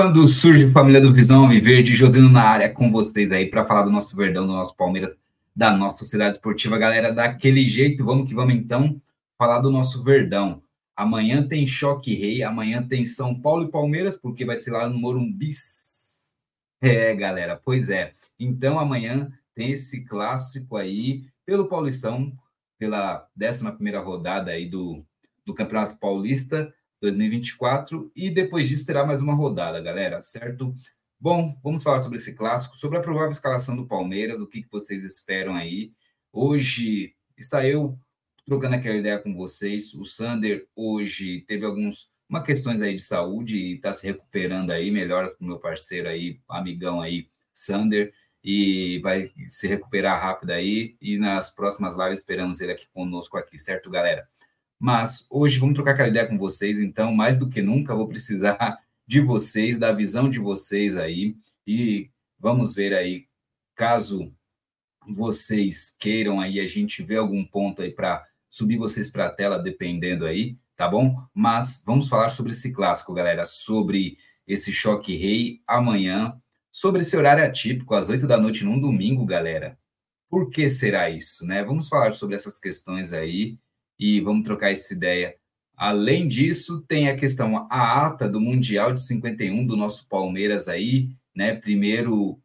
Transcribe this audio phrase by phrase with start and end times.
[0.00, 3.90] Quando surge Família do Visão Viverde, Josino na área com vocês aí para falar do
[3.90, 5.12] nosso Verdão, do nosso Palmeiras,
[5.56, 9.02] da nossa sociedade esportiva, galera, daquele jeito, vamos que vamos então
[9.36, 10.62] falar do nosso Verdão.
[10.94, 14.96] Amanhã tem Choque Rei, amanhã tem São Paulo e Palmeiras, porque vai ser lá no
[14.96, 15.50] Morumbi.
[16.80, 18.12] É, galera, pois é.
[18.38, 22.32] Então amanhã tem esse clássico aí pelo Paulistão,
[22.78, 25.04] pela 11 primeira rodada aí do,
[25.44, 30.74] do Campeonato Paulista 2024 e depois disso terá mais uma rodada, galera, certo?
[31.20, 34.70] Bom, vamos falar sobre esse clássico, sobre a provável escalação do Palmeiras, do que, que
[34.70, 35.92] vocês esperam aí.
[36.32, 37.98] Hoje está eu
[38.46, 39.94] trocando aquela ideia com vocês.
[39.94, 44.90] O Sander hoje teve alguns uma questões aí de saúde e está se recuperando aí,
[44.90, 48.12] melhoras para o meu parceiro aí, amigão aí, Sander,
[48.44, 50.96] e vai se recuperar rápido aí.
[51.00, 54.28] E nas próximas lives esperamos ele aqui conosco aqui, certo, galera?
[54.78, 58.78] Mas hoje vamos trocar aquela ideia com vocês, então, mais do que nunca, vou precisar
[59.06, 63.26] de vocês, da visão de vocês aí, e vamos ver aí,
[63.74, 64.32] caso
[65.08, 69.58] vocês queiram aí, a gente vê algum ponto aí para subir vocês para a tela,
[69.58, 71.16] dependendo aí, tá bom?
[71.34, 76.40] Mas vamos falar sobre esse clássico, galera, sobre esse choque rei amanhã,
[76.70, 79.78] sobre esse horário atípico, às oito da noite num domingo, galera.
[80.28, 81.64] Por que será isso, né?
[81.64, 83.58] Vamos falar sobre essas questões aí
[83.98, 85.34] e vamos trocar essa ideia.
[85.76, 91.10] Além disso, tem a questão, a ata do Mundial de 51 do nosso Palmeiras aí,
[91.34, 91.54] né?
[91.54, 92.40] Primeiro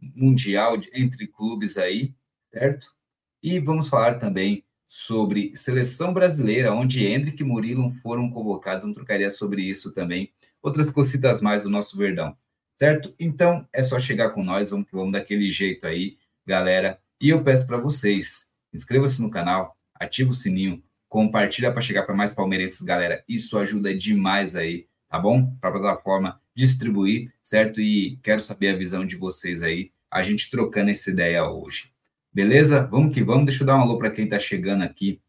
[0.00, 2.14] Mundial entre clubes aí,
[2.52, 2.94] certo?
[3.42, 8.82] E vamos falar também sobre seleção brasileira, onde Hendrick e Murilo foram convocados.
[8.82, 10.32] Vamos trocar ideia sobre isso também.
[10.62, 12.36] Outras cositas mais do nosso Verdão,
[12.74, 13.14] certo?
[13.18, 16.98] Então, é só chegar com nós, vamos que vamos daquele jeito aí, galera.
[17.20, 22.14] E eu peço para vocês, inscreva-se no canal, ative o sininho, compartilha para chegar para
[22.14, 23.22] mais palmeirenses, galera.
[23.28, 25.54] Isso ajuda demais aí, tá bom?
[25.60, 27.80] Para a plataforma distribuir, certo?
[27.80, 31.92] E quero saber a visão de vocês aí, a gente trocando essa ideia hoje.
[32.32, 32.86] Beleza?
[32.86, 33.46] Vamos que vamos.
[33.46, 35.20] Deixa eu dar um alô para quem está chegando aqui,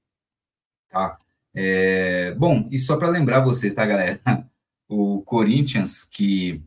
[0.88, 1.18] tá?
[1.54, 2.36] É...
[2.36, 4.22] Bom, e só para lembrar vocês, tá, galera?
[4.94, 6.62] O Corinthians, que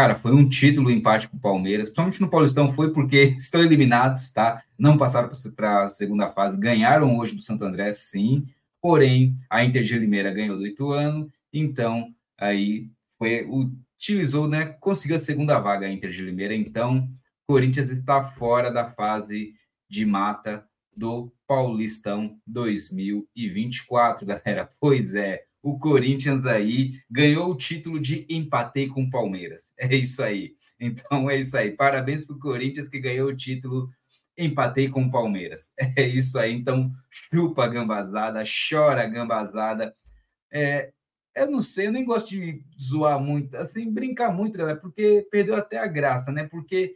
[0.00, 4.32] Cara, foi um título empate com o Palmeiras, principalmente no Paulistão, foi porque estão eliminados,
[4.32, 4.64] tá?
[4.78, 8.46] Não passaram para a segunda fase, ganharam hoje do Santo André, sim,
[8.80, 12.88] porém a Inter de Limeira ganhou do Ituano, então aí
[13.18, 14.74] foi, utilizou, né?
[14.80, 17.06] Conseguiu a segunda vaga a Inter de Limeira, então
[17.46, 19.52] Corinthians está fora da fase
[19.86, 20.64] de mata
[20.96, 24.70] do Paulistão 2024, galera.
[24.80, 29.74] Pois é, o Corinthians aí ganhou o título de empatei com o Palmeiras.
[29.78, 30.54] É isso aí.
[30.78, 31.70] Então é isso aí.
[31.72, 33.90] Parabéns para o Corinthians que ganhou o título
[34.36, 35.72] empatei com o Palmeiras.
[35.96, 36.52] É isso aí.
[36.52, 39.94] Então chupa a gambazada, chora a gambazada.
[40.52, 40.92] É,
[41.34, 45.54] eu não sei, eu nem gosto de zoar muito, assim, brincar muito, galera, porque perdeu
[45.54, 46.46] até a graça, né?
[46.48, 46.94] Porque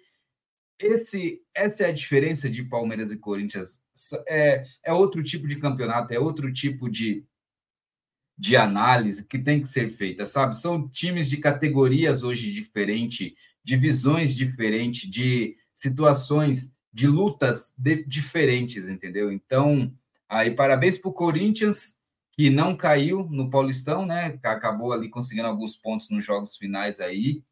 [0.79, 3.83] esse, essa é a diferença de Palmeiras e Corinthians.
[4.27, 7.25] É, é outro tipo de campeonato, é outro tipo de,
[8.37, 10.59] de análise que tem que ser feita, sabe?
[10.59, 13.33] São times de categorias hoje diferentes,
[13.63, 19.33] de visões diferentes, de situações, de lutas de, diferentes, entendeu?
[19.33, 19.93] Então,
[20.29, 21.99] aí parabéns para o Corinthians,
[22.33, 24.39] que não caiu no Paulistão, né?
[24.43, 27.43] Acabou ali conseguindo alguns pontos nos jogos finais aí,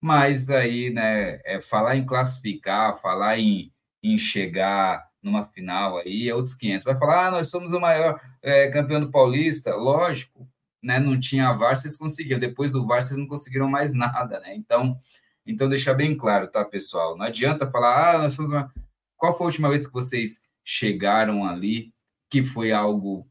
[0.00, 3.72] mas aí, né, é falar em classificar, falar em,
[4.02, 6.84] em chegar numa final aí, é outros 500.
[6.84, 9.74] Vai falar, ah, nós somos o maior é, campeão do Paulista.
[9.74, 10.48] Lógico,
[10.80, 11.00] né?
[11.00, 12.38] Não tinha VAR, vocês conseguiram.
[12.38, 14.54] Depois do VAR, vocês não conseguiram mais nada, né?
[14.54, 14.96] Então,
[15.44, 17.16] então deixar bem claro, tá, pessoal?
[17.16, 18.72] Não adianta falar, ah, nós somos uma...
[19.16, 21.92] Qual foi a última vez que vocês chegaram ali
[22.30, 23.28] que foi algo,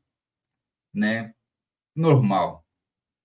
[0.93, 1.33] né,
[1.95, 2.65] normal?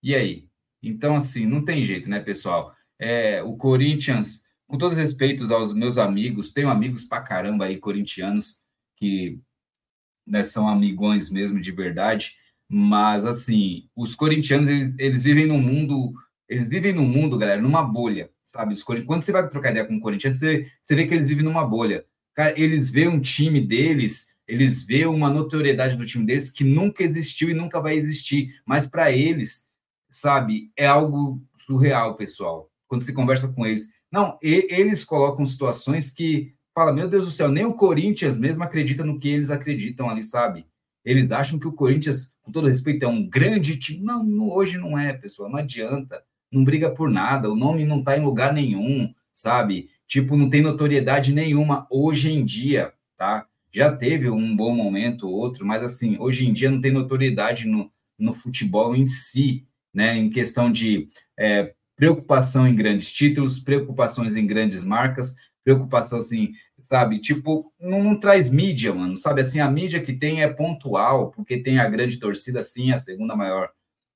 [0.02, 0.48] E aí?
[0.82, 2.74] Então, assim, não tem jeito, né, pessoal?
[2.98, 7.76] É, o Corinthians, com todos os respeitos aos meus amigos, tenho amigos pra caramba aí,
[7.76, 8.60] corintianos,
[8.96, 9.40] que
[10.24, 12.36] né, são amigões mesmo de verdade,
[12.68, 16.12] mas, assim, os corintianos, eles, eles vivem num mundo,
[16.48, 18.76] eles vivem num mundo, galera, numa bolha, sabe?
[19.04, 21.66] Quando você vai trocar ideia com o Corinthians, você, você vê que eles vivem numa
[21.66, 22.04] bolha.
[22.32, 27.02] Cara, eles veem um time deles, eles veem uma notoriedade do time deles que nunca
[27.02, 29.68] existiu e nunca vai existir, mas para eles,
[30.08, 32.70] sabe, é algo surreal, pessoal.
[32.86, 37.30] Quando se conversa com eles, não, e, eles colocam situações que fala, meu Deus do
[37.30, 40.66] céu, nem o Corinthians mesmo acredita no que eles acreditam ali, sabe?
[41.04, 44.04] Eles acham que o Corinthians, com todo respeito, é um grande time.
[44.04, 46.22] Não, não hoje não é, pessoal, não adianta.
[46.52, 49.88] Não briga por nada, o nome não está em lugar nenhum, sabe?
[50.06, 53.46] Tipo, não tem notoriedade nenhuma hoje em dia, tá?
[53.72, 57.90] Já teve um bom momento, outro, mas assim, hoje em dia não tem notoriedade no,
[58.18, 59.64] no futebol em si,
[59.94, 60.16] né?
[60.16, 61.06] Em questão de
[61.38, 67.18] é, preocupação em grandes títulos, preocupações em grandes marcas, preocupação assim, sabe?
[67.18, 69.42] Tipo, não, não, traz mídia, mano, sabe?
[69.42, 73.36] Assim, a mídia que tem é pontual, porque tem a grande torcida, sim, a segunda
[73.36, 73.68] maior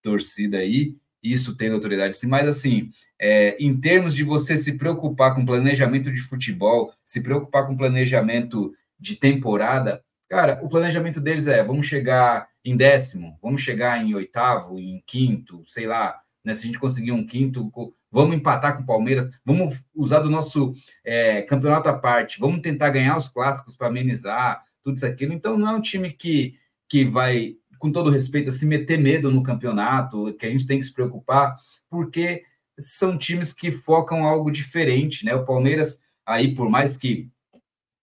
[0.02, 2.88] torcida aí, isso tem autoridade, sim, mas assim,
[3.20, 8.72] é, em termos de você se preocupar com planejamento de futebol, se preocupar com planejamento
[8.98, 14.78] de temporada, cara, o planejamento deles é: vamos chegar em décimo, vamos chegar em oitavo,
[14.78, 16.52] em quinto, sei lá, né?
[16.52, 17.70] Se a gente conseguir um quinto,
[18.12, 20.74] vamos empatar com o Palmeiras, vamos usar do nosso
[21.04, 25.32] é, campeonato à parte, vamos tentar ganhar os clássicos para amenizar tudo isso aquilo.
[25.32, 26.56] Então, não é um time que,
[26.88, 30.84] que vai, com todo respeito, se meter medo no campeonato, que a gente tem que
[30.84, 31.56] se preocupar,
[31.88, 32.44] porque
[32.78, 35.34] são times que focam algo diferente, né?
[35.34, 37.30] O Palmeiras, aí, por mais que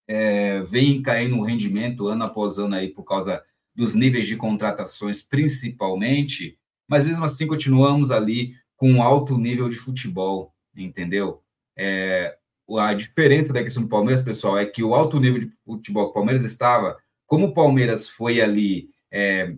[0.07, 5.21] é, vem caindo o rendimento ano após ano aí por causa dos níveis de contratações,
[5.21, 6.57] principalmente,
[6.91, 11.41] mas mesmo assim continuamos ali com alto nível de futebol, entendeu?
[11.73, 12.35] É,
[12.77, 16.11] a diferença da questão do Palmeiras, pessoal, é que o alto nível de futebol que
[16.11, 19.55] o Palmeiras estava, como o Palmeiras foi ali, é,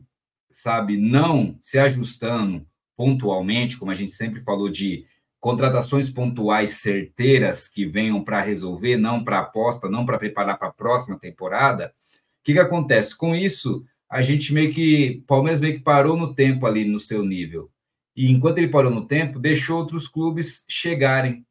[0.51, 5.03] sabe, não se ajustando pontualmente, como a gente sempre falou de
[5.39, 10.74] contratações pontuais certeiras que venham para resolver, não para aposta, não para preparar para a
[10.74, 11.88] próxima temporada.
[11.88, 13.17] O que, que acontece?
[13.17, 15.24] Com isso, a gente meio que.
[15.25, 17.72] Palmeiras meio que parou no tempo ali no seu nível.
[18.15, 21.43] E enquanto ele parou no tempo, deixou outros clubes chegarem.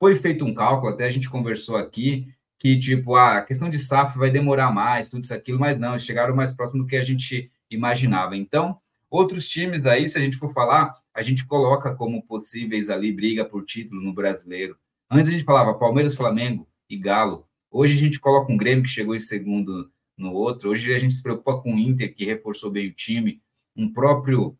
[0.00, 2.26] Foi feito um cálculo, até a gente conversou aqui,
[2.58, 5.90] que tipo, ah, a questão de SAF vai demorar mais, tudo isso, aquilo, mas não,
[5.90, 8.34] eles chegaram mais próximo do que a gente imaginava.
[8.34, 8.78] Então,
[9.10, 13.44] outros times aí, se a gente for falar, a gente coloca como possíveis ali briga
[13.44, 14.78] por título no brasileiro.
[15.10, 17.44] Antes a gente falava Palmeiras, Flamengo e Galo.
[17.70, 20.70] Hoje a gente coloca um Grêmio que chegou em segundo no outro.
[20.70, 23.40] Hoje a gente se preocupa com o Inter, que reforçou bem o time,
[23.76, 24.58] um próprio,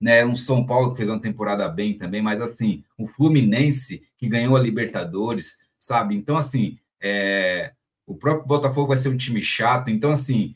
[0.00, 4.28] né, um São Paulo que fez uma temporada bem também, mas assim, o Fluminense que
[4.28, 6.14] ganhou a Libertadores, sabe?
[6.14, 7.72] Então, assim, é,
[8.06, 9.90] o próprio Botafogo vai ser um time chato.
[9.90, 10.54] Então, assim,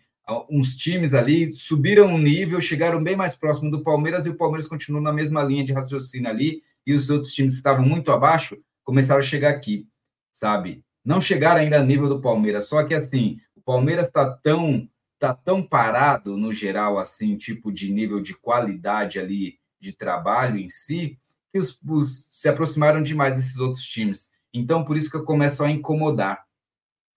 [0.50, 4.68] uns times ali subiram um nível, chegaram bem mais próximo do Palmeiras e o Palmeiras
[4.68, 8.56] continuou na mesma linha de raciocínio ali, e os outros times que estavam muito abaixo
[8.84, 9.88] começaram a chegar aqui,
[10.32, 10.84] sabe?
[11.04, 15.62] Não chegaram ainda a nível do Palmeiras, só que assim, Palmeiras está tão tá tão
[15.62, 21.18] parado no geral assim, tipo de nível de qualidade ali de trabalho em si,
[21.50, 24.30] que os, os, se aproximaram demais desses outros times.
[24.52, 26.44] Então, por isso que eu começo a incomodar.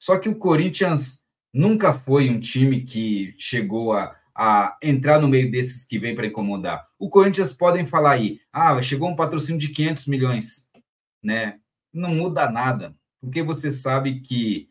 [0.01, 5.51] Só que o Corinthians nunca foi um time que chegou a, a entrar no meio
[5.51, 6.87] desses que vem para incomodar.
[6.97, 10.69] O Corinthians podem falar aí, ah, chegou um patrocínio de 500 milhões,
[11.21, 11.59] né?
[11.93, 14.69] Não muda nada, porque você sabe que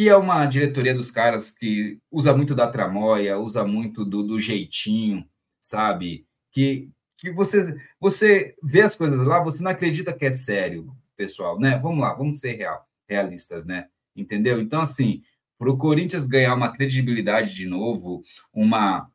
[0.00, 4.40] que é uma diretoria dos caras que usa muito da tramóia, usa muito do, do
[4.40, 5.28] jeitinho,
[5.60, 6.26] sabe?
[6.50, 6.88] Que,
[7.18, 11.78] que você, você vê as coisas lá, você não acredita que é sério, pessoal, né?
[11.78, 13.88] Vamos lá, vamos ser real, realistas, né?
[14.16, 14.58] Entendeu?
[14.58, 15.22] Então, assim,
[15.58, 19.06] para o Corinthians ganhar uma credibilidade de novo, uma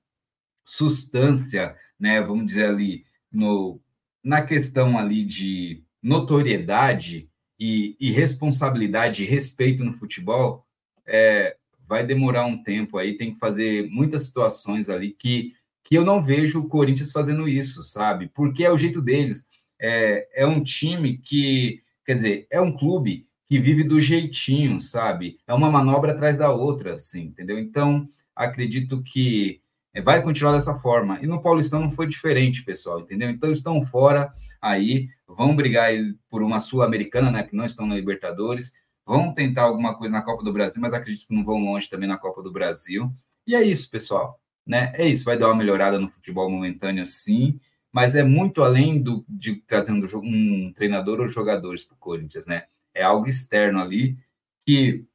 [0.64, 2.22] substância, né?
[2.22, 3.82] Vamos dizer ali, no,
[4.24, 7.28] na questão ali de notoriedade
[7.60, 10.64] e, e responsabilidade e respeito no futebol,
[11.08, 11.56] é,
[11.88, 16.22] vai demorar um tempo aí, tem que fazer muitas situações ali que, que eu não
[16.22, 18.30] vejo o Corinthians fazendo isso, sabe?
[18.34, 19.48] Porque é o jeito deles.
[19.80, 25.38] É, é um time que, quer dizer, é um clube que vive do jeitinho, sabe?
[25.48, 27.60] É uma manobra atrás da outra, assim, entendeu?
[27.60, 29.62] Então, acredito que
[30.04, 31.20] vai continuar dessa forma.
[31.22, 33.30] E no Paulistão não foi diferente, pessoal, entendeu?
[33.30, 35.92] Então, estão fora aí, vão brigar
[36.30, 38.74] por uma Sul-Americana, né, que não estão na Libertadores,
[39.06, 42.10] vão tentar alguma coisa na Copa do Brasil, mas acredito que não vão longe também
[42.10, 43.12] na Copa do Brasil.
[43.46, 44.92] E é isso, pessoal, né?
[44.96, 47.60] É isso, vai dar uma melhorada no futebol momentânea, sim,
[47.92, 52.66] mas é muito além do, de trazendo um treinador ou jogadores para o Corinthians, né?
[52.94, 54.18] É algo externo ali
[54.66, 55.06] que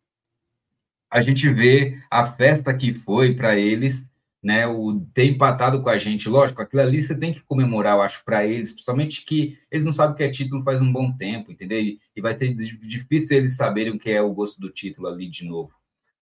[1.10, 4.09] a gente vê a festa que foi para eles
[4.42, 8.02] né, o ter empatado com a gente, lógico, aquilo ali você tem que comemorar, eu
[8.02, 11.12] acho, para eles, principalmente que eles não sabem o que é título faz um bom
[11.12, 11.78] tempo, entendeu?
[11.78, 15.28] E, e, vai ser difícil eles saberem o que é o gosto do título ali
[15.28, 15.72] de novo,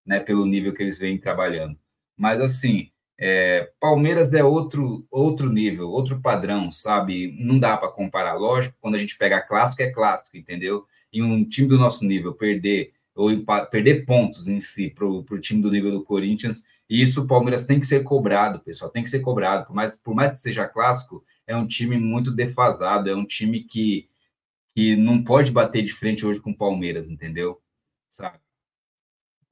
[0.05, 1.77] né, pelo nível que eles vêm trabalhando.
[2.17, 7.35] Mas, assim, é, Palmeiras é outro, outro nível, outro padrão, sabe?
[7.39, 8.33] Não dá para comparar.
[8.33, 10.85] Lógico, quando a gente pega clássico, é clássico, entendeu?
[11.11, 13.29] E um time do nosso nível perder ou
[13.69, 17.65] perder pontos em si para o time do nível do Corinthians e isso o Palmeiras
[17.65, 19.67] tem que ser cobrado, pessoal, tem que ser cobrado.
[19.67, 23.63] Por mais, por mais que seja clássico, é um time muito defasado, é um time
[23.63, 24.09] que,
[24.75, 27.61] que não pode bater de frente hoje com o Palmeiras, entendeu?
[28.09, 28.39] Sabe?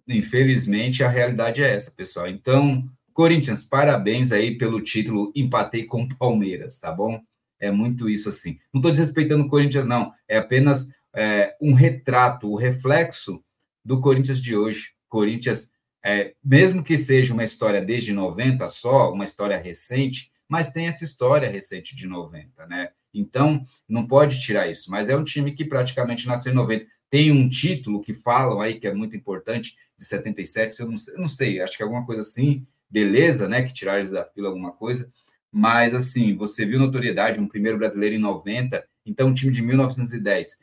[0.07, 2.27] Infelizmente, a realidade é essa, pessoal.
[2.27, 7.21] Então, Corinthians, parabéns aí pelo título, empatei com o Palmeiras, tá bom?
[7.59, 8.59] É muito isso assim.
[8.73, 10.11] Não estou desrespeitando o Corinthians, não.
[10.27, 13.43] É apenas é, um retrato, o reflexo
[13.83, 14.93] do Corinthians de hoje.
[15.09, 15.71] Corinthians
[16.07, 21.03] é, mesmo que seja uma história desde 90 só, uma história recente, mas tem essa
[21.03, 22.91] história recente de 90, né?
[23.13, 26.85] Então, não pode tirar isso, mas é um time que praticamente nasceu em 90.
[27.09, 31.13] Tem um título que falam aí que é muito importante, de 77, eu não sei,
[31.13, 33.63] eu não sei acho que é alguma coisa assim, beleza, né?
[33.63, 35.11] Que tiraram eles da fila alguma coisa,
[35.51, 40.57] mas assim, você viu notoriedade, um primeiro brasileiro em 90, então um time de 1910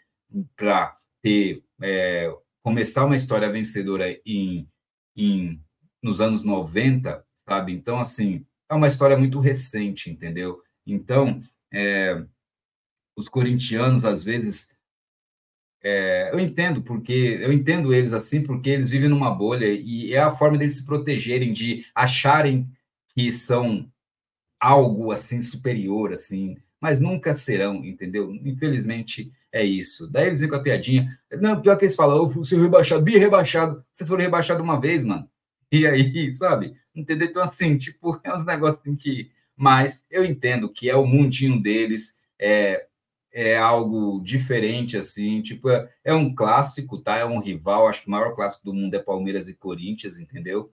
[0.56, 4.66] para ter é, começar uma história vencedora em
[5.16, 5.60] em,
[6.02, 7.72] nos anos 90, sabe?
[7.72, 10.62] Então, assim, é uma história muito recente, entendeu?
[10.86, 11.40] Então,
[11.72, 12.24] é,
[13.16, 14.74] os corintianos, às vezes,
[15.84, 20.18] é, eu entendo porque eu entendo eles assim porque eles vivem numa bolha e é
[20.18, 22.66] a forma deles se protegerem de acharem
[23.14, 23.86] que são
[24.58, 30.10] algo assim superior assim mas nunca serão entendeu infelizmente é isso.
[30.10, 31.16] Daí eles vêm com a piadinha.
[31.40, 33.84] Não, pior que eles falam, o seu rebaixado, bi rebaixado.
[33.92, 35.30] Vocês foram rebaixados uma vez, mano.
[35.70, 36.74] E aí, sabe?
[36.92, 37.28] Entendeu?
[37.28, 39.30] Então, assim, tipo, é uns negócios assim que.
[39.56, 42.86] Mas eu entendo que é o mundinho deles, é,
[43.32, 47.16] é algo diferente, assim, tipo, é, é um clássico, tá?
[47.18, 50.72] É um rival, acho que o maior clássico do mundo é Palmeiras e Corinthians, entendeu?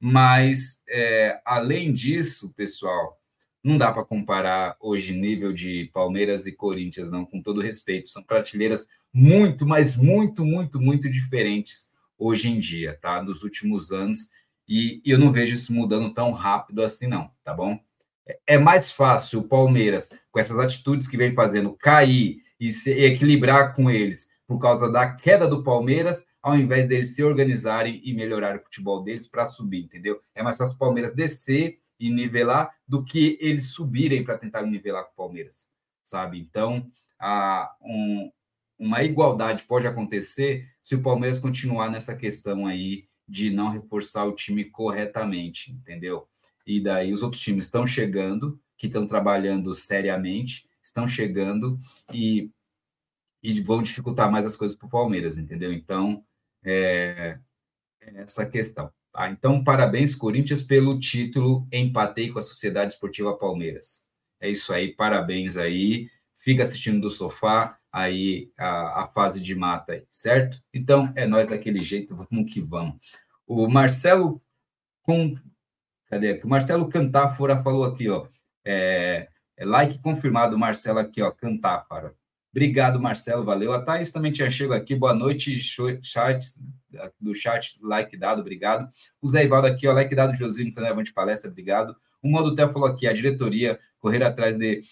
[0.00, 3.21] Mas, é, além disso, pessoal,
[3.62, 8.08] não dá para comparar hoje nível de Palmeiras e Corinthians, não, com todo respeito.
[8.08, 13.22] São prateleiras muito, mas muito, muito, muito diferentes hoje em dia, tá?
[13.22, 14.30] Nos últimos anos.
[14.68, 17.78] E, eu não vejo isso mudando tão rápido assim, não, tá bom?
[18.26, 22.90] É, é mais fácil o Palmeiras, com essas atitudes que vem fazendo, cair e se
[22.90, 28.12] equilibrar com eles por causa da queda do Palmeiras, ao invés deles se organizarem e
[28.12, 30.20] melhorar o futebol deles para subir, entendeu?
[30.34, 35.04] É mais fácil o Palmeiras descer e nivelar do que eles subirem para tentar nivelar
[35.04, 35.68] com o Palmeiras,
[36.02, 36.36] sabe?
[36.36, 38.28] Então, a, um,
[38.76, 44.34] uma igualdade pode acontecer se o Palmeiras continuar nessa questão aí de não reforçar o
[44.34, 46.26] time corretamente, entendeu?
[46.66, 51.78] E daí os outros times estão chegando, que estão trabalhando seriamente, estão chegando
[52.12, 52.50] e,
[53.40, 55.72] e vão dificultar mais as coisas para o Palmeiras, entendeu?
[55.72, 56.24] Então,
[56.64, 57.38] é,
[58.00, 58.92] é essa questão.
[59.12, 59.30] Tá?
[59.30, 61.66] Então, parabéns, Corinthians, pelo título.
[61.72, 64.06] Empatei com a Sociedade Esportiva Palmeiras.
[64.40, 66.08] É isso aí, parabéns aí.
[66.34, 70.58] Fica assistindo do sofá aí a, a fase de mata aí, certo?
[70.72, 72.96] Então, é nós daquele jeito, vamos que vamos.
[73.46, 74.42] O Marcelo
[75.02, 75.36] com
[76.08, 76.40] cadê?
[76.42, 78.26] O Marcelo Cantáfora falou aqui, ó.
[78.64, 82.14] É, é like confirmado, Marcelo aqui, ó, Cantáfora.
[82.52, 83.72] Obrigado, Marcelo, valeu.
[83.72, 86.44] A Thaís também tinha chego aqui, boa noite, chat,
[87.18, 88.90] do chat, like dado, obrigado.
[89.22, 91.96] O Zé Ivaldo aqui, ó, like dado, Josinho, você de palestra, obrigado.
[92.22, 94.82] O Modo Tel falou aqui, a diretoria correr atrás de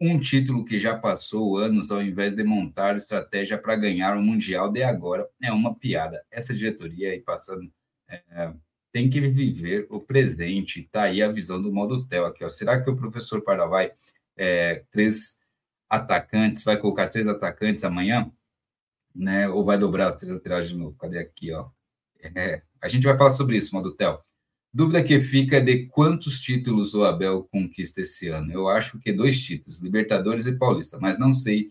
[0.00, 4.72] um título que já passou anos, ao invés de montar estratégia para ganhar o Mundial
[4.72, 6.24] de agora, é uma piada.
[6.30, 7.70] Essa diretoria aí passando,
[8.08, 8.50] é,
[8.90, 12.48] tem que viver o presente, tá aí a visão do Modo Tel aqui, ó.
[12.48, 13.92] Será que o professor Paravai,
[14.36, 15.37] é, três
[15.88, 18.30] atacantes, vai colocar três atacantes amanhã,
[19.14, 19.48] né?
[19.48, 20.96] Ou vai dobrar os três laterais de novo?
[20.96, 21.70] Cadê aqui, ó?
[22.20, 24.22] É, a gente vai falar sobre isso, Modutel.
[24.72, 28.52] Dúvida que fica é de quantos títulos o Abel conquista esse ano.
[28.52, 31.70] Eu acho que dois títulos, Libertadores e Paulista, mas não sei,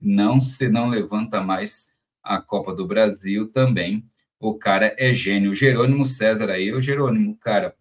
[0.00, 4.08] não se não levanta mais a Copa do Brasil também.
[4.40, 5.50] O cara é gênio.
[5.50, 7.76] O Jerônimo César aí, o Jerônimo, cara,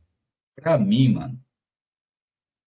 [0.55, 1.39] para mim, mano.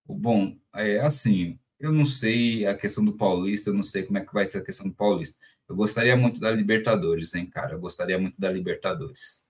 [0.07, 4.25] Bom, é assim, eu não sei a questão do Paulista, eu não sei como é
[4.25, 5.39] que vai ser a questão do Paulista.
[5.69, 7.73] Eu gostaria muito da Libertadores, hein, cara?
[7.75, 9.47] Eu gostaria muito da Libertadores.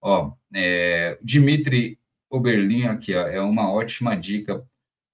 [0.00, 1.98] Ó, é, Dimitri
[2.30, 4.66] Oberlin aqui, ó, é uma ótima dica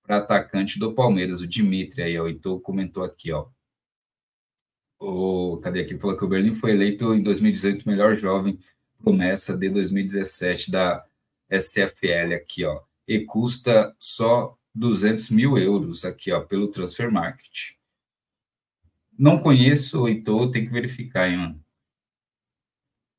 [0.02, 3.48] para atacante do Palmeiras, o Dimitri aí, ó, o Heitor comentou aqui, ó.
[4.98, 5.96] O, cadê aqui?
[5.98, 8.58] Falou que o Berlim foi eleito em 2018 melhor jovem
[9.02, 11.06] promessa de 2017 da
[11.50, 12.82] SFL aqui, ó.
[13.08, 17.74] E custa só 200 mil euros aqui, ó, pelo Transfer Market.
[19.16, 21.62] Não conheço o Heitor, tem que verificar, hein.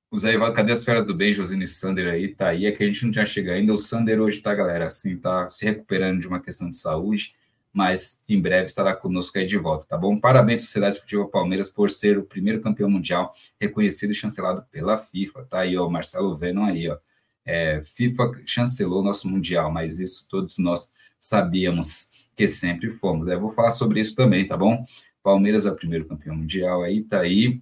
[0.10, 2.34] O Zé Ivaldo, cadê as feras do bem, Josino e Sander aí?
[2.34, 3.75] Tá aí, é que a gente não tinha chegado ainda.
[3.75, 7.36] O Sander hoje tá, galera, assim, tá se recuperando de uma questão de saúde,
[7.72, 10.20] mas em breve estará conosco aí de volta, tá bom?
[10.20, 15.44] Parabéns, Sociedade Esportiva Palmeiras, por ser o primeiro campeão mundial reconhecido e chancelado pela FIFA,
[15.44, 16.98] tá aí, ó, Marcelo Venom aí, ó.
[17.46, 23.27] É, FIFA chancelou nosso mundial, mas isso todos nós sabíamos que sempre fomos.
[23.27, 24.84] Eu vou falar sobre isso também, tá bom?
[25.22, 27.62] Palmeiras é o primeiro campeão mundial aí, tá aí.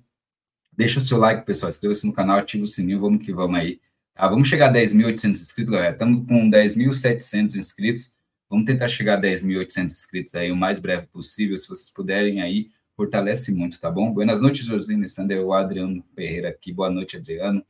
[0.71, 1.69] Deixa o seu like, pessoal.
[1.69, 3.81] Inscreva-se no canal, ativa o sininho, vamos que vamos aí.
[4.15, 5.91] Tá, vamos chegar a 10.800 inscritos, galera.
[5.91, 8.15] Estamos com 10.700 inscritos.
[8.49, 11.57] Vamos tentar chegar a 10.800 inscritos aí o mais breve possível.
[11.57, 14.13] Se vocês puderem aí, fortalece muito, tá bom?
[14.13, 16.71] Boas noites, Josine Sander, o Adriano Ferreira aqui.
[16.71, 17.63] Boa noite, Adriano.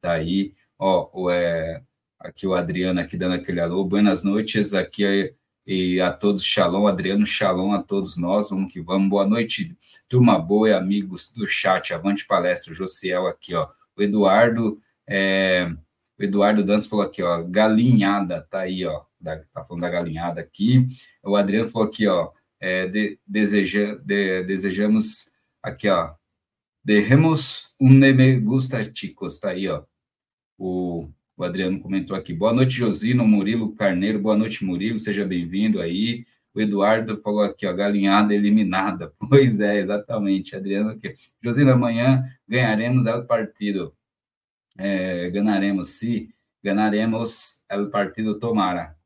[0.00, 0.52] Tá aí.
[0.78, 1.82] Ó, o, é,
[2.18, 3.84] aqui o Adriano aqui dando aquele alô.
[3.84, 5.34] Boas noites aqui
[5.66, 9.76] e a todos, Shalom, Adriano, Shalom a todos nós, vamos que vamos, boa noite,
[10.08, 15.68] turma boa e amigos do chat, avante palestra, o Josiel aqui, ó, o Eduardo, é,
[16.16, 19.02] o Eduardo Dantas falou aqui, ó, galinhada, tá aí, ó,
[19.52, 20.86] tá falando da galinhada aqui,
[21.20, 25.28] o Adriano falou aqui, ó, é, de, deseja, de, desejamos,
[25.60, 26.14] aqui, ó,
[26.84, 29.82] derremos um neme gustaticos, tá aí, ó,
[30.56, 32.32] o o Adriano comentou aqui.
[32.32, 34.18] Boa noite, Josino, Murilo Carneiro.
[34.18, 34.98] Boa noite, Murilo.
[34.98, 36.24] Seja bem-vindo aí.
[36.54, 39.12] O Eduardo falou aqui, ó, galinhada eliminada.
[39.28, 40.90] Pois é, exatamente, Adriano.
[40.90, 41.14] Aqui.
[41.42, 43.94] Josino, amanhã ganharemos o partido.
[44.78, 48.96] É, ganharemos, se ganharemos o partido tomara.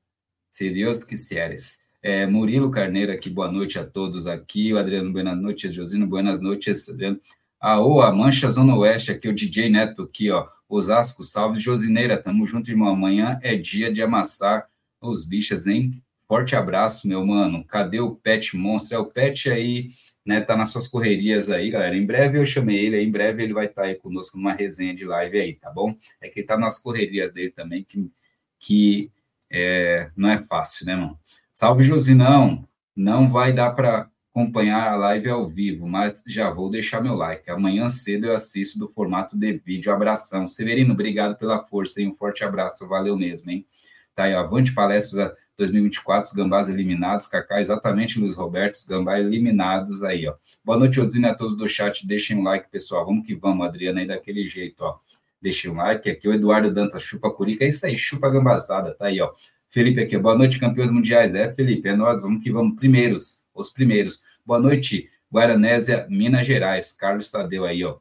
[0.49, 1.81] Se Deus quiseres.
[2.03, 4.73] É, Murilo Carneiro aqui, boa noite a todos aqui.
[4.73, 5.75] O Adriano, boas noites.
[5.75, 6.88] Josino, boas noites.
[6.88, 7.21] Adriano.
[7.61, 10.49] A OA, Mancha Zona Oeste, aqui o DJ Neto aqui, ó.
[10.66, 12.88] Osasco, salve Josineira, tamo junto, irmão.
[12.88, 14.66] Amanhã é dia de amassar
[14.99, 16.03] os bichos, hein?
[16.27, 17.62] Forte abraço, meu mano.
[17.64, 18.96] Cadê o Pet Monstro?
[18.96, 19.90] É o Pet aí,
[20.25, 20.40] né?
[20.40, 21.94] Tá nas suas correrias aí, galera.
[21.94, 24.94] Em breve eu chamei ele, em breve ele vai estar tá aí conosco numa resenha
[24.94, 25.94] de live aí, tá bom?
[26.18, 28.11] É que ele tá nas correrias dele também, que,
[28.59, 29.11] que
[29.51, 31.18] é, não é fácil, né, mano?
[31.53, 32.66] Salve, Josinão.
[32.96, 34.09] Não vai dar para
[34.40, 37.50] acompanhar a live ao vivo, mas já vou deixar meu like.
[37.50, 39.92] Amanhã cedo eu assisto do formato de vídeo.
[39.92, 40.48] Abração.
[40.48, 42.88] Severino, obrigado pela força e um forte abraço.
[42.88, 43.66] Valeu mesmo, hein?
[44.14, 47.26] Tá aí, avante palestras 2024, os gambás eliminados.
[47.26, 50.35] Cacá, exatamente, Luiz Roberto, gambás eliminados aí, ó.
[50.64, 52.07] Boa noite, Osine, a todos do chat.
[52.07, 53.05] Deixem um like, pessoal.
[53.05, 54.98] Vamos que vamos, Adriana, aí daquele jeito, ó.
[55.40, 56.09] Deixem um like.
[56.09, 57.64] Aqui o Eduardo Dantas, chupa curica.
[57.64, 59.31] É isso aí, chupa gambazada, tá aí, ó.
[59.68, 61.35] Felipe aqui, boa noite, campeões mundiais.
[61.35, 62.74] É, Felipe, é nós, vamos que vamos.
[62.76, 64.22] Primeiros os primeiros.
[64.50, 66.92] Boa noite, Guaranésia, Minas Gerais.
[66.92, 68.00] Carlos Tadeu aí, ó.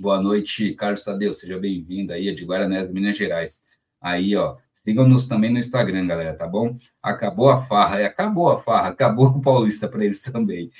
[0.00, 3.62] Boa noite, Carlos Tadeu, seja bem-vindo aí, é de Guaranésia, Minas Gerais.
[4.00, 6.78] Aí, ó, sigam-nos também no Instagram, galera, tá bom?
[7.02, 10.72] Acabou a farra, é, acabou a farra, acabou o Paulista para eles também.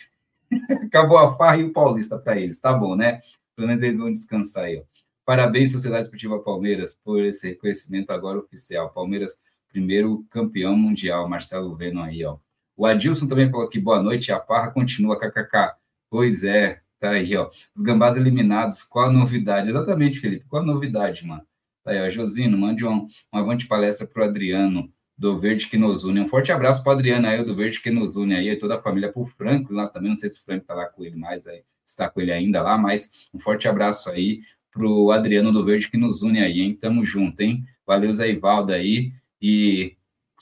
[0.87, 3.21] acabou a farra e o Paulista para eles, tá bom, né?
[3.55, 4.83] Pelo menos eles vão descansar aí, ó.
[5.27, 8.89] Parabéns, Sociedade Esportiva Palmeiras, por esse reconhecimento agora oficial.
[8.89, 11.29] Palmeiras, primeiro campeão mundial.
[11.29, 12.39] Marcelo Venom aí, ó.
[12.77, 15.75] O Adilson também falou aqui, boa noite, a parra continua, kkk.
[16.11, 17.51] Pois é, tá aí, ó.
[17.75, 19.71] Os gambás eliminados, qual a novidade?
[19.71, 21.43] Exatamente, Felipe, qual a novidade, mano?
[21.83, 26.05] Tá aí, ó, Josino, mande um, um avante palestra pro Adriano, do Verde que nos
[26.05, 26.21] une.
[26.21, 29.11] Um forte abraço para Adriano aí, do Verde que nos une aí, toda a família,
[29.11, 31.63] pro Franco lá também, não sei se o Franco tá lá com ele mais, aí,
[31.85, 35.97] está com ele ainda lá, mas um forte abraço aí pro Adriano do Verde que
[35.97, 36.77] nos une aí, hein?
[36.79, 37.65] Tamo junto, hein?
[37.87, 39.96] Valeu, Zé Ivaldo aí, e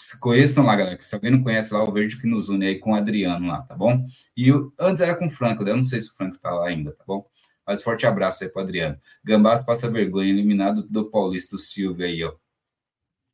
[0.04, 1.00] se conheçam lá, galera.
[1.00, 3.62] Se alguém não conhece lá, o Verde que nos une aí com o Adriano lá,
[3.62, 4.06] tá bom?
[4.36, 6.68] E o, antes era com o Franco, eu não sei se o Franco está lá
[6.68, 7.24] ainda, tá bom?
[7.66, 9.00] Mas forte abraço aí para Adriano.
[9.24, 12.34] Gambás passa vergonha, eliminado do Paulista Silvio aí, ó.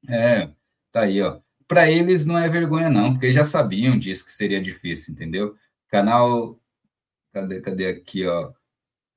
[0.09, 0.49] É,
[0.93, 1.41] tá aí, ó.
[1.67, 5.57] Para eles não é vergonha, não, porque já sabiam disso que seria difícil, entendeu?
[5.89, 6.57] Canal.
[7.33, 8.53] Cadê, cadê aqui, ó?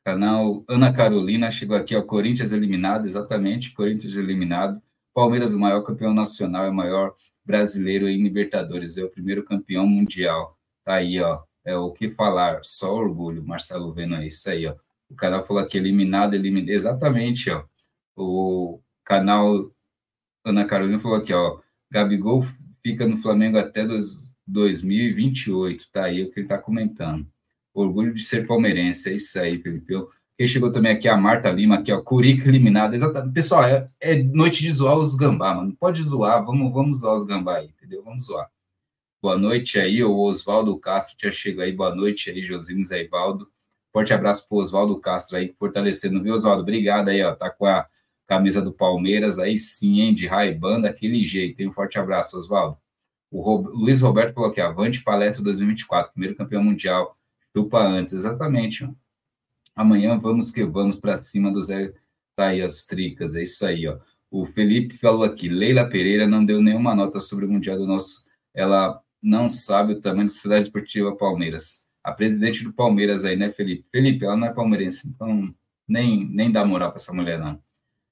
[0.04, 2.02] Canal Ana Carolina chegou aqui, ó.
[2.02, 3.74] Corinthians eliminado, exatamente.
[3.74, 4.82] Corinthians eliminado.
[5.14, 9.86] Palmeiras, o maior campeão nacional, é o maior brasileiro em Libertadores, é o primeiro campeão
[9.86, 10.58] mundial.
[10.84, 11.44] Tá aí, ó.
[11.66, 14.76] É o que falar, só orgulho, Marcelo vendo é isso aí, ó.
[15.10, 16.70] O canal falou aqui, eliminado, eliminado.
[16.70, 17.64] Exatamente, ó.
[18.16, 19.72] O canal
[20.44, 21.60] Ana Carolina falou aqui, ó.
[21.90, 22.46] Gabigol
[22.82, 23.86] fica no Flamengo até
[24.48, 25.88] 2028.
[25.92, 27.28] Tá aí o que ele tá comentando.
[27.74, 29.12] Orgulho de ser palmeirense.
[29.12, 29.94] É isso aí, Felipe.
[30.44, 32.02] Quem chegou também aqui, a Marta Lima, aqui, ó.
[32.02, 32.94] Curica eliminado.
[32.94, 33.34] Exatamente.
[33.34, 35.74] Pessoal, é, é noite de zoar os gambá, mano.
[35.80, 36.44] Pode zoar.
[36.46, 38.04] Vamos, vamos zoar os gambá aí, entendeu?
[38.04, 38.52] Vamos zoar.
[39.22, 41.72] Boa noite aí, o Oswaldo Castro já chegou aí.
[41.72, 43.48] Boa noite aí, Josines Aivaldo.
[43.94, 46.62] Forte abraço pro Oswaldo Castro aí, fortalecendo, viu, Oswaldo?
[46.62, 47.34] Obrigado aí, ó.
[47.34, 47.88] Tá com a
[48.28, 50.14] camisa do Palmeiras aí sim, hein?
[50.14, 51.62] De Ray-Ban, daquele jeito.
[51.62, 51.70] Hein?
[51.70, 52.78] Um forte abraço, Oswaldo.
[53.32, 53.56] O.
[53.60, 57.18] Luiz Roberto falou aqui, Avante Palestra 2024, primeiro campeão mundial.
[57.56, 58.84] Chupa antes, exatamente.
[58.84, 59.03] Ó.
[59.76, 61.94] Amanhã vamos que vamos para cima do Zé.
[62.36, 63.98] Tá aí as tricas, é isso aí, ó.
[64.32, 68.26] O Felipe falou aqui, Leila Pereira não deu nenhuma nota sobre o Mundial do nosso.
[68.54, 73.52] Ela não sabe o tamanho da Sociedade Esportiva Palmeiras a presidente do Palmeiras aí, né,
[73.52, 73.86] Felipe?
[73.90, 75.54] Felipe, ela não é palmeirense, então
[75.88, 77.60] nem, nem dá moral para essa mulher, não.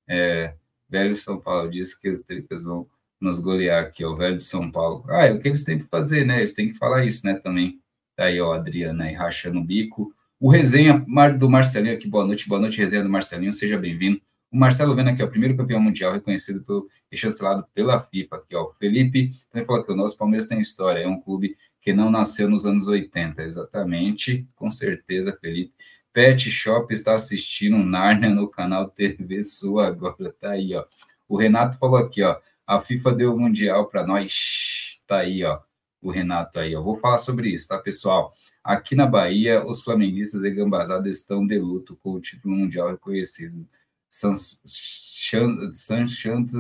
[0.08, 0.56] É,
[0.89, 2.88] velho São Paulo disse que os tricas vão
[3.19, 5.04] nos golear aqui, ó, o velho de São Paulo.
[5.10, 6.39] Ah, é o que eles têm que fazer, né?
[6.39, 7.82] Eles têm que falar isso, né, também.
[8.15, 10.13] Tá aí, ó, Adriana aí rachando o bico.
[10.41, 11.06] O resenha
[11.38, 14.19] do Marcelinho aqui, boa noite, boa noite, resenha do Marcelinho, seja bem-vindo.
[14.51, 18.38] O Marcelo Vendo aqui, ó, o primeiro campeão mundial reconhecido pelo, e chancelado pela FIFA
[18.38, 18.63] aqui, ó.
[18.63, 22.10] O Felipe também falou que o nosso Palmeiras tem história, é um clube que não
[22.10, 25.75] nasceu nos anos 80, exatamente, com certeza, Felipe.
[26.12, 30.84] Pet Shop está assistindo Narnia no canal TV Sua agora, tá aí, ó.
[31.30, 35.60] O Renato falou aqui, ó, a FIFA deu o Mundial para nós, tá aí, ó,
[36.02, 36.82] o Renato aí, ó.
[36.82, 38.34] Vou falar sobre isso, tá, pessoal?
[38.64, 43.68] Aqui na Bahia, os flamenguistas de Gambazada estão de luto com o título mundial reconhecido,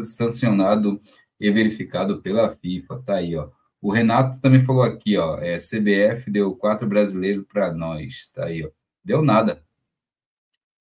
[0.03, 1.01] sancionado
[1.39, 3.49] e verificado pela FIFA, tá aí, ó.
[3.81, 8.63] O Renato também falou aqui, ó, é, CBF deu quatro brasileiros para nós, tá aí,
[8.63, 8.69] ó.
[9.03, 9.63] Deu nada.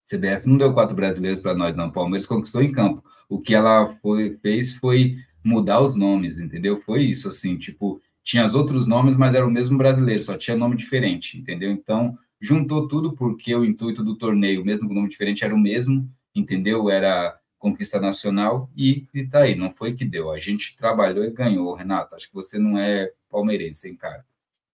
[0.04, 1.88] CBF não deu quatro brasileiros para nós, não.
[1.88, 3.02] O Palmeiras conquistou em campo.
[3.28, 6.82] O que ela foi, fez foi mudar os nomes, entendeu?
[6.84, 10.56] Foi isso, assim, tipo, tinha os outros nomes, mas era o mesmo brasileiro, só tinha
[10.56, 11.72] nome diferente, entendeu?
[11.72, 16.08] Então, juntou tudo porque o intuito do torneio, mesmo com nome diferente, era o mesmo,
[16.32, 16.88] entendeu?
[16.88, 20.30] Era conquista nacional e, e tá aí, não foi que deu.
[20.30, 22.14] A gente trabalhou e ganhou, Renato.
[22.14, 24.24] Acho que você não é palmeirense, hein, cara?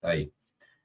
[0.03, 0.31] Tá aí.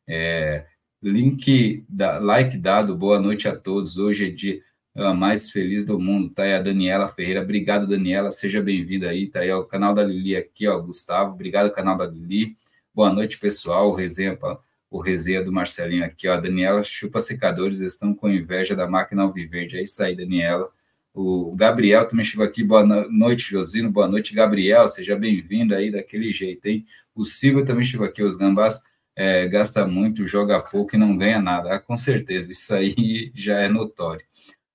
[0.08, 0.66] É,
[1.04, 3.98] link, da, like dado, boa noite a todos.
[3.98, 4.62] Hoje é dia
[4.96, 7.42] uh, mais feliz do mundo, tá aí a Daniela Ferreira.
[7.42, 9.28] Obrigado, Daniela, seja bem-vinda aí.
[9.28, 11.34] Tá aí o canal da Lili aqui, ó, Gustavo.
[11.34, 12.58] Obrigado, canal da Lili.
[12.94, 13.90] Boa noite, pessoal.
[13.90, 14.38] O resenha,
[14.90, 16.40] o resenha do Marcelinho aqui, ó.
[16.40, 19.78] Daniela chupa secadores, estão com inveja da máquina Alviverde.
[19.78, 20.70] É isso aí, Daniela.
[21.14, 22.64] O Gabriel também chegou aqui.
[22.64, 23.92] Boa noite, Josino.
[23.92, 24.88] Boa noite, Gabriel.
[24.88, 26.86] Seja bem-vindo aí daquele jeito, hein?
[27.14, 28.24] O Silvio também chegou aqui.
[28.24, 28.82] Os gambás
[29.16, 31.76] é, gasta muito, joga pouco e não ganha nada.
[31.76, 34.26] Ah, com certeza, isso aí já é notório.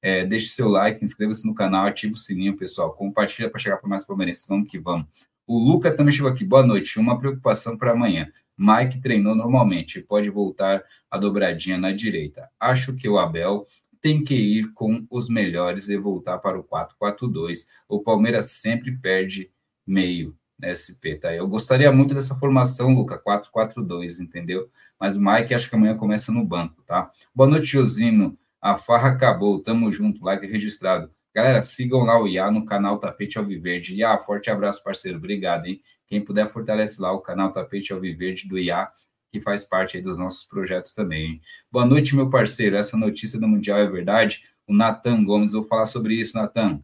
[0.07, 2.92] É, deixe seu like, inscreva-se no canal, ative o sininho, pessoal.
[2.92, 4.47] Compartilha para chegar para mais palmeirenses.
[4.47, 5.09] Vamos que vamos.
[5.45, 6.45] O Luca também chegou aqui.
[6.45, 7.01] Boa noite.
[7.01, 8.31] Uma preocupação para amanhã.
[8.57, 12.49] Mike treinou normalmente, pode voltar a dobradinha na direita.
[12.61, 13.66] Acho que o Abel
[14.01, 17.66] tem que ir com os melhores e voltar para o 4-4-2.
[17.88, 19.51] O Palmeiras sempre perde
[19.85, 21.35] meio SP, tá?
[21.35, 24.71] Eu gostaria muito dessa formação, Luca, 4-4-2, entendeu?
[25.01, 27.11] Mas o Mike acho que amanhã começa no banco, tá?
[27.35, 28.38] Boa noite, Josino.
[28.66, 31.09] A farra acabou, tamo junto, like registrado.
[31.33, 33.94] Galera, sigam lá o IA no canal Tapete Alviverde.
[33.94, 35.18] IA, forte abraço, parceiro.
[35.18, 35.81] Obrigado, hein?
[36.09, 38.90] Quem puder, fortalece lá o canal Tapete Alviverde do IA
[39.31, 41.40] que faz parte dos nossos projetos também.
[41.70, 42.74] Boa noite, meu parceiro.
[42.74, 44.42] Essa notícia do Mundial é verdade?
[44.66, 46.83] O Natan Gomes, vou falar sobre isso, Natan.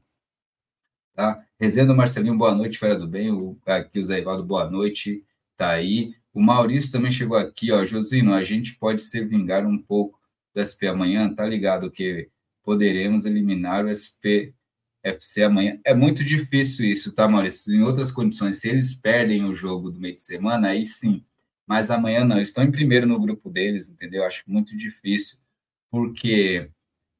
[1.16, 1.44] Tá?
[1.58, 3.32] Resenha do Marcelinho, boa noite, Fera do Bem.
[3.32, 5.24] O, aqui o Zé Ivaldo, boa noite.
[5.56, 6.14] Tá aí.
[6.32, 7.84] O Maurício também chegou aqui, ó.
[7.84, 10.21] Josino, a gente pode se vingar um pouco
[10.54, 11.90] do SP amanhã, tá ligado?
[11.90, 12.28] Que
[12.62, 14.54] poderemos eliminar o SP
[15.02, 15.80] FC amanhã.
[15.84, 17.74] É muito difícil isso, tá, Maurício?
[17.74, 21.24] Em outras condições, se eles perdem o jogo do meio de semana, aí sim
[21.66, 24.24] mas amanhã não, eles estão em primeiro no grupo deles, entendeu?
[24.24, 25.38] Acho muito difícil,
[25.90, 26.68] porque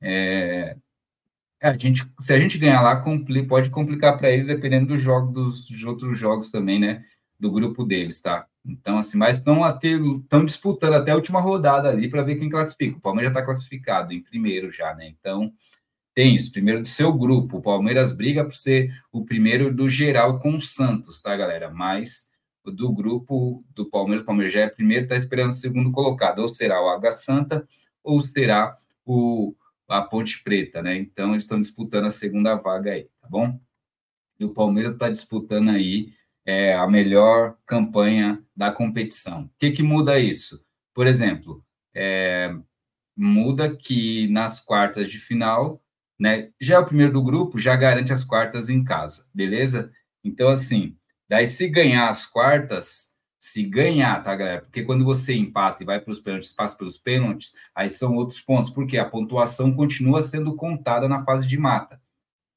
[0.01, 0.77] é,
[1.62, 5.33] a gente, se a gente ganhar lá, compli, pode complicar para eles, dependendo do jogo,
[5.33, 7.05] dos, dos outros jogos também, né?
[7.38, 8.47] Do grupo deles, tá?
[8.64, 12.96] Então, assim, mas estão estão disputando até a última rodada ali para ver quem classifica.
[12.96, 15.09] O Palmeiras já está classificado em primeiro já, né?
[15.09, 15.53] Então,
[16.14, 16.53] tem isso.
[16.53, 17.59] Primeiro do seu grupo.
[17.59, 21.70] O Palmeiras briga por ser o primeiro do geral com o Santos, tá, galera?
[21.70, 22.31] Mas
[22.64, 24.22] do grupo do Palmeiras.
[24.22, 26.40] O Palmeiras já é primeiro, está esperando o segundo colocado.
[26.40, 27.66] Ou será o Água Santa,
[28.05, 29.57] ou será o,
[29.88, 30.96] a Ponte Preta, né?
[30.96, 33.59] Então, eles estão disputando a segunda vaga aí, tá bom?
[34.38, 36.12] E o Palmeiras está disputando aí
[36.45, 39.45] é, a melhor campanha da competição.
[39.45, 40.65] O que, que muda isso?
[40.95, 42.55] Por exemplo, é,
[43.17, 45.83] muda que nas quartas de final,
[46.19, 46.51] né?
[46.61, 49.93] Já é o primeiro do grupo, já garante as quartas em casa, beleza?
[50.25, 50.97] Então, assim,
[51.29, 54.63] daí se ganhar as quartas, se ganhar, tá, galera?
[54.63, 58.41] Porque quando você empata e vai para os pênaltis, passa pelos pênaltis, aí são outros
[58.41, 62.01] pontos, porque a pontuação continua sendo contada na fase de mata.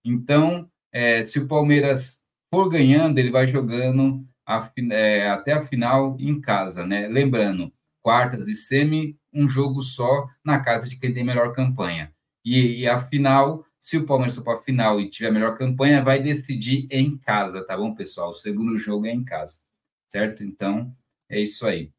[0.04, 2.25] Então, é, se o Palmeiras
[2.56, 7.06] for ganhando, ele vai jogando a, é, até a final em casa, né?
[7.10, 7.70] Lembrando,
[8.02, 12.14] quartas e semi, um jogo só na casa de quem tem melhor campanha.
[12.46, 16.02] E, e a final, se o Palmeiras for para a final e tiver melhor campanha,
[16.02, 18.30] vai decidir em casa, tá bom, pessoal?
[18.30, 19.60] O segundo jogo é em casa,
[20.08, 20.42] certo?
[20.42, 20.96] Então,
[21.28, 21.92] é isso aí.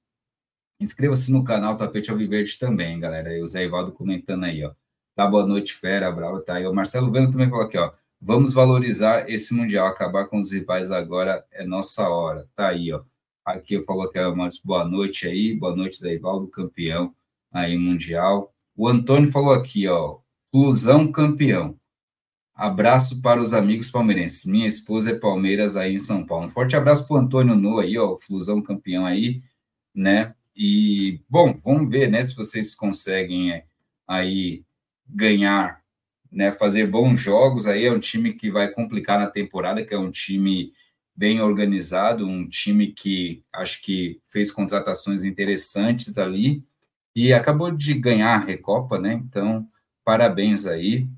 [0.80, 3.36] Inscreva-se no canal Tapete Alviverde também, galera.
[3.36, 4.72] E o Zé Ivaldo comentando aí, ó.
[5.14, 6.66] Tá, boa noite, fera, bravo, tá aí.
[6.66, 7.92] O Marcelo Vendo também falou aqui, ó.
[8.20, 12.48] Vamos valorizar esse Mundial, acabar com os rivais agora é nossa hora.
[12.54, 13.02] Tá aí, ó.
[13.44, 17.14] Aqui eu coloquei mais boa noite aí, boa noite, Zé Ivaldo, campeão
[17.52, 18.52] aí mundial.
[18.76, 20.18] O Antônio falou aqui, ó,
[20.50, 21.78] Flusão campeão.
[22.54, 24.46] Abraço para os amigos palmeirenses.
[24.46, 26.46] Minha esposa é Palmeiras aí em São Paulo.
[26.46, 29.42] Um forte abraço para o Antônio No aí, ó, Flusão campeão aí,
[29.94, 30.34] né?
[30.56, 33.66] E, bom, vamos ver, né, se vocês conseguem é,
[34.08, 34.64] aí
[35.06, 35.82] ganhar
[36.30, 37.66] né, fazer bons jogos.
[37.66, 40.72] Aí é um time que vai complicar na temporada, que é um time
[41.14, 46.62] bem organizado, um time que acho que fez contratações interessantes ali
[47.14, 49.14] e acabou de ganhar a Recopa, né?
[49.14, 49.66] Então,
[50.04, 51.08] parabéns aí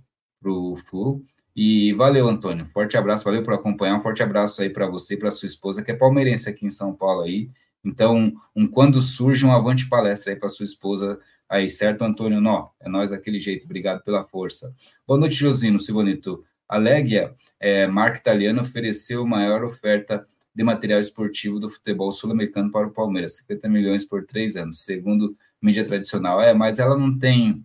[0.40, 1.24] para o Flu.
[1.56, 2.68] E valeu, Antônio.
[2.72, 3.98] Forte abraço, valeu por acompanhar.
[3.98, 6.70] Um forte abraço aí para você e para sua esposa, que é palmeirense aqui em
[6.70, 7.50] São Paulo aí.
[7.84, 11.18] Então, um quando surge um avante palestra aí para sua esposa
[11.48, 12.40] Aí, certo, Antônio?
[12.40, 14.74] Nó, é nós daquele jeito, obrigado pela força.
[15.06, 16.44] Boa noite, Josino, Silvanito.
[16.68, 22.86] A Legia, é, marca italiana, ofereceu maior oferta de material esportivo do futebol sul-americano para
[22.86, 26.40] o Palmeiras, 50 milhões por três anos, segundo mídia tradicional.
[26.42, 27.64] É, mas ela não tem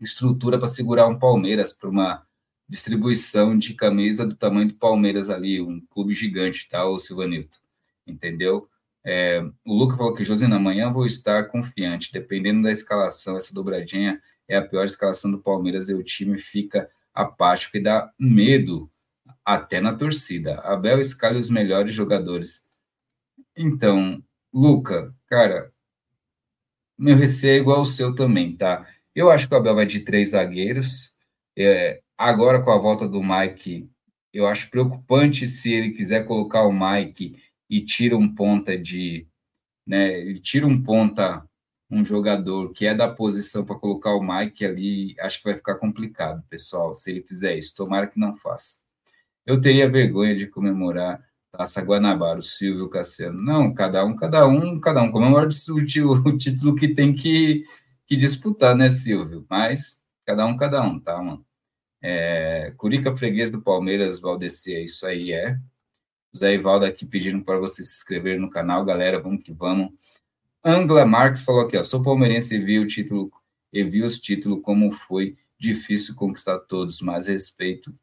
[0.00, 2.26] estrutura para segurar um Palmeiras para uma
[2.66, 7.60] distribuição de camisa do tamanho do Palmeiras ali, um clube gigante, tá, o Silvanito?
[8.06, 8.66] Entendeu?
[9.04, 12.12] É, o Luca falou que, Josina, amanhã vou estar confiante.
[12.12, 16.90] Dependendo da escalação, essa dobradinha é a pior escalação do Palmeiras e o time fica
[17.14, 18.90] apático e dá medo
[19.44, 20.60] até na torcida.
[20.60, 22.66] Abel escala os melhores jogadores.
[23.56, 25.72] Então, Luca, cara,
[26.98, 28.86] meu receio é igual ao seu também, tá?
[29.14, 31.16] Eu acho que o Abel vai de três zagueiros.
[31.56, 33.90] É, agora, com a volta do Mike,
[34.32, 37.36] eu acho preocupante se ele quiser colocar o Mike
[37.72, 39.26] e tira um ponta de,
[39.86, 41.42] né, ele tira um ponta,
[41.90, 45.76] um jogador que é da posição para colocar o Mike ali, acho que vai ficar
[45.76, 47.74] complicado, pessoal, se ele fizer isso.
[47.74, 48.80] Tomara que não faça.
[49.46, 53.40] Eu teria vergonha de comemorar Taça Guanabara, o Silvio Cassiano.
[53.42, 57.64] Não, cada um, cada um, cada um comemora o, o título que tem que,
[58.06, 59.46] que disputar, né, Silvio?
[59.48, 61.42] Mas cada um, cada um, tá, mano?
[62.02, 65.58] É, Curica Freguês do Palmeiras, Valdeci, é isso aí é.
[66.36, 69.92] Zé Ivaldo aqui pedindo para você se inscrever no canal, galera, vamos que vamos.
[70.64, 73.30] Angla Marques falou aqui, ó, sou palmeirense e vi o título,
[73.72, 77.94] e vi os títulos como foi difícil conquistar todos, mas respeito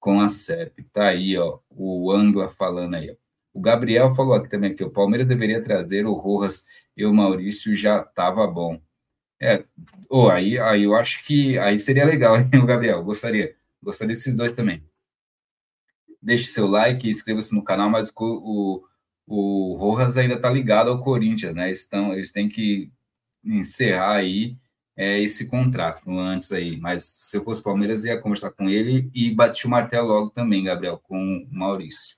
[0.00, 0.84] com a CEP.
[0.92, 3.14] Tá aí, ó, o Angla falando aí, ó.
[3.52, 6.66] O Gabriel falou aqui também que o Palmeiras deveria trazer o Rojas
[6.96, 8.80] e o Maurício já tava bom.
[9.40, 9.64] É,
[10.08, 13.02] oh, aí, aí eu acho que aí seria legal, hein, o Gabriel?
[13.04, 14.82] Gostaria, gostaria desses dois também
[16.24, 18.82] deixe seu like, inscreva-se no canal, mas o,
[19.26, 21.68] o, o Rojas ainda está ligado ao Corinthians, né?
[21.68, 22.90] Eles, tão, eles têm que
[23.44, 24.56] encerrar aí
[24.96, 26.78] é, esse contrato antes aí.
[26.78, 30.64] Mas se eu fosse Palmeiras, ia conversar com ele e bati o martelo logo também,
[30.64, 32.16] Gabriel, com o Maurício.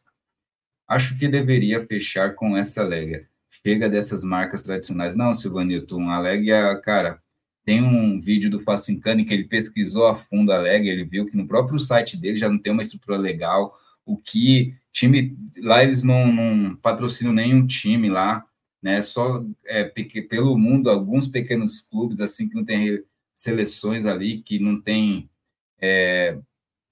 [0.88, 3.28] Acho que deveria fechar com essa Lega.
[3.50, 5.16] Chega dessas marcas tradicionais.
[5.16, 7.20] Não, Silvanilton, a Lega, cara,
[7.64, 11.36] tem um vídeo do Facincani que ele pesquisou a fundo a Lega, ele viu que
[11.36, 16.02] no próprio site dele já não tem uma estrutura legal, o que time lá eles
[16.02, 18.46] não, não patrocinam nenhum time lá,
[18.80, 19.02] né?
[19.02, 24.80] Só é, pelo mundo alguns pequenos clubes assim que não tem seleções ali que não
[24.80, 25.28] tem
[25.78, 26.38] é,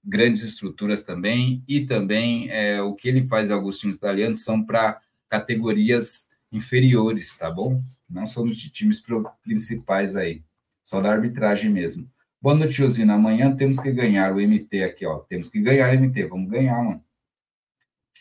[0.03, 4.63] grandes estruturas também e também é, o que ele faz em alguns times italianos são
[4.63, 7.81] para categorias inferiores, tá bom?
[8.07, 9.03] Não são de times
[9.43, 10.43] principais aí,
[10.83, 12.07] só da arbitragem mesmo.
[12.41, 13.15] Boa noite, Josina.
[13.15, 15.19] Amanhã temos que ganhar o MT aqui, ó.
[15.19, 16.27] Temos que ganhar o MT.
[16.27, 17.03] Vamos ganhar, mano.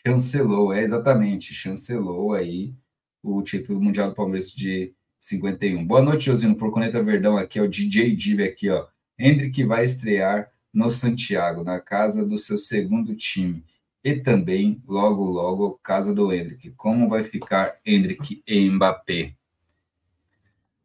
[0.06, 2.74] Chancelou, é exatamente, chancelou aí
[3.22, 5.86] o título mundial do Palmeiras de 51.
[5.86, 8.86] Boa noite, Josino, por Coneta Verdão, aqui é o DJ Dib aqui, ó.
[9.18, 13.64] Hendrick vai estrear no Santiago, na casa do seu segundo time.
[14.02, 16.72] E também, logo, logo, casa do Hendrick.
[16.72, 19.34] Como vai ficar Hendrick e Mbappé?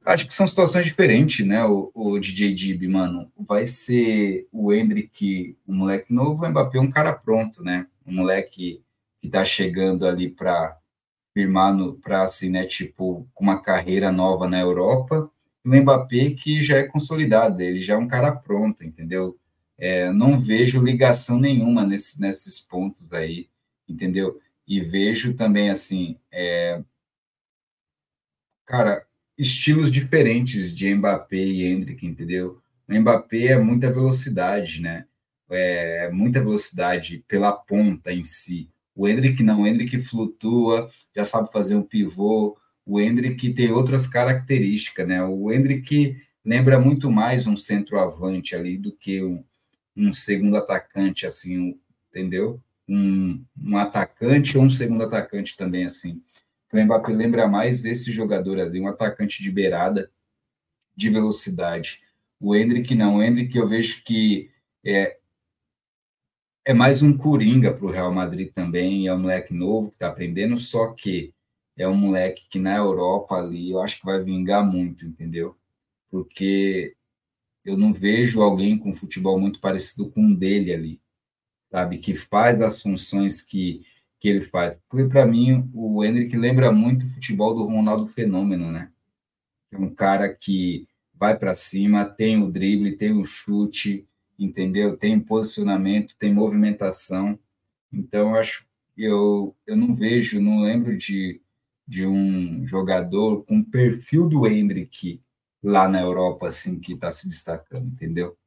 [0.10, 1.63] Acho que são situações diferentes, né?
[1.65, 6.89] O, o DJ Dib, mano, vai ser o Hendrick, um moleque novo, o Mbappé um
[6.89, 7.86] cara pronto, né?
[8.08, 8.84] Um moleque
[9.22, 10.76] que tá chegando ali para
[11.32, 15.30] firmar para assim, né, tipo, uma carreira nova na Europa,
[15.63, 19.38] e o Mbappé que já é consolidado, ele já é um cara pronto, entendeu?
[19.78, 23.48] É, não vejo ligação nenhuma nesse, nesses pontos aí,
[23.88, 24.41] entendeu?
[24.67, 26.82] E vejo também, assim, é,
[28.65, 29.06] cara,
[29.39, 32.62] estilos diferentes de Mbappé e Hendrick, entendeu?
[32.86, 35.06] O Mbappé é muita velocidade, né?
[35.49, 38.69] É muita velocidade pela ponta em si.
[38.93, 42.58] O Hendrick não, o Hendrick flutua, já sabe fazer um pivô.
[42.86, 45.23] O Hendrick tem outras características, né?
[45.23, 49.41] O Hendrick lembra muito mais um centroavante ali do que um,
[49.95, 52.62] um segundo atacante, assim, entendeu?
[52.88, 56.21] Um, um atacante ou um segundo atacante também, assim.
[56.72, 60.12] O Mbappé lembra mais esse jogador ali, um atacante de beirada,
[60.96, 62.02] de velocidade.
[62.40, 64.52] O Hendrick não, o Hendrick eu vejo que
[64.86, 65.18] é,
[66.64, 70.08] é mais um coringa para o Real Madrid também, é um moleque novo que está
[70.08, 71.34] aprendendo, só que
[71.76, 75.58] é um moleque que na Europa ali eu acho que vai vingar muito, entendeu?
[76.12, 76.96] Porque
[77.66, 81.02] eu não vejo alguém com futebol muito parecido com um dele ali,
[81.72, 81.98] sabe?
[81.98, 83.86] Que faz as funções que
[84.20, 84.78] que ele faz.
[84.90, 88.92] Porque, para mim, o Hendrick lembra muito o futebol do Ronaldo Fenômeno, né?
[89.72, 94.98] É um cara que vai para cima, tem o drible, tem o chute, entendeu?
[94.98, 97.40] Tem posicionamento, tem movimentação.
[97.92, 101.42] Então, acho eu eu não vejo, não lembro de,
[101.88, 105.22] de um jogador com perfil do Hendrick
[105.64, 108.38] lá na Europa, assim, que está se destacando, entendeu?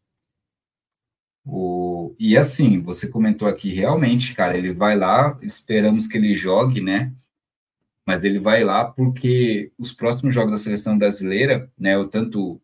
[1.45, 6.81] O, e assim, você comentou aqui, realmente, cara, ele vai lá, esperamos que ele jogue,
[6.81, 7.13] né?
[8.07, 11.97] Mas ele vai lá porque os próximos jogos da seleção brasileira, né?
[11.99, 12.61] O tanto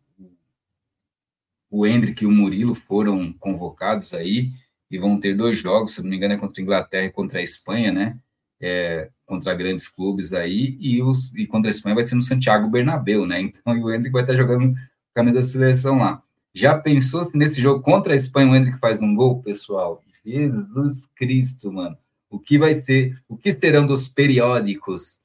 [1.69, 4.51] o Hendrick e o Murilo foram convocados aí
[4.89, 7.39] e vão ter dois jogos, se não me engano, é contra a Inglaterra e contra
[7.39, 8.19] a Espanha, né?
[8.61, 12.69] É, contra grandes clubes aí, e, os, e contra a Espanha vai ser no Santiago
[12.69, 13.41] Bernabéu, né?
[13.53, 14.73] Então o Hendrick vai estar jogando
[15.13, 16.23] camisa da seleção lá.
[16.53, 20.03] Já pensou se nesse jogo contra a Espanha o Hendrick faz um gol, pessoal?
[20.25, 21.97] Jesus Cristo, mano.
[22.29, 25.19] O que vai ser, o que serão dos periódicos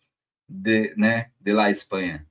[0.49, 2.27] de, né, de la Espanha,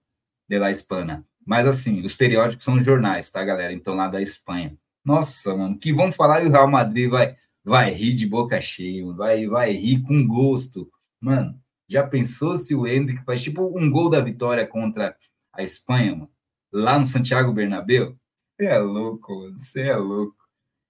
[0.49, 1.23] de la Hispana?
[1.45, 3.73] Mas assim, os periódicos são jornais, tá, galera?
[3.73, 4.77] Então lá da Espanha.
[5.03, 9.06] Nossa, mano, que vão falar e o Real Madrid vai vai rir de boca cheia,
[9.13, 10.89] vai vai rir com gosto.
[11.19, 15.15] Mano, já pensou se o Hendrick faz tipo um gol da vitória contra
[15.51, 16.32] a Espanha, mano?
[16.71, 18.17] Lá no Santiago Bernabéu?
[18.58, 19.58] Você é louco, mano.
[19.58, 20.38] Você é louco.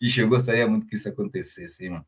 [0.02, 2.06] Ixi, eu gostaria muito que isso acontecesse, hein, mano.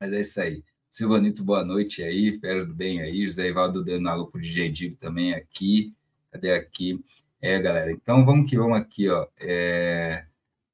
[0.00, 0.64] Mas é isso aí.
[0.90, 2.30] Silvanito, boa noite aí.
[2.30, 3.24] Espero bem aí.
[3.24, 5.94] José Ivaldo dando alô pro DJ Digo também aqui.
[6.30, 7.02] Cadê aqui?
[7.40, 7.92] É, galera.
[7.92, 9.28] Então vamos que vamos aqui, ó.
[9.38, 10.26] É...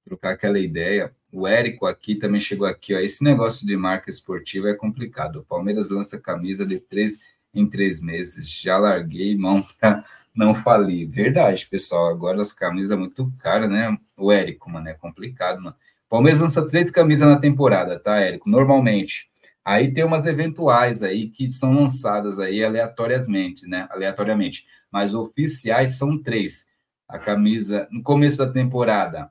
[0.05, 1.15] Trocar aquela ideia.
[1.33, 2.99] O Érico aqui também chegou aqui, ó.
[2.99, 5.41] Esse negócio de marca esportiva é complicado.
[5.41, 7.21] O Palmeiras lança camisa de três
[7.53, 8.51] em três meses.
[8.51, 11.09] Já larguei mão para não falir.
[11.09, 12.09] Verdade, pessoal.
[12.09, 13.97] Agora as camisas muito caras, né?
[14.17, 15.77] O Érico, mano, é complicado, mano.
[16.09, 18.49] Palmeiras lança três camisas na temporada, tá, Érico?
[18.51, 19.31] Normalmente.
[19.65, 23.87] Aí tem umas eventuais aí que são lançadas aí aleatoriamente, né?
[23.91, 24.67] Aleatoriamente.
[24.91, 26.69] Mas oficiais são três.
[27.07, 29.31] A camisa, no começo da temporada,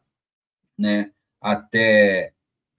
[0.77, 1.11] né?
[1.41, 2.33] Até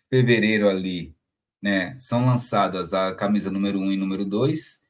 [0.08, 1.14] fevereiro ali,
[1.62, 1.94] né?
[1.96, 4.84] São lançadas a camisa número um e número dois.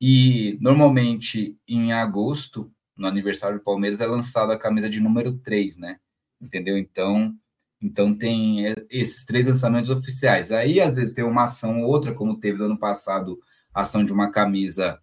[0.00, 5.78] E normalmente em agosto no aniversário do Palmeiras é lançada a camisa de número 3,
[5.78, 5.98] né?
[6.40, 6.78] Entendeu?
[6.78, 7.34] Então,
[7.80, 10.50] então tem esses três lançamentos oficiais.
[10.50, 13.38] Aí, às vezes, tem uma ação ou outra, como teve no ano passado,
[13.74, 14.98] ação de uma camisa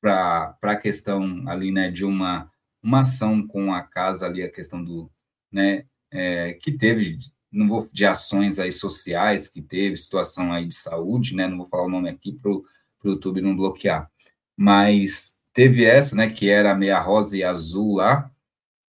[0.00, 2.50] para a questão ali, né, de uma,
[2.82, 5.10] uma ação com a casa ali, a questão do,
[5.50, 7.18] né, é, que teve,
[7.50, 11.66] não vou, de ações aí sociais que teve, situação aí de saúde, né, não vou
[11.66, 12.64] falar o nome aqui para o
[13.04, 14.10] YouTube não bloquear,
[14.56, 18.30] mas teve essa, né, que era meia rosa e azul lá,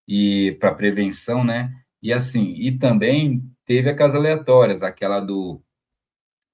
[0.09, 1.75] e para prevenção, né?
[2.03, 5.63] E assim, e também teve aquelas aleatórias, aquela do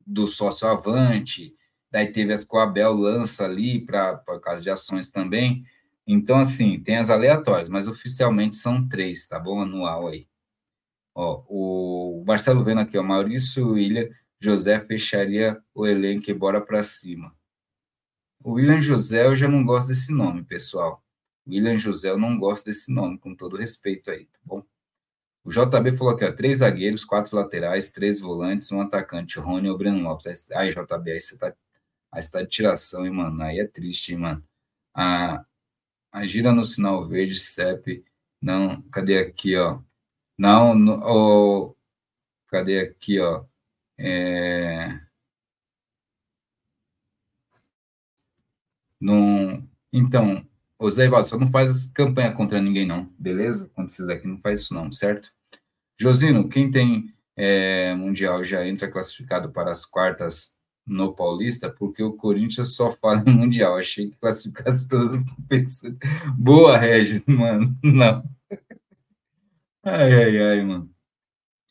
[0.07, 1.55] do sócio avante,
[1.91, 5.65] daí teve as que o Abel lança ali para caso de ações também.
[6.07, 9.61] Então, assim, tem as aleatórias, mas oficialmente são três, tá bom?
[9.61, 10.27] Anual aí.
[11.15, 14.09] Ó, o Marcelo vendo aqui, ó, Maurício William
[14.41, 17.35] José fecharia o elenco e bora para cima.
[18.43, 21.03] O William José, eu já não gosto desse nome, pessoal.
[21.47, 24.63] William José, eu não gosto desse nome, com todo respeito aí, tá bom?
[25.45, 29.79] O JB falou aqui, ó, três zagueiros, quatro laterais, três volantes, um atacante, Rony ou
[29.79, 30.51] Breno Lopes.
[30.53, 31.55] Aí, JB, aí você tá,
[32.13, 33.43] aí você tá de tiração, hein, mano?
[33.43, 34.45] Aí é triste, hein, mano?
[34.95, 35.45] A,
[36.13, 38.05] a gira no sinal verde, CEP
[38.41, 39.81] Não, cadê aqui, ó?
[40.37, 41.77] Não, no, oh,
[42.49, 43.45] cadê aqui, ó?
[43.99, 45.01] É...
[49.01, 50.45] Não, então,
[50.79, 53.71] o Zé Ivaldo, só não faz campanha contra ninguém, não, beleza?
[53.75, 55.31] Quando vocês aqui não faz isso, não, certo?
[56.01, 60.57] Josino, quem tem é, Mundial já entra classificado para as quartas
[60.89, 63.77] no Paulista, porque o Corinthians só fala em Mundial.
[63.77, 65.25] Achei que classificados todos
[66.37, 67.77] Boa, Regis, mano.
[67.85, 68.25] Não.
[69.85, 70.91] Ai, ai, ai, mano.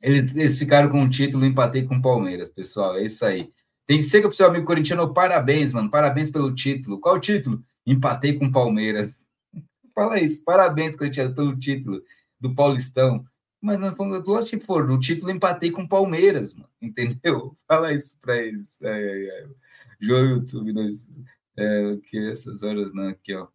[0.01, 2.97] Eles, eles ficaram com o título, empatei com o Palmeiras, pessoal.
[2.97, 3.51] É isso aí.
[3.87, 5.89] Tem que ser que o seu amigo corintiano, parabéns, mano.
[5.89, 6.99] Parabéns pelo título.
[6.99, 7.63] Qual o título?
[7.85, 9.15] Empatei com o Palmeiras.
[9.95, 10.43] Fala isso.
[10.43, 12.03] Parabéns, corintiano, pelo título
[12.37, 13.25] do Paulistão.
[13.61, 16.69] Mas não, quando se for, no título empatei com o Palmeiras, mano.
[16.81, 17.57] Entendeu?
[17.65, 18.81] Fala isso para eles.
[18.81, 19.47] É, é, é.
[19.99, 21.09] João YouTube, nós,
[21.55, 23.47] é, que essas horas não, aqui, ó.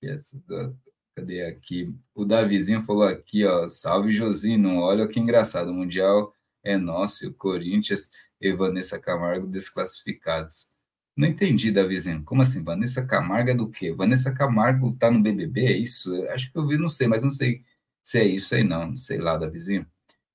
[0.00, 0.72] Que essas horas,
[1.16, 1.92] cadê aqui?
[2.14, 3.68] O Davizinho falou aqui, ó.
[3.68, 5.70] Salve Josino, olha que engraçado.
[5.70, 6.32] O Mundial
[6.62, 10.68] é nosso o Corinthians e Vanessa Camargo desclassificados.
[11.16, 12.22] Não entendi, Davizinho.
[12.22, 12.62] Como assim?
[12.62, 13.92] Vanessa Camargo é do quê?
[13.92, 16.14] Vanessa Camargo tá no BBB, é isso?
[16.28, 17.64] Acho que eu vi, não sei, mas não sei
[18.02, 19.86] se é isso aí, não, sei lá, da vizinha.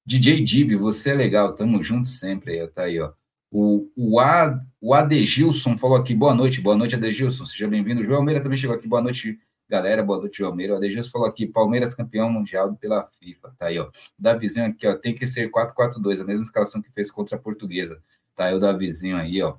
[0.05, 3.13] DJ Dib, você é legal, tamo junto sempre aí, tá aí, ó.
[3.49, 8.03] O, o, A, o Adegilson falou aqui, boa noite, boa noite, Adegilson, seja bem-vindo.
[8.03, 9.39] João Almeida também chegou aqui, boa noite,
[9.73, 10.73] galera, boa noite, Almeida.
[10.73, 13.89] O Adegilson falou aqui, Palmeiras campeão mundial pela FIFA, tá aí, ó.
[14.19, 17.99] Davizinho aqui, ó, tem que ser 4-4-2, a mesma escalação que fez contra a Portuguesa,
[18.35, 19.55] tá aí o Davizinho aí, ó.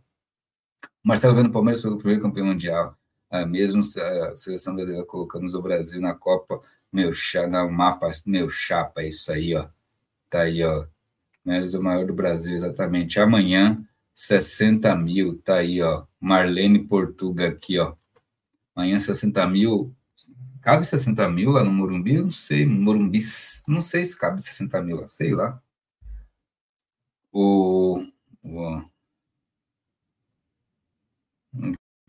[1.02, 2.96] Marcelo vendo Palmeiras foi o primeiro campeão mundial,
[3.28, 6.62] a mesma a seleção brasileira colocamos o Brasil na Copa
[6.92, 7.10] meu,
[7.50, 9.66] no mapa, meu chapa, é isso aí, ó.
[10.30, 10.86] Tá aí, ó.
[11.44, 13.18] Menos o maior do Brasil, exatamente.
[13.18, 13.84] Amanhã,
[14.14, 16.04] 60 mil, tá aí, ó.
[16.20, 17.94] Marlene Portuga aqui, ó.
[18.76, 19.92] Amanhã, 60 mil.
[20.64, 22.14] Cabe 60 mil lá no Morumbi?
[22.14, 22.64] Eu não sei.
[22.64, 23.20] Morumbi,
[23.68, 25.62] não sei se cabe 60 mil lá, sei lá.
[27.30, 28.02] O.
[28.42, 28.82] o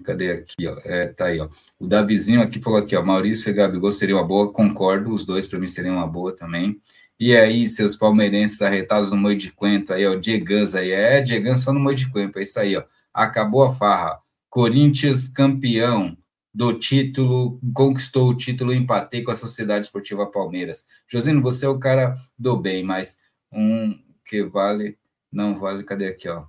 [0.06, 0.80] Cadê aqui, ó?
[0.86, 1.50] É, tá aí, ó.
[1.78, 3.04] O Davizinho aqui falou aqui, ó.
[3.04, 5.12] Maurício e Gabigol seriam uma boa, concordo.
[5.12, 6.82] Os dois, para mim, seriam uma boa também.
[7.20, 10.16] E aí, seus palmeirenses arretados no Moio de Quento, aí, ó.
[10.16, 10.92] Diegans aí.
[10.92, 12.84] É, Diegans só no Moio de Quento, é isso aí, ó.
[13.14, 14.22] Acabou a farra.
[14.50, 16.18] Corinthians campeão
[16.56, 20.88] do título, conquistou o título, empatei com a Sociedade Esportiva Palmeiras.
[21.06, 23.20] Josino, você é o cara do bem, mas
[23.52, 24.98] um que vale,
[25.30, 26.48] não vale, cadê aqui, ó?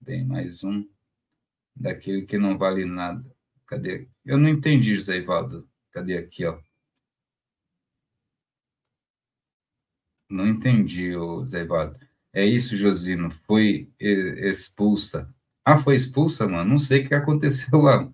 [0.00, 0.84] Bem, mais um
[1.76, 3.24] daquele que não vale nada.
[3.66, 4.08] Cadê?
[4.24, 5.68] Eu não entendi, José Ivaldo.
[5.92, 6.58] Cadê aqui, ó?
[10.28, 11.96] Não entendi, José Ivaldo.
[12.32, 13.30] É isso, Josino.
[13.30, 15.32] Foi expulsa.
[15.64, 16.70] Ah, foi expulsa, mano?
[16.70, 18.12] Não sei o que aconteceu lá.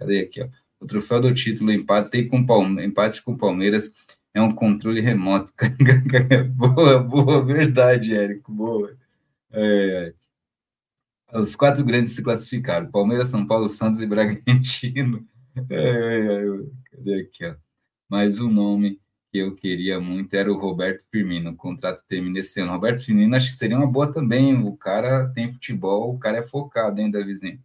[0.00, 0.48] Cadê aqui, ó?
[0.80, 3.92] O troféu do título empate com Palme empate com Palmeiras
[4.32, 5.52] é um controle remoto.
[6.56, 8.96] boa, boa, verdade, Érico, boa.
[9.52, 10.14] É,
[11.32, 11.38] é.
[11.38, 15.28] Os quatro grandes se classificaram: Palmeiras, São Paulo, Santos e Bragantino.
[15.68, 16.44] É, é, é,
[16.92, 17.56] cadê aqui, ó?
[18.08, 19.00] O nome
[19.32, 21.50] que eu queria muito era o Roberto Firmino.
[21.50, 22.70] O contrato termina esse ano.
[22.70, 24.54] Roberto Firmino acho que seria uma boa também.
[24.54, 27.60] O cara tem futebol, o cara é focado, hein, Davizinho?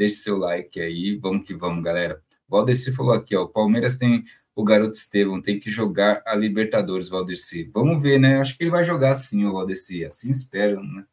[0.00, 2.22] Deixe seu like aí, vamos que vamos, galera.
[2.48, 4.24] Valdeci falou aqui, ó, o Palmeiras tem
[4.54, 7.64] o garoto Estevam, tem que jogar a Libertadores, Valdeci.
[7.64, 8.40] Vamos ver, né?
[8.40, 10.02] Acho que ele vai jogar sim, o Valdeci.
[10.02, 11.04] Assim espero, né?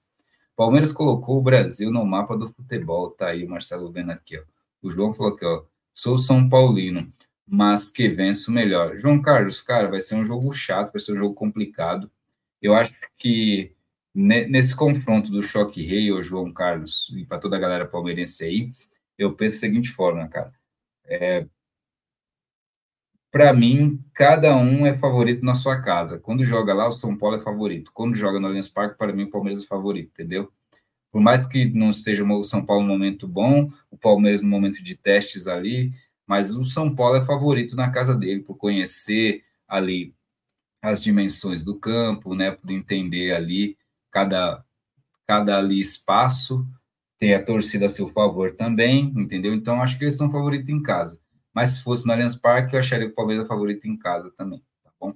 [0.55, 4.43] Palmeiras colocou o Brasil no mapa do futebol, tá aí o Marcelo vendo aqui, ó.
[4.81, 7.11] O João falou aqui, ó, sou São Paulino,
[7.45, 8.97] mas que venço melhor.
[8.97, 12.09] João Carlos, cara, vai ser um jogo chato, vai ser um jogo complicado.
[12.61, 13.75] Eu acho que
[14.17, 18.71] nesse confronto do choque rei, o João Carlos, e para toda a galera palmeirense aí,
[19.15, 20.51] eu penso da seguinte forma, cara.
[21.05, 21.45] É,
[23.31, 26.17] para mim, cada um é favorito na sua casa.
[26.17, 27.91] Quando joga lá, o São Paulo é favorito.
[27.93, 30.51] Quando joga no Allianz Parque, para mim, o Palmeiras é favorito, entendeu?
[31.11, 34.83] Por mais que não esteja o São Paulo no momento bom, o Palmeiras no momento
[34.83, 35.93] de testes ali,
[36.25, 40.15] mas o São Paulo é favorito na casa dele, por conhecer ali
[40.81, 43.77] as dimensões do campo, né, por entender ali
[44.11, 44.63] cada,
[45.27, 46.67] cada ali espaço,
[47.19, 49.53] tem a torcida a seu favor também, entendeu?
[49.53, 51.19] Então, acho que eles são favoritos em casa.
[51.53, 54.31] Mas se fosse no Allianz Parque, eu acharia que o Palmeiras é favorito em casa
[54.37, 55.13] também, tá bom?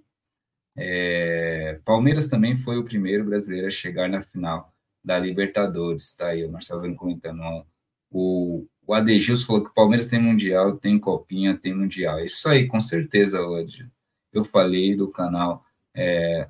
[0.76, 4.74] É, Palmeiras também foi o primeiro brasileiro a chegar na final
[5.04, 7.42] da Libertadores, tá aí o Marcelo vem comentando.
[7.42, 7.66] Ó.
[8.10, 12.20] O, o Adegilson falou que o Palmeiras tem Mundial, tem Copinha, tem Mundial.
[12.20, 13.88] Isso aí, com certeza, Odil.
[14.34, 15.64] Eu falei do canal
[15.94, 16.48] é,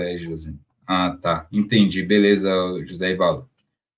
[0.00, 0.52] é, José.
[0.86, 1.48] Ah, tá.
[1.52, 2.02] Entendi.
[2.02, 2.50] Beleza,
[2.86, 3.48] José Ivaldo.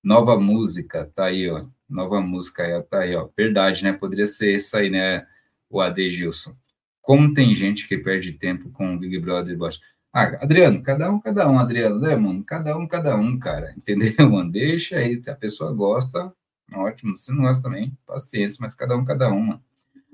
[0.03, 3.27] Nova música, tá aí, ó nova música tá aí, ó.
[3.35, 3.93] Verdade, né?
[3.93, 5.25] Poderia ser isso aí, né?
[5.69, 6.55] O AD Gilson.
[7.01, 9.79] Como tem gente que perde tempo com o Big Brother baixo.
[10.13, 12.43] Ah, Adriano, cada um, cada um, Adriano, né, mano?
[12.43, 13.73] Cada um, cada um, cara.
[13.77, 14.51] Entendeu, mano?
[14.51, 16.31] Deixa aí, se a pessoa gosta,
[16.73, 17.17] ótimo.
[17.17, 19.63] Se não gosta também, paciência, mas cada um, cada um, mano.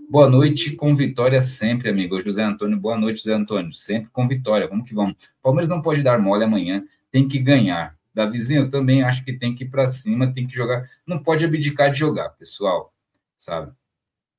[0.08, 2.22] Boa noite, com vitória sempre, amigo.
[2.22, 3.74] José Antônio, boa noite, José Antônio.
[3.74, 5.16] Sempre com vitória, vamos que vamos.
[5.42, 7.98] Palmeiras não pode dar mole amanhã, tem que ganhar.
[8.14, 10.90] Davizinho, eu também acho que tem que ir para cima, tem que jogar.
[11.08, 12.94] Não pode abdicar de jogar, pessoal,
[13.36, 13.74] sabe?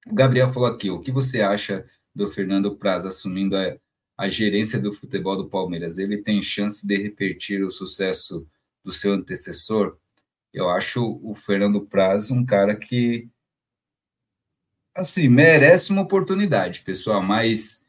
[0.06, 3.76] O Gabriel falou aqui, o que você acha do Fernando Praz assumindo a,
[4.16, 5.98] a gerência do futebol do Palmeiras?
[5.98, 8.46] Ele tem chance de repetir o sucesso
[8.84, 9.98] do seu antecessor?
[10.54, 13.28] Eu acho o Fernando Praz um cara que
[14.96, 17.86] assim, merece uma oportunidade, pessoal, mas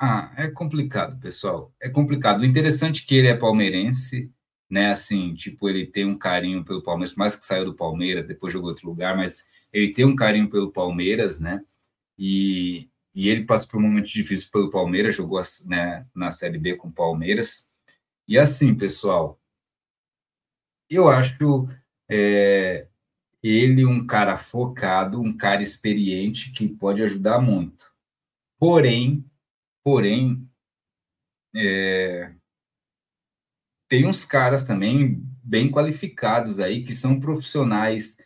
[0.00, 1.74] ah, é complicado, pessoal.
[1.80, 2.40] É complicado.
[2.40, 4.30] O interessante é que ele é palmeirense,
[4.70, 4.90] né?
[4.90, 8.70] Assim, tipo, ele tem um carinho pelo Palmeiras, mais que saiu do Palmeiras, depois jogou
[8.70, 11.60] outro lugar, mas ele tem um carinho pelo Palmeiras, né?
[12.16, 16.76] E, e ele passou por um momento difícil pelo Palmeiras, jogou né, na Série B
[16.76, 17.70] com o Palmeiras.
[18.28, 19.40] E assim, pessoal,
[20.90, 21.68] eu acho
[22.08, 22.86] é,
[23.42, 27.86] ele um cara focado, um cara experiente que pode ajudar muito.
[28.58, 29.24] Porém,
[29.84, 30.48] porém,
[31.54, 32.32] é,
[33.88, 38.18] tem uns caras também bem qualificados aí que são profissionais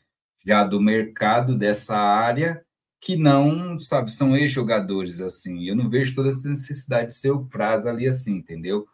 [0.44, 2.64] já do mercado dessa área
[3.00, 5.64] que não, sabe, são ex-jogadores assim.
[5.64, 8.86] Eu não vejo toda essa necessidade de ser o prazo ali assim, entendeu?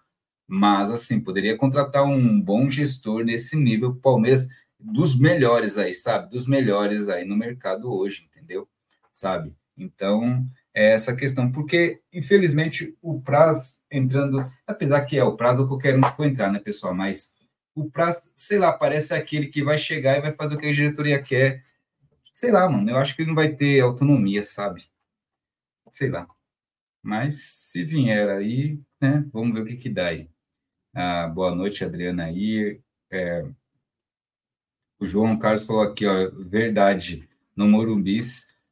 [0.46, 3.96] Mas assim, poderia contratar um bom gestor nesse nível.
[3.96, 4.48] Palmeiras
[4.78, 6.30] dos melhores aí, sabe?
[6.30, 8.68] Dos melhores aí no mercado hoje, entendeu?
[9.12, 9.54] Sabe?
[9.76, 15.96] Então, é essa questão, porque, infelizmente, o prazo entrando, apesar que é o prazo, qualquer
[15.96, 16.94] um pode entrar, né, pessoal?
[16.94, 17.34] Mas
[17.74, 20.72] o prazo, sei lá, parece aquele que vai chegar e vai fazer o que a
[20.72, 21.64] diretoria quer.
[22.32, 24.84] Sei lá, mano, eu acho que ele não vai ter autonomia, sabe?
[25.90, 26.28] Sei lá.
[27.02, 30.28] Mas se vier aí, né, vamos ver o que que dá aí.
[30.94, 32.80] Ah, boa noite, Adriana aí.
[33.10, 33.44] É,
[35.00, 38.18] o João Carlos falou aqui, ó, verdade, no Morumbi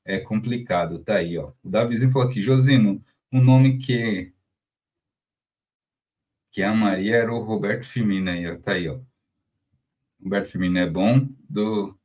[0.04, 1.52] é complicado, tá aí, ó.
[1.62, 4.32] O Davizinho falou aqui, Josino, um nome que
[6.50, 8.98] que a Maria era o Roberto Firmino aí, ó, tá aí, ó.
[10.22, 11.96] Roberto Firmino é bom, do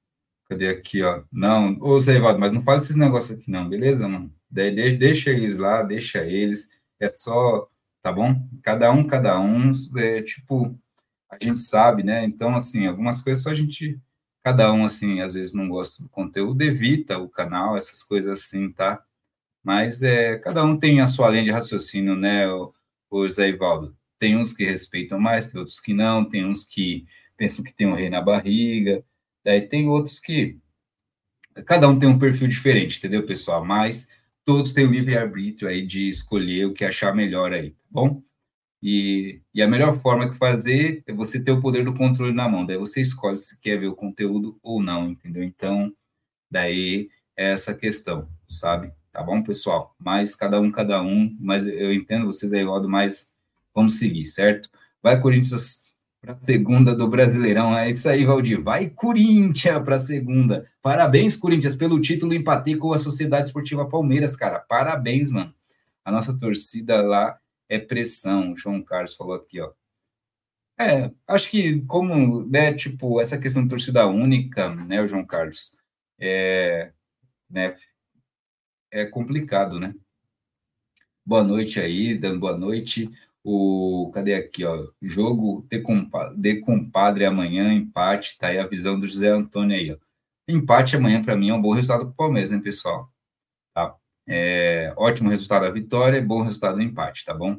[0.45, 1.23] cadê aqui, ó?
[1.31, 4.33] Não, ô Zé Ivaldo, mas não fala esses negócios aqui não, beleza, mano?
[4.49, 6.69] Daí deixa, deixa eles lá, deixa eles,
[6.99, 7.69] é só,
[8.01, 8.35] tá bom?
[8.61, 10.77] Cada um, cada um, é tipo,
[11.29, 12.25] a gente sabe, né?
[12.25, 13.97] Então, assim, algumas coisas só a gente
[14.43, 18.71] Cada um, assim, às vezes não gosta do conteúdo, evita o canal, essas coisas assim,
[18.71, 19.03] tá?
[19.63, 22.73] Mas é, cada um tem a sua linha de raciocínio, né, o,
[23.09, 23.95] o Zé Ivaldo?
[24.19, 27.05] Tem uns que respeitam mais, tem outros que não, tem uns que
[27.37, 29.03] pensam que tem um rei na barriga,
[29.43, 30.59] daí tem outros que.
[31.65, 33.65] Cada um tem um perfil diferente, entendeu, pessoal?
[33.65, 34.09] Mas
[34.45, 38.23] todos têm o livre-arbítrio aí de escolher o que achar melhor aí, tá bom?
[38.81, 42.49] E, e, a melhor forma de fazer é você ter o poder do controle na
[42.49, 42.65] mão.
[42.65, 45.43] Daí você escolhe se quer ver o conteúdo ou não, entendeu?
[45.43, 45.93] Então,
[46.49, 48.91] daí é essa questão, sabe?
[49.11, 49.95] Tá bom, pessoal?
[49.99, 51.35] Mas cada um, cada um.
[51.39, 53.31] Mas eu entendo vocês aí, Valdo, mas
[53.73, 54.69] vamos seguir, certo?
[55.03, 55.85] Vai, Corinthians,
[56.21, 57.77] para a segunda do Brasileirão.
[57.77, 58.61] É isso aí, Valdir.
[58.61, 60.67] Vai, Corinthians, para a segunda.
[60.81, 62.33] Parabéns, Corinthians, pelo título.
[62.33, 64.59] Empatei com a Sociedade Esportiva Palmeiras, cara.
[64.59, 65.53] Parabéns, mano.
[66.05, 67.37] A nossa torcida lá
[67.71, 68.51] é pressão.
[68.51, 69.71] O João Carlos falou aqui, ó.
[70.77, 75.75] É, acho que como, né, tipo, essa questão de torcida única, né, o João Carlos,
[76.19, 76.91] é,
[77.49, 77.75] né,
[78.91, 79.95] é complicado, né?
[81.25, 83.09] Boa noite aí, dando boa noite.
[83.43, 84.87] O, cadê aqui, ó?
[85.01, 89.91] Jogo de, compadre, de compadre amanhã, empate, tá aí a visão do José Antônio aí,
[89.93, 89.97] ó.
[90.47, 93.10] Empate amanhã, para mim, é um bom resultado para o Palmeiras, hein, pessoal?
[94.27, 97.57] É, ótimo resultado a vitória, bom resultado o empate, tá bom?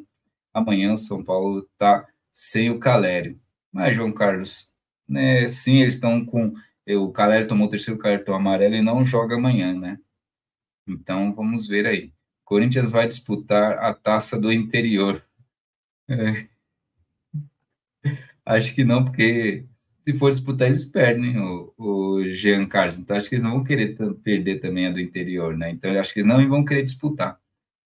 [0.54, 3.40] Amanhã o São Paulo tá sem o Calério.
[3.72, 4.72] Mas, João Carlos,
[5.08, 6.54] né, sim, eles estão com.
[6.88, 9.98] O Calério tomou o terceiro cartão amarelo e não joga amanhã, né?
[10.86, 12.12] Então vamos ver aí.
[12.44, 15.24] Corinthians vai disputar a taça do interior.
[16.08, 16.48] É.
[18.44, 19.66] Acho que não, porque
[20.06, 22.98] se for disputar, eles perdem o, o Jean Carlos.
[22.98, 25.70] Então, acho que eles não vão querer perder também a do interior, né?
[25.70, 27.38] Então, acho que eles não vão querer disputar.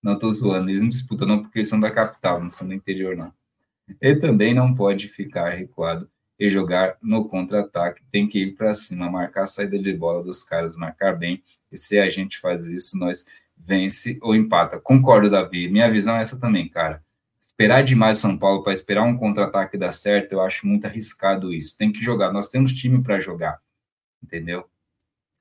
[0.03, 2.75] Não estou zoando, eles não disputam, não, porque eles são da capital, não são do
[2.75, 3.33] interior, não.
[4.01, 6.09] Ele também não pode ficar recuado
[6.39, 10.43] e jogar no contra-ataque, tem que ir para cima, marcar a saída de bola dos
[10.43, 11.43] caras, marcar bem.
[11.73, 14.79] E se a gente faz isso, nós vence ou empata.
[14.81, 15.69] Concordo, Davi.
[15.69, 17.06] Minha visão é essa também, cara
[17.57, 21.77] esperar demais São Paulo para esperar um contra-ataque dar certo, eu acho muito arriscado isso.
[21.77, 23.59] Tem que jogar, nós temos time para jogar,
[24.23, 24.69] entendeu?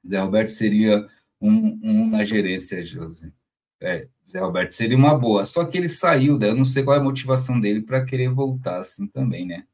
[0.08, 1.10] Zé Roberto seria
[1.42, 3.34] um, um na gerência, José.
[3.82, 5.44] É, Zé Roberto seria uma boa.
[5.44, 8.30] Só que ele saiu, daí eu não sei qual é a motivação dele para querer
[8.30, 9.68] voltar assim também, né?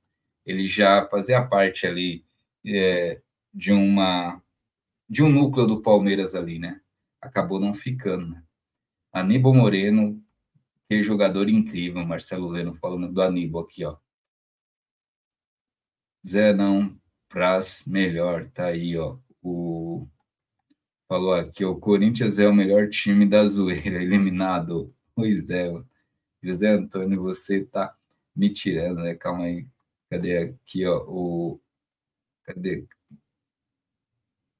[0.44, 2.26] Ele já fazia parte ali
[2.66, 3.22] é,
[3.54, 4.42] de uma
[5.08, 6.82] de um núcleo do Palmeiras ali, né?
[7.22, 8.42] Acabou não ficando, né?
[9.14, 10.20] Aníbal Moreno,
[10.92, 13.96] que jogador incrível, Marcelo Leno falando do Aníbal aqui, ó.
[16.28, 19.18] Zé não, Praz melhor, tá aí, ó.
[19.42, 20.06] O
[21.08, 24.94] falou aqui, o Corinthians é o melhor time da zoeira, eliminado.
[25.16, 25.72] Pois é,
[26.44, 27.96] José Antônio, você tá
[28.36, 29.16] me tirando, né?
[29.16, 29.66] Calma aí.
[30.10, 31.06] Cadê aqui, ó?
[31.08, 31.62] O
[32.44, 32.86] cadê?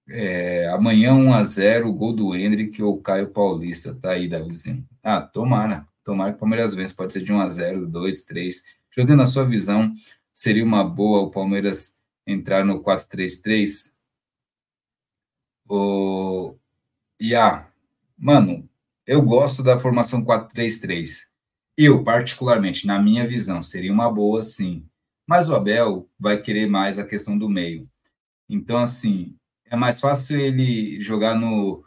[0.10, 3.94] É, amanhã 1 a 0 gol do Hendrick ou Caio Paulista.
[3.94, 4.88] Tá aí, Davizinho.
[5.04, 5.91] Ah, tomara.
[6.12, 6.94] Tomara que o Palmeiras vença.
[6.94, 8.64] Pode ser de 1 a 0 2, 3.
[8.94, 9.94] José, na sua visão,
[10.34, 11.98] seria uma boa o Palmeiras
[12.28, 13.94] entrar no 4-3-3?
[15.70, 16.54] O...
[17.18, 17.66] E ah,
[18.18, 18.70] mano,
[19.08, 21.28] eu gosto da formação 4-3-3.
[21.78, 24.86] Eu, particularmente, na minha visão, seria uma boa, sim.
[25.26, 27.90] Mas o Abel vai querer mais a questão do meio.
[28.50, 29.34] Então, assim,
[29.66, 31.86] é mais fácil ele jogar no.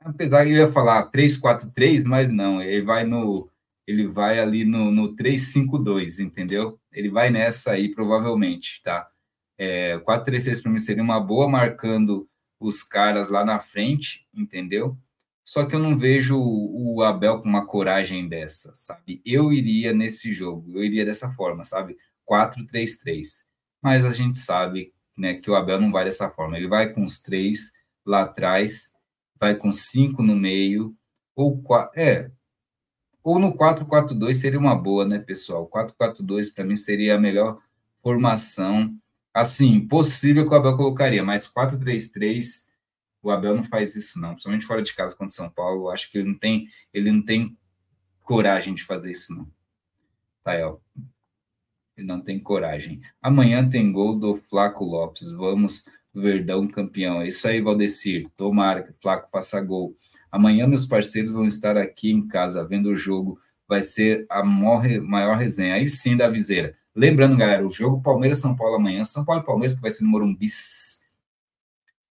[0.00, 3.50] Apesar que eu ia falar 3-4-3, mas não, ele vai no.
[3.86, 6.78] Ele vai ali no, no 3-5-2, entendeu?
[6.92, 9.08] Ele vai nessa aí, provavelmente, tá?
[9.56, 12.28] É, 4-3-3 para mim seria uma boa, marcando
[12.60, 14.96] os caras lá na frente, entendeu?
[15.44, 19.22] Só que eu não vejo o Abel com uma coragem dessa, sabe?
[19.24, 21.96] Eu iria nesse jogo, eu iria dessa forma, sabe?
[22.30, 23.46] 4-3-3.
[23.82, 26.58] Mas a gente sabe né, que o Abel não vai dessa forma.
[26.58, 27.72] Ele vai com os três
[28.04, 28.92] lá atrás,
[29.38, 30.94] vai com cinco no meio,
[31.34, 31.62] ou
[31.94, 32.30] é,
[33.22, 35.68] ou no 4-4-2 seria uma boa, né, pessoal?
[35.68, 37.60] 4-4-2 para mim seria a melhor
[38.02, 38.94] formação.
[39.34, 42.68] Assim, possível que o Abel colocaria, mas 4-3-3
[43.22, 46.10] o Abel não faz isso não, principalmente fora de casa contra o São Paulo, acho
[46.10, 47.56] que ele não tem, ele não tem
[48.22, 49.48] coragem de fazer isso não.
[50.42, 50.78] Tá, ó.
[51.96, 53.02] Ele não tem coragem.
[53.20, 55.28] Amanhã tem gol do Flaco Lopes.
[55.32, 57.22] Vamos, Verdão campeão.
[57.22, 58.28] É isso aí, Valdecir.
[58.36, 59.96] Tomara que o Flaco faça gol.
[60.30, 63.40] Amanhã meus parceiros vão estar aqui em casa vendo o jogo.
[63.66, 65.74] Vai ser a maior resenha.
[65.74, 66.76] Aí sim, da viseira.
[66.94, 69.04] Lembrando, galera, o jogo Palmeiras-São Paulo amanhã.
[69.04, 70.48] São Paulo e Palmeiras, que vai ser no Morumbi.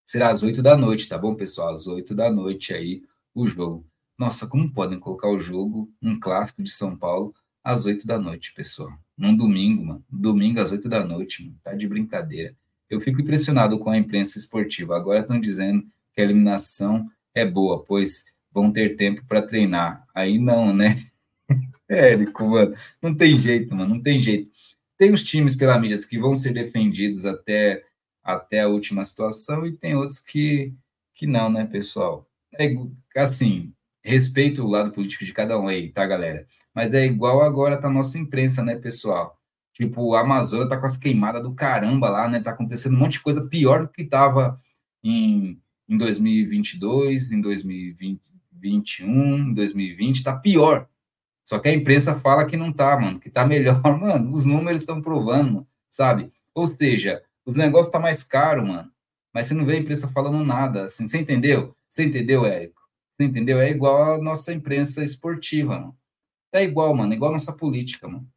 [0.05, 1.73] Será às 8 da noite, tá bom, pessoal?
[1.73, 3.03] Às 8 da noite aí
[3.35, 3.85] o jogo.
[4.17, 8.53] Nossa, como podem colocar o jogo, um clássico de São Paulo, às 8 da noite,
[8.53, 8.97] pessoal?
[9.17, 10.05] num domingo, mano.
[10.09, 11.57] Domingo às 8 da noite, mano.
[11.63, 12.55] Tá de brincadeira.
[12.89, 14.95] Eu fico impressionado com a imprensa esportiva.
[14.95, 15.83] Agora estão dizendo
[16.13, 20.05] que a eliminação é boa, pois vão ter tempo para treinar.
[20.15, 21.05] Aí não, né?
[21.87, 22.75] Érico, mano.
[23.01, 23.95] Não tem jeito, mano.
[23.95, 24.49] Não tem jeito.
[24.97, 27.83] Tem os times pela mídia que vão ser defendidos até,
[28.23, 30.73] até a última situação e tem outros que,
[31.13, 32.27] que não, né, pessoal?
[32.57, 32.73] É,
[33.15, 33.71] assim,
[34.03, 36.47] respeito o lado político de cada um aí, tá, galera?
[36.73, 39.36] Mas é igual agora tá a nossa imprensa, né, pessoal?
[39.77, 42.39] Tipo, a Amazônia tá com as queimadas do caramba lá, né?
[42.39, 44.59] Tá acontecendo um monte de coisa pior do que tava
[45.03, 50.89] em, em 2022, em 2021, em 2020, tá pior.
[51.43, 53.79] Só que a imprensa fala que não tá, mano, que tá melhor.
[54.01, 56.33] Mano, os números estão provando, sabe?
[56.55, 58.91] Ou seja, os negócios tá mais caro, mano.
[59.31, 61.07] Mas você não vê a imprensa falando nada, assim.
[61.07, 61.75] Você entendeu?
[61.87, 62.81] Você entendeu, Érico?
[63.15, 63.59] Você entendeu?
[63.61, 65.97] É igual a nossa imprensa esportiva, mano.
[66.51, 68.27] É igual, mano, igual a nossa política, mano.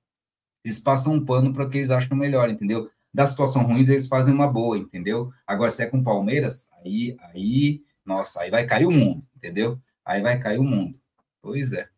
[0.65, 2.91] Eles passam um pano para o que eles acham melhor, entendeu?
[3.13, 5.33] Da situação ruim, eles fazem uma boa, entendeu?
[5.47, 9.79] Agora, se é com Palmeiras, aí, aí, nossa, aí vai cair o mundo, entendeu?
[10.05, 10.99] Aí vai cair o mundo.
[11.43, 11.89] Pois é.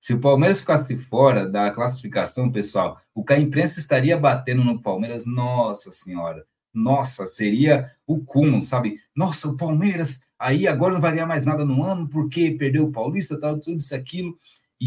[0.00, 4.80] Se o Palmeiras ficasse fora da classificação, pessoal, o que a imprensa estaria batendo no
[4.80, 6.44] Palmeiras, nossa senhora,
[6.74, 8.98] nossa, seria o cúmulo, sabe?
[9.16, 13.40] Nossa, o Palmeiras, aí agora não ganhar mais nada no ano, porque perdeu o Paulista,
[13.40, 14.36] tal, tudo isso, aquilo.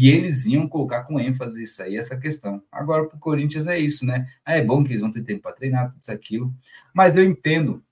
[0.00, 2.62] E eles iam colocar com ênfase isso aí, essa questão.
[2.70, 4.28] Agora, para o Corinthians é isso, né?
[4.44, 6.54] Ah, é bom que eles vão ter tempo para treinar, tudo isso, aquilo.
[6.94, 7.82] Mas eu entendo.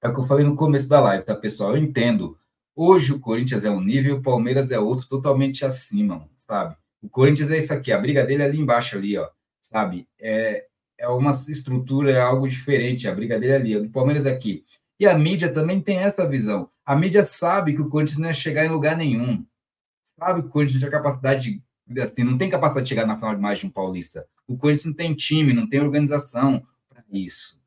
[0.00, 1.76] É o que eu falei no começo da live, tá, pessoal?
[1.76, 2.38] Eu entendo.
[2.74, 6.74] Hoje o Corinthians é um nível, o Palmeiras é outro totalmente acima, sabe?
[7.02, 9.28] O Corinthians é isso aqui, a briga dele é ali embaixo, ali, ó,
[9.60, 10.08] sabe?
[10.18, 10.64] É,
[10.96, 14.64] é uma estrutura, é algo diferente, a briga dele é ali, o Palmeiras é aqui.
[14.98, 16.70] E a mídia também tem essa visão.
[16.86, 19.44] A mídia sabe que o Corinthians não ia chegar em lugar nenhum
[20.18, 21.62] sabe que o Corinthians tem capacidade,
[22.02, 24.26] assim, não tem capacidade de chegar na final de mais de um paulista.
[24.46, 27.58] O Corinthians não tem time, não tem organização para isso.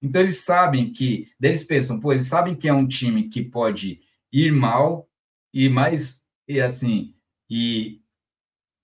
[0.00, 4.00] Então eles sabem que, eles pensam, pô, eles sabem que é um time que pode
[4.32, 5.08] ir mal
[5.52, 7.14] e mais, e assim,
[7.50, 8.00] e,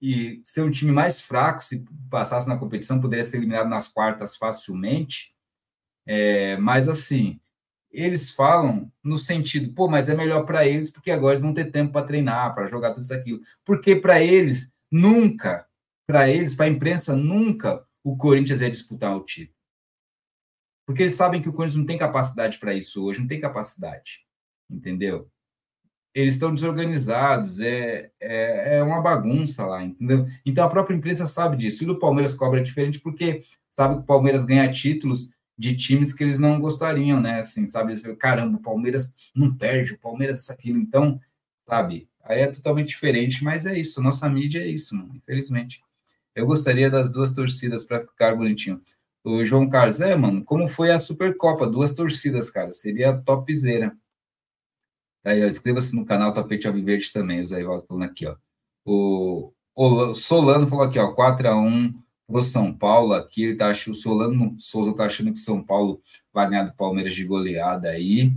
[0.00, 4.36] e ser um time mais fraco, se passasse na competição, poderia ser eliminado nas quartas
[4.36, 5.34] facilmente.
[6.06, 7.40] É, mas assim,
[7.94, 11.70] eles falam no sentido, pô, mas é melhor para eles porque agora eles vão ter
[11.70, 13.40] tempo para treinar, para jogar tudo isso aquilo.
[13.64, 15.66] Porque para eles, nunca,
[16.06, 19.54] para eles, para a imprensa, nunca o Corinthians ia disputar o título.
[20.86, 24.26] Porque eles sabem que o Corinthians não tem capacidade para isso hoje, não tem capacidade.
[24.68, 25.30] Entendeu?
[26.12, 30.28] Eles estão desorganizados, é, é, é, uma bagunça lá, entendeu?
[30.44, 31.84] Então a própria imprensa sabe disso.
[31.84, 36.24] E o Palmeiras cobra diferente porque sabe que o Palmeiras ganha títulos de times que
[36.24, 37.38] eles não gostariam, né?
[37.38, 37.92] Assim, sabe?
[37.92, 40.78] Eles falam, caramba, o Palmeiras não perde, o Palmeiras isso, aquilo.
[40.78, 41.20] Então,
[41.68, 42.08] sabe?
[42.22, 44.02] Aí é totalmente diferente, mas é isso.
[44.02, 45.82] Nossa mídia é isso, mano, infelizmente.
[46.34, 48.80] Eu gostaria das duas torcidas para ficar bonitinho.
[49.22, 51.66] O João Carlos, é, mano, como foi a Supercopa?
[51.66, 53.96] Duas torcidas, cara, seria topzera.
[55.24, 58.36] Aí, inscreva-se no canal Tapete Alviverde também, o Zé Ivaldo falando aqui, ó.
[58.84, 61.94] O, o Solano falou aqui, ó, 4x1
[62.26, 66.00] pro São Paulo aqui, ele tá achando, o Solano Souza tá achando que São Paulo
[66.32, 68.32] vai ganhar do Palmeiras de goleada aí.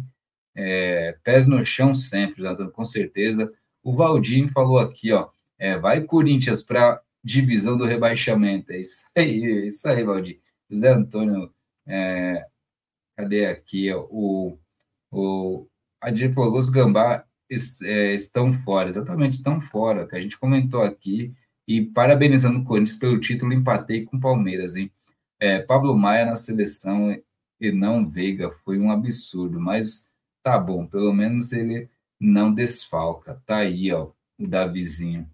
[0.55, 3.51] É, pés no chão sempre, com certeza.
[3.83, 8.71] O Valdir falou aqui, ó, é, vai Corinthians para divisão do rebaixamento.
[8.71, 10.39] É isso aí, é isso aí, Valdir.
[10.69, 11.51] José Antônio,
[11.85, 12.45] é,
[13.15, 13.91] cadê aqui?
[13.93, 14.57] O,
[15.11, 15.67] o
[16.01, 17.25] Adir falou, os Gambá
[17.83, 21.33] é, estão fora, exatamente, estão fora, que a gente comentou aqui,
[21.67, 24.91] e parabenizando o Corinthians pelo título, empatei com o Palmeiras, hein?
[25.39, 27.11] É, Pablo Maia na seleção
[27.59, 30.09] e não Veiga foi um absurdo, mas
[30.41, 31.89] tá bom, pelo menos ele
[32.19, 33.41] não desfalca.
[33.45, 35.29] Tá aí, ó, o Davizinho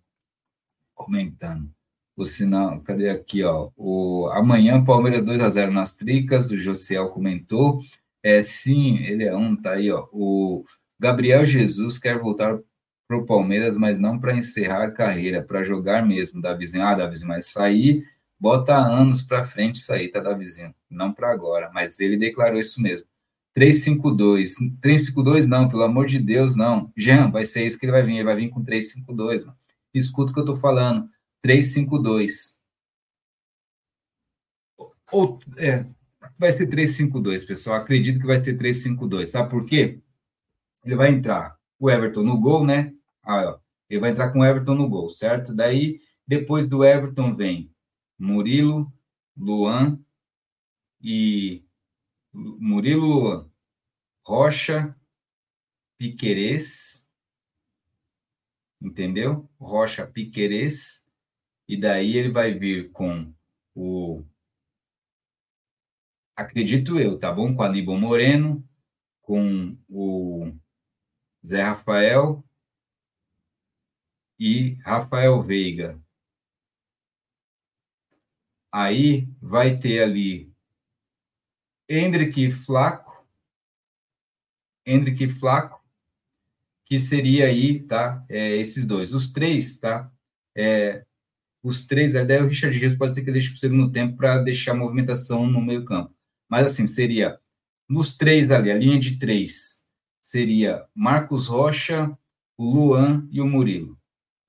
[0.95, 1.69] comentando.
[2.15, 3.71] O sinal, cadê aqui, ó?
[3.75, 7.81] O, amanhã, Palmeiras 2 a 0 nas tricas, o Josiel comentou.
[8.21, 10.07] É, sim, ele é um, tá aí, ó.
[10.11, 10.63] O
[10.99, 12.59] Gabriel Jesus quer voltar
[13.07, 16.83] para o Palmeiras, mas não para encerrar a carreira, para jogar mesmo, Davizinho.
[16.83, 18.07] Ah, Davizinho, mas sair,
[18.39, 20.73] bota anos para frente sair, tá, Davizinho?
[20.89, 23.07] Não para agora, mas ele declarou isso mesmo.
[23.53, 24.55] 352.
[24.81, 26.91] 352 não, pelo amor de Deus, não.
[26.97, 29.57] Jean, vai ser isso que ele vai vir, ele vai vir com 352, mano.
[29.93, 31.07] Escuta o que eu tô falando.
[31.43, 32.59] 352.
[35.11, 35.85] Ou, é,
[36.39, 37.77] vai ser 352, pessoal.
[37.77, 39.29] Acredito que vai ser 352.
[39.29, 39.99] Sabe por quê?
[40.83, 42.93] Ele vai entrar o Everton no gol, né?
[43.23, 43.59] Ah,
[43.89, 45.53] ele vai entrar com o Everton no gol, certo?
[45.53, 47.71] Daí, depois do Everton, vem
[48.17, 48.91] Murilo,
[49.35, 49.99] Luan
[51.01, 51.63] e.
[52.33, 53.51] Murilo, Luan,
[54.25, 54.95] Rocha,
[55.97, 57.07] Piquerez,
[58.81, 59.47] entendeu?
[59.59, 61.03] Rocha, Piquerez
[61.67, 63.33] e daí ele vai vir com
[63.75, 64.23] o.
[66.35, 67.55] Acredito eu, tá bom?
[67.55, 68.67] Com Aníbal Moreno,
[69.21, 70.51] com o
[71.45, 72.43] Zé Rafael
[74.39, 76.01] e Rafael Veiga.
[78.71, 80.51] Aí vai ter ali
[81.87, 83.25] Hendrick Flaco,
[84.85, 85.83] Hendrick Flaco,
[86.85, 88.25] que seria aí, tá?
[88.29, 90.11] É, esses dois, os três, tá?
[90.55, 91.05] É,
[91.61, 94.39] os três, ideia o Richard Dias pode ser que deixe para o segundo tempo para
[94.39, 96.13] deixar a movimentação no meio campo.
[96.49, 97.39] Mas assim, seria
[97.87, 99.82] nos três ali, a linha de três,
[100.23, 102.17] seria Marcos Rocha,
[102.57, 103.99] o Luan e o Murilo.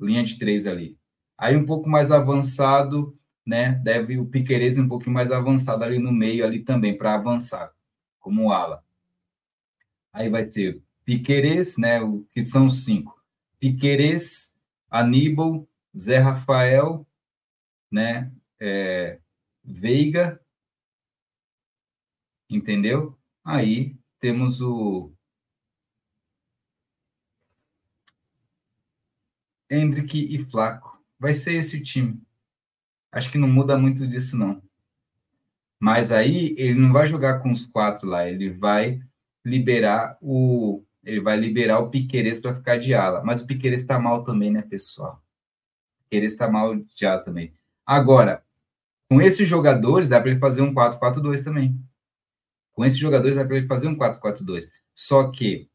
[0.01, 0.97] Linha de três ali.
[1.37, 3.72] Aí um pouco mais avançado, né?
[3.83, 7.75] Deve o Piquerez um pouquinho mais avançado ali no meio ali também para avançar,
[8.20, 8.85] como ala.
[10.12, 12.01] Aí vai ter Piquerez, né?
[12.01, 13.20] O que são cinco.
[13.59, 14.57] Piquerez,
[14.89, 15.68] Aníbal,
[15.99, 17.05] Zé Rafael,
[17.91, 18.33] né?
[18.61, 19.18] É,
[19.64, 20.41] Veiga,
[22.49, 23.18] entendeu?
[23.43, 25.14] Aí temos o
[29.75, 31.03] Hendrick e Flaco.
[31.18, 32.20] Vai ser esse o time.
[33.12, 34.62] Acho que não muda muito disso, não.
[35.81, 39.01] Mas aí ele não vai jogar com os quatro lá, ele vai
[39.45, 40.83] liberar o.
[41.05, 43.22] Ele vai liberar o Piqueires para ficar de ala.
[43.22, 45.22] Mas o Piqueires está mal também, né, pessoal?
[46.11, 47.53] Querer estar mal já também.
[47.85, 48.43] Agora,
[49.11, 51.79] com esses jogadores, dá para ele fazer um 4-4-2 também.
[52.72, 54.72] Com esses jogadores, dá para ele fazer um 4-4-2.
[54.95, 55.68] Só que,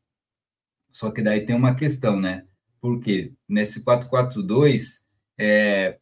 [0.92, 2.48] só que daí tem uma questão, né?
[2.82, 5.04] Porque nesse 4-4-2,
[5.38, 6.00] é,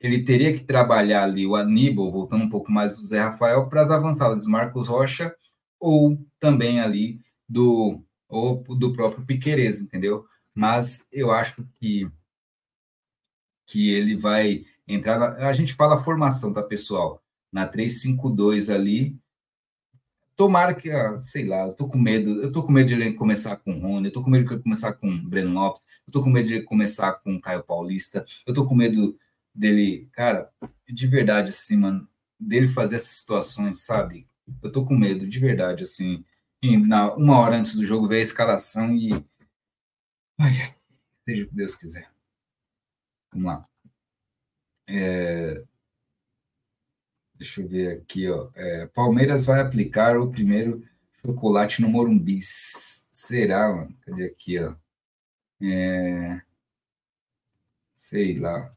[0.00, 3.82] ele teria que trabalhar ali o Aníbal, voltando um pouco mais do Zé Rafael, para
[3.82, 5.34] as avançadas Marcos Rocha
[5.78, 10.26] ou também ali do, ou do próprio Piquerez, entendeu?
[10.54, 12.10] Mas eu acho que
[13.70, 15.18] que ele vai entrar.
[15.18, 17.22] Na, a gente fala formação, tá, pessoal?
[17.52, 19.16] Na 352 ali.
[20.40, 22.42] Tomara que, ah, sei lá, eu tô com medo.
[22.42, 24.62] Eu tô com medo de ele começar com Rony, eu tô com medo de ele
[24.62, 28.54] começar com Breno Lopes, eu tô com medo de ele começar com Caio Paulista, eu
[28.54, 29.18] tô com medo
[29.54, 30.50] dele, cara,
[30.88, 34.26] de verdade, assim, mano, dele fazer essas situações, sabe?
[34.62, 36.24] Eu tô com medo, de verdade, assim.
[36.86, 39.12] na, uma hora antes do jogo, ver a escalação e.
[40.38, 40.74] Ai,
[41.28, 42.10] seja o que Deus quiser.
[43.30, 43.64] Vamos lá.
[44.88, 45.62] É,
[47.40, 48.50] deixa eu ver aqui, ó.
[48.54, 50.84] É, Palmeiras vai aplicar o primeiro
[51.24, 52.38] chocolate no Morumbi.
[52.42, 53.96] Será, mano?
[54.02, 54.74] Cadê aqui, ó?
[55.62, 56.42] É,
[57.94, 58.70] sei lá.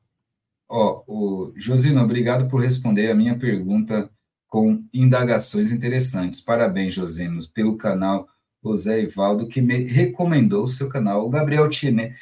[0.70, 4.10] Ó, o Josino, obrigado por responder a minha pergunta
[4.48, 6.40] com indagações interessantes.
[6.40, 8.30] Parabéns, Josino, pelo canal
[8.64, 12.16] José Ivaldo, que me recomendou o seu canal, o Gabriel Tiene.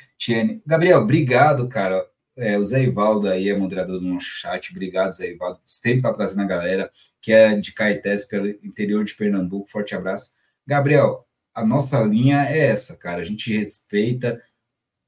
[0.65, 2.03] Gabriel, obrigado, cara.
[2.35, 4.71] É, o Zé Ivaldo aí é moderador do nosso chat.
[4.71, 5.59] Obrigado, Zé Ivaldo.
[5.65, 9.69] Sempre está trazendo a galera que é de Caetés, pelo interior de Pernambuco.
[9.69, 10.31] Forte abraço.
[10.65, 13.21] Gabriel, a nossa linha é essa, cara.
[13.21, 14.41] A gente respeita,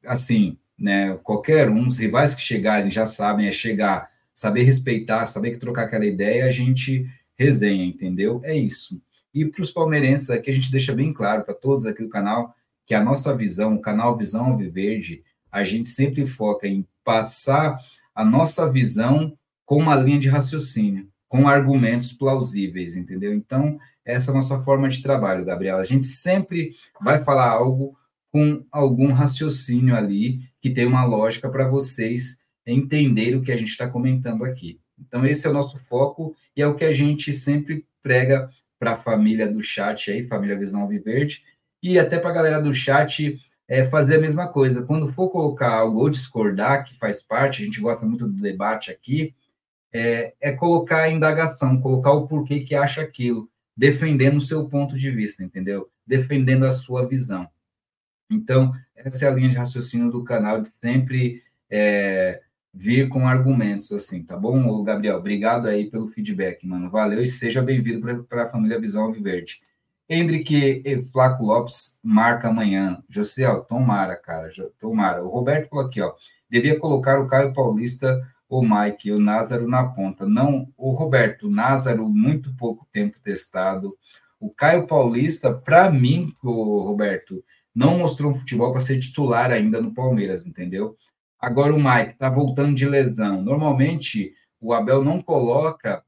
[0.05, 1.17] assim, né?
[1.23, 5.85] Qualquer um, os rivais que chegarem já sabem, é chegar, saber respeitar, saber que trocar
[5.85, 8.41] aquela ideia, a gente resenha, entendeu?
[8.43, 9.01] É isso.
[9.33, 12.55] E para os palmeirenses aqui, a gente deixa bem claro para todos aqui do canal
[12.85, 17.77] que a nossa visão, o canal Visão Alviverde, a gente sempre foca em passar
[18.13, 23.33] a nossa visão com uma linha de raciocínio, com argumentos plausíveis, entendeu?
[23.33, 25.81] Então, essa é a nossa forma de trabalho, Gabriela.
[25.81, 27.97] A gente sempre vai falar algo
[28.31, 33.69] com algum raciocínio ali que tem uma lógica para vocês entenderem o que a gente
[33.69, 34.79] está comentando aqui.
[34.99, 38.49] Então, esse é o nosso foco e é o que a gente sempre prega
[38.79, 41.43] para a família do chat aí, família Visão Alviverde,
[41.81, 43.39] e até para a galera do chat
[43.73, 44.83] é, fazer a mesma coisa.
[44.83, 48.91] Quando for colocar algo ou discordar, que faz parte, a gente gosta muito do debate
[48.91, 49.33] aqui,
[49.91, 54.95] é, é colocar a indagação, colocar o porquê que acha aquilo, defendendo o seu ponto
[54.95, 55.89] de vista, entendeu?
[56.05, 57.49] Defendendo a sua visão.
[58.29, 63.91] Então, essa é a linha de raciocínio do canal, de sempre é, vir com argumentos,
[63.91, 65.17] assim, tá bom, Gabriel?
[65.17, 66.91] Obrigado aí pelo feedback, mano.
[66.91, 69.63] Valeu e seja bem-vindo para a família Visão Alviverde.
[70.13, 73.03] Hendrick e Flaco Lopes marca amanhã.
[73.09, 74.49] Josiel, tomara, cara,
[74.79, 75.23] tomara.
[75.23, 76.13] O Roberto falou aqui, ó,
[76.49, 80.27] devia colocar o Caio Paulista, o Mike o Názaro na ponta.
[80.27, 83.97] Não, o Roberto, o Názaro, muito pouco tempo testado.
[84.39, 87.43] O Caio Paulista, para mim, o Roberto,
[87.73, 90.95] não mostrou um futebol para ser titular ainda no Palmeiras, entendeu?
[91.39, 93.41] Agora o Mike está voltando de lesão.
[93.41, 96.03] Normalmente o Abel não coloca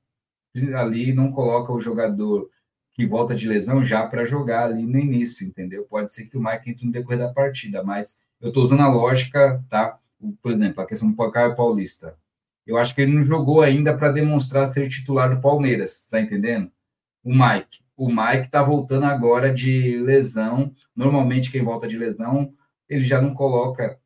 [0.76, 2.50] ali, não coloca o jogador
[2.96, 5.86] que volta de lesão já para jogar ali no início, entendeu?
[5.88, 8.88] Pode ser que o Mike entre no decorrer da partida, mas eu estou usando a
[8.88, 10.00] lógica, tá?
[10.42, 12.18] Por exemplo, a questão do Caio Paulista.
[12.66, 16.72] Eu acho que ele não jogou ainda para demonstrar ser titular do Palmeiras, tá entendendo?
[17.24, 20.74] O Mike o Mike está voltando agora de lesão.
[20.96, 22.54] Normalmente, quem volta de lesão,
[22.90, 24.00] ele já não coloca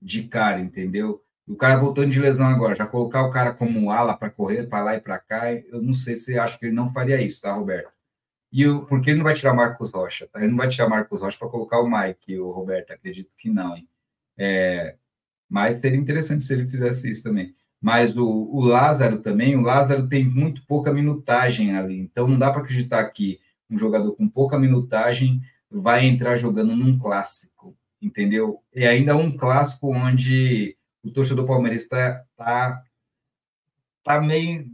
[0.00, 1.22] de cara, entendeu?
[1.46, 4.84] O cara voltando de lesão agora, já colocar o cara como ala para correr para
[4.84, 7.42] lá e para cá, eu não sei se você acha que ele não faria isso,
[7.42, 7.92] tá, Roberto?
[8.54, 10.38] E eu, porque ele não vai tirar Marcos Rocha, tá?
[10.38, 13.76] Ele não vai tirar Marcos Rocha para colocar o Mike, o Roberto, acredito que não,
[13.76, 13.88] hein?
[14.38, 14.94] É,
[15.48, 17.52] mas seria interessante se ele fizesse isso também.
[17.80, 22.48] Mas o, o Lázaro também, o Lázaro tem muito pouca minutagem ali, então não dá
[22.52, 28.62] para acreditar que um jogador com pouca minutagem vai entrar jogando num clássico, entendeu?
[28.72, 32.84] E ainda um clássico onde o torcedor palmeirense está tá,
[34.04, 34.64] tá meio.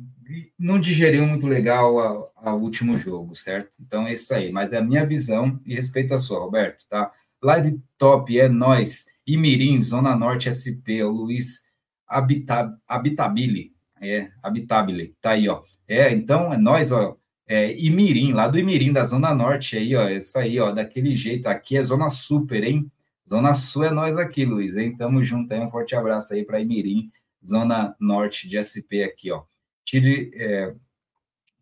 [0.58, 3.70] não digeriu muito legal o último jogo, certo?
[3.80, 7.12] Então é isso aí, mas é a minha visão e respeito a sua, Roberto, tá?
[7.42, 11.64] Live top é nós, Imirim, Zona Norte SP, o Luiz
[12.06, 15.62] habitab, Habitabile, é, Habitabile, tá aí, ó.
[15.86, 17.16] É, então, é nós, ó,
[17.46, 21.46] é, Imirim, lá do Imirim, da Zona Norte, aí, ó, isso aí, ó, daquele jeito,
[21.46, 22.90] aqui é Zona Super, hein?
[23.30, 24.96] Zona Sul é nós aqui, Luiz, hein?
[24.96, 27.10] Tamo junto aí, um forte abraço aí para Imirim,
[27.46, 29.44] Zona Norte de SP aqui, ó.
[29.84, 30.74] Tire, é,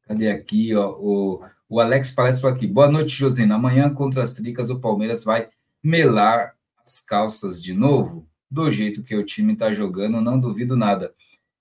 [0.08, 2.66] cadê aqui, ó, o, o Alex Palestra aqui.
[2.66, 3.54] Boa noite, Josina.
[3.54, 5.48] Amanhã, contra as Tricas, o Palmeiras vai
[5.82, 8.28] melar as calças de novo?
[8.50, 11.14] do jeito que o time tá jogando, não duvido nada.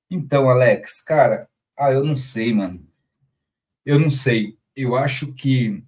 [0.10, 2.88] Então, Alex, cara, ah, eu não sei, mano.
[3.86, 4.58] Eu não sei.
[4.76, 5.84] Eu acho que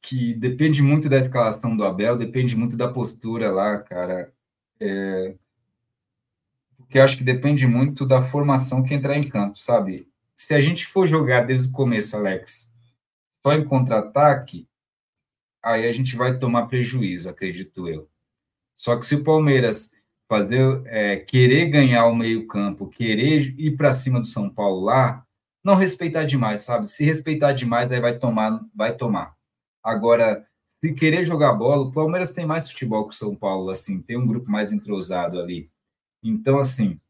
[0.00, 4.32] que depende muito da escalação do Abel, depende muito da postura lá, cara.
[4.80, 5.34] É...
[6.88, 10.08] Porque eu acho que depende muito da formação que entrar em campo, sabe?
[10.34, 12.72] Se a gente for jogar desde o começo, Alex,
[13.42, 14.66] só em contra-ataque,
[15.62, 18.08] aí a gente vai tomar prejuízo, acredito eu.
[18.74, 19.92] Só que se o Palmeiras
[20.26, 25.26] fazer é, querer ganhar o meio-campo, querer ir para cima do São Paulo lá,
[25.62, 26.88] não respeitar demais, sabe?
[26.88, 29.34] Se respeitar demais, aí vai tomar, vai tomar.
[29.84, 30.46] Agora,
[30.82, 34.16] se querer jogar bola, o Palmeiras tem mais futebol que o São Paulo, assim, tem
[34.16, 35.70] um grupo mais entrosado ali.
[36.22, 37.00] Então, assim,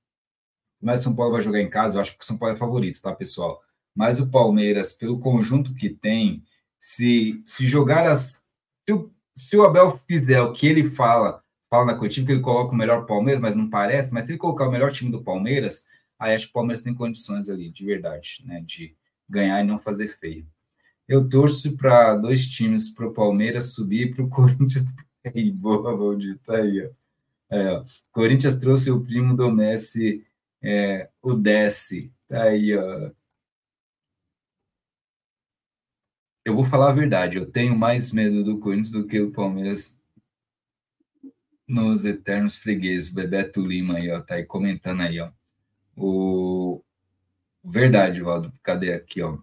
[0.81, 2.59] mas o São Paulo vai jogar em casa, eu acho que o São Paulo é
[2.59, 3.63] favorito, tá, pessoal?
[3.99, 6.45] mas o Palmeiras, pelo conjunto que tem,
[6.79, 8.47] se, se jogar as.
[8.89, 12.41] Se o, se o Abel fizer o que ele fala, fala na coletiva que ele
[12.41, 15.25] coloca o melhor Palmeiras, mas não parece, mas se ele colocar o melhor time do
[15.25, 18.63] Palmeiras, aí acho que o Palmeiras tem condições ali, de verdade, né?
[18.65, 18.97] De
[19.29, 20.47] ganhar e não fazer feio.
[21.09, 24.95] Eu torço para dois times, para o Palmeiras subir e para o Corinthians
[25.25, 25.51] cair.
[25.51, 26.91] Boa, Valdir, tá aí, ó.
[27.51, 27.82] É.
[28.12, 30.26] Corinthians trouxe o primo do Messi,
[30.62, 32.12] é, o Desce.
[32.28, 33.11] Tá aí, ó.
[36.44, 40.01] Eu vou falar a verdade, eu tenho mais medo do Corinthians do que o Palmeiras
[41.66, 43.11] nos eternos fregueses.
[43.11, 45.30] O Bebeto Lima aí, ó, tá aí comentando aí, ó.
[45.96, 46.82] O
[47.64, 49.38] verdade, Valdo, cadê aqui, ó?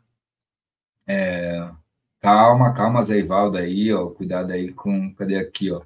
[1.07, 1.71] É...
[2.19, 4.09] Calma, calma, Zé Ivaldo aí, ó.
[4.09, 5.13] Cuidado aí com.
[5.13, 5.81] Cadê aqui, ó?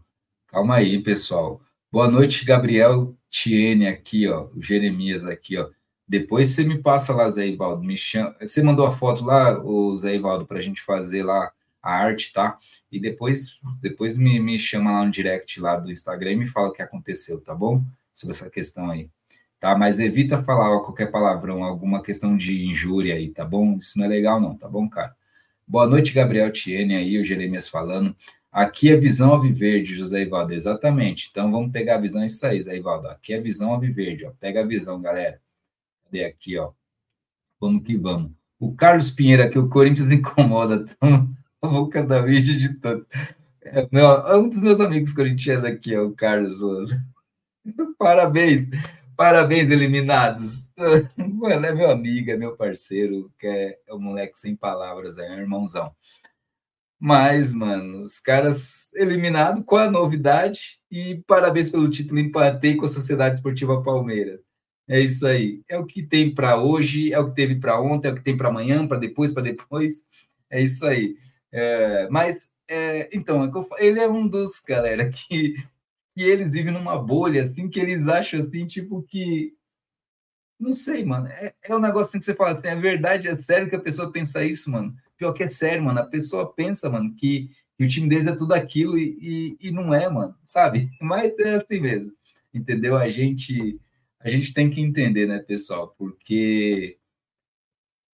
[0.48, 1.62] Calma aí, pessoal.
[1.92, 4.48] Boa noite, Gabriel Tiene aqui, ó.
[4.56, 5.68] O Jeremias aqui, ó.
[6.08, 7.84] Depois você me passa lá, Zé Ivaldo.
[7.84, 8.36] Me chama...
[8.40, 12.32] Você mandou a foto lá, o Zé Ivaldo, para a gente fazer lá a arte,
[12.32, 12.60] tá?
[12.92, 16.68] E depois, depois me, me chama lá no direct lá do Instagram e me fala
[16.68, 17.84] o que aconteceu, tá bom?
[18.14, 19.10] Sobre essa questão aí.
[19.60, 19.76] Tá?
[19.76, 23.78] Mas evita falar ó, qualquer palavrão, alguma questão de injúria aí, tá bom?
[23.78, 25.16] Isso não é legal, não, tá bom, cara?
[25.68, 28.16] Boa noite, Gabriel Tiene aí, o Jeremias falando.
[28.52, 31.30] Aqui é visão alviverde, José Ivaldo, exatamente.
[31.30, 33.08] Então vamos pegar a visão, isso aí, Zé Ivaldo.
[33.08, 34.32] Aqui é visão alviverde, ó.
[34.40, 35.40] Pega a visão, galera.
[36.04, 36.72] Cadê aqui, ó?
[37.60, 38.32] Vamos que vamos.
[38.60, 40.86] O Carlos Pinheiro aqui, o Corinthians incomoda.
[41.00, 41.30] Tão
[41.62, 43.06] a boca da vídeo de todo.
[43.62, 46.88] É, meu, é um dos meus amigos corintianos aqui, é o Carlos, mano.
[48.00, 48.70] Parabéns,
[49.16, 50.72] parabéns, eliminados.
[51.18, 55.30] Mano, é meu amigo, é meu parceiro, que é, é um moleque sem palavras, é
[55.30, 55.94] um irmãozão.
[57.00, 60.80] Mas, mano, os caras eliminados, qual a novidade?
[60.92, 64.44] E parabéns pelo título, empatei com a Sociedade Esportiva Palmeiras.
[64.88, 65.62] É isso aí.
[65.70, 68.24] É o que tem para hoje, é o que teve para ontem, é o que
[68.24, 70.08] tem para amanhã, para depois, para depois.
[70.50, 71.16] É isso aí.
[71.52, 75.56] É, mas, é, então, é ele é um dos, galera, que,
[76.16, 79.54] que eles vivem numa bolha, assim, que eles acham, assim, tipo, que...
[80.60, 81.28] Não sei, mano.
[81.28, 83.80] É, é um negócio assim que você fala assim, é verdade, é sério que a
[83.82, 84.94] pessoa pensa isso, mano?
[85.20, 86.00] Pior que é sério, mano.
[86.00, 89.72] A pessoa pensa, mano, que, que o time deles é tudo aquilo e, e, e
[89.72, 90.90] não é, mano, sabe?
[91.02, 92.14] Mas é assim mesmo,
[92.54, 92.98] entendeu?
[92.98, 93.80] A gente
[94.22, 95.96] a gente tem que entender, né, pessoal?
[95.98, 96.98] Porque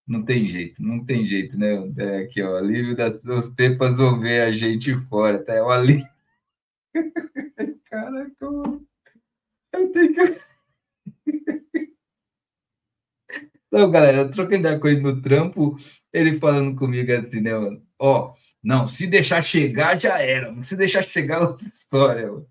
[0.07, 1.75] não tem jeito, não tem jeito, né?
[1.97, 5.53] É aqui, ó, alívio das, das pepas vão ver a gente fora, tá?
[5.63, 6.07] O alívio.
[7.85, 10.39] Caraca, eu tenho que.
[13.75, 15.75] Então, galera, eu troquei da coisa no trampo,
[16.13, 17.83] ele falando comigo assim, né, mano?
[17.99, 20.61] Ó, não, se deixar chegar, já era.
[20.61, 22.47] Se deixar chegar, é outra história, mano.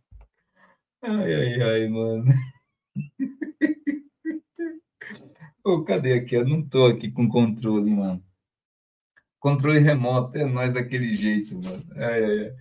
[1.02, 2.26] Ai, ai, ai, mano.
[5.64, 6.36] oh, cadê aqui?
[6.36, 8.22] Eu não tô aqui com controle, mano.
[9.40, 11.82] Controle remoto, é nós daquele jeito, mano.
[11.96, 12.54] É, é,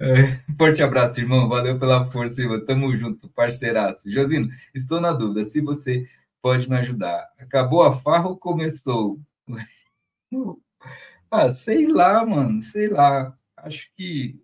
[0.00, 0.40] é.
[0.56, 1.48] Forte abraço, irmão.
[1.48, 2.64] Valeu pela força, irmão.
[2.64, 4.08] Tamo junto, parceiraço.
[4.08, 6.08] Josino, estou na dúvida se você
[6.42, 7.26] pode me ajudar.
[7.38, 9.20] Acabou a farra ou começou?
[11.30, 12.60] ah, sei lá, mano.
[12.60, 13.36] Sei lá.
[13.56, 14.40] Acho que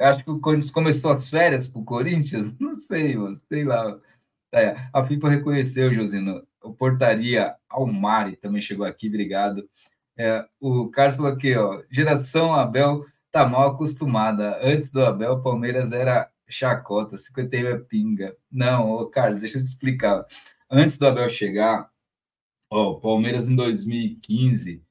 [0.00, 3.98] acho que o Corinthians começou as férias pro Corinthians, não sei, mano, sei lá.
[4.52, 9.68] É, a FIFA reconheceu, Josino, o Portaria Almari também chegou aqui, obrigado.
[10.16, 14.58] É, o Carlos falou aqui, ó, geração Abel tá mal acostumada.
[14.62, 18.36] Antes do Abel, Palmeiras era chacota, 51 é pinga.
[18.50, 20.24] Não, ô, Carlos, deixa eu te explicar.
[20.70, 21.90] Antes do Abel chegar,
[22.70, 24.82] ó, o Palmeiras em 2015,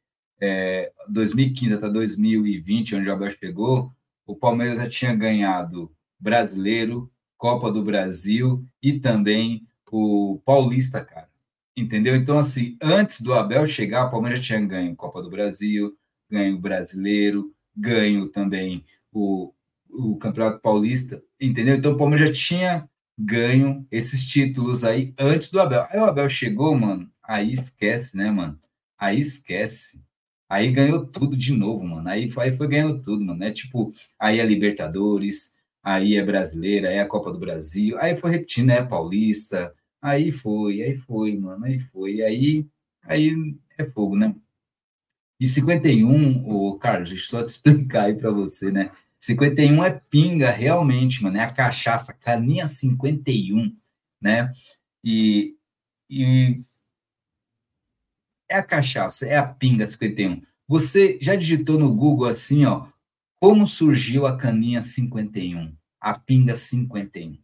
[0.41, 3.91] é, 2015 até 2020, onde o Abel chegou,
[4.26, 11.30] o Palmeiras já tinha ganhado Brasileiro, Copa do Brasil e também o Paulista, cara.
[11.76, 12.16] Entendeu?
[12.16, 15.95] Então, assim, antes do Abel chegar, o Palmeiras já tinha ganho Copa do Brasil,
[16.30, 19.53] ganho Brasileiro, ganho também o,
[19.90, 21.76] o Campeonato Paulista, entendeu?
[21.76, 25.88] Então, o Palmeiras já tinha ganho esses títulos aí antes do Abel.
[25.90, 28.60] Aí o Abel chegou, mano, aí esquece, né, mano?
[28.98, 30.02] Aí esquece.
[30.50, 32.08] Aí ganhou tudo de novo, mano.
[32.08, 33.44] Aí foi, aí foi ganhando tudo, mano.
[33.44, 38.18] É tipo, aí é Libertadores, aí é Brasileira, aí é a Copa do Brasil, aí
[38.18, 38.84] foi repetindo, né?
[38.84, 42.22] Paulista, aí foi, aí foi, mano, aí foi.
[42.22, 42.66] Aí,
[43.04, 44.36] aí é fogo, né?
[45.40, 48.92] E 51, o Carlos, deixa eu só te explicar aí para você, né?
[49.28, 53.75] 51 é pinga, realmente, mano, é a cachaça, caninha 51,
[54.21, 54.53] né?
[55.03, 55.57] E,
[56.09, 56.61] e
[58.49, 60.41] é a cachaça, é a pinga 51.
[60.65, 62.88] Você já digitou no Google assim, ó,
[63.38, 67.38] como surgiu a caninha 51, a pinga 51?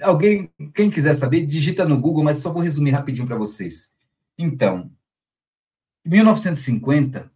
[0.00, 3.94] Alguém, quem quiser saber, digita no Google, mas só vou resumir rapidinho para vocês.
[4.38, 4.90] Então,
[6.04, 7.30] em 1950,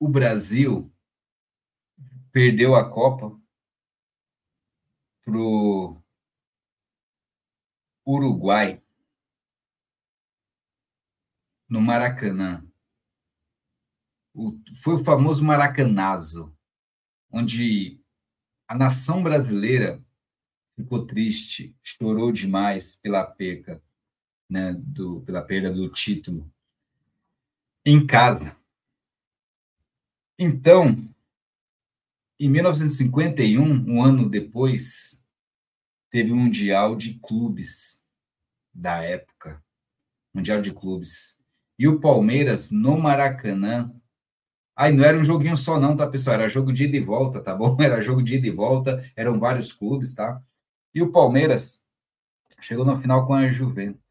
[0.00, 0.92] o Brasil
[2.36, 3.34] perdeu a Copa
[5.24, 5.98] pro
[8.06, 8.82] Uruguai
[11.66, 12.62] no Maracanã.
[14.34, 16.54] O, foi o famoso Maracanazo,
[17.30, 18.04] onde
[18.68, 20.04] a nação brasileira
[20.74, 23.82] ficou triste, chorou demais pela perca,
[24.46, 26.52] né, do, pela perda do título
[27.82, 28.54] em casa.
[30.38, 31.15] Então,
[32.38, 35.24] em 1951, um ano depois,
[36.10, 38.04] teve o Mundial de Clubes
[38.72, 39.62] da época.
[40.34, 41.38] Mundial de Clubes.
[41.78, 43.94] E o Palmeiras, no Maracanã.
[44.74, 46.34] Aí não era um joguinho só, não, tá, pessoal?
[46.34, 47.76] Era jogo de ida e volta, tá bom?
[47.80, 50.42] Era jogo de ida e volta, eram vários clubes, tá?
[50.94, 51.86] E o Palmeiras
[52.60, 54.02] chegou na final com a Juventus.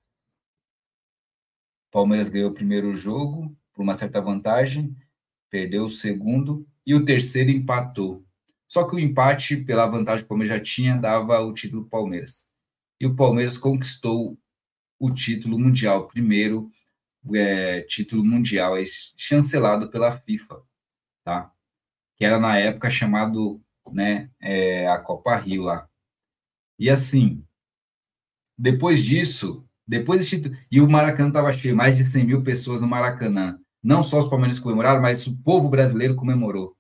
[1.89, 4.97] O Palmeiras ganhou o primeiro jogo por uma certa vantagem,
[5.51, 8.25] perdeu o segundo e o terceiro empatou.
[8.67, 11.99] Só que o empate, pela vantagem que o Palmeiras já tinha, dava o título para
[11.99, 12.47] o Palmeiras.
[12.99, 14.38] E o Palmeiras conquistou
[14.99, 16.69] o título mundial, primeiro
[17.33, 18.83] é, título mundial, é
[19.17, 20.61] chancelado pela FIFA,
[21.23, 21.51] tá?
[22.15, 23.61] Que era na época chamado,
[23.91, 25.88] né, é, a Copa Rio lá.
[26.77, 27.43] E assim,
[28.57, 32.81] depois disso, depois desse título, e o Maracanã estava cheio, mais de 100 mil pessoas
[32.81, 33.59] no Maracanã.
[33.83, 36.74] Não só os palmeirenses comemoraram, mas o povo brasileiro comemorou,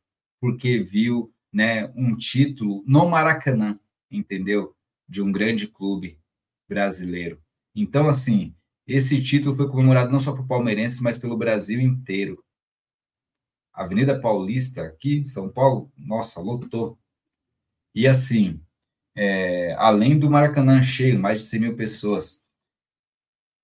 [0.45, 3.79] porque viu né, um título no Maracanã,
[4.11, 4.75] entendeu?
[5.09, 6.19] De um grande clube
[6.69, 7.41] brasileiro.
[7.73, 12.45] Então, assim, esse título foi comemorado não só por palmeirenses, mas pelo Brasil inteiro.
[13.73, 16.95] Avenida Paulista, aqui em São Paulo, nossa, lotou.
[17.95, 18.61] E assim,
[19.15, 22.45] é, além do Maracanã cheio, mais de 100 mil pessoas.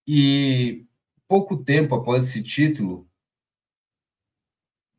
[0.08, 0.88] E
[1.28, 3.08] pouco tempo após esse título,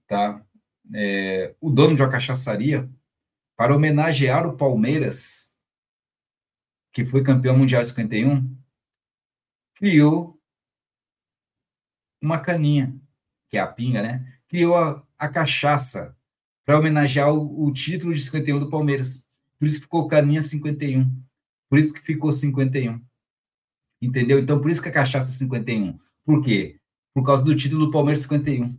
[0.06, 0.46] tá?
[0.94, 2.90] É, o dono de uma cachaçaria,
[3.56, 5.54] para homenagear o Palmeiras,
[6.92, 8.56] que foi campeão mundial em 51,
[9.74, 10.38] criou
[12.20, 12.94] uma caninha,
[13.48, 14.38] que é a pinga, né?
[14.48, 16.16] Criou a, a cachaça
[16.64, 19.28] para homenagear o, o, título de 51 do Palmeiras.
[19.58, 21.22] Por isso ficou caninha 51.
[21.68, 23.00] Por isso que ficou 51.
[24.00, 24.38] Entendeu?
[24.38, 25.98] Então, por isso que a cachaça é 51.
[26.24, 26.78] Por quê?
[27.14, 28.78] Por causa do título do Palmeiras 51.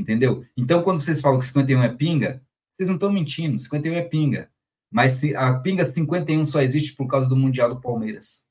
[0.00, 0.44] Entendeu?
[0.56, 4.50] Então, quando vocês falam que 51 é pinga, vocês não estão mentindo, 51 é pinga.
[4.90, 8.46] Mas a pinga 51 só existe por causa do Mundial do Palmeiras.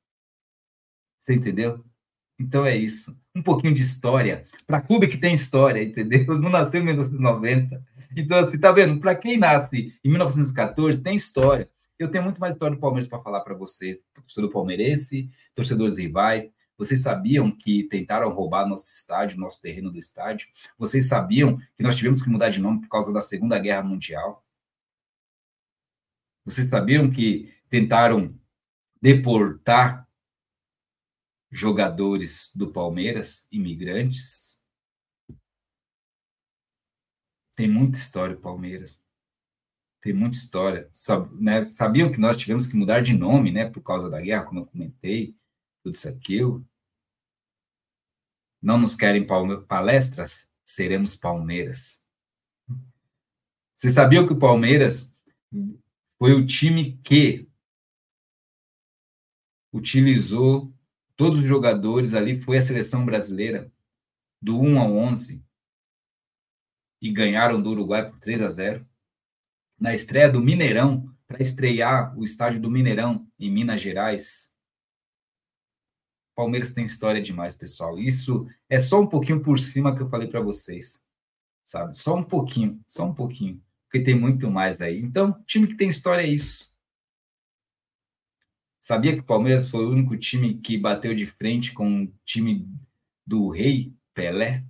[1.17, 1.83] Você entendeu?
[2.39, 3.19] Então é isso.
[3.35, 4.45] Um pouquinho de história.
[4.65, 6.25] Para clube que tem história, entendeu?
[6.39, 7.83] Não nasceu em 1990.
[8.15, 8.99] Então, assim, tá vendo?
[8.99, 11.69] Para quem nasce em 1914, tem história.
[11.97, 16.49] Eu tenho muito mais história do Palmeiras para falar para vocês, torcedor palmeirense, torcedores rivais.
[16.79, 20.47] Vocês sabiam que tentaram roubar nosso estádio, nosso terreno do estádio?
[20.77, 24.47] Vocês sabiam que nós tivemos que mudar de nome por causa da Segunda Guerra Mundial?
[26.45, 28.33] Vocês sabiam que tentaram
[29.01, 30.07] deportar
[31.51, 34.61] jogadores do Palmeiras, imigrantes?
[37.57, 39.03] Tem muita história o Palmeiras.
[40.01, 40.89] Tem muita história.
[41.41, 41.65] né?
[41.65, 44.65] Sabiam que nós tivemos que mudar de nome, né, por causa da guerra, como eu
[44.65, 45.37] comentei,
[45.89, 46.65] tudo isso aquilo.
[48.61, 49.25] Não nos querem
[49.67, 50.49] palestras?
[50.63, 52.01] Seremos Palmeiras.
[53.75, 55.15] Você sabia que o Palmeiras
[56.17, 57.49] foi o time que
[59.73, 60.73] utilizou
[61.15, 63.71] todos os jogadores ali, foi a seleção brasileira,
[64.41, 65.45] do 1 ao 11,
[67.01, 68.87] e ganharam do Uruguai por 3 a 0.
[69.79, 74.49] Na estreia do Mineirão, para estrear o estádio do Mineirão em Minas Gerais,
[76.39, 77.99] Palmeiras tem história demais, pessoal.
[77.99, 81.03] Isso é só um pouquinho por cima que eu falei para vocês,
[81.65, 81.97] sabe?
[81.97, 85.01] Só um pouquinho, só um pouquinho, porque tem muito mais aí.
[85.01, 86.73] Então, time que tem história é isso.
[88.79, 92.65] Sabia que o Palmeiras foi o único time que bateu de frente com o time
[93.27, 94.63] do Rei Pelé,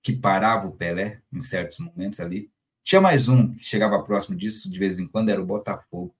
[0.00, 2.52] que parava o Pelé em certos momentos ali.
[2.84, 6.14] Tinha mais um que chegava próximo disso de vez em quando, era o Botafogo.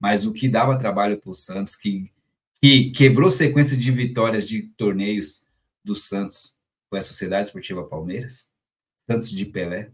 [0.00, 2.12] Mas o que dava trabalho para o Santos, que
[2.60, 5.46] que quebrou sequência de vitórias de torneios
[5.82, 6.58] do Santos
[6.90, 8.50] foi a Sociedade Esportiva Palmeiras,
[9.06, 9.90] Santos de Pelé.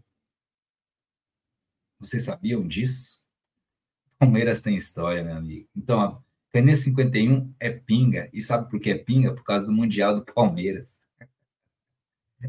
[1.99, 3.25] Vocês sabiam disso?
[4.19, 5.69] Palmeiras tem história, meu amigo.
[5.75, 6.21] Então, a
[6.51, 8.29] Caneta 51 é pinga.
[8.33, 9.33] E sabe por que é pinga?
[9.33, 10.99] Por causa do Mundial do Palmeiras.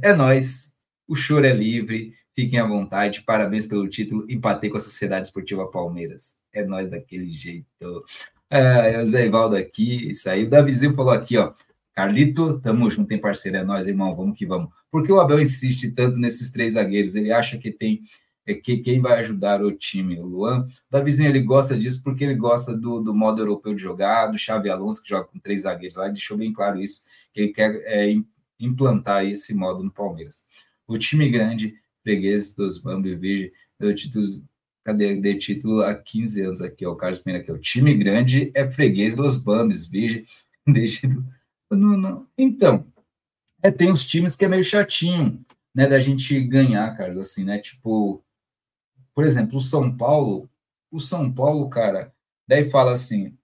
[0.03, 0.77] É nós.
[1.07, 2.15] O choro é livre.
[2.35, 3.23] Fiquem à vontade.
[3.23, 4.31] Parabéns pelo título.
[4.31, 6.37] Empatei com a Sociedade Esportiva Palmeiras.
[6.53, 8.05] É nós daquele jeito.
[8.51, 10.45] É, o Zé Ivaldo aqui, isso aí.
[10.45, 11.53] O Davizinho falou aqui, ó.
[11.95, 14.71] Carlito, tamo junto, tem parceiro, é nós, irmão, vamos que vamos.
[14.91, 17.17] Por que o Abel insiste tanto nesses três zagueiros?
[17.17, 18.03] Ele acha que tem
[18.49, 20.67] é que quem vai ajudar o time, o Luan.
[20.91, 24.71] Davizinho, ele gosta disso porque ele gosta do, do modo europeu de jogar, do Xavi
[24.71, 27.05] Alonso, que joga com três zagueiros lá, ele deixou bem claro isso,
[27.35, 28.15] que ele quer é,
[28.59, 30.47] implantar esse modo no Palmeiras.
[30.87, 34.27] O time grande, freguês dos Bambi Virgem, deu título,
[34.89, 35.17] cadê?
[35.17, 38.71] De título há 15 anos aqui, ó, o Carlos Pena aqui, o time grande é
[38.71, 40.25] freguês dos Bambis, Virgem,
[40.67, 41.07] deixa
[41.71, 42.27] não, não.
[42.39, 42.87] Então,
[43.63, 45.45] é, tem uns times que é meio chatinho,
[45.75, 48.25] né, da gente ganhar, Carlos, assim, né, tipo,
[49.15, 50.49] por exemplo, o São Paulo,
[50.91, 52.11] o São Paulo, cara,
[52.47, 53.37] daí fala assim,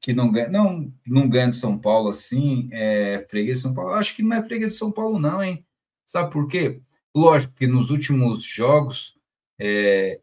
[0.00, 3.92] que não ganha, não, não ganha do São Paulo assim, é freguês de São Paulo,
[3.92, 5.64] acho que não é freguês de São Paulo não, hein,
[6.04, 6.80] sabe por quê?
[7.14, 9.16] Lógico que nos últimos jogos,
[9.60, 10.20] é,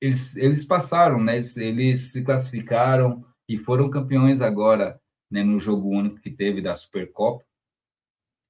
[0.00, 5.00] eles, eles passaram, né, eles, eles se classificaram e foram campeões agora,
[5.30, 7.44] né, no jogo único que teve da Supercopa,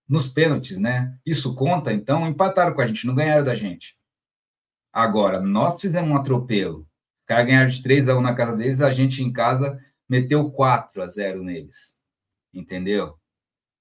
[0.08, 1.16] nos pênaltis, né?
[1.24, 3.96] Isso conta, então empataram com a gente, não ganharam da gente.
[4.92, 6.86] Agora, nós fizemos um atropelo.
[7.16, 9.78] Os caras ganharam de 3 a 1 na casa deles, a gente em casa
[10.08, 11.94] meteu 4 a 0 neles.
[12.52, 13.16] Entendeu?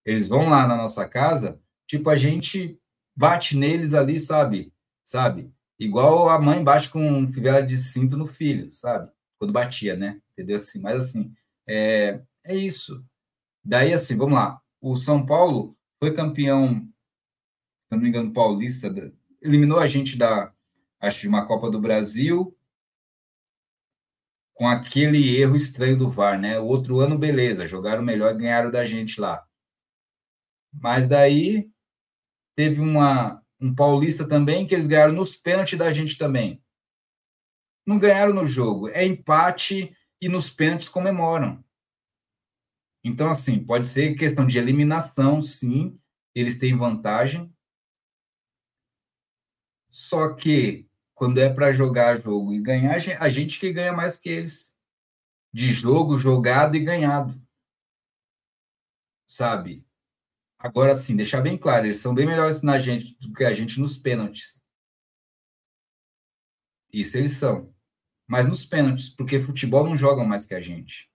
[0.06, 2.80] Eles vão lá na nossa casa, tipo, a gente
[3.16, 4.72] bate neles ali, sabe?
[5.04, 5.52] Sabe?
[5.80, 9.10] Igual a mãe bate com fivela de cinto no filho, sabe?
[9.38, 10.22] Quando batia, né?
[10.34, 10.58] Entendeu?
[10.58, 11.34] Assim, mas assim,
[11.66, 13.06] é, é isso.
[13.64, 14.62] Daí, assim, vamos lá.
[14.82, 18.94] O São Paulo foi campeão, se não me engano, paulista,
[19.42, 20.54] eliminou a gente da,
[21.00, 22.56] acho, de uma Copa do Brasil
[24.54, 26.60] com aquele erro estranho do VAR, né?
[26.60, 29.46] O outro ano, beleza, jogaram melhor e ganharam da gente lá.
[30.74, 31.70] Mas daí
[32.58, 36.64] teve uma, um paulista também que eles ganharam nos pênaltis da gente também.
[37.86, 41.64] Não ganharam no jogo, é empate e nos pênaltis comemoram.
[43.04, 46.00] Então, assim, pode ser questão de eliminação, sim,
[46.36, 47.54] eles têm vantagem.
[49.90, 54.30] Só que, quando é para jogar jogo e ganhar, a gente que ganha mais que
[54.30, 54.78] eles.
[55.52, 57.42] De jogo, jogado e ganhado.
[59.28, 59.86] Sabe?
[60.60, 63.80] Agora, sim, deixar bem claro, eles são bem melhores na gente do que a gente
[63.80, 64.62] nos pênaltis.
[66.92, 67.74] Isso eles são.
[68.28, 71.10] Mas nos pênaltis, porque futebol não jogam mais que a gente.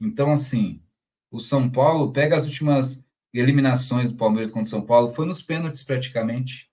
[0.00, 0.82] Então, assim,
[1.30, 5.42] o São Paulo pega as últimas eliminações do Palmeiras contra o São Paulo, foi nos
[5.42, 6.70] pênaltis praticamente.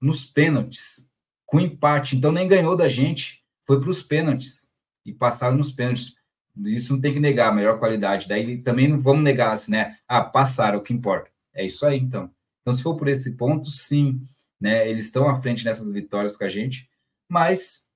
[0.00, 1.12] Nos pênaltis,
[1.44, 2.16] com empate.
[2.16, 4.74] Então, nem ganhou da gente, foi para os pênaltis
[5.04, 6.16] e passaram nos pênaltis.
[6.64, 8.28] Isso não tem que negar a melhor qualidade.
[8.28, 9.96] Daí também não vamos negar assim, né?
[10.06, 11.30] Ah, passaram, o que importa.
[11.54, 12.30] É isso aí, então.
[12.60, 14.22] Então, se for por esse ponto, sim,
[14.60, 14.88] né?
[14.88, 16.88] Eles estão à frente nessas vitórias com a gente,
[17.28, 17.88] mas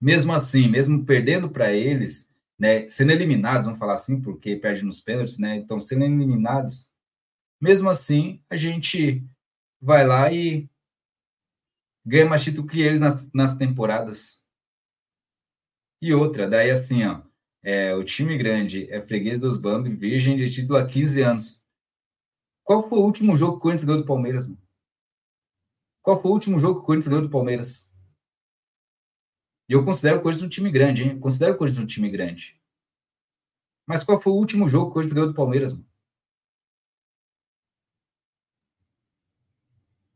[0.00, 5.00] mesmo assim, mesmo perdendo para eles, né, sendo eliminados, vamos falar assim, porque perde nos
[5.00, 5.56] pênaltis, né?
[5.56, 6.92] Então, sendo eliminados,
[7.60, 9.24] mesmo assim, a gente
[9.80, 10.68] vai lá e
[12.04, 14.44] ganha mais título que eles nas, nas temporadas.
[16.00, 17.22] E outra, daí assim, ó,
[17.62, 21.66] é, o time grande é freguês dos Bambi, virgem de título há 15 anos.
[22.64, 24.48] Qual foi o último jogo que o Corinthians ganhou do Palmeiras?
[24.48, 24.62] Mano?
[26.02, 27.92] Qual foi o último jogo que o Corinthians ganhou do Palmeiras?
[29.68, 31.10] E eu considero o Corinthians um time grande, hein?
[31.12, 32.60] Eu considero o Corinthians um time grande.
[33.86, 35.72] Mas qual foi o último jogo que o Corinthians ganhou do Palmeiras?
[35.72, 35.86] Mano?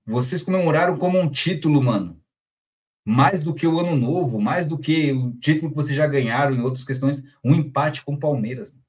[0.05, 2.21] Vocês comemoraram como um título, mano.
[3.09, 6.57] Mais do que o ano novo, mais do que o título que vocês já ganharam
[6.57, 8.81] em outras questões, um empate com o Palmeiras.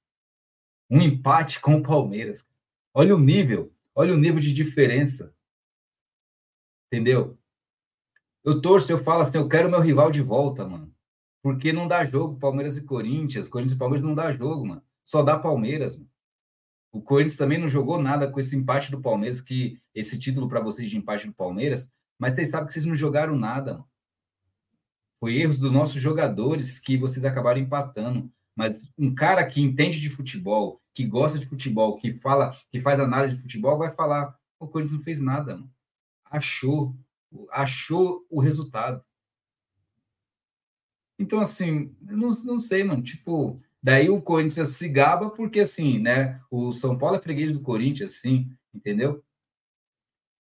[0.89, 2.47] Um empate com o Palmeiras.
[2.93, 5.31] Olha o nível, olha o nível de diferença.
[6.87, 7.37] Entendeu?
[8.43, 10.91] Eu torço, eu falo assim, eu quero meu rival de volta, mano.
[11.43, 13.47] Porque não dá jogo Palmeiras e Corinthians.
[13.47, 14.81] Corinthians e Palmeiras não dá jogo, mano.
[15.03, 16.09] Só dá Palmeiras, mano.
[16.91, 20.59] O Corinthians também não jogou nada com esse empate do Palmeiras, que esse título para
[20.59, 23.96] vocês de empate do Palmeiras, mas vocês sabem que vocês não jogaram nada, mano.
[25.19, 28.31] Foi erros dos nossos jogadores que vocês acabaram empatando.
[28.55, 32.99] Mas um cara que entende de futebol, que gosta de futebol, que fala, que faz
[32.99, 35.71] análise de futebol, vai falar: o Corinthians não fez nada, mano.
[36.25, 36.95] Achou,
[37.51, 39.03] achou o resultado.
[41.19, 43.01] Então, assim, não, não sei, mano.
[43.01, 46.41] Tipo, daí o Corinthians se gaba porque, assim, né?
[46.49, 49.23] O São Paulo é freguês do Corinthians, assim, entendeu?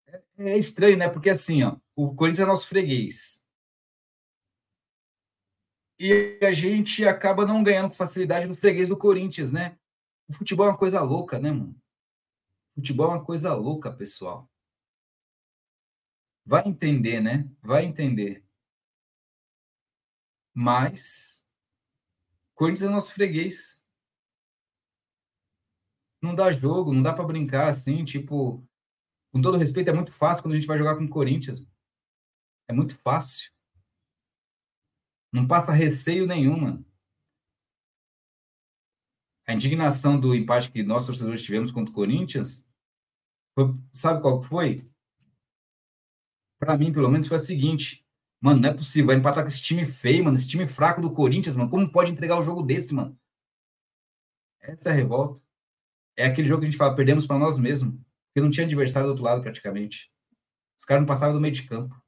[0.07, 0.21] É,
[0.51, 1.09] é estranho, né?
[1.09, 3.42] Porque, assim, ó, o Corinthians é nosso freguês.
[5.99, 9.77] E a gente acaba não ganhando com facilidade do freguês do Corinthians, né?
[10.27, 11.75] O futebol é uma coisa louca, né, mano?
[12.71, 14.49] O futebol é uma coisa louca, pessoal.
[16.45, 17.49] Vai entender, né?
[17.61, 18.43] Vai entender.
[20.53, 21.43] Mas
[22.53, 23.83] Corinthians é nosso freguês.
[26.21, 28.65] Não dá jogo, não dá para brincar assim, tipo,
[29.31, 31.67] com todo respeito, é muito fácil quando a gente vai jogar com o Corinthians.
[32.67, 33.51] É muito fácil.
[35.33, 36.85] Não passa receio nenhum, mano.
[39.47, 42.69] A indignação do empate que nós torcedores tivemos contra o Corinthians,
[43.55, 44.87] foi, sabe qual foi?
[46.59, 48.05] Para mim, pelo menos, foi a seguinte:
[48.39, 51.11] mano, não é possível, vai empatar com esse time feio, mano, esse time fraco do
[51.11, 51.69] Corinthians, mano.
[51.69, 53.19] Como pode entregar um jogo desse, mano?
[54.61, 55.41] Essa é a revolta.
[56.15, 57.95] É aquele jogo que a gente fala, perdemos para nós mesmos,
[58.27, 60.13] porque não tinha adversário do outro lado praticamente.
[60.77, 62.02] Os caras não passavam do meio de campo.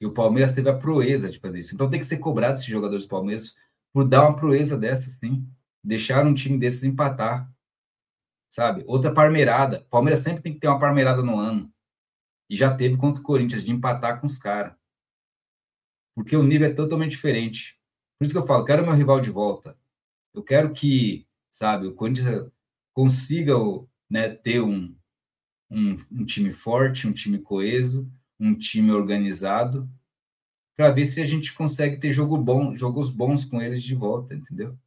[0.00, 1.74] E o Palmeiras teve a proeza de fazer isso.
[1.74, 3.56] Então tem que ser cobrado esses jogadores do Palmeiras
[3.92, 5.48] por dar uma proeza dessa, sim.
[5.82, 7.50] Deixar um time desses empatar.
[8.50, 8.84] Sabe?
[8.86, 9.86] Outra parmeirada.
[9.90, 11.72] Palmeiras sempre tem que ter uma parmeirada no ano.
[12.48, 14.74] E já teve contra o Corinthians de empatar com os caras.
[16.14, 17.78] Porque o nível é totalmente diferente.
[18.18, 19.78] Por isso que eu falo, quero meu rival de volta.
[20.34, 22.50] Eu quero que, sabe, o Corinthians
[22.92, 23.54] consiga
[24.10, 24.96] né, ter um,
[25.70, 29.90] um, um time forte, um time coeso, um time organizado,
[30.76, 34.34] para ver se a gente consegue ter jogo bom, jogos bons com eles de volta,
[34.34, 34.78] entendeu?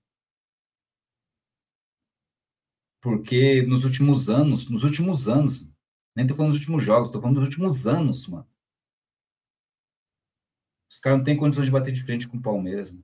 [3.01, 5.73] Porque nos últimos anos, nos últimos anos,
[6.15, 8.47] nem tô falando dos últimos jogos, tô falando dos últimos anos, mano.
[10.89, 13.03] Os caras não têm condições de bater de frente com o Palmeiras, mano.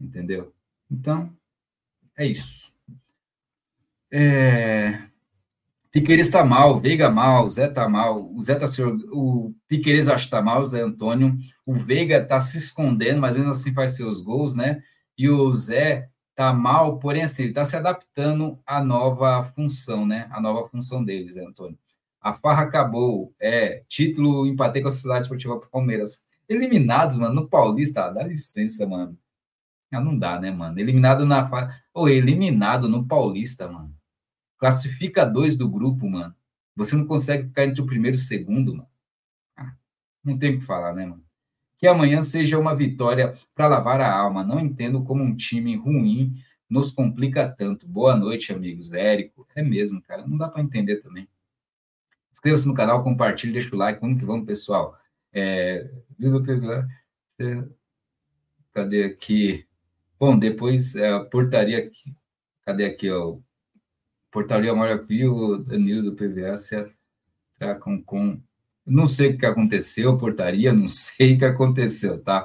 [0.00, 0.54] entendeu?
[0.90, 1.34] Então,
[2.16, 2.74] é isso.
[4.12, 5.13] É...
[5.94, 10.24] Piqueires está mal, Veiga mal, Zé está mal, o Zé tá se, o Piqueires acho
[10.24, 13.92] que está mal, o Zé Antônio, o Veiga está se escondendo, mas mesmo assim faz
[13.92, 14.82] seus gols, né?
[15.16, 20.26] E o Zé está mal, porém assim, ele está se adaptando à nova função, né?
[20.32, 21.78] A nova função dele, Zé Antônio.
[22.20, 26.24] A farra acabou, é, título, empatei com a Sociedade Esportiva Palmeiras.
[26.48, 29.16] Eliminados, mano, no Paulista, dá licença, mano.
[29.92, 30.76] Ah, não dá, né, mano?
[30.80, 31.48] Eliminado na
[31.94, 33.93] ou eliminado no Paulista, mano
[34.58, 36.34] classifica dois do grupo, mano.
[36.76, 38.88] Você não consegue ficar entre o primeiro e o segundo, mano.
[39.56, 39.74] Ah,
[40.24, 41.24] não tem o que falar, né, mano?
[41.78, 44.44] Que amanhã seja uma vitória para lavar a alma.
[44.44, 47.86] Não entendo como um time ruim nos complica tanto.
[47.86, 48.92] Boa noite, amigos.
[48.92, 50.26] Érico, é mesmo, cara.
[50.26, 51.28] Não dá para entender também.
[52.32, 54.00] Inscreva-se no canal, compartilhe, deixa o like.
[54.00, 54.98] Vamos que vamos, pessoal.
[55.32, 55.88] É...
[58.72, 59.66] Cadê aqui?
[60.18, 62.14] Bom, depois é, a portaria aqui.
[62.64, 63.38] Cadê aqui, ó?
[64.34, 66.74] Portaria Mora Viu, Danilo do se
[67.54, 68.40] atracam com.
[68.84, 72.44] Não sei o que aconteceu, portaria, não sei o que aconteceu, tá?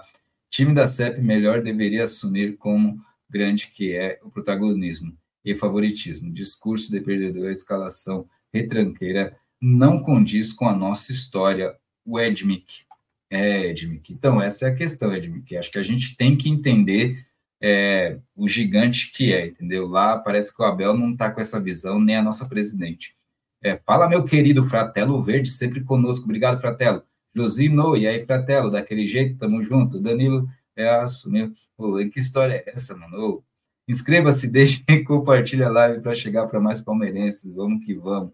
[0.51, 6.31] Time da CEP melhor deveria assumir como grande que é o protagonismo e favoritismo.
[6.31, 11.75] Discurso de perdedor, escalação retranqueira não condiz com a nossa história.
[12.05, 12.83] O Edmic.
[13.31, 14.13] É, Edmic.
[14.13, 15.57] Então, essa é a questão, Edmic.
[15.57, 17.25] Acho que a gente tem que entender
[17.61, 19.87] é, o gigante que é, entendeu?
[19.87, 23.15] Lá parece que o Abel não está com essa visão, nem a nossa presidente.
[23.61, 26.25] É, fala, meu querido Fratelo Verde, sempre conosco.
[26.25, 27.03] Obrigado, Fratelo.
[27.35, 29.99] Josino, e aí, Fratelo, daquele jeito, tamo junto.
[29.99, 31.53] Danilo, é assumiu.
[31.77, 33.43] Pô, que história é essa, mano?
[33.87, 37.53] Inscreva-se, deixe e compartilhe a live para chegar para mais palmeirenses.
[37.53, 38.31] Vamos que vamos.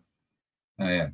[0.79, 1.11] É.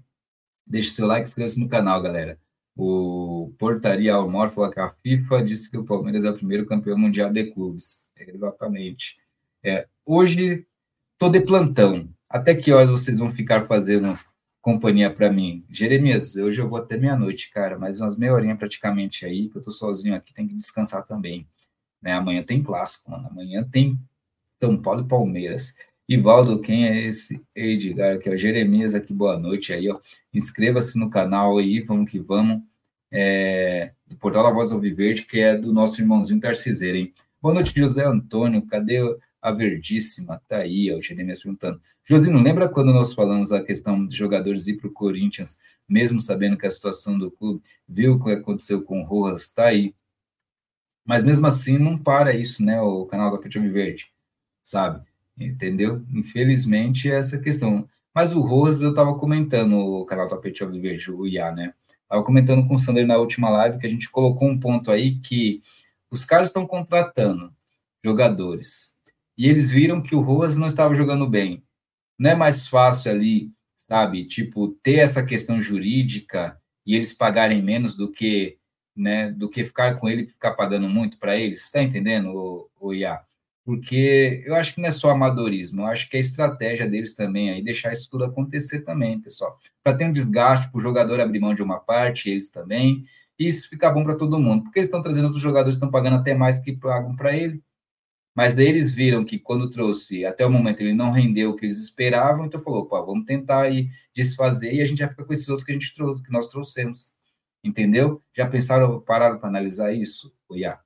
[0.68, 2.40] Deixe seu like, inscreva-se no canal, galera.
[2.76, 6.98] O Portaria Almor falou que a FIFA disse que o Palmeiras é o primeiro campeão
[6.98, 8.10] mundial de clubes.
[8.18, 9.18] exatamente.
[9.64, 10.66] É, hoje
[11.14, 12.10] estou de plantão.
[12.30, 14.18] Até que horas vocês vão ficar fazendo
[14.62, 15.66] companhia para mim?
[15.70, 19.60] Jeremias, hoje eu vou até meia-noite, cara, mais umas meia horinha praticamente aí, que eu
[19.60, 21.48] estou sozinho aqui, tem que descansar também.
[22.02, 22.14] Né?
[22.14, 23.28] Amanhã tem clássico, mano.
[23.28, 24.00] Amanhã tem
[24.60, 25.76] São Paulo e Palmeiras.
[26.14, 28.30] Ivaldo, quem é esse Edgar aqui?
[28.30, 29.98] Ó, Jeremias aqui, boa noite aí, ó.
[30.34, 32.62] Inscreva-se no canal aí, vamos que vamos.
[33.10, 37.14] É, do Portal da Voz Alviverde, que é do nosso irmãozinho Tarciseiro, hein?
[37.42, 38.98] Boa noite, José Antônio, cadê
[39.42, 40.42] a Verdíssima?
[40.50, 41.82] Tá aí, ó, o Jeremias perguntando.
[42.04, 46.58] Josino, lembra quando nós falamos a questão de jogadores ir para o Corinthians, mesmo sabendo
[46.58, 49.54] que a situação do clube, viu o que aconteceu com o Rojas?
[49.54, 49.96] Tá aí.
[51.06, 54.12] Mas mesmo assim, não para isso, né, o canal da Petit Verde,
[54.62, 55.10] sabe?
[55.48, 56.04] Entendeu?
[56.14, 57.88] Infelizmente, é essa questão.
[58.14, 61.74] Mas o Rojas, eu estava comentando, o canal Tapete Alviverde, o IA, né?
[62.04, 65.20] Estava comentando com o Sander na última live que a gente colocou um ponto aí
[65.20, 65.62] que
[66.10, 67.54] os caras estão contratando
[68.04, 68.98] jogadores
[69.38, 71.64] e eles viram que o Rojas não estava jogando bem.
[72.20, 74.26] Não é mais fácil ali, sabe?
[74.26, 78.58] Tipo, ter essa questão jurídica e eles pagarem menos do que,
[78.96, 81.64] né, do que ficar com ele e ficar pagando muito para eles.
[81.64, 83.22] Está entendendo, o, o IA?
[83.64, 87.52] Porque eu acho que não é só amadorismo, eu acho que é estratégia deles também
[87.52, 89.58] aí deixar isso tudo acontecer também, pessoal.
[89.84, 93.06] Para ter um desgaste, para o jogador abrir mão de uma parte, eles também,
[93.40, 96.18] e isso ficar bom para todo mundo, porque eles estão trazendo outros jogadores, estão pagando
[96.18, 97.62] até mais que pagam para ele,
[98.36, 101.66] Mas daí eles viram que quando trouxe, até o momento ele não rendeu o que
[101.66, 105.34] eles esperavam, então falou, pô, vamos tentar aí desfazer e a gente já fica com
[105.34, 107.14] esses outros que a gente trouxe, que nós trouxemos.
[107.64, 108.22] Entendeu?
[108.36, 110.34] Já pensaram, pararam para analisar isso?
[110.50, 110.80] Oiá.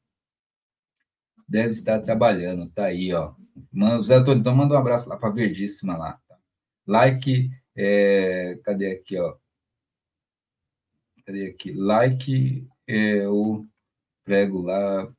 [1.48, 3.34] Deve estar trabalhando, tá aí, ó.
[3.72, 6.20] Mano, Zé Antônio, então manda um abraço lá para Verdíssima lá.
[6.28, 6.38] Tá?
[6.88, 9.36] Like, é, cadê aqui, ó?
[11.26, 11.72] Cadê aqui?
[11.74, 13.66] Like, é, o
[14.24, 15.12] prego lá.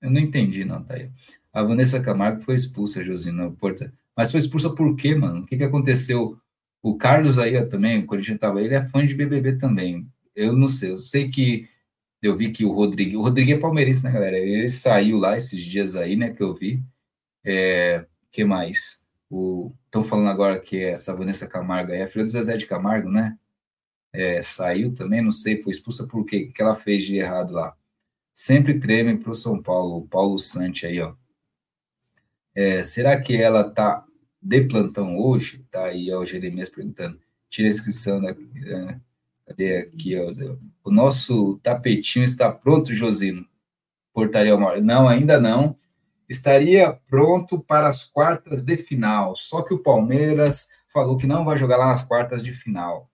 [0.00, 1.10] Eu não entendi, não, tá aí.
[1.52, 3.92] A Vanessa Camargo foi expulsa, Josina Porta.
[4.16, 5.40] Mas foi expulsa por quê, mano?
[5.40, 6.38] O que, que aconteceu?
[6.82, 10.06] O Carlos aí ó, também, a gente tava, ele é fã de BBB também.
[10.34, 11.68] Eu não sei, eu sei que
[12.22, 14.38] eu vi que o Rodrigo, o Rodrigo é palmeirense, né, galera?
[14.38, 16.82] Ele saiu lá esses dias aí, né, que eu vi.
[17.44, 19.04] É, que mais?
[19.86, 23.38] Estão falando agora que essa Vanessa Camargo aí, a filha do Zezé de Camargo, né?
[24.12, 26.48] É, saiu também, não sei, foi expulsa por quê?
[26.50, 27.76] O que ela fez de errado lá?
[28.32, 31.14] Sempre treme para o São Paulo, o Paulo Sante aí, ó.
[32.54, 34.04] É, será que ela tá
[34.42, 35.64] de plantão hoje?
[35.70, 37.20] Tá aí, ó, o Jeremias perguntando.
[37.48, 38.30] Tira a inscrição da.
[38.30, 39.00] É,
[39.50, 40.32] cadê aqui, ó?
[40.84, 43.46] O nosso tapetinho está pronto, Josino?
[44.12, 44.80] Portaria Maior.
[44.80, 45.76] Não, ainda não
[46.28, 49.36] estaria pronto para as quartas de final.
[49.36, 53.10] Só que o Palmeiras falou que não vai jogar lá nas quartas de final.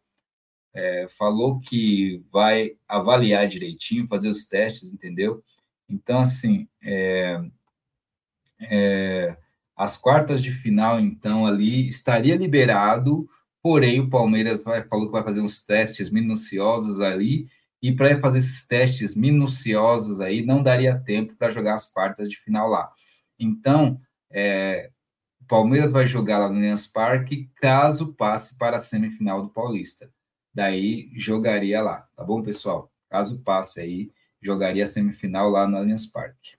[0.75, 5.43] É, falou que vai avaliar direitinho, fazer os testes, entendeu?
[5.89, 7.41] Então, assim, é,
[8.71, 9.37] é,
[9.75, 13.27] as quartas de final, então, ali estaria liberado,
[13.67, 17.49] porém o Palmeiras vai, falou que vai fazer uns testes minuciosos ali,
[17.83, 22.37] e para fazer esses testes minuciosos aí, não daria tempo para jogar as quartas de
[22.37, 22.93] final lá.
[23.37, 24.93] Então, é,
[25.41, 30.13] o Palmeiras vai jogar lá no Allianz Parque caso passe para a semifinal do Paulista.
[30.55, 32.93] Daí jogaria lá, tá bom, pessoal?
[33.11, 36.53] Caso passe aí, jogaria a semifinal lá no Allianz Parque.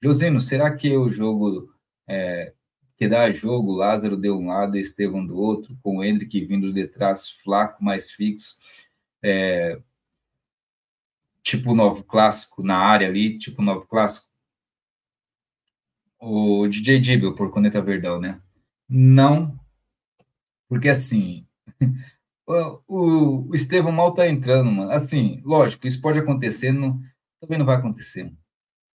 [0.00, 1.68] Josino, será que o jogo
[2.08, 2.54] é,
[2.98, 6.72] que dá jogo, Lázaro de um lado e Estevão do outro, com o Hendrick vindo
[6.72, 8.58] de trás, flaco, mais fixo,
[9.22, 9.80] é,
[11.42, 14.28] tipo novo clássico na área ali, tipo novo clássico?
[16.20, 18.40] o DJ Dibble por Coneta Verdão, né?
[18.88, 19.58] Não,
[20.68, 21.46] porque assim,
[22.46, 24.90] o, o, Estevão mal tá entrando, mano.
[24.90, 27.00] Assim, lógico, isso pode acontecer, não,
[27.40, 28.32] também não vai acontecer.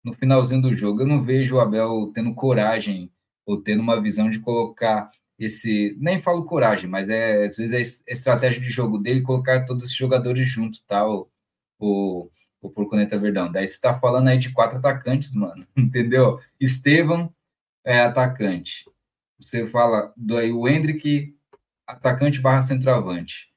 [0.04, 3.12] No finalzinho do jogo, eu não vejo o Abel tendo coragem
[3.52, 5.10] ou tendo uma visão de colocar
[5.40, 9.66] esse, nem falo coragem, mas é às vezes é a estratégia de jogo dele colocar
[9.66, 11.32] todos os jogadores juntos, tal, tá?
[11.80, 12.30] o,
[12.62, 13.52] o Porconeta Verdão.
[13.52, 16.40] Daí você está falando aí de quatro atacantes, mano, entendeu?
[16.60, 17.34] Estevam
[17.84, 18.90] é atacante.
[19.40, 21.36] Você fala do aí o Hendrick,
[21.88, 23.52] atacante barra centroavante.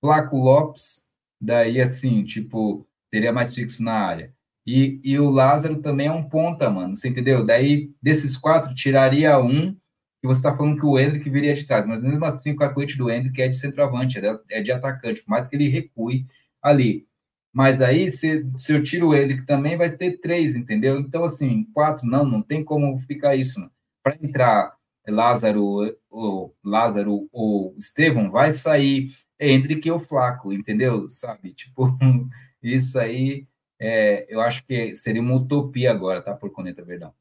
[0.00, 1.06] Flaco Lopes,
[1.40, 4.34] daí assim, tipo, seria mais fixo na área.
[4.66, 7.44] E, e o Lázaro também é um ponta, mano, você entendeu?
[7.44, 9.72] Daí, desses quatro, tiraria um,
[10.20, 12.98] que você está falando que o Hendrick viria de trás, mas mesmo assim o cacuete
[12.98, 16.26] do Hendrick é de centroavante, é de, é de atacante, por mais que ele recue
[16.60, 17.06] ali.
[17.52, 20.98] Mas daí, se, se eu tiro o Hendrick também, vai ter três, entendeu?
[20.98, 23.70] Então, assim, quatro, não, não tem como ficar isso.
[24.02, 24.76] Para entrar
[25.08, 29.10] Lázaro, o Lázaro ou Estevão, vai sair
[29.40, 31.08] Hendrick ou Flaco, entendeu?
[31.08, 31.52] Sabe?
[31.54, 31.96] Tipo,
[32.62, 33.46] isso aí,
[33.80, 36.34] é, eu acho que seria uma utopia agora, tá?
[36.34, 37.12] Por Coneta Verdão.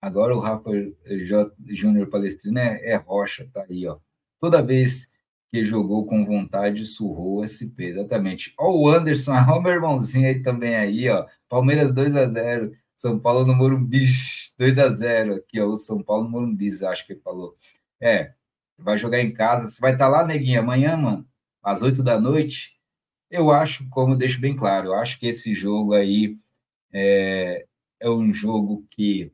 [0.00, 0.70] Agora o Rafa.
[1.66, 3.98] Júnior Palestrino é, é rocha, tá aí, ó.
[4.40, 5.12] Toda vez
[5.50, 8.52] que jogou com vontade surrou o SP, exatamente.
[8.58, 11.26] Ó o Anderson, ó o meu irmãozinho aí também aí, ó.
[11.48, 14.06] Palmeiras 2 a 0 São Paulo no Morumbi
[14.58, 15.66] 2 a 0 aqui, ó.
[15.66, 17.56] O São Paulo no Morumbi, acho que ele falou.
[18.00, 18.34] É,
[18.78, 19.70] vai jogar em casa.
[19.70, 21.26] Você vai estar tá lá, neguinho, amanhã, mano,
[21.62, 22.75] às 8 da noite.
[23.30, 26.38] Eu acho, como deixo bem claro, eu acho que esse jogo aí
[26.92, 27.66] é,
[28.00, 29.32] é um jogo que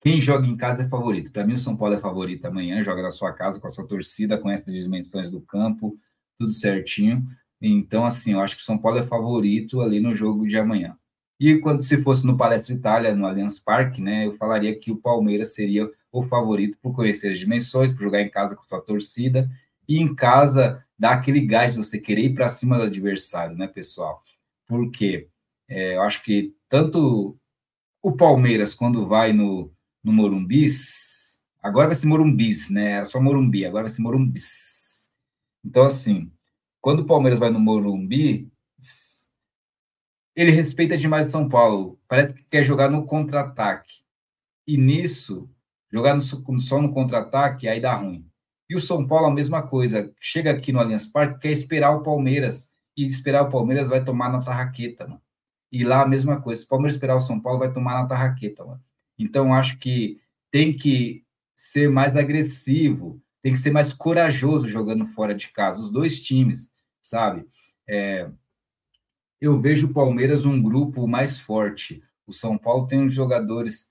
[0.00, 1.32] quem joga em casa é favorito.
[1.32, 3.86] Para mim, o São Paulo é favorito amanhã, joga na sua casa com a sua
[3.86, 5.96] torcida, com essas dimensões do campo,
[6.36, 7.24] tudo certinho.
[7.60, 10.98] Então, assim, eu acho que o São Paulo é favorito ali no jogo de amanhã.
[11.38, 14.96] E quando se fosse no Palestra Itália, no Allianz Parque, né, eu falaria que o
[14.96, 18.80] Palmeiras seria o favorito por conhecer as dimensões, por jogar em casa com a sua
[18.80, 19.48] torcida
[19.88, 23.66] e em casa dar aquele gás de você querer ir para cima do adversário, né,
[23.66, 24.22] pessoal?
[24.68, 25.28] Porque
[25.68, 27.36] é, eu acho que tanto
[28.00, 29.72] o Palmeiras, quando vai no,
[30.02, 32.92] no Morumbis, agora vai ser Morumbis, né?
[32.92, 35.10] Era só Morumbi, agora vai ser Morumbis.
[35.64, 36.30] Então, assim,
[36.80, 38.48] quando o Palmeiras vai no Morumbi,
[40.36, 41.98] ele respeita demais o São Paulo.
[42.06, 44.04] Parece que quer jogar no contra-ataque.
[44.68, 45.50] E nisso,
[45.92, 46.20] jogar no,
[46.60, 48.24] só no contra-ataque, aí dá ruim.
[48.72, 50.10] E o São Paulo, a mesma coisa.
[50.18, 52.70] Chega aqui no Allianz Parque, quer esperar o Palmeiras.
[52.96, 55.20] E esperar o Palmeiras vai tomar na tarraqueta, mano.
[55.70, 56.60] e lá a mesma coisa.
[56.60, 58.82] Se o Palmeiras esperar o São Paulo, vai tomar na tarraqueta, mano.
[59.18, 60.18] Então, acho que
[60.50, 61.22] tem que
[61.54, 66.72] ser mais agressivo, tem que ser mais corajoso jogando fora de casa, os dois times,
[67.02, 67.46] sabe?
[67.86, 68.30] É,
[69.38, 72.02] eu vejo o Palmeiras um grupo mais forte.
[72.26, 73.90] O São Paulo tem uns jogadores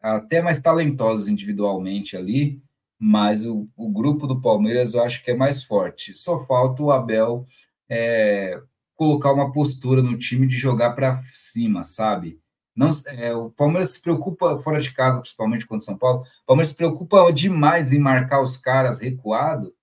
[0.00, 2.62] até mais talentosos individualmente ali,
[3.06, 6.16] mas o, o grupo do Palmeiras eu acho que é mais forte.
[6.16, 7.46] Só falta o Abel
[7.86, 8.58] é,
[8.94, 12.40] colocar uma postura no time de jogar para cima, sabe?
[12.74, 16.22] Não, é, o Palmeiras se preocupa fora de casa, principalmente contra o São Paulo.
[16.22, 19.74] O Palmeiras se preocupa demais em marcar os caras recuado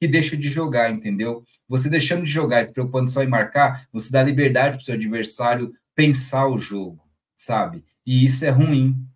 [0.00, 1.44] que deixa de jogar, entendeu?
[1.68, 4.94] Você deixando de jogar, se preocupando só em marcar, você dá liberdade para o seu
[4.94, 7.04] adversário pensar o jogo,
[7.36, 7.84] sabe?
[8.06, 9.06] E isso é ruim.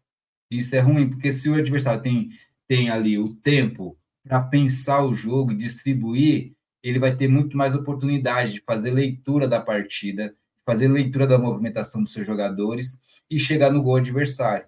[0.51, 2.29] Isso é ruim, porque se o adversário tem,
[2.69, 8.55] tem ali o tempo para pensar o jogo, distribuir, ele vai ter muito mais oportunidade
[8.55, 10.35] de fazer leitura da partida,
[10.65, 14.67] fazer leitura da movimentação dos seus jogadores e chegar no gol adversário,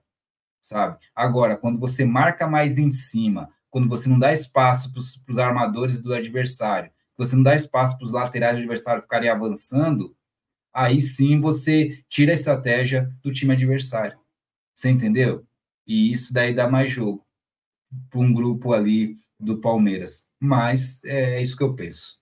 [0.60, 0.98] sabe?
[1.14, 5.00] Agora, quando você marca mais em cima, quando você não dá espaço para
[5.32, 10.16] os armadores do adversário, você não dá espaço para os laterais do adversário ficarem avançando,
[10.72, 14.18] aí sim você tira a estratégia do time adversário.
[14.74, 15.44] Você entendeu?
[15.84, 17.27] E isso daí dá mais jogo
[18.10, 20.30] para um grupo ali do Palmeiras.
[20.38, 22.18] Mas é isso que eu penso.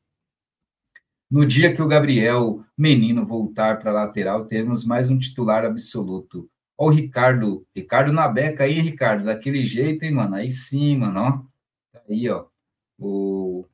[1.30, 6.48] No dia que o Gabriel Menino voltar para a lateral, teremos mais um titular absoluto.
[6.78, 10.36] Ó o Ricardo, Ricardo na beca aí, Ricardo, daquele jeito, hein, mano?
[10.36, 11.30] Aí sim, mano, ó.
[11.93, 12.47] Tá aí, ó.
[12.98, 13.64] O...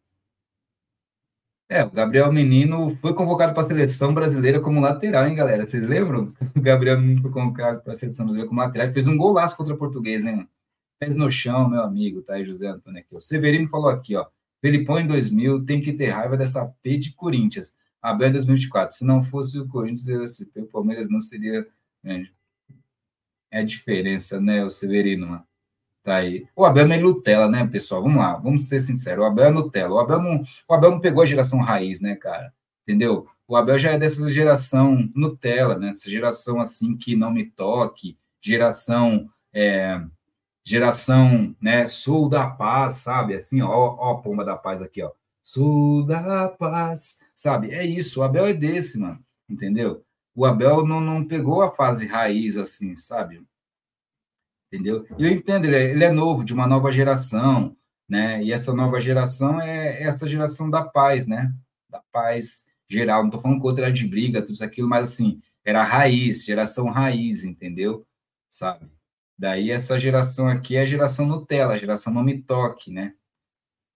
[1.69, 5.67] É, o Gabriel Menino foi convocado para a seleção brasileira como lateral, hein, galera?
[5.67, 6.33] Vocês lembram?
[6.57, 9.75] O Gabriel Menino foi convocado para a seleção brasileira como lateral, fez um golaço contra
[9.75, 10.49] o português, né, mano?
[11.03, 13.13] Pés no chão, meu amigo, tá aí, José Antônio aqui.
[13.13, 14.25] O Severino falou aqui, ó.
[14.61, 17.77] Felipão em 2000 tem que ter raiva dessa P de Corinthians.
[18.01, 18.95] Abel em 2024.
[18.95, 21.67] Se não fosse o Corinthians, o Palmeiras não seria
[22.05, 22.33] grande
[23.53, 25.45] é a diferença, né, o Severino, mano.
[26.03, 26.47] Tá aí.
[26.57, 28.03] O Abel é Nutella, né, pessoal?
[28.03, 29.23] Vamos lá, vamos ser sinceros.
[29.23, 29.95] O Abel é Nutella.
[29.95, 32.53] O Abel não, o Abel não pegou a geração raiz, né, cara?
[32.83, 33.29] Entendeu?
[33.47, 35.91] O Abel já é dessa geração Nutella, né?
[35.91, 40.03] Essa geração assim que não me toque, geração é,
[40.65, 43.35] geração, né, sul da paz, sabe?
[43.35, 43.69] Assim, ó,
[43.99, 45.11] ó, a pomba da paz aqui, ó.
[45.43, 47.73] Sul da paz, sabe?
[47.73, 49.19] É isso, o Abel é desse, mano,
[49.49, 50.05] entendeu?
[50.35, 53.45] o Abel não, não pegou a fase raiz assim, sabe?
[54.73, 55.07] Entendeu?
[55.19, 57.77] Eu entendo, ele é, ele é novo, de uma nova geração,
[58.09, 58.43] né?
[58.43, 61.55] E essa nova geração é essa geração da paz, né?
[61.91, 63.21] Da paz geral.
[63.21, 67.45] Não estou falando contra de briga, tudo isso aquilo, mas assim, era raiz, geração raiz,
[67.45, 68.07] entendeu?
[68.49, 68.91] Sabe?
[69.39, 73.15] Daí essa geração aqui é a geração Nutella, a geração me toque, né?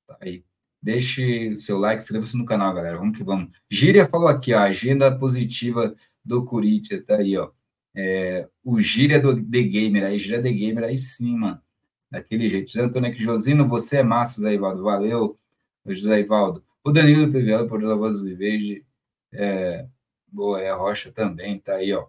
[0.07, 0.45] Tá aí.
[0.83, 2.99] Deixe o seu like, inscreva-se no canal, galera.
[2.99, 3.51] Vamos que vamos.
[3.71, 5.95] Gíria falou aqui, ó, agenda positiva
[6.25, 7.51] do Corinthians, tá aí, ó.
[7.95, 11.61] É, o Gíria do The Gamer, aí, Gíria The Gamer, aí sim, mano.
[12.11, 12.71] Daquele jeito.
[12.71, 14.85] José Antônio aqui, Josino, você é massa, José Ivaldo.
[14.85, 15.39] Valeu,
[15.87, 16.65] José Ivaldo.
[16.85, 18.85] O Danilo do PVL, por da Voz do Verde.
[19.33, 19.87] É,
[20.27, 22.07] boa, é a Rocha também, tá aí, ó.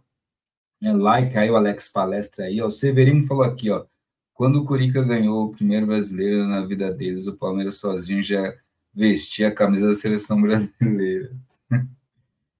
[0.81, 2.67] É, like aí o Alex Palestra aí, ó.
[2.67, 3.85] O Severino falou aqui, ó.
[4.33, 8.55] Quando o Curica ganhou o primeiro brasileiro na vida deles, o Palmeiras sozinho já
[8.93, 11.31] vestia a camisa da seleção brasileira.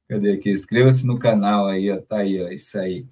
[0.10, 0.52] Cadê aqui?
[0.52, 2.02] Inscreva-se no canal aí, ó.
[2.02, 2.50] Tá aí, ó.
[2.50, 3.08] Isso aí.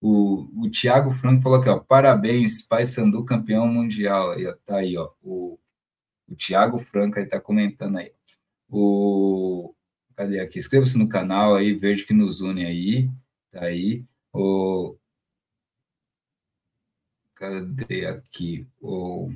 [0.00, 1.78] O, o Thiago Franco falou aqui, ó.
[1.78, 4.32] Parabéns, Pai Sandu, campeão mundial.
[4.32, 4.54] Aí, ó.
[4.64, 5.10] Tá aí, ó.
[5.22, 5.58] O,
[6.28, 8.12] o Thiago Franco aí tá comentando aí.
[8.68, 9.74] O.
[10.16, 10.58] Cadê aqui?
[10.58, 13.10] Inscreva-se no canal aí, verde que nos une aí.
[13.50, 14.04] Tá aí.
[14.36, 14.96] O.
[17.34, 18.66] Cadê aqui?
[18.80, 19.32] O.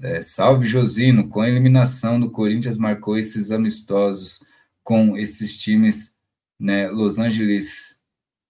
[0.00, 4.44] É, salve Josino, com a eliminação do Corinthians marcou esses amistosos
[4.82, 6.18] com esses times,
[6.58, 6.88] né?
[6.88, 8.02] Los Angeles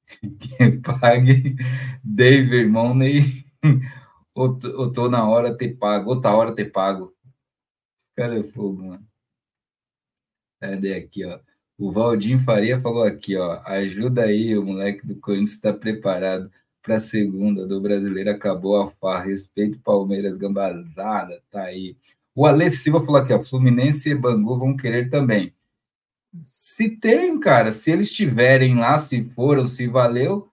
[0.39, 1.57] que pague,
[2.03, 3.45] Dave Money,
[4.35, 4.59] ou
[4.93, 7.15] tô na hora ter pago, outra hora ter pago.
[7.99, 9.07] Esse cara é fogo, mano.
[10.61, 11.39] Cadê aqui, ó?
[11.83, 13.61] O Valdir Faria falou aqui, ó.
[13.65, 16.49] Ajuda aí, o moleque do Corinthians está preparado
[16.81, 18.31] para a segunda do brasileiro.
[18.31, 19.25] Acabou a farra.
[19.25, 21.97] Respeito Palmeiras, gambazada, tá aí.
[22.37, 23.43] O Alex Silva falou aqui, ó.
[23.43, 25.53] Fluminense e Bangu vão querer também.
[26.35, 30.49] Se tem, cara, se eles estiverem lá, se foram, se valeu,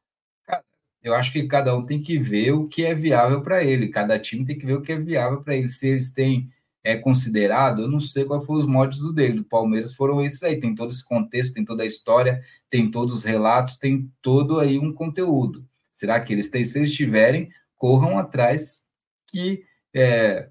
[1.04, 4.18] eu acho que cada um tem que ver o que é viável para ele, cada
[4.18, 5.68] time tem que ver o que é viável para ele.
[5.68, 6.52] Se eles têm
[6.84, 9.38] é considerado, eu não sei qual foram os modos do dele.
[9.38, 13.14] Do Palmeiras foram esses aí, tem todo esse contexto, tem toda a história, tem todos
[13.14, 15.66] os relatos, tem todo aí um conteúdo.
[15.92, 16.64] Será que eles têm?
[16.64, 18.84] Se eles tiverem, corram atrás
[19.28, 20.50] que é,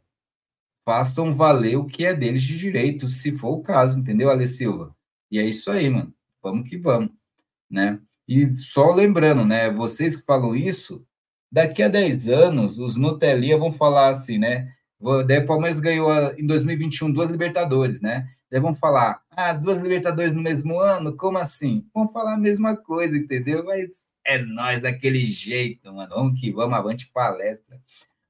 [0.84, 4.94] façam valer o que é deles de direito, se for o caso, entendeu, Ale Silva?
[5.30, 6.14] E é isso aí, mano.
[6.42, 7.10] Vamos que vamos,
[7.70, 8.00] né?
[8.26, 9.70] E só lembrando, né?
[9.70, 11.04] Vocês que falam isso,
[11.50, 14.72] daqui a 10 anos, os Nutelia vão falar assim, né?
[15.26, 18.28] Daí o Palmeiras ganhou em 2021 duas Libertadores, né?
[18.50, 21.16] Daí vão falar, ah, duas Libertadores no mesmo ano?
[21.16, 21.86] Como assim?
[21.94, 23.64] Vão falar a mesma coisa, entendeu?
[23.64, 26.14] Mas é nós daquele jeito, mano.
[26.14, 27.80] Vamos que vamos, avante palestra.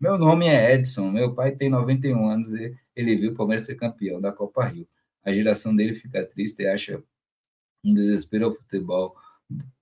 [0.01, 3.75] Meu nome é Edson, meu pai tem 91 anos e ele viu o Palmeiras ser
[3.75, 4.87] campeão da Copa Rio.
[5.25, 7.03] A geração dele fica triste e acha
[7.85, 9.17] um desespero ao futebol.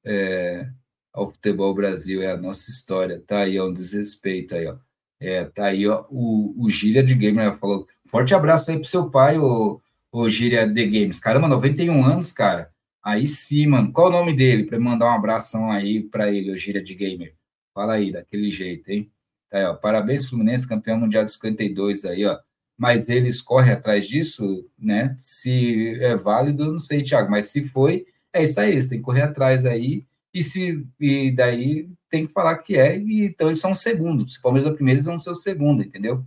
[0.05, 0.71] É,
[1.13, 3.23] ao futebol Brasil é a nossa história.
[3.27, 4.79] Tá aí, ó, um desrespeito aí, ó.
[5.21, 9.11] É, tá aí, ó, o, o Gíria de Gamer falou, forte abraço aí pro seu
[9.11, 9.81] pai, o,
[10.13, 11.21] o Gíria de Games.
[11.21, 12.71] Caramba, 91 anos, cara.
[13.03, 13.93] Aí sim, mano.
[13.93, 14.65] Qual o nome dele?
[14.65, 17.35] Para mandar um abração aí para ele, o Gíria de Gamer.
[17.75, 19.11] Fala aí, daquele jeito, hein?
[19.51, 19.75] Tá aí, ó.
[19.75, 22.39] Parabéns, Fluminense, campeão mundial de 52 aí, ó.
[22.77, 25.15] Mas eles correm atrás disso, né?
[25.17, 29.05] Se é válido, não sei, Thiago, mas se foi, é isso aí, eles têm que
[29.05, 33.61] correr atrás aí, e se e daí tem que falar que é, e então eles
[33.61, 34.29] são o segundo.
[34.29, 36.25] Se o Palmeiras é o primeiro, eles vão ser o segundo, entendeu?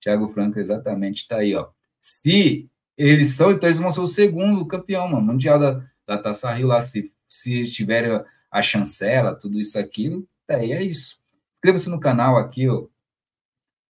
[0.00, 1.68] Thiago Franco, exatamente, tá aí, ó.
[2.00, 6.52] Se eles são, então eles vão ser o segundo campeão, mano, mundial da, da Taça
[6.52, 11.18] Rio lá, se, se tiver a chancela, tudo isso, aquilo, daí é isso.
[11.52, 12.86] Inscreva-se no canal aqui, ó.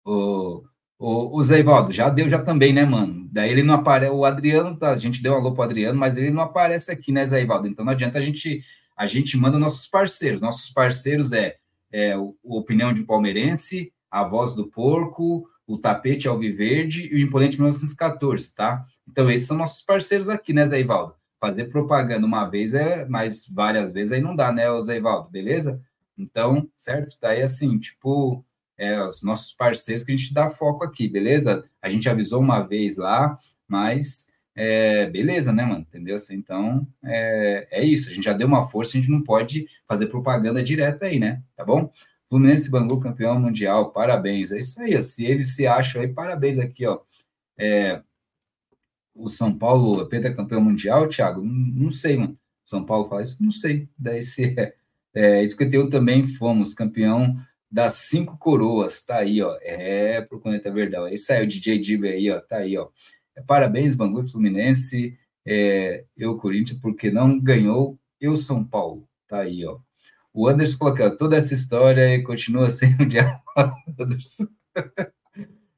[0.06, 0.64] O,
[0.98, 3.28] o, o Zé Ivaldo, já deu já também, né, mano?
[3.32, 6.18] Daí ele não aparece, o Adriano, tá, a gente deu um alô pro Adriano, mas
[6.18, 7.68] ele não aparece aqui, né, Zé Ivaldo?
[7.68, 8.64] Então não adianta a gente,
[8.96, 10.42] a gente manda nossos parceiros.
[10.42, 11.58] Nossos parceiros é,
[11.92, 17.58] é o, Opinião de Palmeirense, a Voz do Porco, o Tapete Alviverde e o Imponente
[17.58, 18.86] 1914, tá?
[19.08, 21.16] Então esses são nossos parceiros aqui, né, Zé Ivaldo?
[21.40, 25.30] Fazer propaganda uma vez é, mas várias vezes aí não dá, né, Zé Ivaldo?
[25.30, 25.82] Beleza?
[26.18, 27.18] Então, certo?
[27.22, 28.46] Daí assim, tipo,
[28.78, 31.66] é, os nossos parceiros que a gente dá foco aqui, beleza?
[31.82, 35.82] A gente avisou uma vez lá, mas é, beleza, né, mano?
[35.82, 36.16] Entendeu?
[36.16, 38.10] Assim, então, é, é isso.
[38.10, 41.44] A gente já deu uma força, a gente não pode fazer propaganda direta aí, né?
[41.56, 41.92] Tá bom?
[42.30, 44.52] Fluminense Bangu campeão mundial, parabéns.
[44.52, 45.02] É isso aí, ó.
[45.02, 47.00] se eles se acham aí, parabéns aqui, ó.
[47.58, 48.02] É,
[49.14, 51.42] o São Paulo é pentacampeão mundial, Thiago?
[51.44, 52.38] Não, sei, mano.
[52.64, 53.44] São Paulo fala isso?
[53.44, 53.88] Não sei.
[53.98, 57.38] Daí se é, é 51 também fomos campeão
[57.70, 59.58] das cinco coroas, tá aí, ó.
[59.62, 61.06] É pro Planeta Verdão.
[61.06, 62.90] Aí saiu o DJ Diva aí, ó, tá aí, ó.
[63.36, 65.18] É, parabéns, Bangu e Fluminense.
[65.46, 69.08] É, eu, Corinthians, porque não ganhou, eu, São Paulo.
[69.28, 69.78] Tá aí, ó.
[70.34, 73.40] O Anderson ó, toda essa história continua sendo um dia.
[73.98, 74.48] Anderson.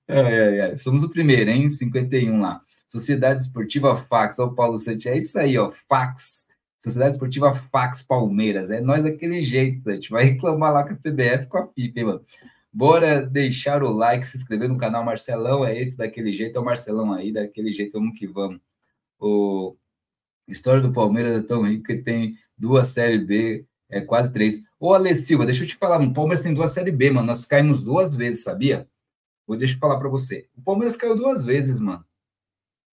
[0.07, 0.75] é, é, é.
[0.75, 1.69] Somos o primeiro, hein?
[1.69, 2.61] 51 lá.
[2.87, 5.05] Sociedade Esportiva Fax, ó, o Paulo Santos.
[5.05, 5.71] É isso aí, ó.
[5.89, 6.47] Fax.
[6.77, 8.71] Sociedade Esportiva Fax Palmeiras.
[8.71, 12.05] É nós daquele jeito, a gente vai reclamar lá com a CBF com a FIFA,
[12.05, 12.21] mano.
[12.71, 16.65] Bora deixar o like, se inscrever no canal Marcelão, é esse daquele jeito, é o
[16.65, 18.59] Marcelão aí, daquele jeito, vamos que vamos.
[19.19, 19.75] O
[20.47, 24.63] história do Palmeiras é tão rica que tem duas Série B, é quase três.
[24.79, 27.45] Ô, Ale Silva, deixa eu te falar, o Palmeiras tem duas Série B, mano, nós
[27.45, 28.87] caímos duas vezes, sabia?
[29.45, 30.47] Vou deixa eu falar para você.
[30.55, 32.05] O Palmeiras caiu duas vezes, mano.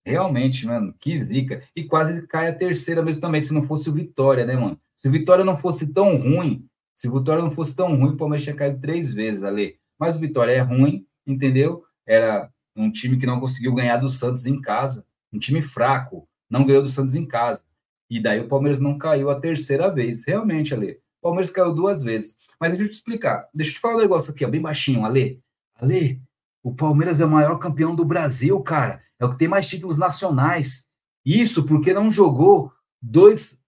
[0.06, 1.64] Realmente, mano, que zica.
[1.76, 4.80] E quase cai a terceira mesmo também, se não fosse o Vitória, né, mano?
[4.96, 8.18] Se o Vitória não fosse tão ruim, se o Vitória não fosse tão ruim, o
[8.18, 9.78] Palmeiras tinha caído três vezes, ali.
[10.00, 11.84] Mas o Vitória é ruim, entendeu?
[12.06, 15.06] Era um time que não conseguiu ganhar do Santos em casa.
[15.32, 17.64] Um time fraco, não ganhou do Santos em casa.
[18.10, 20.26] E daí o Palmeiras não caiu a terceira vez.
[20.26, 21.00] Realmente, Ale.
[21.22, 22.38] O Palmeiras caiu duas vezes.
[22.60, 23.48] Mas deixa eu te explicar.
[23.54, 25.42] Deixa eu te falar um negócio aqui, ó, bem baixinho, Ale.
[25.76, 26.22] Ale,
[26.62, 29.98] o Palmeiras é o maior campeão do Brasil, cara é o que tem mais títulos
[29.98, 30.90] nacionais.
[31.26, 32.72] Isso porque não jogou
[33.02, 33.60] dois,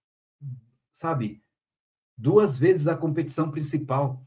[0.92, 1.42] sabe,
[2.16, 4.22] duas vezes a competição principal.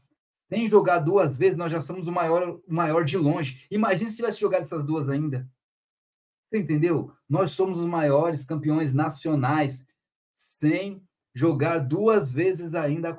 [0.48, 3.66] Sem jogar duas vezes, nós já somos o maior, o maior de longe.
[3.70, 5.48] Imagina se tivesse jogado essas duas ainda.
[6.48, 7.12] Você entendeu?
[7.28, 9.86] Nós somos os maiores campeões nacionais
[10.34, 11.02] sem
[11.32, 13.16] jogar duas vezes ainda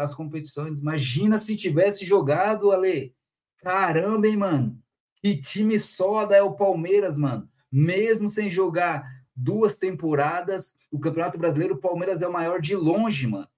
[0.00, 0.78] as competições.
[0.78, 3.14] Imagina se tivesse jogado, Ale.
[3.58, 4.82] Caramba, hein, mano?
[5.22, 7.48] Que time soda é o Palmeiras, mano.
[7.72, 13.26] Mesmo sem jogar duas temporadas, o Campeonato Brasileiro, o Palmeiras é o maior de longe,
[13.26, 13.48] mano.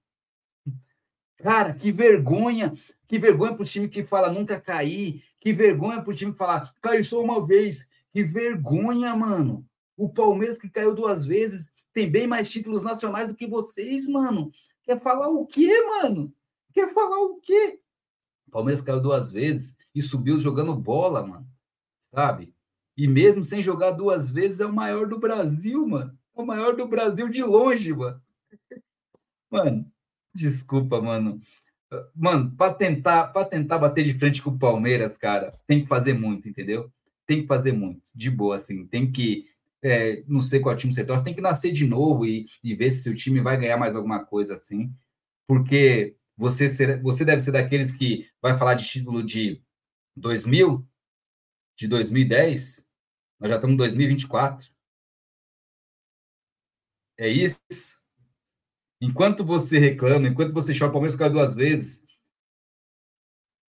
[1.41, 2.73] Cara, que vergonha.
[3.07, 5.23] Que vergonha pro time que fala nunca cair.
[5.39, 7.89] Que vergonha pro time que fala caiu só uma vez.
[8.11, 9.65] Que vergonha, mano.
[9.97, 14.51] O Palmeiras que caiu duas vezes tem bem mais títulos nacionais do que vocês, mano.
[14.83, 16.33] Quer falar o quê, mano?
[16.73, 17.79] Quer falar o quê?
[18.47, 21.49] O Palmeiras caiu duas vezes e subiu jogando bola, mano
[21.99, 22.53] sabe?
[22.97, 26.17] E mesmo sem jogar duas vezes, é o maior do Brasil, mano.
[26.35, 28.21] É o maior do Brasil de longe, mano.
[29.49, 29.91] Mano,
[30.33, 31.39] desculpa, mano.
[32.15, 36.13] Mano, para tentar, para tentar bater de frente com o Palmeiras, cara, tem que fazer
[36.13, 36.91] muito, entendeu?
[37.25, 38.85] Tem que fazer muito, de boa, assim.
[38.87, 39.47] Tem que,
[39.83, 42.91] é, não sei qual time você torce, tem que nascer de novo e, e ver
[42.91, 44.93] se o time vai ganhar mais alguma coisa assim.
[45.47, 49.61] porque você, ser, você deve ser daqueles que vai falar de título de
[50.15, 50.87] 2000,
[51.77, 52.87] de 2010,
[53.39, 54.69] nós já estamos em 2024.
[57.17, 57.98] É isso?
[59.01, 62.03] Enquanto você reclama, enquanto você chora, o Palmeiras caiu duas vezes,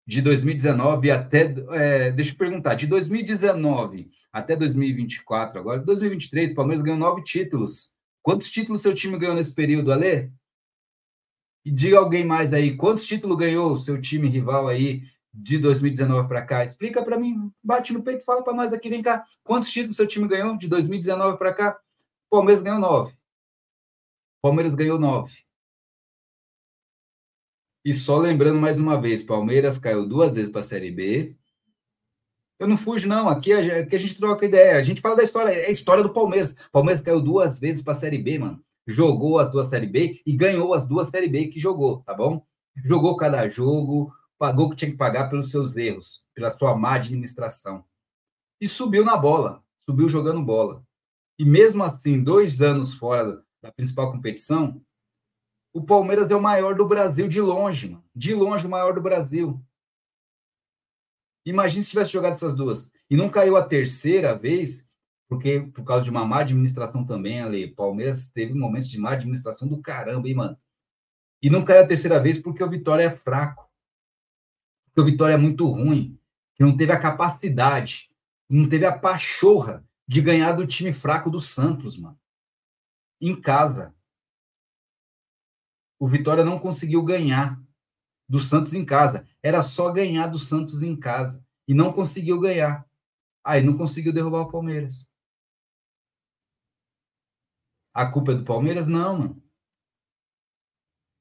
[0.09, 1.55] de 2019 até.
[1.72, 7.92] É, deixa eu perguntar, de 2019 até 2024, agora, 2023, o Palmeiras ganhou nove títulos.
[8.22, 10.30] Quantos títulos seu time ganhou nesse período, Alê?
[11.64, 15.02] E diga alguém mais aí, quantos títulos ganhou o seu time rival aí
[15.32, 16.64] de 2019 para cá?
[16.64, 19.24] Explica para mim, bate no peito, fala para nós aqui, vem cá.
[19.42, 21.78] Quantos títulos seu time ganhou de 2019 para cá?
[22.30, 23.18] O Palmeiras ganhou nove.
[24.40, 25.48] Palmeiras ganhou nove.
[27.85, 31.36] E só lembrando mais uma vez, Palmeiras caiu duas vezes para a Série B.
[32.59, 33.28] Eu não fujo, não.
[33.28, 34.77] Aqui a, aqui a gente troca ideia.
[34.77, 35.52] A gente fala da história.
[35.52, 36.56] É a história do Palmeiras.
[36.73, 38.62] Palmeiras caiu duas vezes para a Série B, mano.
[38.86, 42.44] Jogou as duas Série B e ganhou as duas Série B que jogou, tá bom?
[42.74, 46.94] Jogou cada jogo, pagou o que tinha que pagar pelos seus erros, pela sua má
[46.94, 47.85] administração.
[48.60, 50.82] E subiu na bola, subiu jogando bola.
[51.39, 54.80] E mesmo assim, dois anos fora da principal competição,
[55.72, 58.05] o Palmeiras é o maior do Brasil de longe, mano.
[58.14, 59.62] De longe, o maior do Brasil.
[61.44, 62.93] Imagina se tivesse jogado essas duas.
[63.09, 64.89] E não caiu a terceira vez,
[65.28, 67.74] porque por causa de uma má administração também, ali.
[67.74, 70.59] Palmeiras teve momentos de má administração do caramba, hein, mano?
[71.43, 73.70] E não caiu a terceira vez porque o Vitória é fraco.
[74.86, 76.18] Porque o Vitória é muito ruim.
[76.55, 78.10] Que não teve a capacidade,
[78.51, 82.18] não teve a pachorra de ganhar do time fraco do Santos, mano.
[83.20, 83.95] Em casa
[85.99, 87.61] o Vitória não conseguiu ganhar
[88.28, 89.27] do Santos em casa.
[89.43, 91.45] Era só ganhar do Santos em casa.
[91.66, 92.89] E não conseguiu ganhar.
[93.43, 95.09] Aí não conseguiu derrubar o Palmeiras.
[97.93, 98.86] A culpa é do Palmeiras?
[98.86, 99.43] Não, mano.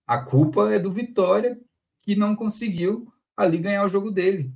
[0.05, 1.59] A culpa é do Vitória,
[2.01, 4.53] que não conseguiu ali ganhar o jogo dele.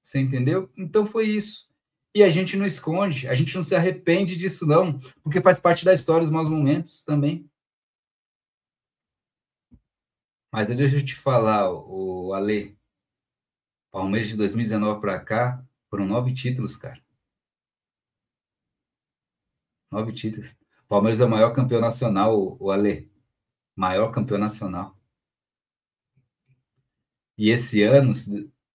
[0.00, 0.72] Você entendeu?
[0.76, 1.73] Então foi isso.
[2.14, 5.84] E a gente não esconde, a gente não se arrepende disso, não, porque faz parte
[5.84, 7.50] da história os maus momentos também.
[10.52, 12.78] Mas deixa eu te falar, o Ale,
[13.90, 17.02] Palmeiras de 2019 para cá foram nove títulos, cara.
[19.90, 20.56] Nove títulos.
[20.88, 23.10] Palmeiras é o maior campeão nacional, o Ale.
[23.76, 24.96] Maior campeão nacional.
[27.36, 28.12] E esse ano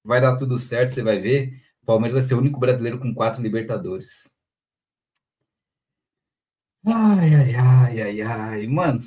[0.04, 1.62] vai dar tudo certo, você vai ver.
[1.90, 4.32] Palmeiras vai ser o único brasileiro com quatro Libertadores.
[6.86, 9.02] Ai, ai, ai, ai, ai, mano.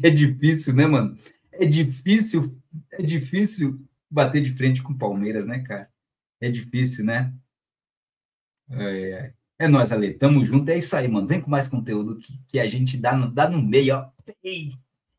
[0.00, 1.18] É difícil, né, mano?
[1.50, 2.56] É difícil,
[2.92, 5.90] é difícil bater de frente com o Palmeiras, né, cara?
[6.40, 7.34] É difícil, né?
[8.70, 10.14] É, é nós, Ale.
[10.14, 10.70] Tamo junto.
[10.70, 11.26] É isso aí, mano.
[11.26, 14.12] Vem com mais conteúdo que, que a gente dá no, dá no meio, ó.
[14.44, 14.74] Ei,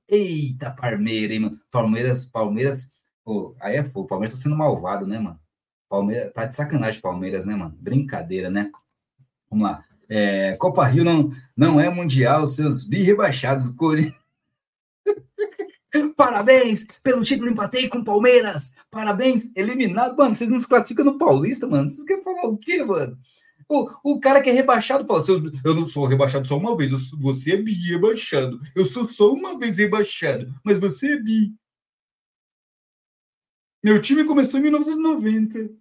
[0.07, 1.61] eita, Palmeiras, hein, mano?
[1.69, 2.89] Palmeiras, Palmeiras
[3.29, 5.39] Pô, aí é pô, o Palmeiras tá sendo malvado, né, mano?
[5.87, 7.77] Palmeiras tá de sacanagem Palmeiras, né, mano?
[7.79, 8.71] Brincadeira, né?
[9.47, 9.85] Vamos lá.
[10.09, 13.69] É, Copa Rio não, não é mundial, seus bi rebaixados.
[13.69, 14.15] Corinthians.
[16.17, 18.73] Parabéns pelo título, empatei com o Palmeiras.
[18.89, 20.17] Parabéns, eliminado.
[20.17, 21.87] Mano, vocês não se classificam no Paulista, mano.
[21.87, 23.15] Vocês querem falar o quê, mano?
[23.69, 25.23] O, o cara que é rebaixado fala:
[25.63, 28.59] eu não sou rebaixado só uma vez, você é bi rebaixado.
[28.73, 31.53] Eu sou só uma vez rebaixado, mas você é bi.
[33.81, 35.73] Meu time começou em 1990.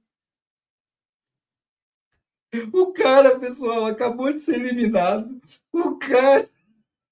[2.72, 5.40] O cara, pessoal, acabou de ser eliminado.
[5.72, 6.48] O cara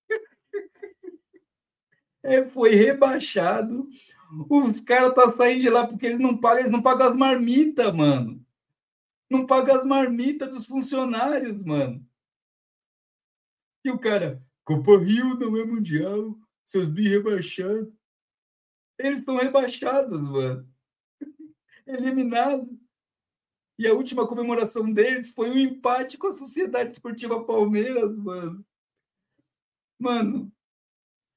[2.23, 3.89] é, foi rebaixado.
[4.49, 7.93] Os caras tá saindo de lá porque eles não pagam, eles não pagam as marmitas,
[7.93, 8.47] mano.
[9.29, 12.07] Não pagam as marmitas dos funcionários, mano.
[13.85, 17.93] E o cara, Copa Rio não é mundial, seus bi rebaixados.
[18.99, 20.76] Eles estão rebaixados, mano
[21.87, 22.69] eliminado.
[23.79, 28.65] E a última comemoração deles foi um empate com a Sociedade Esportiva Palmeiras, mano.
[29.99, 30.53] Mano,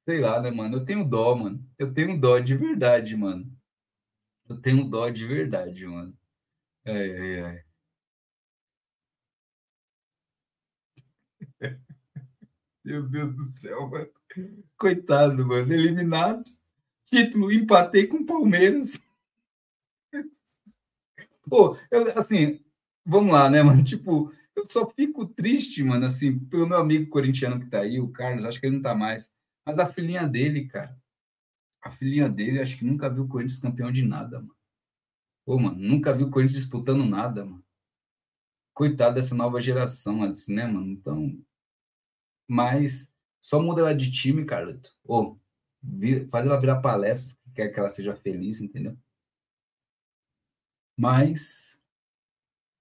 [0.09, 0.77] sei lá, né, mano?
[0.77, 1.63] Eu tenho dó, mano.
[1.77, 3.51] Eu tenho dó de verdade, mano.
[4.49, 6.17] Eu tenho dó de verdade, mano.
[6.85, 7.63] Ai, ai, ai.
[12.83, 14.09] Meu Deus do céu, mano.
[14.77, 15.71] Coitado, mano.
[15.71, 16.43] Eliminado.
[17.05, 18.99] Título, empatei com Palmeiras.
[21.49, 22.59] Pô, eu, assim,
[23.05, 23.83] vamos lá, né, mano?
[23.83, 28.09] Tipo, eu só fico triste, mano, assim, pelo meu amigo corintiano que tá aí, o
[28.09, 29.31] Carlos, acho que ele não tá mais.
[29.65, 30.97] Mas a filhinha dele, cara.
[31.83, 34.55] A filhinha dele, acho que nunca viu o Corinthians campeão de nada, mano.
[35.45, 37.63] Pô, mano, nunca viu o Corinthians disputando nada, mano.
[38.73, 40.87] Coitado dessa nova geração, assim, né, mano?
[40.87, 41.37] Então,
[42.47, 44.95] mas só muda ela de time, Carlito.
[45.03, 45.39] Ou
[46.29, 48.97] faz ela virar palestra, quer que ela seja feliz, entendeu?
[50.99, 51.79] Mas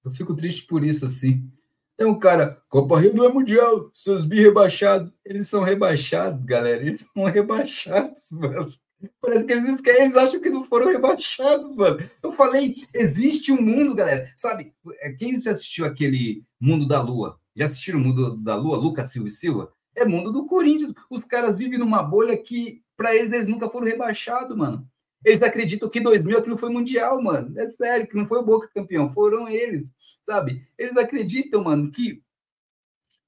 [0.04, 1.48] eu fico triste por isso, assim.
[1.96, 5.12] É um cara, Copa Rio não é mundial, seus bi rebaixados.
[5.24, 6.80] Eles são rebaixados, galera.
[6.80, 8.72] Eles são rebaixados, mano.
[9.20, 11.98] Parece que eles, eles acham que não foram rebaixados, mano.
[12.20, 14.32] Eu falei, existe um mundo, galera.
[14.34, 17.38] Sabe, é, quem já assistiu aquele Mundo da Lua?
[17.54, 19.72] Já assistiram o Mundo da Lua, Lucas Silva e Silva?
[19.94, 20.92] É mundo do Corinthians.
[21.08, 24.88] Os caras vivem numa bolha que, para eles, eles nunca foram rebaixados, mano.
[25.24, 27.58] Eles acreditam que 2000 aquilo foi mundial, mano.
[27.58, 30.66] É sério, que não foi o Boca campeão, foram eles, sabe?
[30.78, 32.22] Eles acreditam, mano, que.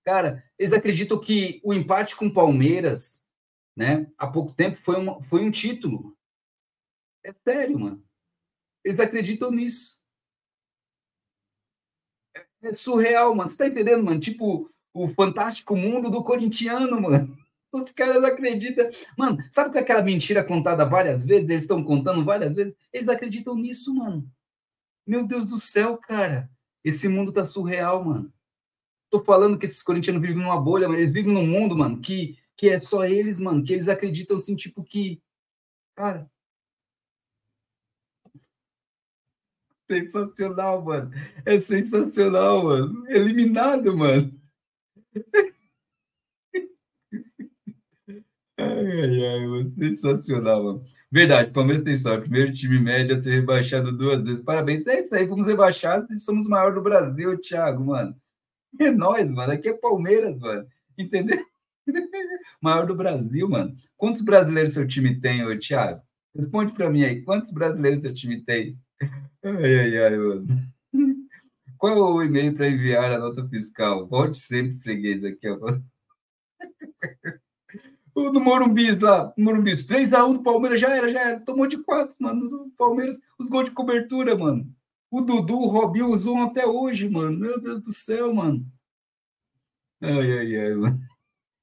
[0.05, 3.25] Cara, eles acreditam que o empate com o Palmeiras
[3.81, 4.07] né?
[4.19, 6.15] Há pouco tempo foi, uma, foi um título.
[7.25, 8.05] É sério, mano.
[8.85, 10.03] Eles acreditam nisso.
[12.37, 13.49] É, é surreal, mano.
[13.49, 14.21] Você tá entendendo, mano?
[14.21, 17.40] Tipo, o fantástico mundo do corintiano, mano.
[17.73, 18.89] Os caras acreditam.
[19.17, 22.75] Mano, sabe que aquela mentira contada várias vezes, eles estão contando várias vezes?
[22.93, 24.29] Eles acreditam nisso, mano.
[25.07, 26.51] Meu Deus do céu, cara.
[26.85, 28.33] Esse mundo tá surreal, mano.
[29.11, 32.39] Tô falando que esses corintianos vivem numa bolha, mas eles vivem num mundo, mano, que
[32.61, 35.23] que é só eles, mano, que eles acreditam assim, tipo que.
[35.97, 36.31] Cara.
[39.91, 41.11] Sensacional, mano.
[41.47, 43.09] É sensacional, mano.
[43.09, 44.39] Eliminado, mano.
[48.61, 49.69] Ai, ai, mano.
[49.69, 50.85] Sensacional, mano.
[51.11, 52.23] Verdade, Palmeiras tem sorte.
[52.23, 54.43] Primeiro time médio a ser rebaixado duas vezes.
[54.43, 54.87] Parabéns.
[54.87, 58.15] É isso aí, fomos rebaixados e somos o maior do Brasil, Thiago, mano.
[58.79, 59.53] É nós, mano.
[59.53, 60.67] Aqui é Palmeiras, mano.
[60.97, 61.45] Entendeu?
[62.63, 63.75] Maior do Brasil, mano.
[63.97, 66.03] Quantos brasileiros seu time tem, ô, Thiago?
[66.37, 67.23] Responde para mim aí.
[67.23, 68.79] Quantos brasileiros seu time tem?
[69.43, 70.47] Ai, ai, ai, mano.
[71.79, 74.07] Qual é o e-mail para enviar a nota fiscal?
[74.07, 75.59] Volte sempre, freguês, aqui, ó.
[78.21, 81.41] O do Morumbis lá, Morumbis, 3x1 do Palmeiras, já era, já era.
[81.41, 84.71] Tomou de 4, mano, do Palmeiras, os gols de cobertura, mano.
[85.11, 87.39] O Dudu, o Robinho usou até hoje, mano.
[87.39, 88.65] Meu Deus do céu, mano.
[90.03, 91.01] Ai, ai, ai, mano.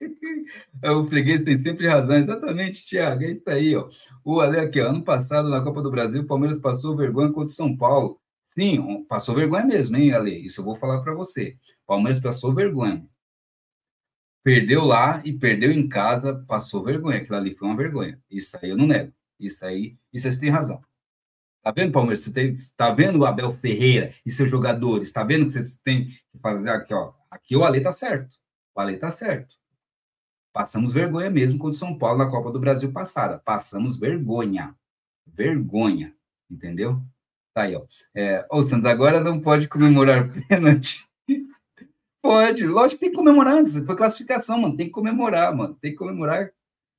[0.83, 3.23] O freguês tem sempre razão, exatamente, Thiago.
[3.23, 3.89] É isso aí, ó.
[4.23, 7.49] O Ale aqui, ano passado, na Copa do Brasil, o Palmeiras passou vergonha contra o
[7.49, 8.19] São Paulo.
[8.41, 10.45] Sim, passou vergonha mesmo, hein, Ale?
[10.45, 11.57] Isso eu vou falar para você.
[11.83, 13.05] O Palmeiras passou vergonha.
[14.47, 17.17] Perdeu lá e perdeu em casa, passou vergonha.
[17.17, 18.17] Aquilo ali foi uma vergonha.
[18.31, 19.11] Isso aí eu não nego.
[19.37, 20.81] Isso aí, isso aí você tem razão.
[21.61, 22.21] Tá vendo, Palmeiras?
[22.21, 25.11] Você tem, tá vendo o Abel Ferreira e seus jogadores?
[25.11, 27.11] Tá vendo que vocês têm que fazer aqui, ó?
[27.29, 28.37] Aqui o Ale tá certo.
[28.73, 29.53] O Ale tá certo.
[30.53, 33.39] Passamos vergonha mesmo contra o São Paulo na Copa do Brasil passada.
[33.39, 34.73] Passamos vergonha.
[35.25, 36.15] Vergonha.
[36.49, 37.01] Entendeu?
[37.53, 37.85] Tá aí, ó.
[38.15, 41.05] É, ô, Santos, agora não pode comemorar pênalti.
[42.21, 43.77] Pode, lógico que tem que comemorar antes.
[43.77, 44.77] Foi classificação, mano.
[44.77, 45.77] Tem que comemorar, mano.
[45.81, 46.51] Tem que comemorar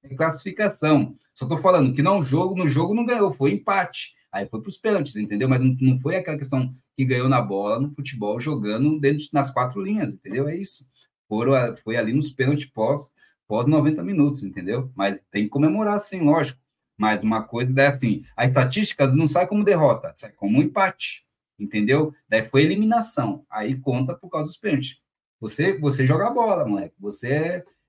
[0.05, 1.16] em classificação.
[1.35, 4.15] Só tô falando que não jogo, no jogo não ganhou, foi empate.
[4.32, 5.49] Aí foi para os pênaltis, entendeu?
[5.49, 9.51] Mas não, não foi aquela questão que ganhou na bola, no futebol, jogando dentro nas
[9.51, 10.49] quatro linhas, entendeu?
[10.49, 10.86] É isso.
[11.28, 13.12] Foram, foi ali nos pênaltis pós
[13.49, 14.93] pós 90 minutos, entendeu?
[14.95, 16.61] Mas tem que comemorar, sim, lógico.
[16.97, 21.24] Mas uma coisa é assim, a estatística não sai como derrota, sai como um empate,
[21.59, 22.15] entendeu?
[22.28, 25.01] Daí foi eliminação, aí conta por causa dos pênaltis.
[25.40, 27.32] Você, você joga bola, moleque, você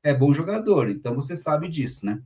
[0.04, 2.22] é, é bom jogador, então você sabe disso, né?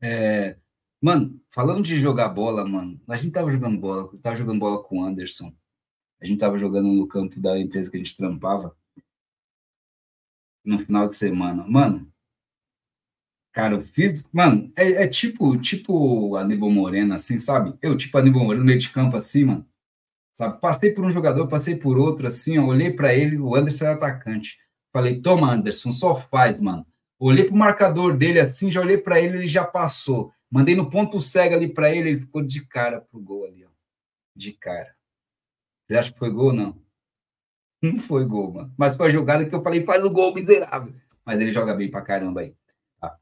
[0.00, 0.56] É,
[1.00, 5.00] mano, falando de jogar bola, mano, a gente tava jogando bola, tava jogando bola com
[5.00, 5.52] o Anderson,
[6.20, 8.76] a gente tava jogando no campo da empresa que a gente trampava,
[10.64, 11.64] no final de semana.
[11.66, 12.12] Mano,
[13.52, 14.28] cara, eu fiz.
[14.32, 17.76] Mano, é, é tipo tipo Aníbal Moreno, assim, sabe?
[17.82, 19.67] Eu, tipo Aníbal Moreno, no meio de campo, assim, mano.
[20.38, 20.60] Sabe?
[20.60, 23.94] Passei por um jogador, passei por outro, assim, ó, olhei para ele, o Anderson era
[23.94, 24.56] atacante.
[24.92, 26.86] Falei, toma, Anderson, só faz, mano.
[27.18, 30.32] Olhei pro marcador dele, assim, já olhei para ele, ele já passou.
[30.48, 33.68] Mandei no ponto cego ali para ele, ele ficou de cara pro gol ali, ó.
[34.36, 34.94] De cara.
[35.88, 36.80] Você acha que foi gol não?
[37.82, 38.72] Não foi gol, mano.
[38.78, 40.94] Mas foi a jogada que eu falei, faz o gol, miserável.
[41.26, 42.54] Mas ele joga bem pra caramba aí.
[43.00, 43.18] Tá.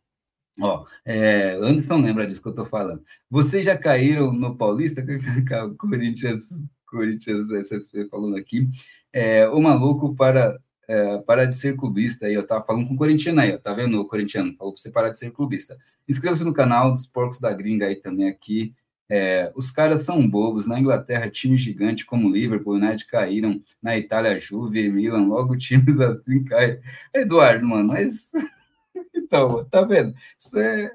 [0.61, 3.03] Ó, é, Anderson lembra disso que eu tô falando.
[3.31, 5.03] Vocês já caíram no Paulista?
[5.81, 6.51] Corinthians,
[6.97, 8.69] Corinthians SSP falando aqui.
[9.13, 10.59] É, o maluco para,
[10.89, 13.73] é, para de ser clubista aí, eu tava falando com o corintiano aí, ó, tá
[13.73, 14.55] vendo o corintiano?
[14.57, 15.77] Falou para você parar de ser clubista.
[16.09, 18.75] Inscreva-se no canal dos Porcos da Gringa aí também aqui.
[19.09, 20.67] É, os caras são bobos.
[20.67, 23.63] Na Inglaterra, time gigante como Liverpool, United caíram.
[23.83, 26.81] Na Itália, Juve e Milan, logo times assim caem.
[27.15, 28.33] Eduardo, mano, mas.
[29.15, 30.15] então, tá vendo?
[30.39, 30.95] Isso é.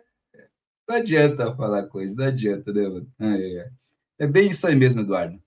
[0.88, 3.08] Não adianta falar coisa, não adianta, né, mano?
[3.20, 3.70] É,
[4.20, 5.42] é bem isso aí mesmo, Eduardo.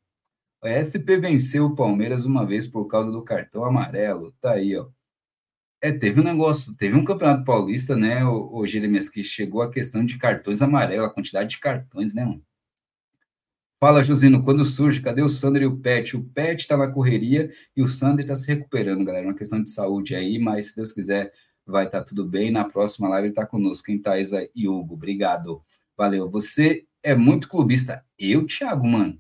[0.65, 4.35] A SP venceu o Palmeiras uma vez por causa do cartão amarelo.
[4.41, 4.89] Tá aí, ó.
[5.81, 9.71] É, teve um negócio, teve um campeonato paulista, né, o, o Jeremias, que chegou a
[9.71, 12.43] questão de cartões amarelos, a quantidade de cartões, né, mano?
[13.79, 16.17] Fala, Josino, quando surge, cadê o Sander e o Pet?
[16.17, 19.27] O Pet tá na correria e o Sander tá se recuperando, galera.
[19.27, 21.31] Uma questão de saúde aí, mas se Deus quiser,
[21.67, 22.51] vai estar tá tudo bem.
[22.51, 24.95] Na próxima live ele tá conosco, em Thaisa e Hugo.
[24.95, 25.63] Obrigado.
[25.99, 26.31] Valeu.
[26.31, 28.03] Você é muito clubista.
[28.19, 29.19] Eu, Thiago, mano.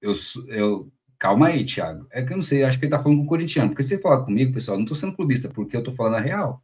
[0.00, 0.14] Eu,
[0.48, 2.06] eu Calma aí, Thiago.
[2.12, 3.70] É que eu não sei, acho que ele tá falando com o corintiano.
[3.70, 6.14] Porque se você falar comigo, pessoal, eu não tô sendo clubista, porque eu tô falando
[6.14, 6.62] a real.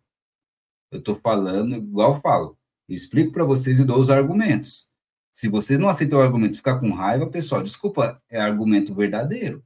[0.93, 2.59] Eu tô falando igual eu falo.
[2.89, 4.90] Eu explico para vocês e dou os argumentos.
[5.31, 9.65] Se vocês não aceitam o argumento ficar com raiva, pessoal, desculpa, é argumento verdadeiro.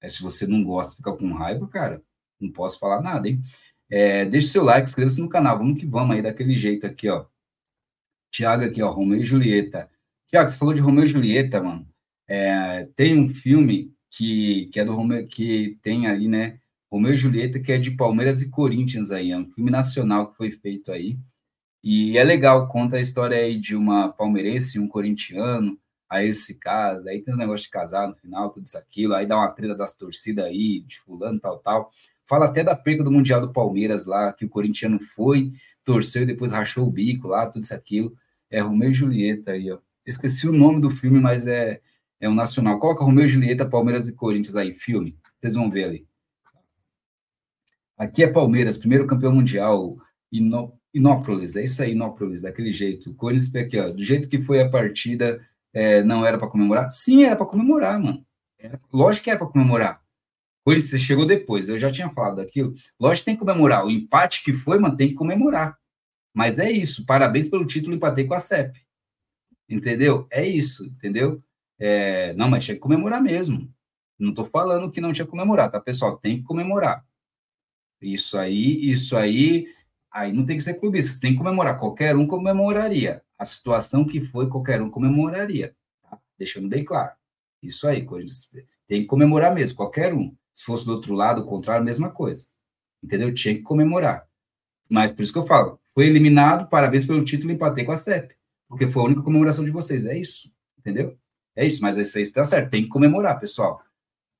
[0.00, 2.02] É, se você não gosta de ficar com raiva, cara,
[2.40, 3.42] não posso falar nada, hein?
[3.88, 5.58] É, deixe seu like, inscreva-se no canal.
[5.58, 7.26] Vamos que vamos aí, daquele jeito aqui, ó.
[8.30, 9.88] Tiago aqui, ó, Romeu e Julieta.
[10.28, 11.88] Tiago, você falou de Romeu e Julieta, mano.
[12.28, 16.58] É, tem um filme que, que é do Romeu, que tem ali, né?
[16.90, 20.36] Romeu e Julieta, que é de Palmeiras e Corinthians aí, é um filme nacional que
[20.36, 21.18] foi feito aí.
[21.82, 25.78] E é legal, conta a história aí de uma palmeirense e um corintiano,
[26.08, 29.14] aí eles se casam, aí tem os negócios de casar no final, tudo isso, aquilo,
[29.14, 31.90] aí dá uma treta das torcidas aí, de fulano, tal, tal.
[32.24, 35.52] Fala até da perda do Mundial do Palmeiras lá, que o corintiano foi,
[35.84, 38.16] torceu e depois rachou o bico lá, tudo isso, aquilo.
[38.50, 39.78] É Romeu e Julieta aí, ó.
[40.04, 41.80] Esqueci o nome do filme, mas é,
[42.20, 42.78] é um nacional.
[42.78, 45.16] Coloca Romeu e Julieta, Palmeiras e Corinthians aí, filme.
[45.40, 46.06] Vocês vão ver ali.
[47.96, 49.96] Aqui é Palmeiras, primeiro campeão mundial,
[50.30, 53.14] Inó, Inópolis, é isso aí, Inópolis, daquele jeito.
[53.14, 55.40] Corinthians aqui, ó, do jeito que foi a partida,
[55.72, 56.90] é, não era para comemorar?
[56.90, 58.24] Sim, era para comemorar, mano.
[58.58, 60.02] Era, lógico que era para comemorar.
[60.64, 62.74] Corinthians chegou depois, eu já tinha falado daquilo.
[62.98, 63.86] Lógico que tem que comemorar.
[63.86, 65.78] O empate que foi, mano, tem que comemorar.
[66.34, 67.06] Mas é isso.
[67.06, 68.78] Parabéns pelo título, empatei com a CEP.
[69.68, 70.26] Entendeu?
[70.30, 71.42] É isso, entendeu?
[71.78, 73.72] É, não, mas tinha que comemorar mesmo.
[74.18, 76.16] Não estou falando que não tinha que comemorar, tá, pessoal?
[76.16, 77.04] Tem que comemorar.
[78.00, 79.66] Isso aí, isso aí,
[80.10, 81.78] aí não tem que ser clubista, você tem que comemorar.
[81.78, 83.22] Qualquer um comemoraria.
[83.38, 85.74] A situação que foi, qualquer um comemoraria.
[86.02, 86.18] Tá?
[86.38, 87.12] Deixando bem claro.
[87.62, 88.50] Isso aí, Corinthians.
[88.86, 90.34] Tem que comemorar mesmo, qualquer um.
[90.54, 92.46] Se fosse do outro lado, o contrário, mesma coisa.
[93.02, 93.32] Entendeu?
[93.34, 94.26] Tinha que comemorar.
[94.88, 98.34] Mas por isso que eu falo, foi eliminado, parabéns pelo título, empatei com a CEP.
[98.68, 100.06] Porque foi a única comemoração de vocês.
[100.06, 100.50] É isso.
[100.78, 101.18] Entendeu?
[101.56, 102.70] É isso, mas aí está certo.
[102.70, 103.82] Tem que comemorar, pessoal.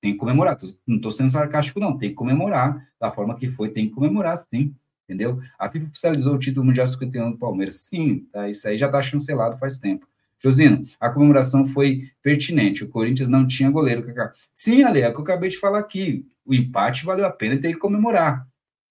[0.01, 0.59] Tem que comemorar.
[0.87, 1.97] Não estou sendo sarcástico, não.
[1.97, 3.71] Tem que comemorar da forma que foi.
[3.71, 4.75] Tem que comemorar, sim.
[5.09, 5.41] Entendeu?
[5.59, 7.77] A FIFA oficializou o título mundial 51 do Palmeiras.
[7.77, 10.07] Sim, tá, isso aí já está chancelado faz tempo.
[10.39, 12.85] Josino, a comemoração foi pertinente.
[12.85, 14.05] O Corinthians não tinha goleiro.
[14.53, 16.27] Sim, Ale, é o que eu acabei de falar aqui.
[16.45, 18.47] O empate valeu a pena e tem que comemorar.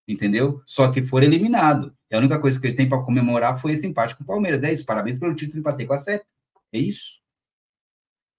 [0.07, 0.61] Entendeu?
[0.65, 1.93] Só que for eliminado.
[2.09, 4.63] E a única coisa que eles têm para comemorar foi esse empate com o Palmeiras.
[4.63, 4.85] É isso.
[4.85, 6.25] Parabéns pelo título empatei com a Sete.
[6.73, 7.24] É isso.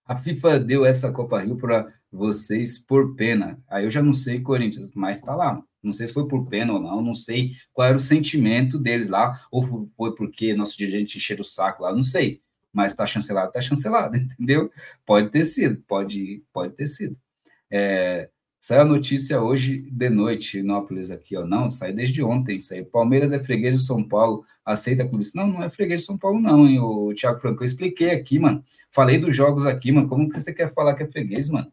[0.07, 3.59] A FIFA deu essa Copa Rio para vocês por pena.
[3.69, 5.63] Aí eu já não sei, Corinthians, mas tá lá.
[5.83, 9.09] Não sei se foi por pena ou não, não sei qual era o sentimento deles
[9.09, 12.41] lá, ou foi porque nosso dirigente encheu o saco lá, não sei.
[12.73, 14.71] Mas tá chancelado, tá chancelado, entendeu?
[15.05, 17.17] Pode ter sido, pode, pode ter sido.
[17.71, 18.29] É,
[18.67, 21.47] Saiu a notícia hoje de noite, Inópolis aqui, ó.
[21.47, 22.85] Não, sai desde ontem, isso aí.
[22.85, 25.25] Palmeiras é freguês de São Paulo, aceita clube.
[25.35, 27.63] Não, não é freguês de São Paulo, não, hein, o Thiago Franco.
[27.63, 28.63] Eu expliquei aqui, mano.
[28.91, 30.09] Falei dos jogos aqui, mano.
[30.09, 31.73] Como que você quer falar que é freguês, mano?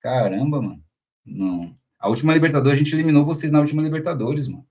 [0.00, 0.82] Caramba, mano.
[1.24, 1.74] Não.
[1.98, 4.66] A última Libertadores, a gente eliminou vocês na última Libertadores, mano.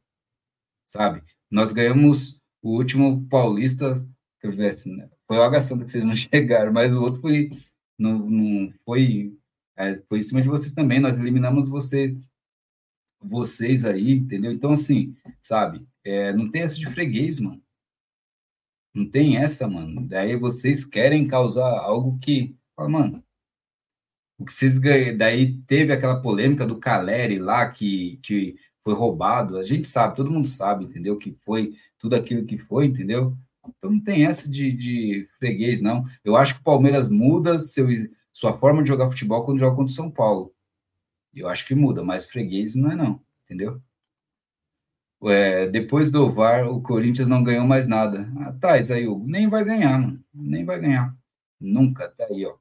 [0.86, 1.24] Sabe?
[1.50, 3.96] Nós ganhamos o último Paulista,
[4.40, 5.10] que eu né?
[5.26, 7.52] foi o Água Santa que vocês não chegaram, mas o outro foi.
[7.98, 9.34] Não, não foi
[9.76, 12.16] é, foi em cima de vocês também, nós eliminamos você,
[13.20, 14.52] vocês aí, entendeu?
[14.52, 17.62] Então, assim, sabe, é, não tem essa de freguês, mano.
[18.94, 20.08] Não tem essa, mano.
[20.08, 23.24] Daí vocês querem causar algo que, fala, mano,
[24.38, 29.58] o que vocês ganham, daí teve aquela polêmica do Caleri lá, que, que foi roubado,
[29.58, 31.18] a gente sabe, todo mundo sabe, entendeu?
[31.18, 33.38] Que foi tudo aquilo que foi, entendeu?
[33.66, 36.06] Então não tem essa de, de freguês, não.
[36.24, 37.88] Eu acho que o Palmeiras muda seu
[38.34, 40.54] sua forma de jogar futebol quando joga contra o São Paulo.
[41.34, 43.82] Eu acho que muda, mas freguês não é não, entendeu?
[45.26, 48.30] É, depois do VAR, o Corinthians não ganhou mais nada.
[48.40, 50.24] Ah, tá, aí, nem vai ganhar, mano.
[50.34, 51.16] Nem vai ganhar.
[51.60, 52.56] Nunca, tá aí, ó.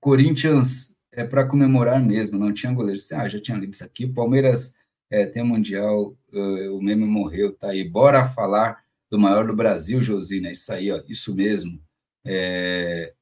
[0.00, 3.00] Corinthians é para comemorar mesmo, não tinha goleiro.
[3.12, 4.06] Ah, já tinha lido isso aqui.
[4.06, 4.76] Palmeiras
[5.10, 7.88] é, tem Mundial, uh, o meme morreu, tá aí.
[7.88, 10.50] Bora falar do maior do Brasil, Josina.
[10.50, 11.80] Isso aí, ó, isso mesmo.
[12.24, 13.14] É,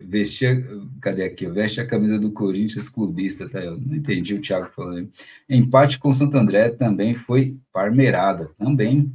[0.00, 0.62] vestia,
[1.00, 1.46] cadê aqui?
[1.48, 3.60] Veste a camisa do Corinthians clubista, tá?
[3.60, 5.10] Eu não entendi o Thiago falando.
[5.48, 9.10] Empate com Santo André também foi parmeirada, também.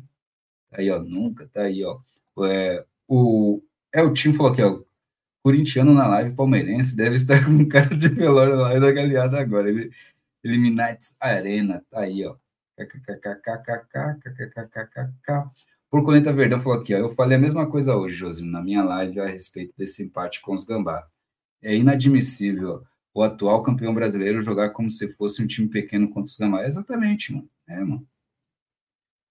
[0.69, 1.99] Tá aí, ó, nunca, tá aí, ó.
[2.45, 3.61] É, o,
[3.93, 4.81] é, o time falou aqui, ó,
[5.43, 9.69] corintiano na live palmeirense deve estar com um cara de velório lá da galeada agora.
[9.69, 9.91] Ele,
[10.43, 12.35] Illuminati Arena, tá aí, ó.
[15.93, 18.83] Por Colenta Verdão falou aqui, ó, eu falei a mesma coisa hoje, Josino, na minha
[18.83, 21.07] live a respeito desse empate com os Gambá.
[21.61, 22.83] É inadmissível
[23.13, 26.65] o atual campeão brasileiro jogar como se fosse um time pequeno contra os Gambá.
[26.65, 27.47] Exatamente, mano.
[27.67, 28.07] É, mano.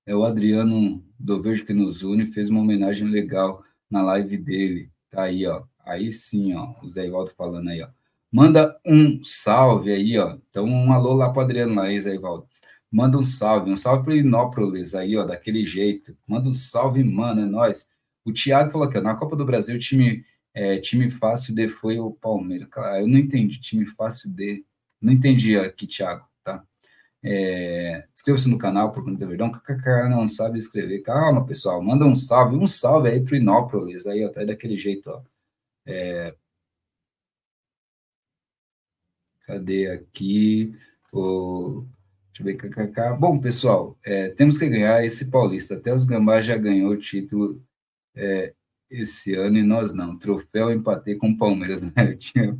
[0.06, 4.88] É o Adriano do Verde que nos une, fez uma homenagem legal na live dele.
[5.10, 5.64] Tá aí, ó.
[5.84, 6.76] Aí sim, ó.
[6.80, 7.88] O Zé Ivaldo falando aí, ó.
[8.30, 10.38] Manda um salve aí, ó.
[10.48, 12.46] Então, um alô lá para Adriano lá, aí, Zé Ivaldo.
[12.92, 16.16] Manda um salve, um salve para Inópolis aí, ó, daquele jeito.
[16.26, 17.88] Manda um salve, mano, é nóis.
[18.24, 20.24] O Thiago falou aqui, ó, na Copa do Brasil, time,
[20.54, 22.68] é, time fácil de foi o Palmeiras.
[23.00, 24.64] eu não entendi, time fácil de.
[25.00, 26.64] Não entendi aqui, Thiago, tá?
[27.24, 29.50] É, Inscreva-se no canal por conta verdão.
[29.50, 31.00] KKK não sabe escrever.
[31.02, 31.82] Calma, pessoal.
[31.82, 32.56] Manda um salve.
[32.56, 34.06] Um salve aí pro Inópolis.
[34.06, 35.22] Aí, ó, tá daquele jeito, ó.
[35.86, 36.34] É,
[39.46, 40.74] cadê aqui?
[41.12, 41.86] O,
[42.32, 42.56] deixa eu ver.
[42.56, 43.16] KKK.
[43.18, 45.74] Bom, pessoal, é, temos que ganhar esse paulista.
[45.74, 47.62] Até os Gambá já ganhou o título
[48.14, 48.54] é,
[48.90, 50.18] esse ano e nós não.
[50.18, 51.82] Troféu empatei com o Palmeiras.
[51.82, 51.92] Né?
[51.96, 52.58] Eu tinha.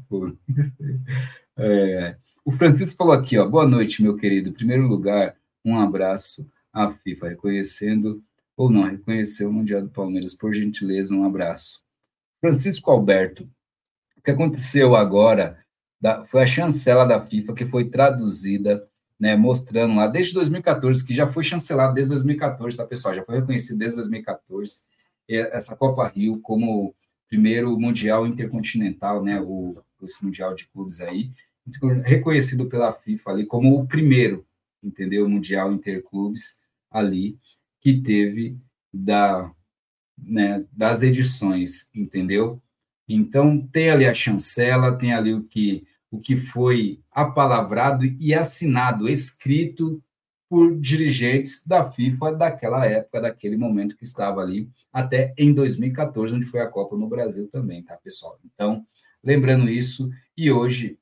[1.56, 4.48] É, o Francisco falou aqui, ó, boa noite, meu querido.
[4.48, 8.22] Em primeiro lugar, um abraço à FIFA, reconhecendo
[8.56, 11.82] ou não reconheceu o Mundial do Palmeiras, por gentileza, um abraço.
[12.40, 13.48] Francisco Alberto,
[14.16, 15.58] o que aconteceu agora
[16.00, 18.88] da, foi a chancela da FIFA que foi traduzida,
[19.22, 23.14] né, mostrando lá desde 2014, que já foi chancelado desde 2014, tá, pessoal?
[23.14, 24.80] Já foi reconhecido desde 2014
[25.28, 26.92] essa Copa Rio como
[27.28, 31.30] primeiro mundial intercontinental, né, o esse mundial de clubes aí,
[32.02, 34.44] reconhecido pela FIFA ali como o primeiro,
[34.82, 35.28] entendeu?
[35.28, 37.38] Mundial Interclubes ali
[37.80, 38.58] que teve
[38.92, 39.48] da,
[40.18, 42.60] né, das edições, entendeu?
[43.08, 49.08] Então tem ali a chancela, tem ali o que o que foi apalavrado e assinado,
[49.08, 50.00] escrito
[50.46, 56.44] por dirigentes da FIFA daquela época, daquele momento que estava ali, até em 2014, onde
[56.44, 58.38] foi a Copa no Brasil também, tá, pessoal?
[58.44, 58.86] Então,
[59.24, 60.98] lembrando isso, e hoje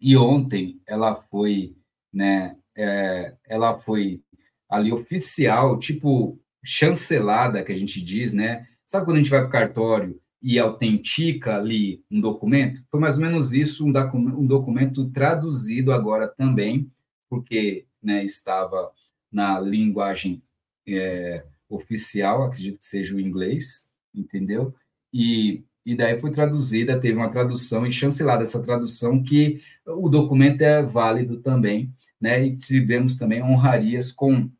[0.00, 1.76] e ontem ela foi,
[2.12, 4.22] né, é, ela foi
[4.70, 8.68] ali oficial, tipo chancelada, que a gente diz, né?
[8.86, 12.84] Sabe quando a gente vai para o cartório e autentica ali um documento?
[12.90, 16.90] Foi mais ou menos isso, um, um documento traduzido agora também,
[17.28, 18.90] porque né, estava
[19.30, 20.42] na linguagem
[20.86, 24.74] é, oficial, acredito que seja o inglês, entendeu?
[25.12, 30.60] E e daí foi traduzida, teve uma tradução e chancelada essa tradução que o documento
[30.60, 31.90] é válido também,
[32.20, 32.44] né?
[32.44, 34.50] E tivemos também honrarias com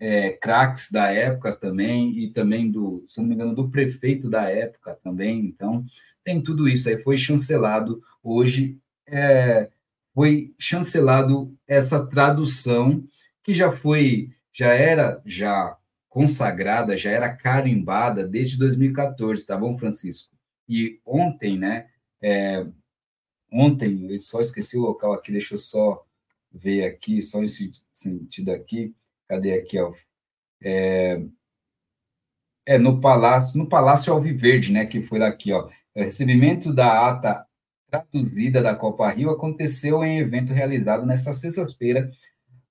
[0.00, 4.48] é, craques da época também e também do, se não me engano, do prefeito da
[4.48, 5.44] época também.
[5.44, 5.84] Então
[6.24, 8.78] tem tudo isso aí foi chancelado hoje.
[9.06, 9.68] É,
[10.14, 13.04] foi chancelado essa tradução
[13.42, 15.76] que já foi, já era já
[16.08, 20.34] consagrada, já era carimbada desde 2014, tá bom, Francisco?
[20.68, 21.88] E ontem, né?
[22.20, 22.66] É,
[23.52, 26.04] ontem, eu só esqueci o local aqui, deixa eu só
[26.52, 28.94] ver aqui, só esse sentido aqui.
[29.30, 29.92] Cadê aqui, ó?
[30.60, 31.22] É,
[32.66, 34.84] é no Palácio, no Palácio Alviverde, né?
[34.84, 35.68] Que foi aqui, ó.
[35.94, 37.46] O recebimento da ata
[37.88, 42.10] traduzida da Copa Rio aconteceu em evento realizado nesta sexta-feira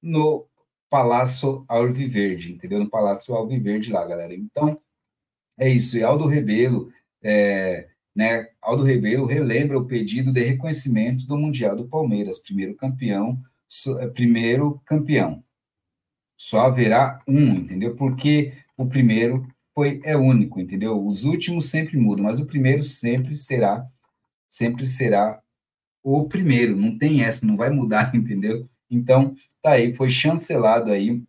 [0.02, 0.46] no
[0.90, 2.80] Palácio Alviverde, entendeu?
[2.80, 4.34] No Palácio Alviverde lá, galera.
[4.34, 4.82] Então,
[5.58, 5.98] é isso.
[5.98, 6.92] E Aldo Rebelo,
[7.24, 8.50] é, né?
[8.62, 13.42] Aldo Rebelo relembra o pedido de reconhecimento do Mundial do Palmeiras, primeiro campeão,
[14.02, 15.42] é, primeiro campeão.
[16.40, 17.96] Só haverá um, entendeu?
[17.98, 19.46] Porque o primeiro
[19.76, 21.06] foi é único, entendeu?
[21.06, 23.86] Os últimos sempre mudam, mas o primeiro sempre será
[24.48, 25.42] sempre será
[26.04, 28.68] o primeiro, não tem essa, não vai mudar, entendeu?
[28.90, 31.24] Então, tá aí, foi chancelado aí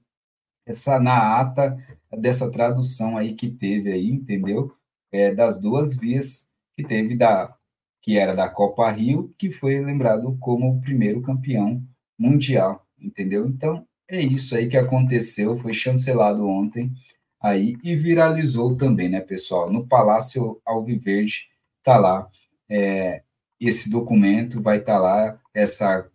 [0.66, 1.76] essa na ata
[2.18, 4.74] dessa tradução aí que teve aí, entendeu?
[5.12, 7.54] É, das duas vias que teve da
[8.02, 11.84] que era da Copa Rio, que foi lembrado como o primeiro campeão
[12.18, 13.46] mundial, entendeu?
[13.46, 16.92] Então, é isso aí que aconteceu, foi chancelado ontem
[17.40, 19.72] aí e viralizou também, né, pessoal?
[19.72, 21.48] No Palácio Alviverde
[21.82, 22.28] tá lá
[22.68, 23.22] é,
[23.58, 26.10] esse documento, vai estar tá lá essa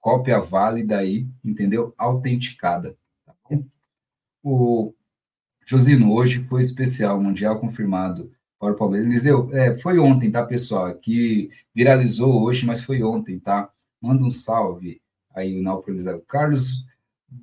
[0.00, 1.94] cópia válida aí, entendeu?
[1.96, 2.96] Autenticada.
[3.24, 3.64] Tá bom?
[4.42, 4.94] O
[5.64, 9.08] Josino, hoje foi especial, Mundial confirmado para o Palmeiras.
[9.08, 10.94] Eliseu, é, foi ontem, tá, pessoal?
[10.94, 13.70] Que viralizou hoje, mas foi ontem, tá?
[14.00, 15.00] Manda um salve
[15.34, 16.06] aí, o Nápoles.
[16.28, 16.86] Carlos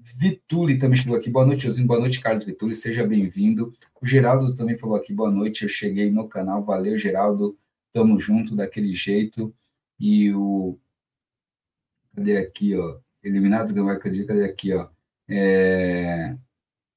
[0.02, 1.30] Vituli também chegou aqui.
[1.30, 1.88] Boa noite, Josino.
[1.88, 2.76] Boa noite, Carlos Vituli.
[2.76, 3.74] Seja bem-vindo.
[4.02, 5.14] O Geraldo também falou aqui.
[5.14, 5.64] Boa noite.
[5.64, 6.64] Eu cheguei no canal.
[6.64, 7.58] Valeu, Geraldo.
[7.92, 9.54] Tamo junto daquele jeito.
[10.00, 10.78] E o
[12.16, 13.00] cadê aqui, ó?
[13.24, 13.74] Eliminados,
[14.28, 14.90] cadê aqui, ó?
[15.28, 16.36] É,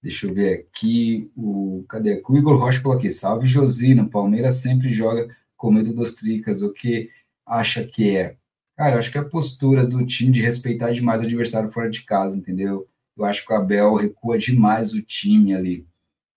[0.02, 2.24] deixa eu ver aqui, o, cadê aqui?
[2.28, 6.72] O Igor Rocha falou aqui, salve Josino, Palmeiras sempre joga com medo dos tricas, o
[6.72, 7.10] que
[7.46, 8.36] acha que é?
[8.76, 12.02] Cara, eu acho que a postura do time de respeitar demais o adversário fora de
[12.02, 12.86] casa, entendeu?
[13.16, 15.86] Eu acho que o Abel recua demais o time ali.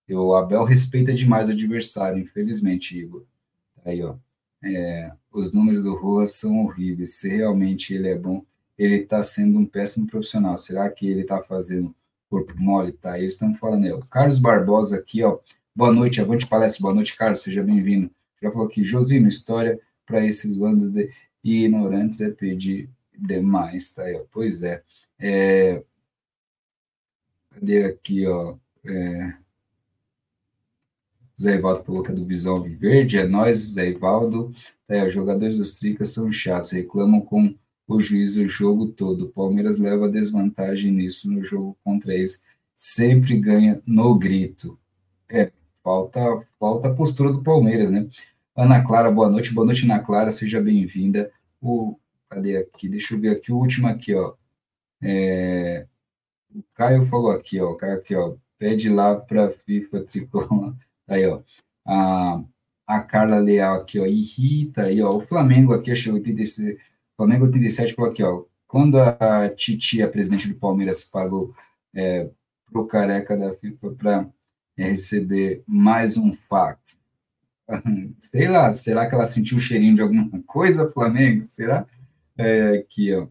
[0.08, 3.24] O Abel respeita demais o adversário, infelizmente, Igor.
[3.84, 4.16] Aí, ó.
[4.62, 7.14] É, os números do Rojas são horríveis.
[7.14, 8.44] Se realmente ele é bom,
[8.76, 10.56] ele está sendo um péssimo profissional.
[10.56, 11.94] Será que ele está fazendo
[12.28, 12.92] corpo mole?
[12.92, 13.92] Tá, eles estão falando aí.
[13.92, 14.00] Ó.
[14.10, 15.38] Carlos Barbosa aqui, ó.
[15.76, 16.82] Boa noite, avante palestra.
[16.82, 17.42] Boa noite, Carlos.
[17.42, 18.10] Seja bem-vindo.
[18.42, 21.10] Já falou aqui, Josino, história para esses bandos de
[21.42, 24.24] ignorantes é pedir demais, tá aí, ó.
[24.30, 24.82] Pois é.
[25.18, 25.82] é
[27.50, 28.56] cadê aqui, ó?
[28.84, 29.34] É,
[31.40, 34.52] Zé Ivaldo falou que é do Visão Verde, é nós, Zé Ivaldo.
[34.86, 37.54] É, os jogadores dos Tricas são chatos, reclamam com
[37.88, 39.30] o juiz o jogo todo.
[39.30, 42.44] Palmeiras leva desvantagem nisso no jogo contra eles.
[42.74, 44.78] Sempre ganha no grito.
[45.28, 45.50] É,
[45.82, 46.20] falta,
[46.58, 48.06] falta a postura do Palmeiras, né?
[48.56, 49.54] Ana Clara, boa noite.
[49.54, 51.32] Boa noite, Ana Clara, seja bem-vinda.
[51.60, 51.96] O,
[52.28, 52.88] cadê aqui?
[52.88, 54.34] Deixa eu ver aqui, o último aqui, ó.
[55.02, 55.86] É,
[56.54, 57.70] o Caio falou aqui, ó.
[57.70, 58.36] O Caio aqui, ó.
[58.58, 60.74] Pede lá para FIFA Tricolor.
[61.08, 61.40] Aí, ó.
[61.86, 62.42] A,
[62.86, 64.06] a Carla Leal aqui, ó.
[64.06, 65.16] Irrita aí, ó.
[65.16, 66.78] O Flamengo aqui, achei 86.
[67.16, 68.44] Flamengo 87 falou aqui, ó.
[68.66, 71.54] Quando a Titi, a presidente do Palmeiras, pagou
[71.94, 72.30] é,
[72.70, 74.30] pro careca da FIFA para
[74.76, 77.00] é, receber mais um fax.
[78.18, 81.44] Sei lá, será que ela sentiu o cheirinho de alguma coisa, Flamengo?
[81.48, 81.86] Será?
[82.36, 83.28] É, aqui, ó.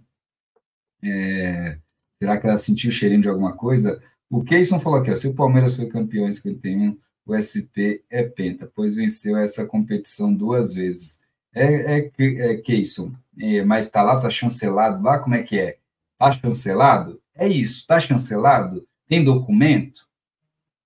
[1.03, 1.77] É,
[2.21, 4.01] será que ela sentiu o cheirinho de alguma coisa?
[4.29, 8.23] O Keyson falou aqui, ó, se o Palmeiras foi campeão em 51, o SP é
[8.23, 11.21] penta, pois venceu essa competição duas vezes.
[11.53, 15.77] É, é, é Keyson, é, mas está lá, está chancelado lá, como é que é?
[16.13, 17.21] Está chancelado?
[17.33, 18.87] É isso, está chancelado?
[19.07, 20.07] Tem documento?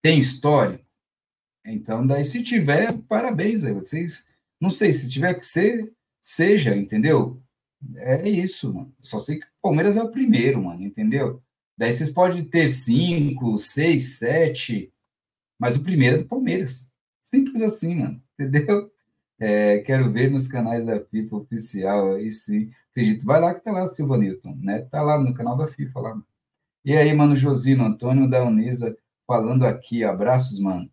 [0.01, 0.82] Tem histórico?
[1.65, 4.27] Então, daí, se tiver, parabéns aí, vocês.
[4.59, 7.41] Não sei, se tiver que ser, seja, entendeu?
[7.97, 8.93] É isso, mano.
[9.01, 11.41] Só sei que o Palmeiras é o primeiro, mano, entendeu?
[11.77, 14.93] Daí vocês podem ter cinco, seis, sete,
[15.59, 16.89] mas o primeiro é do Palmeiras.
[17.21, 18.21] Simples assim, mano.
[18.39, 18.91] Entendeu?
[19.39, 22.71] É, quero ver nos canais da FIFA oficial, aí sim.
[22.91, 23.25] Acredito.
[23.25, 24.81] Vai lá que tá lá, Silva Newton, né?
[24.83, 26.23] Tá lá no canal da FIFA lá.
[26.85, 30.03] E aí, mano, Josino, Antônio da Unisa falando aqui.
[30.03, 30.89] Abraços, mano.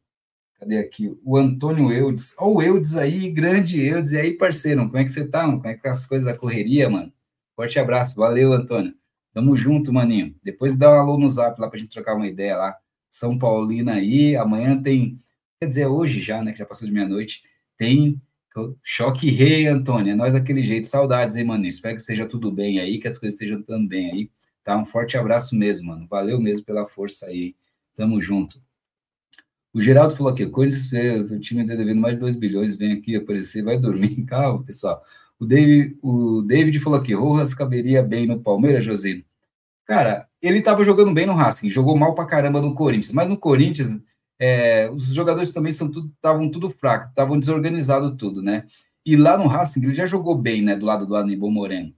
[0.60, 1.10] Cadê aqui?
[1.24, 2.34] O Antônio Eudes.
[2.38, 4.12] Ó, o Eudes aí, grande Eudes.
[4.12, 5.58] E aí, parceiro, como é que você tá, mano?
[5.58, 7.10] Como é que tá as coisas da correria, mano?
[7.56, 8.16] Forte abraço.
[8.16, 8.94] Valeu, Antônio.
[9.32, 10.34] Tamo junto, maninho.
[10.44, 12.76] Depois dá um alô no zap lá pra gente trocar uma ideia lá.
[13.08, 14.36] São Paulina aí.
[14.36, 15.18] Amanhã tem,
[15.58, 16.52] quer dizer, hoje já, né?
[16.52, 17.42] Que já passou de meia-noite.
[17.78, 18.20] Tem
[18.84, 20.12] choque rei, Antônio.
[20.12, 20.86] É nós daquele jeito.
[20.88, 21.64] Saudades, hein, mano?
[21.64, 24.30] Espero que esteja tudo bem aí, que as coisas estejam também aí.
[24.62, 24.76] Tá?
[24.76, 26.06] Um forte abraço mesmo, mano.
[26.06, 27.54] Valeu mesmo pela força aí.
[27.96, 28.60] Tamo junto.
[29.72, 33.14] O Geraldo falou aqui, Corinthians, o time está devendo mais de 2 bilhões, vem aqui
[33.14, 34.22] aparecer, vai dormir.
[34.26, 35.02] Calma, pessoal.
[35.38, 39.24] O David, o David falou aqui, Rojas caberia bem no Palmeiras, Josino.
[39.86, 43.36] Cara, ele estava jogando bem no Racing, jogou mal pra caramba no Corinthians, mas no
[43.36, 44.00] Corinthians
[44.38, 48.66] é, os jogadores também tudo estavam tudo fracos, estavam desorganizados tudo, né?
[49.04, 51.94] E lá no Racing ele já jogou bem, né, do lado do Aníbal Moreno.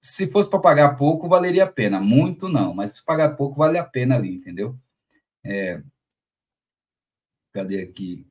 [0.00, 2.00] Se fosse para pagar pouco, valeria a pena.
[2.00, 4.76] Muito não, mas se pagar pouco, vale a pena ali, entendeu?
[5.44, 5.80] É,
[7.52, 8.26] cadê aqui?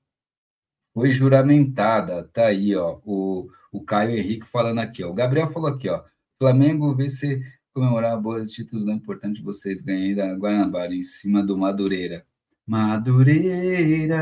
[0.94, 3.00] Foi juramentada, tá aí, ó.
[3.06, 5.10] O, o Caio Henrique falando aqui, ó.
[5.10, 6.04] O Gabriel falou aqui, ó.
[6.40, 7.42] Flamengo vê se
[7.74, 12.26] comemorar a boa título não é importante vocês ganharem da Guanabara em cima do Madureira.
[12.68, 14.18] Madureira,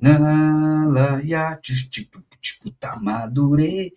[0.00, 2.22] na ya, tipo,
[2.78, 3.94] tá Madureira.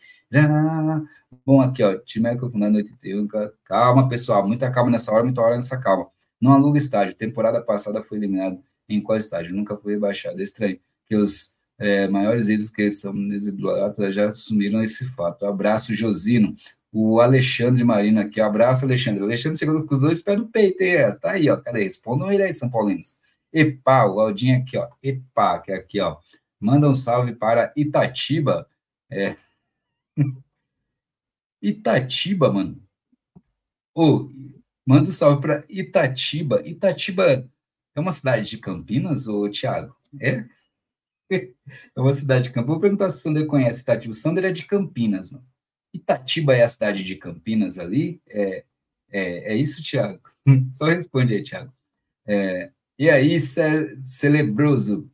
[1.45, 3.27] Bom, aqui, ó, Timeco com 81.
[3.65, 6.09] Calma, pessoal, muita calma nessa hora, muita hora nessa calma.
[6.39, 7.15] Não aluga estágio.
[7.15, 9.55] Temporada passada foi eliminado em qual estágio?
[9.55, 10.39] Nunca foi rebaixado.
[10.39, 15.45] É estranho que os é, maiores ídolos que são desidolados já assumiram esse fato.
[15.45, 16.55] Abraço, Josino
[16.91, 18.41] o Alexandre Marino aqui.
[18.41, 19.23] Abraço, Alexandre.
[19.23, 20.79] Alexandre chegou com os dois pés no peito.
[21.21, 21.57] Tá aí, ó.
[21.57, 21.83] Cadê?
[21.83, 23.19] Respondam ele aí, São Paulinos.
[23.53, 24.89] Epa, o Aldinho aqui, ó.
[25.03, 26.17] Epa, que é aqui, ó.
[26.59, 28.67] Manda um salve para Itatiba.
[29.11, 29.35] É.
[31.61, 32.81] Itatiba, mano.
[33.93, 34.29] Ô,
[34.85, 36.61] manda um salve para Itatiba.
[36.67, 37.47] Itatiba
[37.97, 39.95] é uma cidade de Campinas, ô Thiago?
[40.21, 40.45] É?
[41.93, 42.69] É uma cidade de Campinas.
[42.69, 44.11] Vou perguntar se o Sander conhece Itatiba.
[44.13, 45.45] O Sander é de Campinas, mano.
[45.93, 48.21] Itatiba é a cidade de Campinas ali?
[48.29, 48.63] É,
[49.09, 50.21] é, é isso, Tiago?
[50.71, 51.73] Só responde aí, Tiago.
[52.25, 53.61] É, e aí, ce
[54.01, 55.11] Celebroso,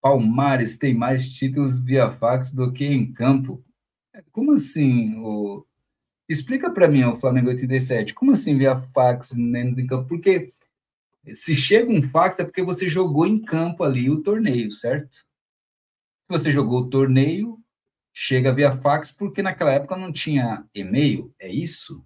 [0.00, 3.62] Palmares tem mais títulos via fax do que em campo.
[4.30, 5.14] Como assim?
[5.18, 5.66] O...
[6.26, 10.08] Explica para mim, o Flamengo 87, como assim via fax menos em campo?
[10.08, 10.50] Porque
[11.32, 15.14] se chega um fax é porque você jogou em campo ali o torneio, certo?
[15.14, 15.24] Se
[16.28, 17.62] você jogou o torneio,
[18.12, 22.04] chega via fax porque naquela época não tinha e-mail, é isso?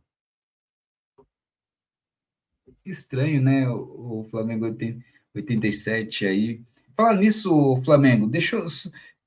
[2.84, 3.68] Estranho, né?
[3.68, 4.66] O, Flamengo
[5.34, 6.62] 87 aí.
[6.94, 8.66] Falar nisso, Flamengo, deixa eu...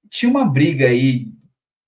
[0.10, 1.32] Tinha uma briga aí,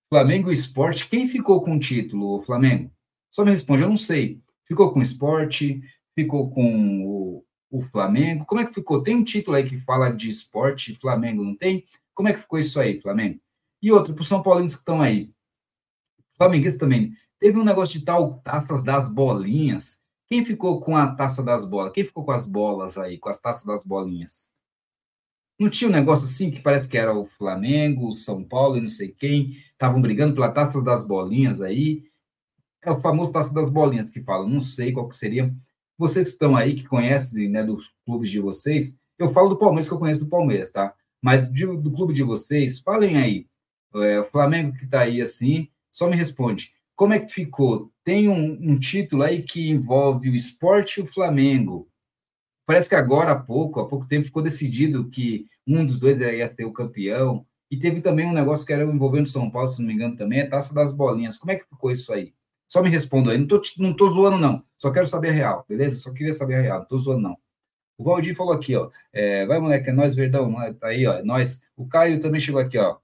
[0.10, 1.08] Flamengo e Esporte.
[1.08, 2.92] Quem ficou com o título, Flamengo?
[3.32, 4.42] Só me responde, eu não sei.
[4.66, 5.82] Ficou com o Esporte?
[6.14, 8.46] Ficou com o, o Flamengo?
[8.46, 9.02] Como é que ficou?
[9.02, 11.86] Tem um título aí que fala de esporte, Flamengo, não tem?
[12.14, 13.40] Como é que ficou isso aí, Flamengo?
[13.82, 15.32] E outro, para os São Paulinos que estão aí.
[16.38, 17.16] Flamenguistas também.
[17.40, 20.02] Teve um negócio de tal taças das bolinhas.
[20.30, 21.92] Quem ficou com a taça das bolas?
[21.94, 24.52] Quem ficou com as bolas aí, com as taças das bolinhas?
[25.60, 28.82] Não tinha um negócio assim que parece que era o Flamengo, o São Paulo e
[28.82, 32.04] não sei quem, estavam brigando pela taça das bolinhas aí.
[32.84, 35.54] É o famoso taça das bolinhas que falam, não sei qual que seria.
[36.02, 39.88] Vocês que estão aí, que conhecem né, dos clubes de vocês, eu falo do Palmeiras,
[39.88, 40.96] que eu conheço do Palmeiras, tá?
[41.22, 43.46] Mas de, do clube de vocês, falem aí
[43.94, 46.72] é, o Flamengo que está aí assim, só me responde.
[46.96, 47.92] Como é que ficou?
[48.04, 51.88] Tem um, um, título aí que envolve o esporte e o Flamengo.
[52.66, 56.50] Parece que agora há pouco, há pouco tempo, ficou decidido que um dos dois ia
[56.50, 57.46] ser o campeão.
[57.70, 60.42] E teve também um negócio que era envolvendo São Paulo, se não me engano, também,
[60.42, 61.38] a taça das bolinhas.
[61.38, 62.34] Como é que ficou isso aí?
[62.72, 63.38] Só me responda aí.
[63.38, 64.64] Não tô, não tô zoando, não.
[64.78, 65.98] Só quero saber a real, beleza?
[65.98, 66.80] Só queria saber a real.
[66.80, 67.38] Não tô zoando, não.
[67.98, 68.90] O Valdir falou aqui, ó.
[69.12, 70.56] É, vai, moleque, é nós, Verdão.
[70.76, 71.16] Tá aí, ó.
[71.16, 71.64] É nós.
[71.76, 72.98] O Caio também chegou aqui, ó.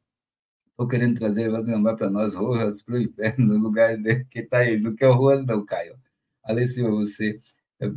[0.72, 4.60] Estou querendo trazer vai para nós Rojas para o inferno, no lugar dele que está
[4.60, 4.80] aí.
[4.80, 5.99] Não quer o Rojas, não, Caio.
[6.45, 7.41] Alessio, você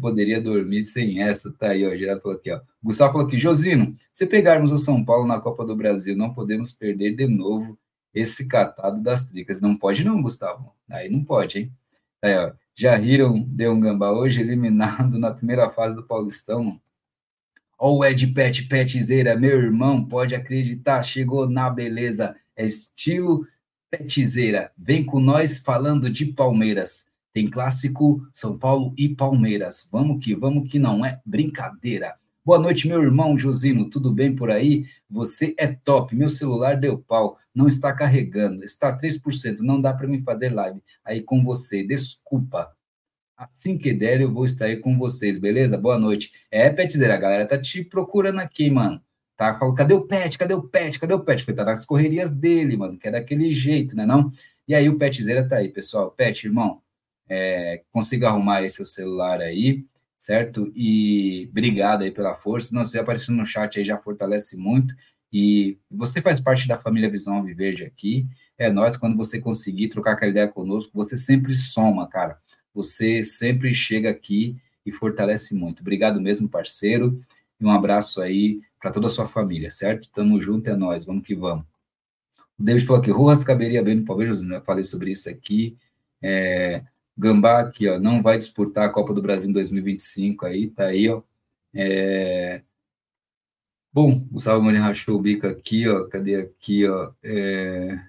[0.01, 1.94] poderia dormir sem essa, tá aí, ó.
[1.94, 2.60] Geraldo falou aqui, ó.
[2.82, 6.72] Gustavo falou aqui, Josino, se pegarmos o São Paulo na Copa do Brasil, não podemos
[6.72, 7.78] perder de novo
[8.15, 9.61] esse catado das tricas.
[9.61, 10.74] Não pode, não, Gustavo.
[10.91, 11.73] Aí não pode, hein?
[12.23, 12.53] Aí, ó.
[12.74, 16.81] Já riram de um gambá hoje, eliminado na primeira fase do Paulistão.
[17.78, 23.47] Ó, o Ed Pet Petzeira, meu irmão, pode acreditar, chegou na beleza é estilo
[23.91, 24.70] petizeira.
[24.77, 27.09] Vem com nós falando de Palmeiras.
[27.32, 29.89] Tem clássico São Paulo e Palmeiras.
[29.91, 32.19] Vamos que vamos que não é brincadeira.
[32.45, 33.89] Boa noite, meu irmão Josino.
[33.89, 34.87] Tudo bem por aí?
[35.09, 36.15] Você é top.
[36.17, 37.39] Meu celular deu pau.
[37.55, 38.65] Não está carregando.
[38.65, 39.59] Está 3%.
[39.61, 41.83] Não dá para mim fazer live aí com você.
[41.83, 42.75] Desculpa.
[43.37, 45.79] Assim que der, eu vou estar aí com vocês, beleza?
[45.79, 46.33] Boa noite.
[46.51, 49.01] É, Petzeira, a galera tá te procurando aqui, mano
[49.41, 49.59] tá?
[49.59, 50.37] Falou, cadê o pet?
[50.37, 51.01] Cadê o pet?
[51.01, 51.43] Cadê o pet?
[51.43, 54.31] Foi tá nas correrias dele, mano, que é daquele jeito, né, não?
[54.69, 56.11] E aí o Petzeira tá aí, pessoal.
[56.11, 56.83] Pet, irmão,
[57.27, 59.87] é, consiga arrumar aí seu celular aí,
[60.20, 60.70] certo?
[60.76, 62.74] E obrigado aí pela força.
[62.74, 64.94] Não, você aparecendo no chat aí já fortalece muito.
[65.32, 68.28] E você faz parte da família Visão Alviverde aqui.
[68.59, 72.38] É nós, quando você conseguir trocar aquela ideia conosco, você sempre soma, cara.
[72.74, 75.80] Você sempre chega aqui e fortalece muito.
[75.80, 77.18] Obrigado mesmo, parceiro.
[77.59, 80.10] E um abraço aí para toda a sua família, certo?
[80.10, 81.64] Tamo junto, é nós, vamos que vamos.
[82.59, 85.78] O David falou que Rojas caberia bem no Palmeiras, eu falei sobre isso aqui.
[86.20, 86.82] É,
[87.20, 91.09] Gambá aqui, ó, não vai disputar a Copa do Brasil em 2025 aí, tá aí,
[91.09, 91.22] ó.
[91.74, 92.62] É...
[93.92, 98.01] Bom, Gustavo Moreira rachou o bico aqui, ó, cadê aqui, ó, é...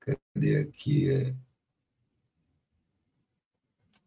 [0.00, 1.34] Cadê aqui, é...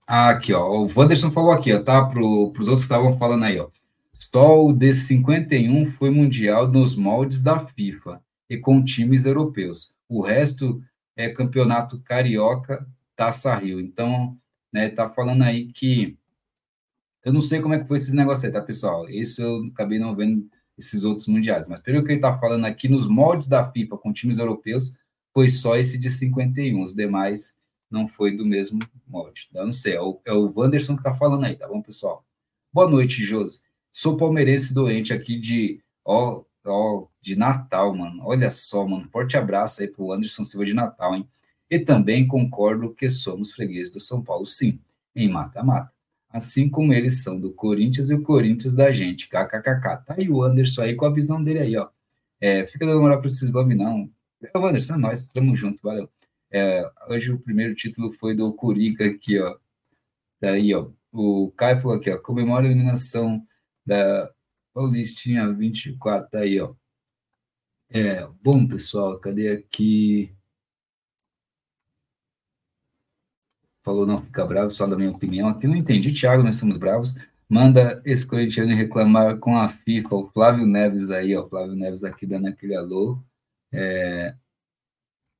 [0.05, 3.45] Ah, aqui, ó, o Wanderson falou aqui, ó, tá, para os outros que estavam falando
[3.45, 3.69] aí, ó.
[4.13, 9.95] Só o de 51 foi mundial nos moldes da FIFA e com times europeus.
[10.07, 10.83] O resto
[11.19, 13.81] é campeonato carioca, Taça Rio.
[13.81, 14.39] Então,
[14.71, 16.17] né, tá falando aí que
[17.25, 19.09] eu não sei como é que foi esses negócios aí, tá, pessoal?
[19.09, 22.87] Isso eu acabei não vendo esses outros mundiais, mas pelo que ele tá falando aqui,
[22.87, 24.95] nos moldes da FIFA com times europeus,
[25.33, 27.57] foi só esse de 51, os demais
[27.91, 29.49] não foi do mesmo molde.
[29.53, 32.25] Eu não sei, é o, é o Wanderson que tá falando aí, tá bom, pessoal?
[32.71, 33.61] Boa noite, Josi.
[33.91, 38.21] Sou palmeirense doente aqui de, ó, ó, de Natal, mano.
[38.23, 39.07] Olha só, mano.
[39.11, 41.27] Forte abraço aí pro Anderson Silva de Natal, hein?
[41.69, 44.79] E também concordo que somos fregueses do São Paulo, sim,
[45.15, 45.91] em mata-mata.
[46.29, 49.27] Assim como eles são do Corinthians e o Corinthians da gente.
[49.27, 50.05] KKKK.
[50.05, 51.89] Tá aí o Anderson aí com a visão dele aí, ó.
[52.39, 54.09] É, fica dando moral para esses bambi, não.
[54.53, 56.09] É o Anderson, é nós, estamos juntos, valeu.
[56.51, 59.57] É, hoje o primeiro título foi do Curica aqui, ó.
[60.41, 60.89] Daí, ó.
[61.11, 62.17] O Caio falou aqui, ó.
[62.17, 63.43] Comemora a eliminação
[63.85, 64.31] da
[64.79, 66.73] Paulistinha 24, tá aí, ó.
[67.91, 70.33] É, bom, pessoal, cadê aqui?
[73.81, 75.49] Falou não fica bravo, só da minha opinião.
[75.49, 77.15] Aqui não entendi, Thiago, nós somos bravos.
[77.49, 81.45] Manda esse corintiano reclamar com a FIFA, o Flávio Neves aí, ó.
[81.49, 83.21] Flávio Neves aqui dando aquele alô.
[83.73, 84.33] É...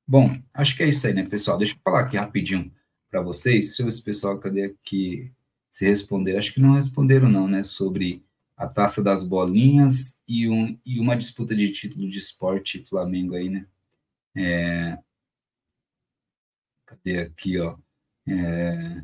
[0.06, 1.56] Bom, acho que é isso aí, né, pessoal?
[1.56, 2.70] Deixa eu falar aqui rapidinho
[3.10, 3.68] para vocês.
[3.68, 5.32] Deixa eu ver se o pessoal, cadê aqui?
[5.70, 7.64] Se responder, acho que não responderam, não, né?
[7.64, 8.22] Sobre
[8.60, 13.48] a taça das bolinhas e, um, e uma disputa de título de esporte Flamengo aí,
[13.48, 13.66] né?
[14.36, 14.98] É...
[16.84, 17.78] Cadê aqui, ó?
[18.28, 19.02] É...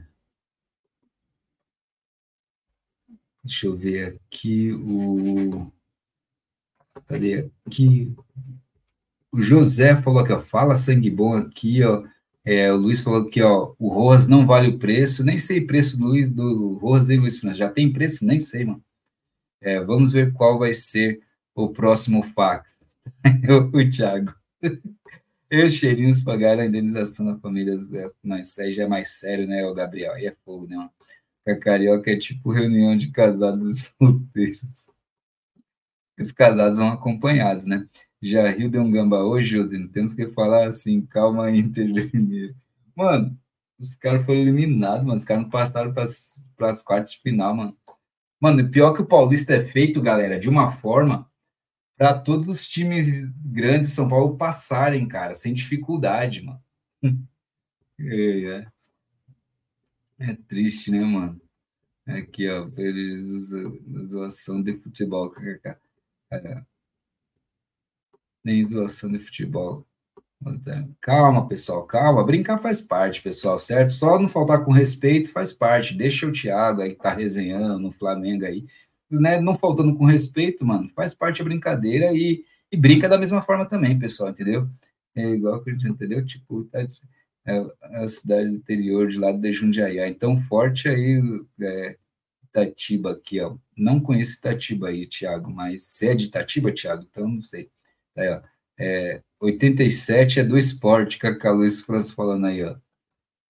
[3.43, 5.73] Deixa eu ver aqui o.
[7.07, 8.15] Cadê aqui?
[9.33, 12.05] O José falou aqui, ó, fala sangue bom aqui, ó.
[12.45, 15.99] É, o Luiz falou que ó, o Rojas não vale o preço, nem sei preço
[15.99, 17.41] do Luiz, do Rojas e Luiz.
[17.57, 18.25] Já tem preço?
[18.27, 18.85] Nem sei, mano.
[19.67, 21.21] É, vamos ver qual vai ser
[21.53, 22.79] o próximo fax.
[23.75, 24.33] o Thiago.
[25.51, 27.77] Eu, cheirinhos, pagaram a indenização da família.
[28.23, 30.13] Não, isso aí já é mais sério, né, o Gabriel?
[30.13, 30.89] Aí é fogo, né?
[31.45, 34.93] A carioca é tipo reunião de casados solteiros.
[36.17, 37.89] Os casados vão acompanhados, né?
[38.23, 39.89] Já riu de um gamba hoje, Josino?
[39.89, 41.89] Temos que falar assim, calma, Inter
[42.95, 43.37] Mano,
[43.81, 45.19] os caras foram eliminados, mano.
[45.19, 46.05] Os caras não passaram para
[46.71, 47.77] as quartas de final, mano.
[48.47, 51.29] Mano, pior que o Paulista é feito, galera, de uma forma
[51.97, 53.09] para todos os times
[53.45, 56.63] grandes de São Paulo passarem, cara, sem dificuldade, mano.
[57.99, 58.67] É, é.
[60.19, 61.41] é triste, né, mano?
[62.07, 65.35] Aqui, ó, eles usam doação de futebol.
[66.31, 66.63] É
[68.45, 69.85] nem zoação de futebol.
[71.01, 72.25] Calma, pessoal, calma.
[72.25, 73.93] Brincar faz parte, pessoal, certo?
[73.93, 75.97] Só não faltar com respeito faz parte.
[75.97, 78.67] Deixa o Thiago aí que tá resenhando no Flamengo aí,
[79.11, 79.41] né?
[79.41, 83.67] Não faltando com respeito, mano, faz parte da brincadeira e, e brinca da mesma forma
[83.67, 84.69] também, pessoal, entendeu?
[85.15, 86.87] É igual que a entendeu, tipo, tá,
[87.47, 90.01] é, a cidade interior de lado de Jundiaí.
[90.01, 91.21] Ah, então, forte aí,
[91.63, 91.97] é,
[92.45, 93.57] Itatiba aqui, ó.
[93.77, 97.07] Não conheço Itatiba aí, Thiago, mas você é de Itatiba, Thiago?
[97.11, 97.71] Então, não sei.
[98.15, 98.43] Tá aí, ó.
[98.79, 102.77] É, 87 é do esporte, Cacá Luiz França falando aí, ó.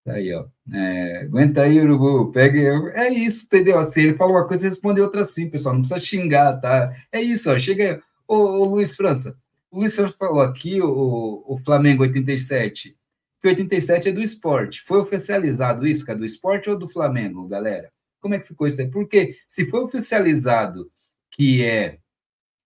[0.04, 0.46] Tá aí, ó.
[0.72, 2.60] É, aguenta aí, Urubu, pega.
[2.94, 3.92] É isso, entendeu?
[3.92, 5.74] Se ele fala uma coisa, você responde outra sim, pessoal.
[5.74, 6.94] Não precisa xingar, tá?
[7.10, 7.58] É isso, ó.
[7.58, 8.00] Chega aí.
[8.28, 9.36] Ô, ô Luiz França,
[9.70, 12.96] o Luiz França falou aqui, o, o Flamengo 87,
[13.40, 14.82] que 87 é do esporte.
[14.82, 17.90] Foi oficializado isso, que é do esporte ou do Flamengo, galera?
[18.20, 18.88] Como é que ficou isso aí?
[18.88, 20.90] Porque se foi oficializado
[21.30, 21.98] que é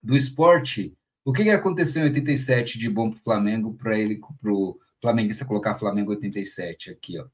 [0.01, 4.51] do esporte, o que, aconteceu em 87 de bom para o Flamengo, para ele, para
[4.51, 7.27] o flamenguista colocar Flamengo 87 aqui, ó?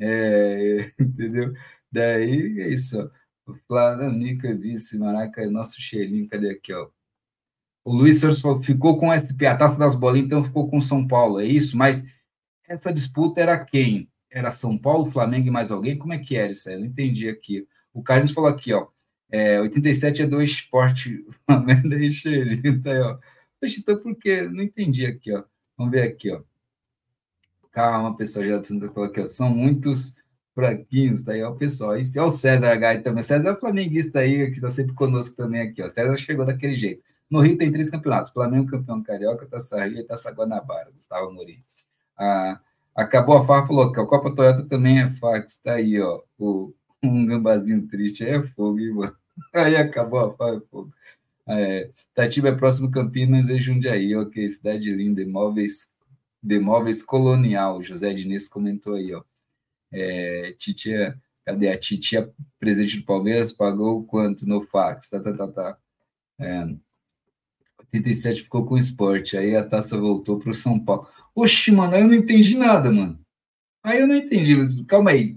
[0.00, 1.52] É, entendeu?
[1.90, 3.10] Daí é isso.
[3.46, 6.88] O Flamengo, vice, Maraca, é nosso cheirinho, cadê aqui, ó?
[7.84, 9.18] O Luiz Santos ficou com a
[9.56, 11.76] taça das bolinhas, então ficou com São Paulo, é isso?
[11.76, 12.04] Mas
[12.66, 14.10] essa disputa era quem?
[14.30, 15.98] Era São Paulo, Flamengo e mais alguém?
[15.98, 16.76] Como é que era isso aí?
[16.76, 17.66] Eu não entendi aqui.
[17.92, 18.88] O Carlos falou aqui, ó.
[19.36, 21.26] É, 87 é do esporte.
[21.44, 23.18] Flamengo e tá aí, ó.
[23.60, 24.42] Poxa, então por quê?
[24.42, 25.42] Não entendi aqui, ó.
[25.76, 26.40] Vamos ver aqui, ó.
[27.72, 29.26] Calma, pessoal, já falou aqui, ó.
[29.26, 30.16] São muitos
[30.54, 31.96] fraquinhos, tá aí, ó, pessoal.
[31.96, 33.24] Esse é o César Gai também.
[33.24, 35.88] César é o flamenguista aí, que tá sempre conosco também aqui, ó.
[35.88, 37.02] César chegou daquele jeito.
[37.28, 40.92] No Rio tem três campeonatos: Flamengo campeão carioca, Taça Rio e Taça Guanabara.
[40.92, 41.64] Gustavo Mourinho.
[42.16, 42.60] Ah,
[42.94, 44.06] acabou a farpa local.
[44.06, 45.58] Copa Toyota também é fax.
[45.60, 46.22] Tá aí, ó.
[46.38, 48.24] O, um gambazinho triste.
[48.24, 49.23] É fogo, hein, mano?
[49.52, 50.92] Aí acabou a farpa, é fogo.
[51.46, 55.92] É, Tatiba é próximo Campinas e Jundiaí, ok, cidade linda, imóveis,
[56.42, 59.22] de imóveis colonial, José Diniz comentou aí, ó.
[59.92, 65.48] É, titia, cadê a titia presidente do Palmeiras, pagou quanto no fax, tá, tá, tá,
[65.48, 65.78] tá.
[66.38, 66.66] É,
[67.92, 71.06] 87 ficou com esporte, aí a taça voltou para o São Paulo.
[71.34, 73.18] Oxi, mano, eu não entendi nada, mano.
[73.82, 75.36] Aí eu não entendi, calma aí.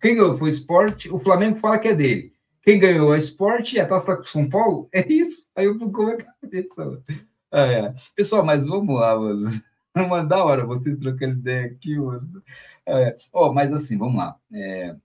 [0.00, 2.31] Quem foi esporte, o Flamengo fala que é dele.
[2.62, 4.88] Quem ganhou a esporte e a taça com São Paulo?
[4.92, 5.50] É isso.
[5.54, 7.02] Aí eu como a cabeça.
[7.50, 7.94] Ah, é.
[8.14, 9.48] Pessoal, mas vamos lá, mano.
[9.94, 12.42] Uma da hora vocês trocando ideia aqui, mano.
[12.86, 13.16] É.
[13.32, 14.38] Oh, mas assim, vamos lá.
[14.52, 14.96] É...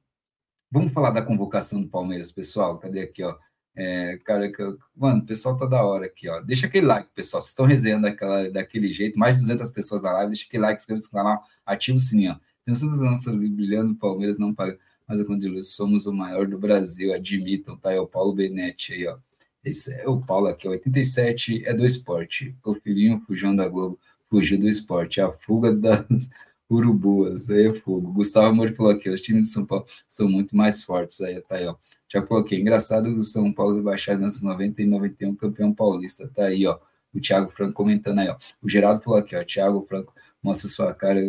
[0.71, 2.77] Vamos falar da convocação do Palmeiras, pessoal.
[2.77, 3.35] Cadê aqui, ó?
[3.75, 4.51] É, cara,
[4.95, 6.41] mano, o pessoal tá da hora aqui, ó.
[6.41, 7.41] Deixa aquele like, pessoal.
[7.41, 10.31] Vocês estão resenhando daquela, daquele jeito, mais de 200 pessoas na live.
[10.31, 12.39] Deixa aquele like, inscreva-se no canal, ativa o sininho.
[12.65, 14.77] Tem 200 anos brilhando, Palmeiras não paga
[15.07, 17.93] mas a Condiluz somos o maior do Brasil, admitam, tá?
[17.93, 19.17] É o Paulo Benetti aí, ó.
[19.63, 22.55] Esse é o Paulo aqui, 87 é do esporte.
[22.63, 25.19] O filhinho fugiu da Globo, fugiu do esporte.
[25.19, 26.29] A fuga das
[26.69, 28.11] urubuas, aí é fogo.
[28.11, 31.55] Gustavo Amor falou aqui, os times de São Paulo são muito mais fortes, aí tá
[31.55, 31.75] aí, ó.
[32.09, 36.65] Já coloquei, engraçado o São Paulo baixado nos 90 e 91, campeão paulista, tá aí,
[36.65, 36.79] ó.
[37.13, 38.37] O Thiago Franco comentando aí, ó.
[38.61, 40.13] O Geraldo falou aqui, ó, Thiago Franco
[40.47, 41.19] mostra sua cara.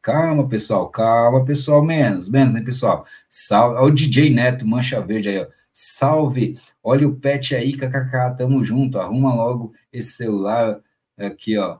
[0.00, 3.06] Calma, pessoal, calma, pessoal, menos, menos, hein, pessoal?
[3.28, 5.46] Salve, olha o DJ Neto, Mancha Verde aí, ó.
[5.72, 10.80] Salve, olha o pet aí, kkk, tamo junto, arruma logo esse celular
[11.18, 11.78] aqui, ó.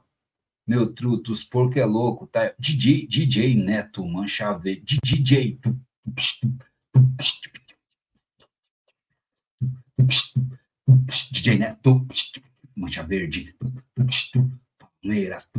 [0.67, 2.53] meu truto, os porco é louco, tá?
[2.59, 5.59] DJ, DJ Neto, mancha verde, DJ.
[11.33, 12.07] DJ Neto,
[12.77, 13.55] mancha verde,
[15.05, 15.51] Palmeiras,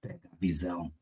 [0.00, 0.92] pega a visão.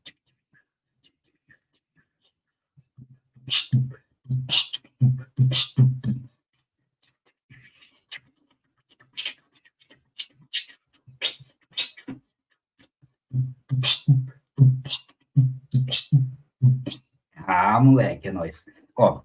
[17.35, 18.65] Ah, moleque, é nóis.
[18.95, 19.23] Ó,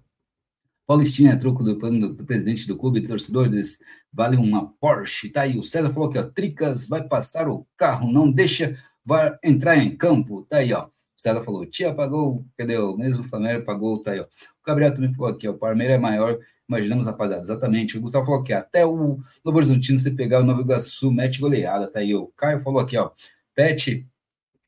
[0.87, 3.79] Paulistinha, é troco do, do, presidente do clube de torcedores,
[4.15, 5.29] vale uma Porsche.
[5.29, 9.37] Tá aí, o César falou que ó, Tricas vai passar o carro, não deixa, vai
[9.43, 10.45] entrar em campo.
[10.49, 10.85] Tá aí, ó.
[10.85, 14.23] O César falou, tia pagou, cadê o mesmo Flamengo pagou, tá aí, ó.
[14.23, 17.97] O Gabriel também falou aqui, ó, o Palmeiras é maior, imaginamos, rapaziada, exatamente.
[17.97, 21.87] O Gustavo falou aqui, até o Novo Horizontino, você pegar o Novo Iguaçu, mete goleada,
[21.87, 22.15] tá aí.
[22.15, 23.11] O Caio falou aqui, ó,
[23.53, 24.07] Pet,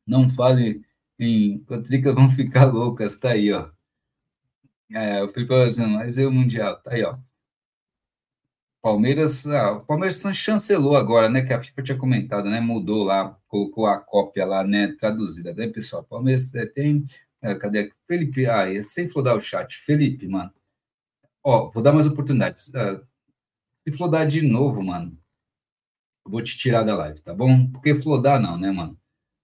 [0.05, 0.81] não fale
[1.19, 3.69] em Tricas vão ficar loucas, tá aí, ó.
[4.93, 7.17] É, o Felipe dizendo, mas é o Mundial, tá aí, ó.
[8.81, 11.41] Palmeiras, ah, o Palmeiras chancelou agora, né?
[11.41, 12.59] Que a FIFA tinha comentado, né?
[12.59, 14.95] Mudou lá, colocou a cópia lá, né?
[14.99, 16.03] Traduzida, né, pessoal?
[16.03, 17.05] Palmeiras é, tem.
[17.41, 17.91] É, cadê?
[18.07, 19.75] Felipe, ah, é, sem flodar o chat.
[19.77, 20.51] Felipe, mano.
[21.43, 22.73] Ó, vou dar mais oportunidades.
[22.75, 23.01] Ah,
[23.83, 25.17] se flodar de novo, mano,
[26.25, 27.67] vou te tirar da live, tá bom?
[27.71, 28.97] Porque flodar não, né, mano?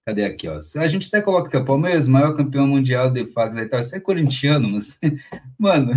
[0.05, 0.59] Cadê aqui, ó?
[0.75, 3.81] A gente até coloca que é o Palmeiras, maior campeão mundial de fax e tal.
[3.81, 4.99] Você é corintiano, mas.
[5.57, 5.93] Mano,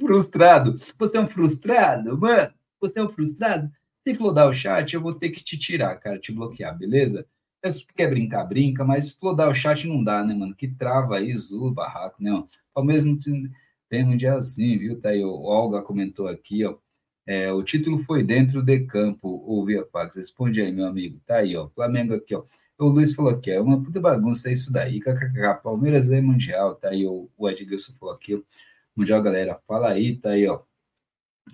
[0.00, 0.78] frustrado.
[0.98, 2.52] Você é um frustrado, mano.
[2.80, 3.70] Você é um frustrado.
[3.94, 7.26] Se flodar o chat, eu vou ter que te tirar, cara, te bloquear, beleza?
[7.64, 10.54] Se quer brincar, brinca, mas flodar o chat não dá, né, mano?
[10.54, 12.32] Que trava aí, o barraco, né?
[12.32, 12.44] Ó.
[12.72, 13.18] Palmeiras não
[13.88, 15.00] tem mundial assim, viu?
[15.00, 16.76] Tá aí, o Olga comentou aqui, ó.
[17.26, 20.14] É, o título foi dentro de campo, ouvi a Fax.
[20.16, 21.20] Responde aí, meu amigo.
[21.26, 21.68] Tá aí, ó.
[21.70, 22.44] Flamengo aqui, ó.
[22.78, 26.90] O Luiz falou que é uma puta bagunça isso daí, kkk, Palmeiras é mundial, tá
[26.90, 28.44] aí o, o Edgilson falou aqui,
[28.94, 30.60] mundial, galera, fala aí, tá aí, ó,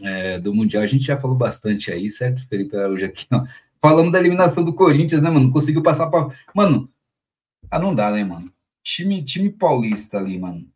[0.01, 3.45] é, do mundial, a gente já falou bastante aí, certo, Felipe Araújo aqui, ó,
[3.81, 6.91] falamos da eliminação do Corinthians, né, mano, conseguiu passar para, mano,
[7.71, 8.53] ah, não dá, né, mano,
[8.83, 10.71] time, time paulista ali, mano,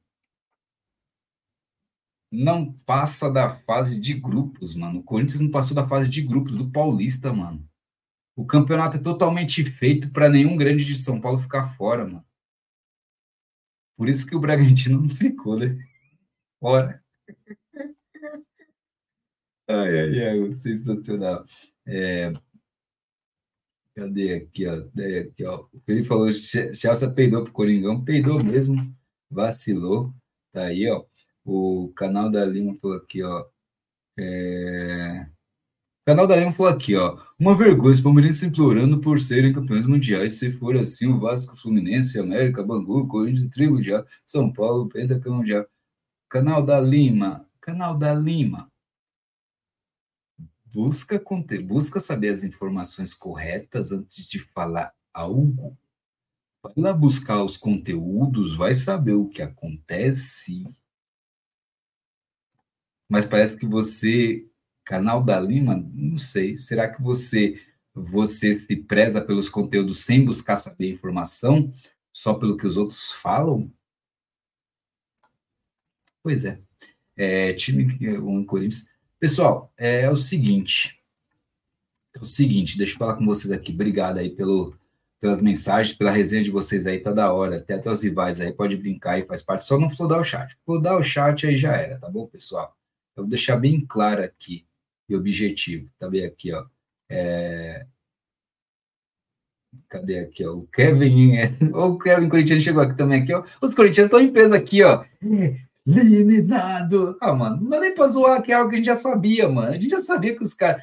[2.30, 6.52] não passa da fase de grupos, mano, o Corinthians não passou da fase de grupos
[6.52, 7.66] do Paulista, mano,
[8.36, 12.24] o campeonato é totalmente feito para nenhum grande de São Paulo ficar fora, mano.
[13.97, 15.78] Por isso que o Bragantino não ficou, né?
[16.60, 17.02] Fora.
[19.68, 21.44] Ai, ai, ai, sensacional.
[21.86, 22.32] É...
[23.94, 24.82] Cadê aqui, ó?
[24.82, 25.66] Cadê aqui, ó?
[25.88, 28.94] Ele falou, Chelsea peidou pro Coringão, peidou mesmo,
[29.30, 30.14] vacilou.
[30.52, 31.05] Tá aí, ó.
[31.44, 33.47] O canal da Lima falou aqui, ó.
[34.18, 35.26] É...
[36.06, 37.18] Canal da Lima falou aqui, ó.
[37.38, 40.36] Uma vergonha, os palmeirenses implorando por serem campeões mundiais.
[40.36, 45.66] Se for assim, o Vasco, Fluminense, América, Bangu, Corinthians, Trimundial, São Paulo, Pentacão Mundial.
[46.28, 47.48] Canal da Lima.
[47.60, 48.70] Canal da Lima.
[50.77, 51.19] Busca,
[51.65, 55.74] busca saber as informações corretas antes de falar algo.
[56.62, 60.66] Vai lá buscar os conteúdos, vai saber o que acontece.
[63.09, 64.47] Mas parece que você
[64.85, 66.59] Canal da Lima, não sei.
[66.59, 67.59] Será que você
[67.94, 71.73] você se preza pelos conteúdos sem buscar saber informação,
[72.12, 73.73] só pelo que os outros falam?
[76.23, 76.61] Pois é.
[77.16, 77.86] é time
[78.19, 78.95] um Corinthians.
[79.18, 81.02] Pessoal, é, é, o seguinte.
[82.14, 83.72] É o seguinte, deixa eu falar com vocês aqui.
[83.72, 84.76] Obrigado aí pelo,
[85.18, 87.56] pelas mensagens, pela resenha de vocês aí, tá da hora.
[87.56, 89.64] Até, até os rivais aí, pode brincar aí, faz parte.
[89.64, 90.56] Só não flodar o chat.
[90.66, 92.76] Flodar o chat aí já era, tá bom, pessoal?
[93.16, 94.66] Eu vou deixar bem claro aqui
[95.09, 95.90] e objetivo.
[95.98, 96.66] Tá bem aqui, ó.
[97.09, 97.86] É...
[99.88, 100.52] Cadê aqui, ó?
[100.52, 101.47] O Kevin, é...
[101.72, 103.44] o Kevin Corinthians chegou aqui também aqui, ó.
[103.62, 105.05] Os corintianos estão em peso aqui, ó.
[105.86, 107.16] Eliminado.
[107.20, 109.48] Ah, mano, não dá nem pra zoar, que é algo que a gente já sabia,
[109.48, 109.68] mano.
[109.68, 110.82] A gente já sabia que os caras.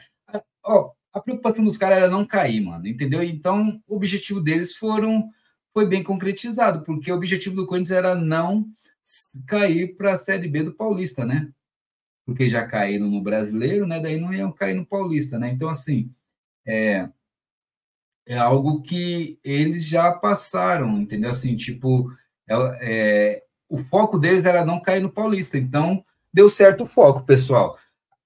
[0.64, 3.22] Ó, a preocupação dos caras era não cair, mano, entendeu?
[3.22, 5.30] Então, o objetivo deles foram
[5.74, 8.68] foi bem concretizado, porque o objetivo do Corinthians era não
[9.48, 11.52] cair para a Série B do Paulista, né?
[12.26, 14.00] porque já caíram no brasileiro, né?
[14.00, 15.50] Daí não iam cair no paulista, né?
[15.50, 16.14] Então, assim,
[16.66, 17.10] é,
[18.26, 21.30] é algo que eles já passaram, entendeu?
[21.30, 22.12] Assim, tipo,
[22.48, 23.44] é, é,
[23.74, 27.76] o foco deles era não cair no paulista, então deu certo o foco, pessoal.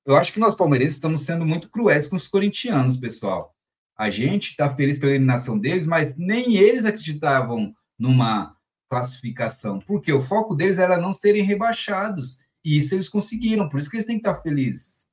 [0.06, 3.56] Eu acho que nós palmeirenses estamos sendo muito cruéis com os corintianos, pessoal.
[3.98, 8.58] A gente está feliz pela eliminação deles, mas nem eles acreditavam numa
[8.90, 12.40] classificação, porque o foco deles era não serem rebaixados.
[12.64, 15.08] E isso eles conseguiram, por isso que eles têm que estar felizes.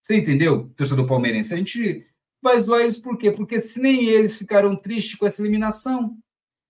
[0.00, 1.52] Você entendeu, torcedor palmeirense?
[1.52, 2.06] A gente
[2.40, 3.30] vai zoar eles por quê?
[3.30, 6.16] Porque se nem eles ficaram tristes com essa eliminação,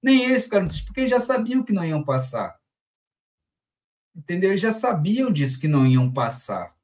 [0.02, 2.57] nem eles ficaram tristes, porque já sabiam que não iam passar.
[4.18, 4.50] Entendeu?
[4.50, 6.76] Eles já sabiam disso que não iam passar.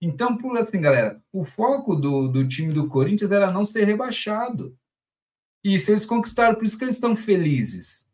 [0.00, 4.78] Então, por assim, galera, o foco do, do time do Corinthians era não ser rebaixado.
[5.64, 8.08] E isso eles conquistaram, por isso que eles estão felizes.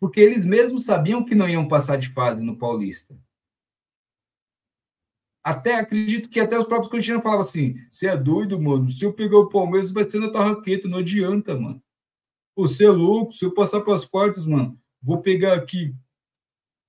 [0.00, 3.16] Porque eles mesmos sabiam que não iam passar de fase no Paulista.
[5.44, 8.90] Até acredito que até os próprios corintianos falavam assim: você é doido, mano.
[8.90, 11.80] Se eu pegar o Palmeiras, vai ser na tarraqueta, não adianta, mano.
[12.56, 15.94] Você é louco, se eu passar para as quartas, mano, vou pegar aqui.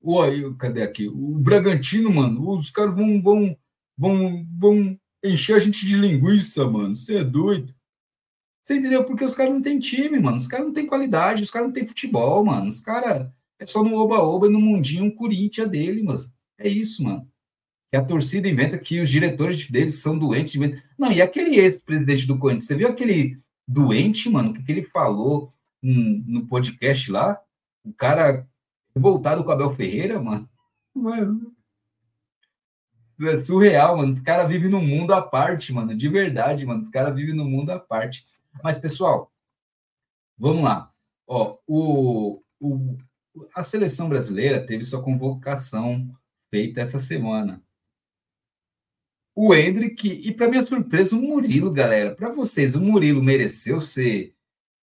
[0.05, 1.07] Oi, cadê aqui?
[1.07, 3.57] O Bragantino, mano, os caras vão, vão,
[3.97, 6.93] vão, vão encher a gente de linguiça, mano.
[6.93, 7.73] Você é doido.
[8.61, 9.05] Você entendeu?
[9.05, 10.35] Porque os caras não têm time, mano.
[10.35, 12.67] Os caras não têm qualidade, os caras não têm futebol, mano.
[12.67, 17.25] Os caras é só no oba-oba e no mundinho Corinthians dele, mas é isso, mano.
[17.89, 20.59] Que a torcida inventa que os diretores deles são doentes.
[20.99, 25.53] Não, e aquele ex-presidente do Corinthians, você viu aquele doente, mano, o que ele falou
[25.81, 27.39] no, no podcast lá?
[27.85, 28.45] O cara
[28.95, 30.49] revoltado com o Abel Ferreira, mano.
[30.93, 31.53] Mano,
[33.21, 34.09] é surreal, mano.
[34.09, 35.95] Os caras vivem num mundo à parte, mano.
[35.95, 36.81] De verdade, mano.
[36.81, 38.25] Os caras vivem num mundo à parte.
[38.63, 39.31] Mas, pessoal,
[40.37, 40.91] vamos lá.
[41.27, 42.97] Ó, o, o,
[43.55, 46.09] a seleção brasileira teve sua convocação
[46.49, 47.63] feita essa semana.
[49.35, 52.15] O Hendrick, e para minha surpresa, o Murilo, galera.
[52.15, 54.35] Para vocês, o Murilo mereceu ser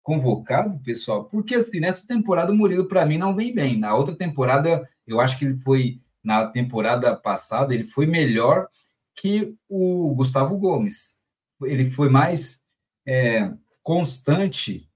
[0.03, 1.25] convocado, pessoal?
[1.25, 3.79] Porque assim, nessa temporada o Murilo, para mim, não vem bem.
[3.79, 8.69] Na outra temporada, eu acho que ele foi na temporada passada, ele foi melhor
[9.15, 11.21] que o Gustavo Gomes.
[11.63, 12.65] Ele foi mais
[13.07, 14.89] é, constante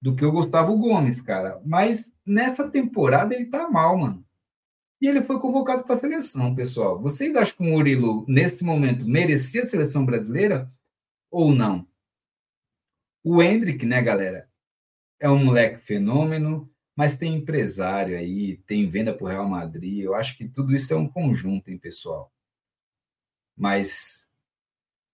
[0.00, 1.60] do que o Gustavo Gomes, cara.
[1.64, 4.24] Mas nessa temporada ele tá mal, mano.
[5.00, 7.00] E ele foi convocado para a seleção, pessoal.
[7.00, 10.68] Vocês acham que o Murilo, nesse momento, merecia a seleção brasileira
[11.30, 11.86] ou não?
[13.24, 14.48] O Hendrick, né, galera?
[15.22, 20.00] É um moleque fenômeno, mas tem empresário aí, tem venda para o Real Madrid.
[20.00, 22.32] Eu acho que tudo isso é um conjunto, hein, pessoal?
[23.56, 24.32] Mas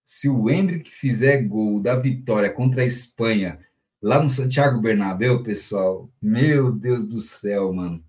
[0.02, 3.60] se o Hendrick fizer gol da vitória contra a Espanha
[4.00, 8.02] lá no Santiago Bernabéu, pessoal, meu Deus do céu, mano.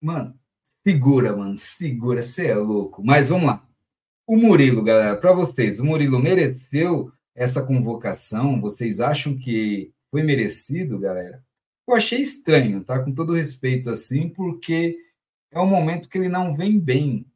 [0.00, 0.38] Mano,
[0.84, 3.02] segura, mano, segura, você é louco.
[3.04, 3.68] Mas vamos lá.
[4.24, 8.60] O Murilo, galera, para vocês, o Murilo mereceu essa convocação?
[8.60, 11.42] Vocês acham que foi merecido, galera?
[11.88, 12.98] Eu achei estranho, tá?
[13.02, 14.96] Com todo respeito, assim, porque
[15.50, 17.26] é um momento que ele não vem bem.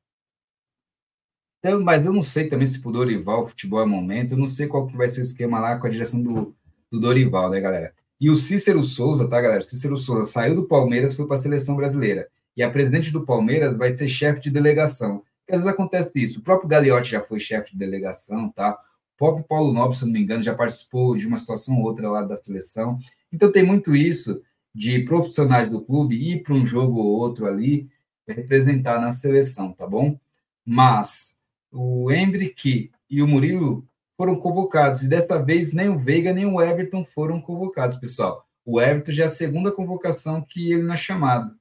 [1.59, 4.67] Então, mas eu não sei também se pro Dorival futebol é momento, eu não sei
[4.67, 6.55] qual que vai ser o esquema lá com a direção do,
[6.91, 7.95] do Dorival, né, galera?
[8.21, 9.63] E o Cícero Souza, tá, galera?
[9.63, 12.29] Cícero Souza saiu do Palmeiras e foi para a seleção brasileira.
[12.57, 15.23] E a presidente do Palmeiras vai ser chefe de delegação.
[15.49, 16.39] Às vezes acontece isso.
[16.39, 18.79] O próprio Gagliotti já foi chefe de delegação, tá?
[19.15, 22.11] O próprio Paulo Nobre, se não me engano, já participou de uma situação ou outra
[22.11, 22.99] lá da seleção.
[23.33, 24.43] Então tem muito isso
[24.75, 27.89] de profissionais do clube ir para um jogo ou outro ali
[28.27, 30.19] representar na seleção, tá bom?
[30.65, 31.39] Mas
[31.71, 33.87] o Hendrick e o Murilo
[34.17, 38.45] foram convocados e desta vez nem o Veiga nem o Everton foram convocados, pessoal.
[38.65, 41.55] O Everton já é a segunda convocação que ele não é chamado.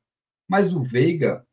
[0.48, 1.46] Mas o Veiga,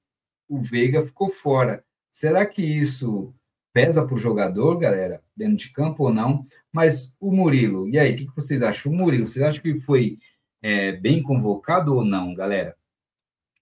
[0.49, 1.85] o Veiga ficou fora.
[2.11, 3.35] Será que isso
[3.73, 6.47] pesa para o jogador, galera, dentro de campo ou não?
[6.73, 8.93] Mas o Murilo, e aí, o que, vocês acham?
[8.93, 10.19] O Murilo, vocês acham que foi
[10.63, 12.77] é, bem convocado ou não, galera?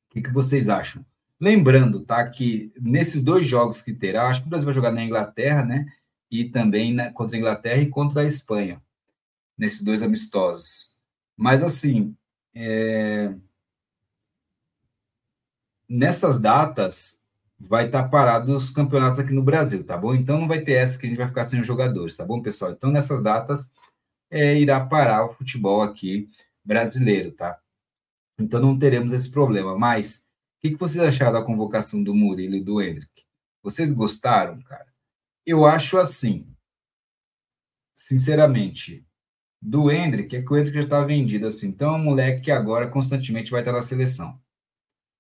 [0.08, 1.04] O que, que vocês acham?
[1.40, 5.04] Lembrando, tá, que nesses dois jogos que terá, acho que o Brasil vai jogar na
[5.04, 5.86] Inglaterra, né?
[6.30, 8.82] E também né, contra a Inglaterra e contra a Espanha,
[9.56, 10.96] nesses dois amistosos.
[11.36, 12.16] Mas, assim,
[12.54, 13.32] é...
[15.88, 17.17] nessas datas,
[17.58, 20.14] vai estar tá parado os campeonatos aqui no Brasil, tá bom?
[20.14, 22.40] Então, não vai ter essa que a gente vai ficar sem os jogadores, tá bom,
[22.40, 22.72] pessoal?
[22.72, 23.72] Então, nessas datas,
[24.30, 26.28] é, irá parar o futebol aqui
[26.64, 27.58] brasileiro, tá?
[28.38, 29.76] Então não teremos esse problema.
[29.76, 30.28] Mas
[30.58, 33.24] o que, que vocês acharam da convocação do Murilo e do Hendrick?
[33.62, 34.86] Vocês gostaram, cara?
[35.44, 36.46] Eu acho assim,
[37.96, 39.06] sinceramente,
[39.60, 41.68] do Hendrick é que o Hendrick já está vendido assim.
[41.68, 44.40] Então é um moleque que agora constantemente vai estar na seleção.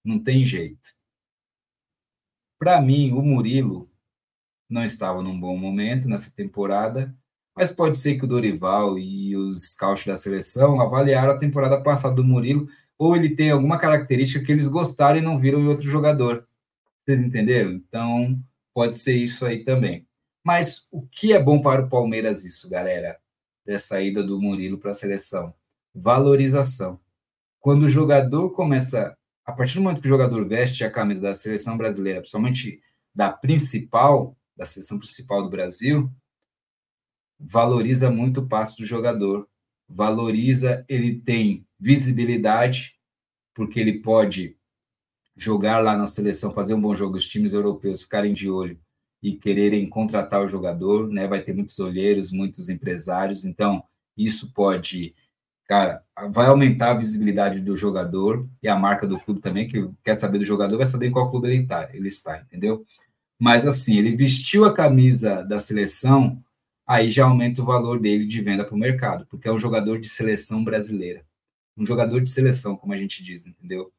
[0.04, 0.90] Não tem jeito.
[2.58, 3.90] Para mim, o Murilo
[4.68, 7.14] não estava num bom momento nessa temporada
[7.58, 12.14] mas pode ser que o Dorival e os scouts da seleção avaliaram a temporada passada
[12.14, 15.90] do Murilo, ou ele tem alguma característica que eles gostaram e não viram em outro
[15.90, 16.46] jogador.
[17.04, 17.72] Vocês entenderam?
[17.72, 18.40] Então,
[18.72, 20.06] pode ser isso aí também.
[20.44, 23.18] Mas o que é bom para o Palmeiras isso, galera?
[23.66, 25.52] Dessa ida do Murilo para a seleção?
[25.92, 27.00] Valorização.
[27.58, 29.17] Quando o jogador começa,
[29.48, 32.82] a partir do momento que o jogador veste a camisa da seleção brasileira, principalmente
[33.14, 36.12] da principal, da seleção principal do Brasil,
[37.40, 39.48] valoriza muito o passe do jogador,
[39.88, 42.94] valoriza, ele tem visibilidade,
[43.54, 44.54] porque ele pode
[45.34, 48.78] jogar lá na seleção, fazer um bom jogo, os times europeus ficarem de olho
[49.22, 51.26] e quererem contratar o jogador, né?
[51.26, 53.82] Vai ter muitos olheiros, muitos empresários, então
[54.14, 55.14] isso pode,
[55.68, 60.14] cara, vai aumentar a visibilidade do jogador e a marca do clube também, que quer
[60.14, 62.84] saber do jogador, vai saber em qual clube ele está, ele está, entendeu?
[63.38, 66.42] Mas assim, ele vestiu a camisa da seleção,
[66.86, 70.00] aí já aumenta o valor dele de venda para o mercado, porque é um jogador
[70.00, 71.22] de seleção brasileira.
[71.76, 73.92] Um jogador de seleção, como a gente diz, entendeu?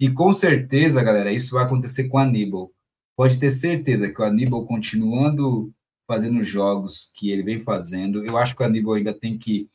[0.00, 2.72] E com certeza, galera, isso vai acontecer com o Aníbal.
[3.14, 5.72] Pode ter certeza que o Aníbal, continuando
[6.08, 9.68] fazendo jogos que ele vem fazendo, eu acho que o Aníbal ainda tem que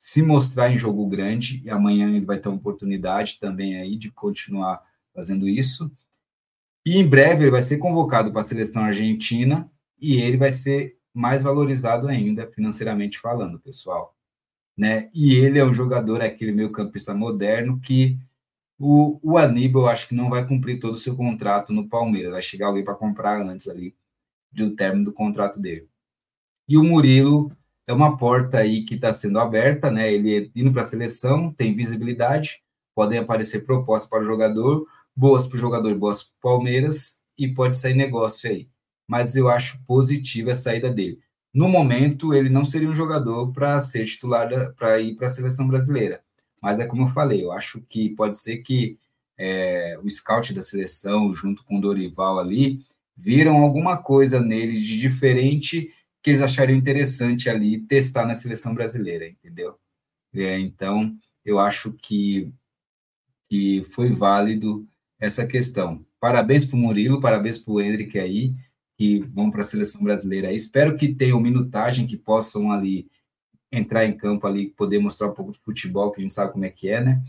[0.00, 4.10] se mostrar em jogo grande, e amanhã ele vai ter uma oportunidade também aí de
[4.10, 4.82] continuar
[5.14, 5.92] fazendo isso.
[6.86, 9.70] E em breve ele vai ser convocado para a seleção argentina
[10.00, 14.16] e ele vai ser mais valorizado ainda financeiramente falando, pessoal.
[14.74, 15.10] Né?
[15.14, 18.18] E ele é um jogador, aquele meio campista moderno que
[18.78, 22.40] o, o Aníbal acho que não vai cumprir todo o seu contrato no Palmeiras, vai
[22.40, 23.94] chegar alguém para comprar antes ali
[24.50, 25.86] do término do contrato dele.
[26.66, 27.54] E o Murilo
[27.90, 30.12] é uma porta aí que está sendo aberta, né?
[30.12, 32.62] Ele indo para a seleção, tem visibilidade,
[32.94, 37.48] podem aparecer propostas para o jogador, boas para o jogador, boas para o Palmeiras, e
[37.48, 38.68] pode sair negócio aí
[39.10, 41.18] mas eu acho positiva a saída dele.
[41.52, 45.66] No momento, ele não seria um jogador para ser titular, para ir para a seleção
[45.66, 46.20] brasileira.
[46.62, 48.96] Mas é como eu falei, eu acho que pode ser que
[49.36, 52.84] é, o scout da seleção, junto com o Dorival ali,
[53.16, 59.26] viram alguma coisa nele de diferente que eles achariam interessante ali testar na seleção brasileira,
[59.26, 59.78] entendeu?
[60.34, 62.52] É, então, eu acho que,
[63.48, 64.86] que foi válido
[65.18, 66.04] essa questão.
[66.18, 68.54] Parabéns para o Murilo, parabéns para o Hendrick aí
[69.00, 70.52] que vão para a seleção brasileira.
[70.52, 73.10] Espero que tenham minutagem, que possam ali
[73.72, 76.66] entrar em campo ali, poder mostrar um pouco de futebol, que a gente sabe como
[76.66, 77.22] é que é, né?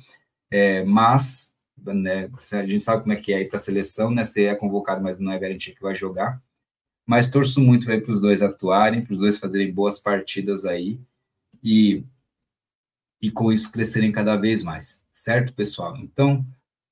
[0.51, 4.25] É, mas né, a gente sabe como é que é ir para a seleção, né?
[4.25, 6.43] Ser é convocado, mas não é garantia que vai jogar.
[7.05, 10.99] Mas torço muito para os dois atuarem, para os dois fazerem boas partidas aí
[11.63, 12.03] e,
[13.21, 15.97] e com isso crescerem cada vez mais, certo, pessoal?
[15.97, 16.45] Então,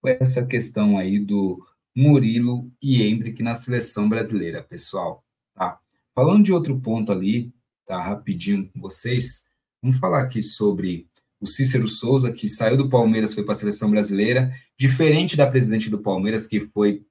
[0.04, 1.64] essa questão aí do
[1.96, 5.24] Murilo e Hendrick na seleção brasileira, pessoal.
[5.54, 5.80] Tá?
[6.16, 7.54] Falando de outro ponto ali,
[7.86, 8.02] tá?
[8.02, 9.48] Rapidinho com vocês,
[9.82, 11.08] vamos falar aqui sobre
[11.42, 15.90] o Cícero Souza, que saiu do Palmeiras, foi para a seleção brasileira, diferente da presidente
[15.90, 17.06] do Palmeiras, que foi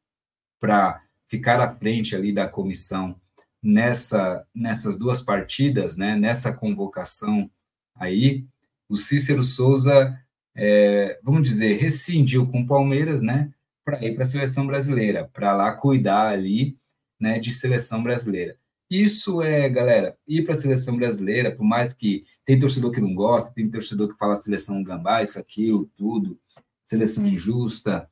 [0.61, 3.21] para ficar à frente ali da comissão
[3.63, 7.51] nessa, nessas duas partidas, né, nessa convocação
[7.95, 8.45] aí,
[8.89, 10.19] o Cícero Souza,
[10.55, 13.53] é, vamos dizer, rescindiu com o Palmeiras, né,
[13.85, 16.77] para ir para a seleção brasileira, para lá cuidar ali,
[17.21, 18.57] né, de seleção brasileira.
[18.91, 23.15] Isso é, galera, ir para a seleção brasileira, por mais que tem torcedor que não
[23.15, 26.39] gosta, tem torcedor que fala seleção gambá, isso, aquilo, tudo,
[26.83, 28.09] seleção injusta.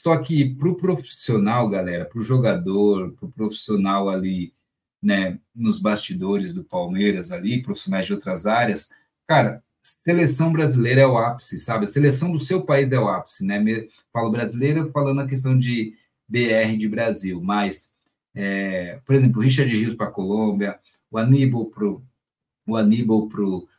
[0.00, 4.54] Só que para o profissional, galera, para o jogador, para o profissional ali,
[5.02, 8.90] né, nos bastidores do Palmeiras ali, profissionais de outras áreas,
[9.26, 11.82] cara, seleção brasileira é o ápice, sabe?
[11.82, 13.58] A seleção do seu país é o ápice, né?
[14.12, 15.96] Falo brasileira falando a questão de
[16.28, 17.92] BR de Brasil, mas,
[18.36, 20.78] é, por exemplo, o Richard Rios para a Colômbia,
[21.10, 21.84] o Aníbal para
[22.68, 23.28] o Aníbal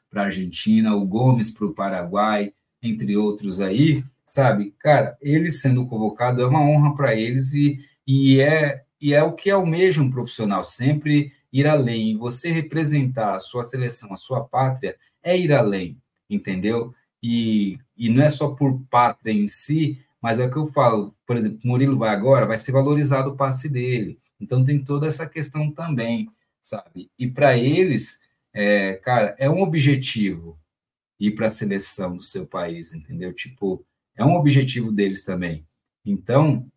[0.09, 2.51] para a Argentina, o Gomes para o Paraguai,
[2.83, 4.75] entre outros aí, sabe?
[4.77, 9.33] Cara, ele sendo convocado é uma honra para eles e, e, é, e é o
[9.33, 12.15] que almeja um profissional, sempre ir além.
[12.17, 15.99] Você representar a sua seleção, a sua pátria, é ir além,
[16.29, 16.93] entendeu?
[17.21, 21.15] E, e não é só por pátria em si, mas é o que eu falo,
[21.25, 24.19] por exemplo, Murilo vai agora, vai ser valorizado o passe dele.
[24.39, 26.29] Então tem toda essa questão também,
[26.61, 27.09] sabe?
[27.17, 28.21] E para eles,
[28.53, 30.59] é, cara, é um objetivo
[31.19, 33.33] ir para a seleção do seu país, entendeu?
[33.33, 33.83] Tipo,
[34.19, 35.65] é um objetivo deles também.
[36.05, 36.69] Então,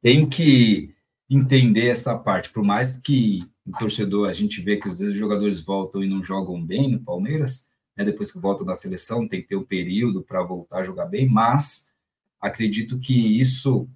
[0.00, 0.94] tem que
[1.28, 6.04] entender essa parte, por mais que o torcedor, a gente vê que os jogadores voltam
[6.04, 9.56] e não jogam bem no Palmeiras, né, depois que voltam da seleção, tem que ter
[9.56, 11.88] um período para voltar a jogar bem, mas
[12.40, 13.88] acredito que isso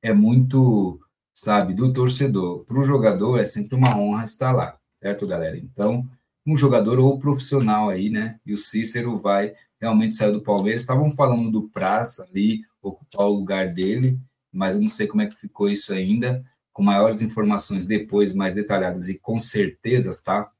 [0.00, 0.98] é muito,
[1.34, 2.64] sabe, do torcedor.
[2.64, 5.58] Para o jogador é sempre uma honra estar lá, certo, galera?
[5.58, 6.08] Então,
[6.46, 8.40] um jogador ou profissional aí, né?
[8.46, 10.82] E o Cícero vai realmente sair do Palmeiras.
[10.82, 14.18] Estavam falando do Praça ali, ocupar o lugar dele,
[14.52, 18.54] mas eu não sei como é que ficou isso ainda com maiores informações depois, mais
[18.54, 20.50] detalhadas e com certezas, tá?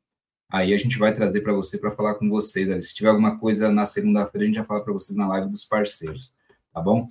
[0.48, 2.86] Aí a gente vai trazer para você para falar com vocês.
[2.86, 5.66] Se tiver alguma coisa na segunda-feira, a gente vai falar para vocês na live dos
[5.66, 6.32] parceiros,
[6.72, 7.10] tá bom?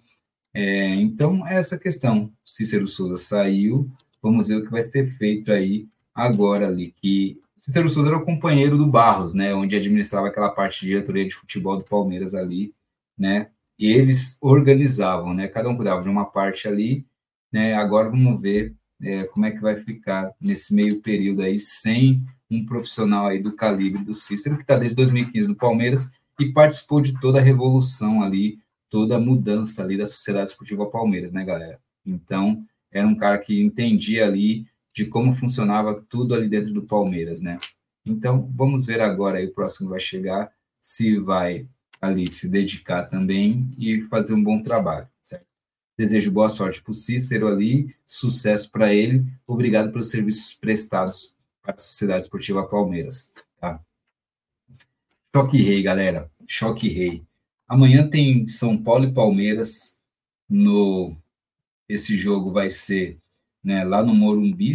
[0.54, 2.32] É, então, é essa questão.
[2.44, 3.88] Cícero Souza saiu,
[4.24, 8.24] vamos ver o que vai ser feito aí agora ali, que Cícero Souza era o
[8.24, 12.76] companheiro do Barros, né, onde administrava aquela parte de diretoria de futebol do Palmeiras ali,
[13.18, 17.08] né, e eles organizavam, né, cada um cuidava de uma parte ali,
[17.52, 22.24] né, agora vamos ver é, como é que vai ficar nesse meio período aí, sem
[22.52, 27.02] um profissional aí do calibre do Cícero, que está desde 2015 no Palmeiras e participou
[27.02, 28.60] de toda a revolução ali,
[28.92, 31.80] toda a mudança ali da Sociedade Esportiva Palmeiras, né, galera?
[32.06, 37.42] Então, era um cara que entendia ali de como funcionava tudo ali dentro do Palmeiras,
[37.42, 37.60] né?
[38.06, 40.50] Então, vamos ver agora aí o próximo vai chegar,
[40.80, 41.68] se vai
[42.00, 45.46] ali se dedicar também e fazer um bom trabalho, certo?
[45.98, 51.76] Desejo boa sorte para o Cícero ali, sucesso para ele, obrigado pelos serviços prestados para
[51.76, 53.84] a Sociedade Esportiva Palmeiras, tá?
[55.36, 57.26] Choque Rei, galera, Choque Rei.
[57.68, 60.00] Amanhã tem São Paulo e Palmeiras
[60.48, 61.18] no
[61.90, 63.20] esse jogo vai ser
[63.66, 64.74] né, lá no Morumbi,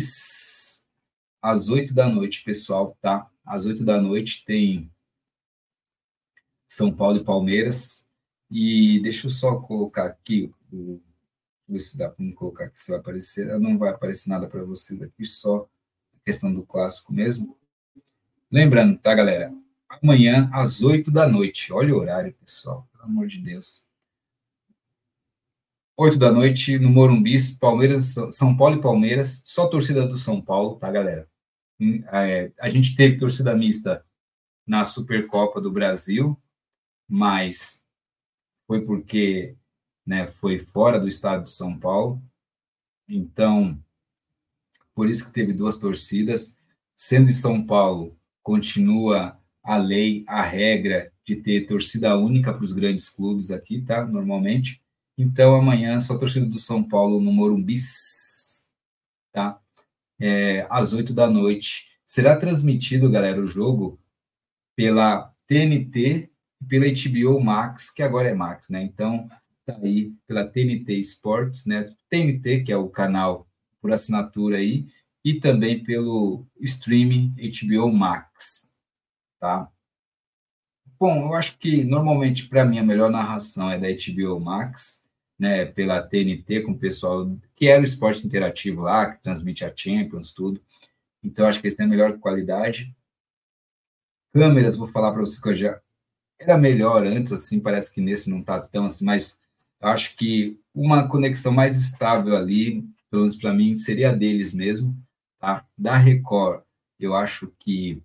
[1.40, 3.30] às oito da noite, pessoal, tá?
[3.46, 4.90] Às oito da noite tem
[6.66, 8.04] São Paulo e Palmeiras.
[8.50, 11.00] E deixa eu só colocar aqui, o,
[11.68, 13.56] ver se dá para me colocar aqui, se vai aparecer.
[13.60, 15.68] Não vai aparecer nada para vocês aqui, só
[16.12, 17.56] a questão do clássico mesmo.
[18.50, 19.54] Lembrando, tá, galera?
[19.88, 21.72] Amanhã, às oito da noite.
[21.72, 23.88] Olha o horário, pessoal, pelo amor de Deus.
[26.00, 30.76] 8 da noite, no Morumbi, Palmeiras, São Paulo e Palmeiras, só torcida do São Paulo,
[30.76, 31.28] tá, galera?
[32.10, 34.02] É, a gente teve torcida mista
[34.66, 36.40] na Supercopa do Brasil,
[37.06, 37.86] mas
[38.66, 39.54] foi porque
[40.06, 42.22] né, foi fora do estado de São Paulo.
[43.06, 43.78] Então,
[44.94, 46.58] por isso que teve duas torcidas.
[46.96, 52.72] Sendo em São Paulo, continua a lei, a regra de ter torcida única para os
[52.72, 54.06] grandes clubes aqui, tá?
[54.06, 54.82] Normalmente.
[55.22, 57.76] Então, amanhã, só torcida do São Paulo no Morumbi,
[59.30, 59.60] tá?
[60.18, 61.90] É, às oito da noite.
[62.06, 64.00] Será transmitido, galera, o jogo
[64.74, 66.30] pela TNT
[66.62, 68.82] e pela HBO Max, que agora é Max, né?
[68.82, 69.28] Então,
[69.66, 71.94] tá aí pela TNT Sports, né?
[72.08, 73.46] TNT, que é o canal
[73.78, 74.86] por assinatura aí,
[75.22, 78.74] e também pelo streaming HBO Max,
[79.38, 79.70] tá?
[80.98, 84.99] Bom, eu acho que normalmente para mim a melhor narração é da HBO Max,
[85.40, 89.72] né, pela TNT com o pessoal que era o esporte interativo lá, que transmite a
[89.74, 90.60] Champions, tudo.
[91.24, 92.94] Então, acho que eles têm a melhor qualidade.
[94.34, 95.80] Câmeras, vou falar para vocês que eu já
[96.38, 99.40] era melhor antes, assim, parece que nesse não está tão assim, mas
[99.80, 104.94] acho que uma conexão mais estável ali, pelo menos para mim, seria a deles mesmo,
[105.38, 105.66] tá?
[105.76, 106.62] Da Record,
[106.98, 108.02] eu acho que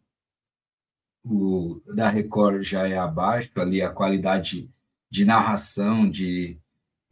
[1.21, 4.69] o da Record já é abaixo ali a qualidade
[5.09, 6.57] de narração, de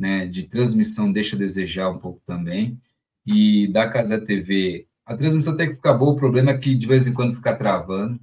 [0.03, 2.77] né, de transmissão deixa a desejar um pouco também.
[3.25, 6.85] E da Casa TV, a transmissão tem que ficar boa, o problema é que de
[6.85, 8.19] vez em quando fica travando,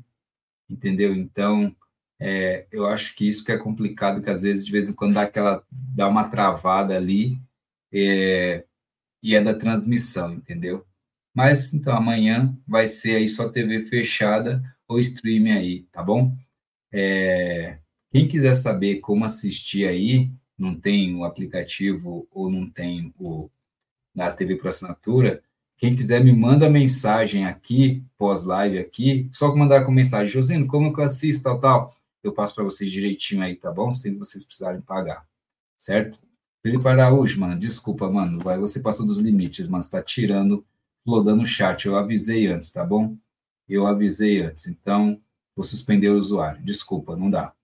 [0.69, 1.15] entendeu?
[1.15, 1.75] Então,
[2.21, 5.15] é, eu acho que isso que é complicado, que às vezes, de vez em quando,
[5.15, 7.41] dá aquela, dá uma travada ali,
[7.91, 8.63] é,
[9.23, 10.85] e é da transmissão, entendeu?
[11.35, 16.37] Mas, então, amanhã vai ser aí só TV fechada ou streaming aí, tá bom?
[16.93, 17.79] É,
[18.13, 23.49] quem quiser saber como assistir aí, não tem o aplicativo ou não tem o
[24.15, 25.43] da TV por assinatura,
[25.79, 31.01] quem quiser me manda mensagem aqui, pós-live aqui, só mandar com mensagem, Josino, como que
[31.01, 33.95] eu assisto, tal, tal, eu passo para vocês direitinho aí, tá bom?
[33.95, 35.27] Sem vocês precisarem pagar,
[35.77, 36.21] certo?
[36.63, 40.67] Felipe Araújo, mano, desculpa, mano, vai, você passou dos limites, mano, você tá tirando,
[41.03, 43.17] flodando o chat, eu avisei antes, tá bom?
[43.67, 45.19] Eu avisei antes, então
[45.57, 47.55] vou suspender o usuário, desculpa, não dá.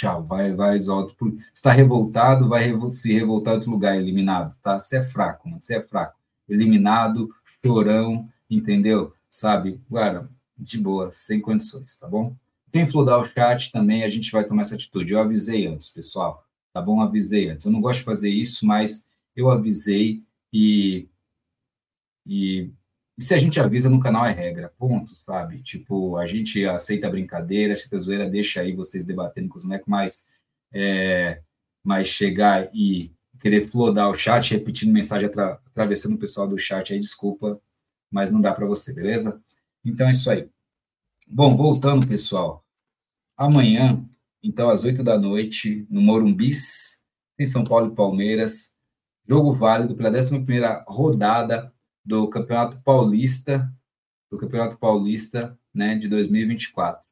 [0.00, 1.14] Tchau, vai, vai, exalto.
[1.52, 4.78] Está revoltado, vai se revoltar em outro lugar, eliminado, tá?
[4.78, 6.18] Você é fraco, mano, você é fraco.
[6.48, 7.28] Eliminado,
[7.62, 9.12] chorão, entendeu?
[9.28, 9.78] Sabe?
[9.92, 12.34] Cara, de boa, sem condições, tá bom?
[12.72, 15.12] Quem flodar o chat também, a gente vai tomar essa atitude.
[15.12, 17.02] Eu avisei antes, pessoal, tá bom?
[17.02, 17.66] Avisei antes.
[17.66, 19.06] Eu não gosto de fazer isso, mas
[19.36, 21.06] eu avisei e,
[22.26, 22.70] e
[23.20, 25.62] e se a gente avisa no canal é regra, ponto, sabe?
[25.62, 29.64] Tipo, a gente aceita a brincadeira, aceita a zoeira, deixa aí vocês debatendo com os
[29.64, 30.26] moleques, mas,
[30.72, 31.42] é,
[31.84, 36.94] mas chegar e querer flodar o chat, repetindo mensagem, atra, atravessando o pessoal do chat
[36.94, 37.60] aí, desculpa,
[38.10, 39.38] mas não dá para você, beleza?
[39.84, 40.48] Então é isso aí.
[41.28, 42.64] Bom, voltando, pessoal.
[43.36, 44.02] Amanhã,
[44.42, 47.02] então, às 8 da noite, no Morumbis,
[47.38, 48.74] em São Paulo e Palmeiras,
[49.28, 50.42] jogo válido pela 11
[50.86, 51.70] rodada
[52.10, 53.72] do Campeonato Paulista,
[54.28, 57.08] do Campeonato Paulista, né, de 2024.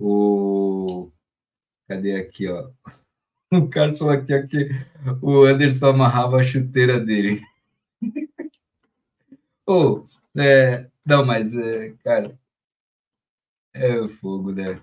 [0.00, 1.12] O
[1.88, 2.70] cadê aqui, ó?
[3.52, 4.70] O cara falou aqui, aqui
[5.20, 7.42] o Anderson amarrava a chuteira dele.
[9.68, 12.34] oh, é, Não, mas, é, cara,
[13.74, 14.80] é fogo, né?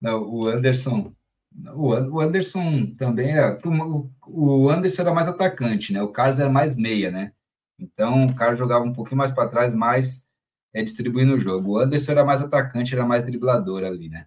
[0.00, 1.14] Não, o Anderson.
[1.74, 3.58] O Anderson também é.
[4.26, 6.02] O Anderson era mais atacante, né?
[6.02, 7.32] O Carlos era mais meia, né?
[7.78, 10.26] Então o Carlos jogava um pouquinho mais para trás, mais
[10.74, 11.72] é, distribuindo o jogo.
[11.72, 14.26] O Anderson era mais atacante, era mais driblador ali, né?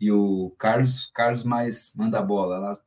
[0.00, 2.78] E o Carlos, Carlos mais manda a bola lá,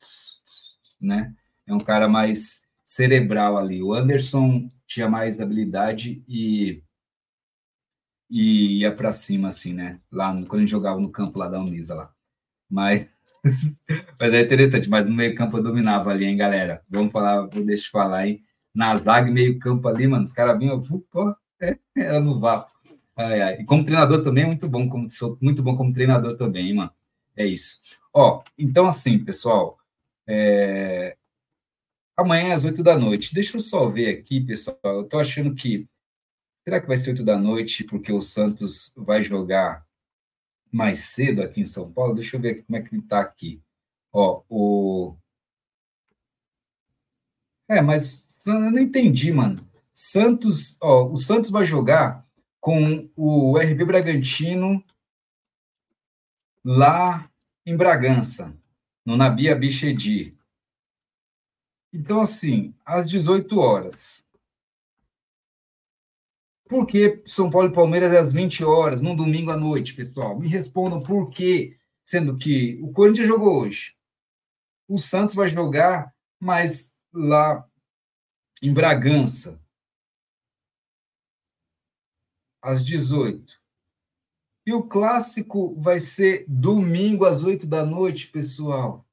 [1.02, 1.34] né?
[1.68, 3.82] É um cara mais cerebral ali.
[3.82, 6.84] O Anderson tinha mais habilidade e
[8.30, 10.00] e ia para cima assim, né?
[10.12, 12.14] Lá no, quando a gente jogava no campo lá da Unisa lá.
[12.70, 13.08] Mas
[14.20, 16.84] mas é interessante, mas no meio campo eu dominava ali, hein, galera?
[16.90, 18.44] Vamos falar, vou deixar eu falar, hein?
[18.74, 22.72] Na zaga meio campo ali, mano, os caras vinham, pô, é, era no vapo.
[23.16, 23.62] Ai, ai.
[23.62, 26.76] E como treinador também é muito bom, como, sou muito bom como treinador também, hein,
[26.76, 26.92] mano.
[27.36, 27.82] É isso.
[28.14, 29.80] Ó, então assim, pessoal,
[30.28, 31.18] é...
[32.18, 33.34] amanhã às oito da noite.
[33.34, 34.78] Deixa eu só ver aqui, pessoal.
[34.84, 35.88] Eu tô achando que
[36.66, 39.86] será que vai ser oito da noite porque o Santos vai jogar
[40.72, 42.16] mais cedo aqui em São Paulo?
[42.16, 43.62] Deixa eu ver como é que ele tá aqui.
[44.12, 45.18] Ó, o
[47.68, 49.68] é, mas eu não entendi, mano.
[49.92, 52.26] Santos, ó, o Santos vai jogar
[52.60, 54.84] com o RB Bragantino
[56.64, 57.30] lá
[57.66, 58.58] em Bragança,
[59.06, 60.38] no Nabia Bichedi.
[61.94, 64.28] Então, assim, às 18 horas.
[66.68, 70.40] Por que São Paulo e Palmeiras é às 20 horas, num domingo à noite, pessoal?
[70.40, 73.96] Me respondam por quê, sendo que o Corinthians jogou hoje.
[74.88, 77.70] O Santos vai jogar, mas lá
[78.64, 79.60] em Bragança
[82.62, 83.62] às 18.
[84.66, 89.06] E o clássico vai ser domingo às 8 da noite, pessoal.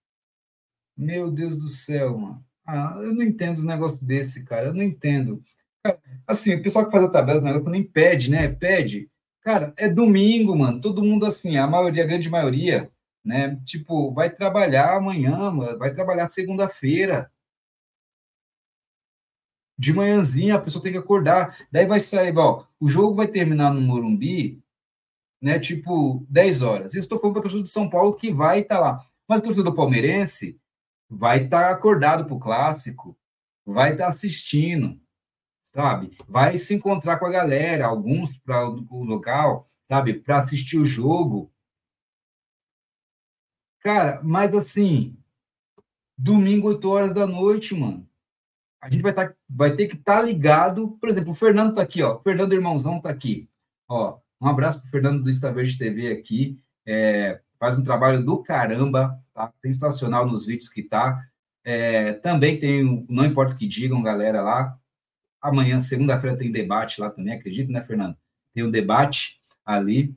[0.97, 2.47] Meu Deus do céu, mano.
[2.65, 4.67] Ah, eu não entendo os negócios desse, cara.
[4.67, 5.43] Eu não entendo.
[6.25, 8.47] assim, o pessoal que faz a tabela, os negócios também pede, né?
[8.47, 9.11] Pede.
[9.41, 10.81] Cara, é domingo, mano.
[10.81, 12.89] Todo mundo assim, a maioria, a grande maioria,
[13.25, 13.61] né?
[13.65, 15.77] Tipo, vai trabalhar amanhã, mano.
[15.77, 17.29] Vai trabalhar segunda-feira
[19.81, 21.57] de manhãzinha a pessoa tem que acordar.
[21.73, 24.63] Daí vai sair, ó, o jogo vai terminar no Morumbi,
[25.41, 26.91] né, tipo 10 horas.
[26.93, 29.07] Isso estou falando para o torcedor do São Paulo que vai estar tá lá.
[29.27, 30.61] Mas o torcedor palmeirense
[31.09, 33.17] vai estar tá acordado para o clássico,
[33.65, 35.01] vai estar tá assistindo,
[35.63, 36.15] sabe?
[36.29, 40.13] Vai se encontrar com a galera, alguns para o local, sabe?
[40.13, 41.51] Para assistir o jogo.
[43.81, 45.17] Cara, mas assim,
[46.19, 48.10] domingo, 8 horas da noite, mano
[48.81, 50.97] a gente vai, tá, vai ter que estar tá ligado.
[51.01, 52.17] Por exemplo, o Fernando está aqui, ó.
[52.17, 53.49] O Fernando Irmãozão está aqui.
[53.89, 56.59] Ó, um abraço para o Fernando do Insta Verde TV aqui.
[56.87, 59.53] É, faz um trabalho do caramba, tá?
[59.61, 61.23] Sensacional nos vídeos que tá.
[61.63, 64.79] É, também tem, não importa o que digam, galera, lá.
[65.43, 68.17] Amanhã, segunda-feira, tem debate lá também, acredito, né, Fernando?
[68.55, 70.15] Tem um debate ali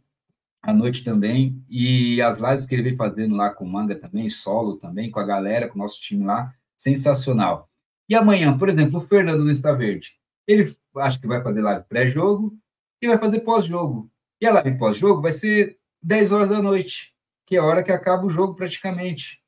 [0.61, 1.61] à noite também.
[1.69, 5.25] E as lives que ele vem fazendo lá com manga também, solo também, com a
[5.25, 7.69] galera, com o nosso time lá, sensacional.
[8.09, 10.15] E amanhã, por exemplo, o Fernando do Está Verde,
[10.47, 12.57] ele acho que vai fazer live pré-jogo
[13.01, 14.09] e vai fazer pós-jogo.
[14.41, 17.15] E a live pós-jogo vai ser 10 horas da noite,
[17.45, 19.41] que é a hora que acaba o jogo praticamente.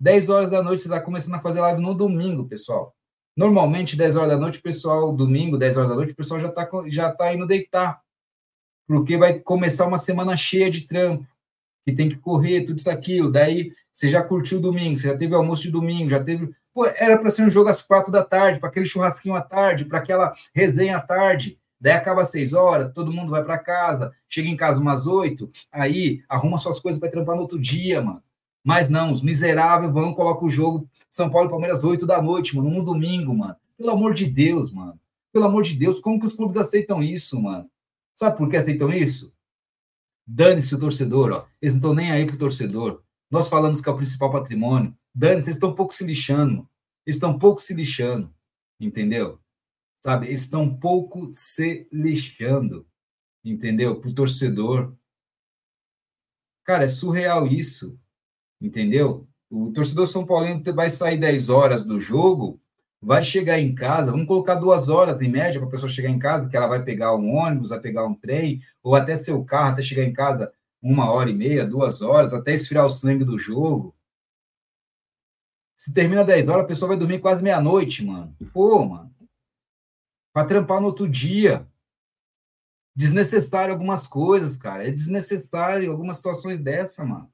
[0.00, 2.94] 10 horas da noite você está começando a fazer live no domingo, pessoal.
[3.36, 6.48] Normalmente, 10 horas da noite, o pessoal, domingo, 10 horas da noite, o pessoal já
[6.48, 8.00] está já tá indo deitar.
[8.86, 11.26] Porque vai começar uma semana cheia de trampo,
[11.84, 13.30] que tem que correr, tudo isso, aquilo.
[13.30, 16.86] Daí você já curtiu o domingo, você já teve almoço de domingo, já teve Pô,
[16.86, 19.98] era para ser um jogo às quatro da tarde, para aquele churrasquinho à tarde, para
[19.98, 21.56] aquela resenha à tarde.
[21.80, 25.50] Daí acaba às seis horas, todo mundo vai para casa, chega em casa umas oito,
[25.70, 28.22] aí arruma suas coisas para trampar no outro dia, mano.
[28.64, 32.56] Mas não, os miseráveis vão colocar o jogo São Paulo e Palmeiras oito da noite,
[32.56, 33.54] mano, num domingo, mano.
[33.76, 34.98] Pelo amor de Deus, mano.
[35.32, 37.68] Pelo amor de Deus, como que os clubes aceitam isso, mano?
[38.14, 39.32] Sabe por que aceitam isso?
[40.26, 41.44] Dane-se o torcedor, ó.
[41.60, 43.02] Eles não estão nem aí pro torcedor.
[43.30, 44.96] Nós falamos que é o principal patrimônio.
[45.14, 46.68] Dani, vocês estão um pouco se lixando.
[47.06, 48.34] Eles estão um pouco se lixando.
[48.80, 49.38] Entendeu?
[49.94, 50.32] Sabe?
[50.32, 52.86] Estão um pouco se lixando.
[53.44, 54.00] Entendeu?
[54.00, 54.96] Para o torcedor.
[56.64, 57.98] Cara, é surreal isso.
[58.60, 59.28] Entendeu?
[59.50, 62.60] O torcedor São Paulino vai sair 10 horas do jogo,
[63.00, 66.18] vai chegar em casa, vamos colocar duas horas em média para a pessoa chegar em
[66.18, 69.72] casa, que ela vai pegar um ônibus, vai pegar um trem, ou até seu carro,
[69.72, 70.52] até chegar em casa
[70.82, 73.94] uma hora e meia, duas horas, até esfriar o sangue do jogo.
[75.76, 78.36] Se termina 10 horas, a pessoa vai dormir quase meia-noite, mano.
[78.52, 79.14] Pô, mano.
[80.32, 81.68] Pra trampar no outro dia.
[82.94, 84.86] Desnecessário algumas coisas, cara.
[84.86, 87.32] É desnecessário algumas situações dessa, mano.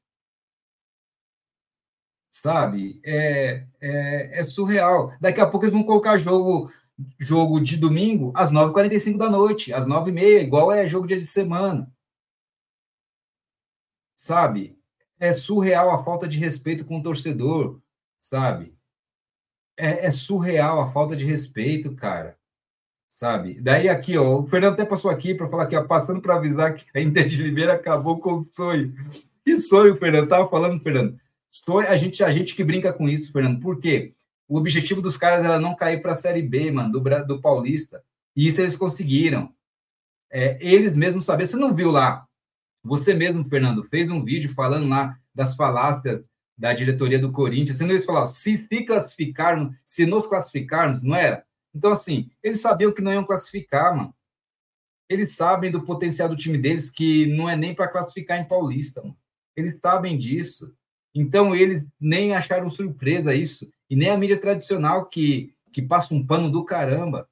[2.31, 3.01] Sabe?
[3.05, 5.13] É, é, é surreal.
[5.21, 6.71] Daqui a pouco eles vão colocar jogo
[7.19, 11.91] jogo de domingo às 9h45 da noite, às 9h30, igual é jogo dia de semana.
[14.17, 14.79] Sabe?
[15.19, 17.81] É surreal a falta de respeito com o torcedor,
[18.21, 18.75] sabe?
[19.77, 22.39] É, é surreal a falta de respeito, cara.
[23.09, 23.61] Sabe?
[23.61, 26.75] Daí aqui, ó, o Fernando até passou aqui para falar aqui, ó, passando para avisar
[26.75, 28.95] que a Inter de Limeira acabou com o sonho.
[29.45, 30.29] Que sonho, Fernando?
[30.29, 31.19] Tava falando, Fernando.
[31.51, 33.61] Sonho, a gente, a gente que brinca com isso, Fernando.
[33.61, 34.15] Por quê?
[34.47, 38.05] O objetivo dos caras era não cair para a Série B, mano, do, do Paulista.
[38.37, 39.53] E isso eles conseguiram.
[40.31, 41.47] É, eles mesmos sabiam.
[41.49, 42.27] Você não viu lá?
[42.85, 46.30] Você mesmo, Fernando, fez um vídeo falando lá das falácias
[46.61, 47.79] da diretoria do Corinthians.
[47.79, 51.43] Você não eles falaram, se se classificarmos, se nos classificarmos, não era?
[51.75, 54.15] Então, assim, eles sabiam que não iam classificar, mano.
[55.09, 59.01] Eles sabem do potencial do time deles, que não é nem para classificar em Paulista,
[59.01, 59.17] mano.
[59.57, 60.77] Eles sabem disso.
[61.15, 66.25] Então, eles nem acharam surpresa isso e nem a mídia tradicional que, que passa um
[66.25, 67.27] pano do caramba.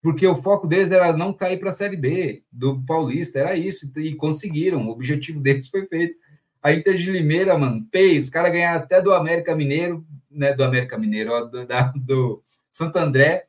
[0.00, 3.92] Porque o foco deles era não cair para a Série B do Paulista, era isso,
[3.98, 6.16] e conseguiram, o objetivo deles foi feito.
[6.62, 10.62] A Inter de Limeira, mano, pei, os caras ganharam até do América Mineiro, né, do
[10.62, 13.46] América Mineiro, ó, do, da, do Santo André,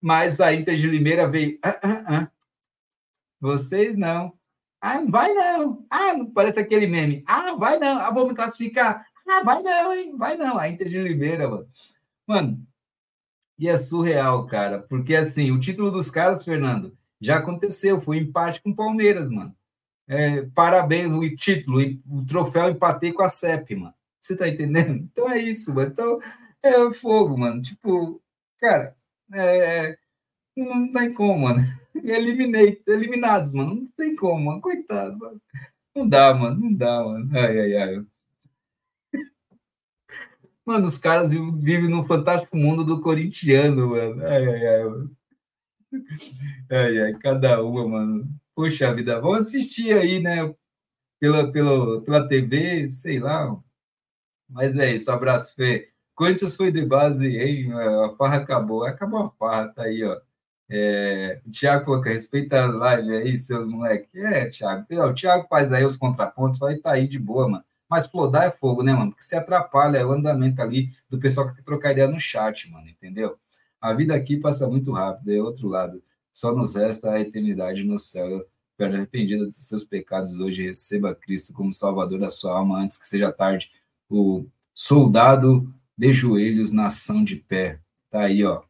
[0.00, 2.30] mas a Inter de Limeira veio, ah, ah, ah.
[3.40, 4.32] vocês não,
[4.80, 9.42] ah, vai não, ah, parece aquele meme, ah, vai não, ah, vou me classificar, ah,
[9.44, 10.16] vai não, hein?
[10.16, 10.58] Vai não.
[10.58, 11.68] A Inter de Limeira, mano.
[12.26, 12.66] Mano,
[13.58, 14.80] e é surreal, cara.
[14.80, 18.00] Porque, assim, o título dos caras, Fernando, já aconteceu.
[18.00, 19.54] Foi empate com o Palmeiras, mano.
[20.08, 23.94] É, parabéns, o título, o troféu empatei com a CEP, mano.
[24.20, 25.06] Você tá entendendo?
[25.12, 25.90] Então é isso, mano.
[25.90, 26.18] Então
[26.62, 27.60] é fogo, mano.
[27.62, 28.20] Tipo,
[28.58, 28.96] cara,
[29.32, 29.98] é,
[30.56, 31.62] não tem como, mano.
[31.94, 33.74] Eliminei, eliminados, mano.
[33.74, 34.60] Não tem como, mano.
[34.60, 35.40] Coitado, mano.
[35.94, 36.60] Não dá, mano.
[36.60, 37.28] Não dá, mano.
[37.36, 38.06] Ai, ai, ai.
[40.64, 44.22] Mano, os caras vivem, num fantástico mundo do corintiano, mano.
[44.26, 45.16] Ai, ai, ai, mano.
[46.70, 48.28] Ai, ai, cada uma, mano.
[48.58, 50.52] Poxa vida, vamos assistir aí, né?
[51.20, 53.56] Pela, pela, pela TV, sei lá.
[54.48, 55.90] Mas é isso, abraço, Fê.
[56.14, 57.72] Corinthians foi de base, hein?
[57.72, 58.84] A farra acabou.
[58.84, 60.20] Acabou a farra, tá aí, ó.
[60.68, 64.10] É, o Thiago coloca, respeita as lives aí, seus moleques.
[64.16, 64.86] É, Thiago.
[65.08, 67.64] O Thiago faz aí os contrapontos, vai tá aí de boa, mano.
[67.88, 69.12] Mas flodar é fogo, né, mano?
[69.12, 72.88] Porque se atrapalha o andamento ali do pessoal que quer trocar ideia no chat, mano,
[72.88, 73.38] entendeu?
[73.80, 76.02] A vida aqui passa muito rápido, é outro lado.
[76.38, 78.46] Só nos resta a eternidade no céu.
[78.76, 83.08] Quero arrependido dos seus pecados hoje, receba Cristo como Salvador da sua alma antes que
[83.08, 83.72] seja tarde.
[84.08, 87.80] O soldado de joelhos, nação de pé.
[88.08, 88.62] Tá aí, ó.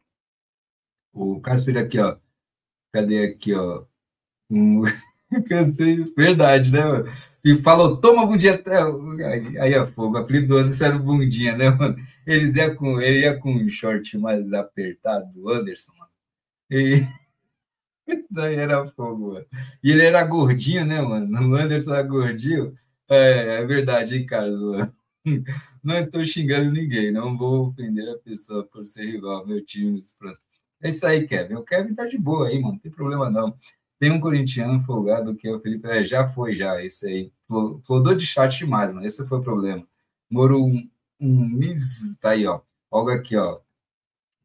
[1.13, 2.17] O Carlos Pereira aqui, ó.
[2.91, 3.85] Cadê aqui, ó?
[5.47, 7.05] Cansei, verdade, né, mano?
[7.45, 8.81] e falou, toma bundinha até.
[9.61, 11.95] Aí é fogo, o apelido do Anderson era o bundinha, né, mano?
[12.25, 16.11] Ele ia com, ele ia com um short mais apertado do Anderson, mano.
[16.71, 17.07] E
[18.29, 19.45] daí era fogo, mano.
[19.83, 21.49] E ele era gordinho, né, mano?
[21.49, 22.75] O Anderson era gordinho.
[23.09, 24.93] É, é verdade, hein, Carlos, mano?
[25.83, 30.01] Não estou xingando ninguém, não vou ofender a pessoa por ser rival, meu time.
[30.81, 31.55] É isso aí, Kevin.
[31.55, 33.57] O Kevin tá de boa aí, mano, não tem problema não.
[33.97, 37.31] Tem um corintiano folgado que é o Felipe, é, já foi, já, esse aí.
[37.85, 39.85] Flodou de chat demais, mano, esse foi o problema.
[40.29, 40.89] Moro um,
[41.19, 42.61] um mis, tá aí, ó.
[42.91, 43.59] Olga aqui, ó.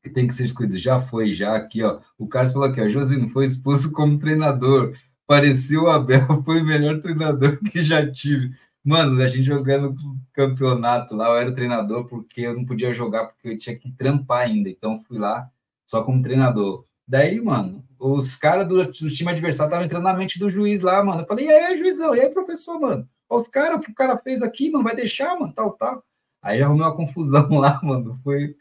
[0.05, 2.01] Que tem que ser escolhido, já foi, já aqui, ó.
[2.19, 2.89] O Carlos falou aqui, ó.
[2.89, 4.95] Josino foi expulso como treinador.
[5.27, 8.55] Parecia o Abel, foi o melhor treinador que já tive.
[8.85, 9.97] Mano, a gente jogando
[10.33, 14.43] campeonato lá, eu era treinador porque eu não podia jogar porque eu tinha que trampar
[14.43, 14.69] ainda.
[14.69, 15.51] Então fui lá
[15.87, 16.85] só como treinador.
[17.09, 21.03] Daí, mano, os caras do, do, time adversário estavam entrando na mente do juiz lá,
[21.03, 21.23] mano.
[21.23, 23.09] Eu falei, e aí, juizão, e aí, professor, mano?
[23.29, 26.05] Os caras, o que o cara fez aqui, mano, vai deixar, mano, tal, tal.
[26.43, 28.21] Aí arrumei uma confusão lá, mano.
[28.23, 28.55] Foi,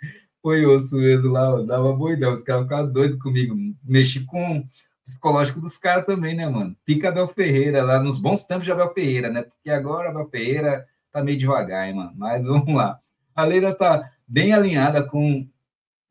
[0.44, 1.60] foi osso mesmo lá.
[1.64, 2.34] Dava boi não.
[2.34, 3.56] Os caras ficavam doidos comigo.
[3.84, 4.64] Mexi com o
[5.06, 6.76] psicológico dos caras também, né, mano?
[6.86, 9.44] Pica Abel Ferreira lá, nos bons tempos de Abel Ferreira, né?
[9.44, 12.12] Porque agora Abel Ferreira tá meio devagar, hein, mano.
[12.16, 13.00] Mas vamos lá.
[13.34, 15.48] A Leila tá bem alinhada com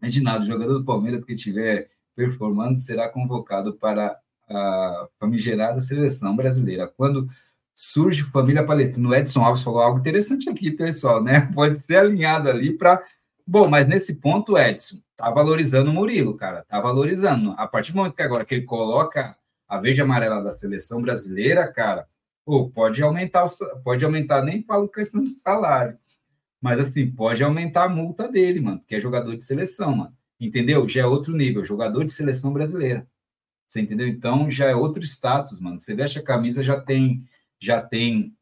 [0.02, 4.19] Reginaldo, jogador do Palmeiras que tiver performando, será convocado para
[4.51, 6.89] a famigerada seleção brasileira.
[6.89, 7.28] Quando
[7.73, 11.49] surge família palestina, o Edson Alves falou algo interessante aqui, pessoal, né?
[11.55, 13.02] Pode ser alinhado ali para.
[13.47, 17.53] Bom, mas nesse ponto, Edson, tá valorizando o Murilo, cara, tá valorizando.
[17.57, 19.37] A partir do momento que agora que ele coloca
[19.69, 22.07] a verde amarela da seleção brasileira, cara,
[22.45, 23.49] pô, pode aumentar,
[23.83, 25.99] pode aumentar, nem falo questão de salário,
[26.61, 30.89] mas assim, pode aumentar a multa dele, mano, porque é jogador de seleção, mano entendeu?
[30.89, 33.07] Já é outro nível, jogador de seleção brasileira.
[33.67, 34.09] Você entendeu?
[34.09, 35.81] Então já é outro status, mano.
[35.81, 37.25] Você veste a camisa, já tem,
[37.61, 38.35] já tem.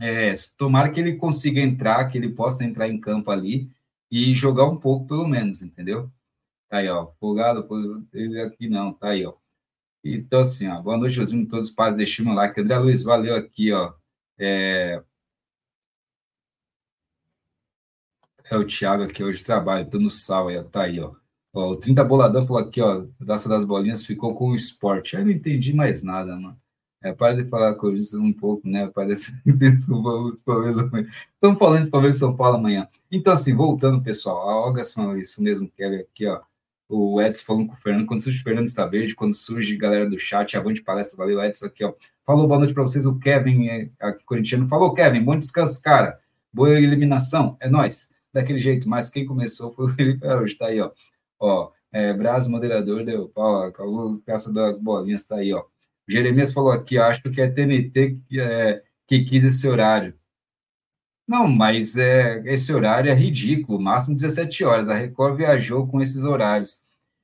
[0.00, 3.70] É, tomara que ele consiga entrar, que ele possa entrar em campo ali
[4.10, 6.10] e jogar um pouco, pelo menos, entendeu?
[6.68, 7.12] Tá aí, ó.
[7.20, 7.68] Folgado,
[8.12, 9.34] ele aqui não, tá aí, ó.
[10.04, 12.60] Então, assim, ó, boa noite, Josinho, todos os pais, deixa o like.
[12.60, 13.94] André Luiz, valeu aqui, ó.
[14.38, 15.02] É,
[18.50, 21.14] é o Thiago aqui hoje trabalho, no sal aí, ó, tá aí, ó.
[21.52, 21.70] ó.
[21.70, 25.16] O 30 Boladão falou aqui, ó, Daça das Bolinhas ficou com o esporte.
[25.16, 26.59] Eu não entendi mais nada, mano.
[27.02, 28.90] É, para de falar com isso um pouco, né?
[28.94, 29.32] Parece
[30.44, 31.08] Palmeiras amanhã.
[31.34, 32.86] Estamos falando de Palmeiras São Paulo amanhã.
[33.10, 36.42] Então, assim, voltando, pessoal, a Olga falou isso mesmo, Kevin, aqui, ó.
[36.88, 40.08] O Edson falando com o Fernando, quando surge o Fernando está verde, quando surge galera
[40.10, 41.94] do chat, avante palestra, valeu, Edson, aqui, ó.
[42.26, 44.68] Falou boa noite para vocês, o Kevin, é, aqui, corintiano.
[44.68, 46.20] Falou, Kevin, bom descanso, cara.
[46.52, 48.12] Boa eliminação, é nós.
[48.32, 50.90] Daquele jeito, mas quem começou foi o Felipe Araújo, tá aí, ó.
[51.38, 55.64] Ó, é, Braz, moderador, deu pau, acabou caça das bolinhas, tá aí, ó.
[56.10, 60.14] Jeremias falou aqui, acho que é TNT que, é, que quis esse horário.
[61.26, 64.88] Não, mas é, esse horário é ridículo, máximo 17 horas.
[64.88, 66.82] A Record viajou com esses horários.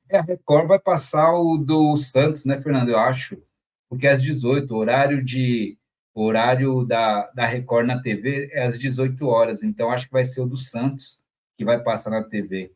[0.09, 2.91] É, a Record vai passar o do Santos, né, Fernando?
[2.91, 3.37] Eu acho,
[3.89, 5.77] porque é às 18, o horário de
[6.15, 10.41] horário da, da Record na TV é às 18 horas, então acho que vai ser
[10.41, 11.21] o do Santos
[11.59, 12.73] que vai passar na TV.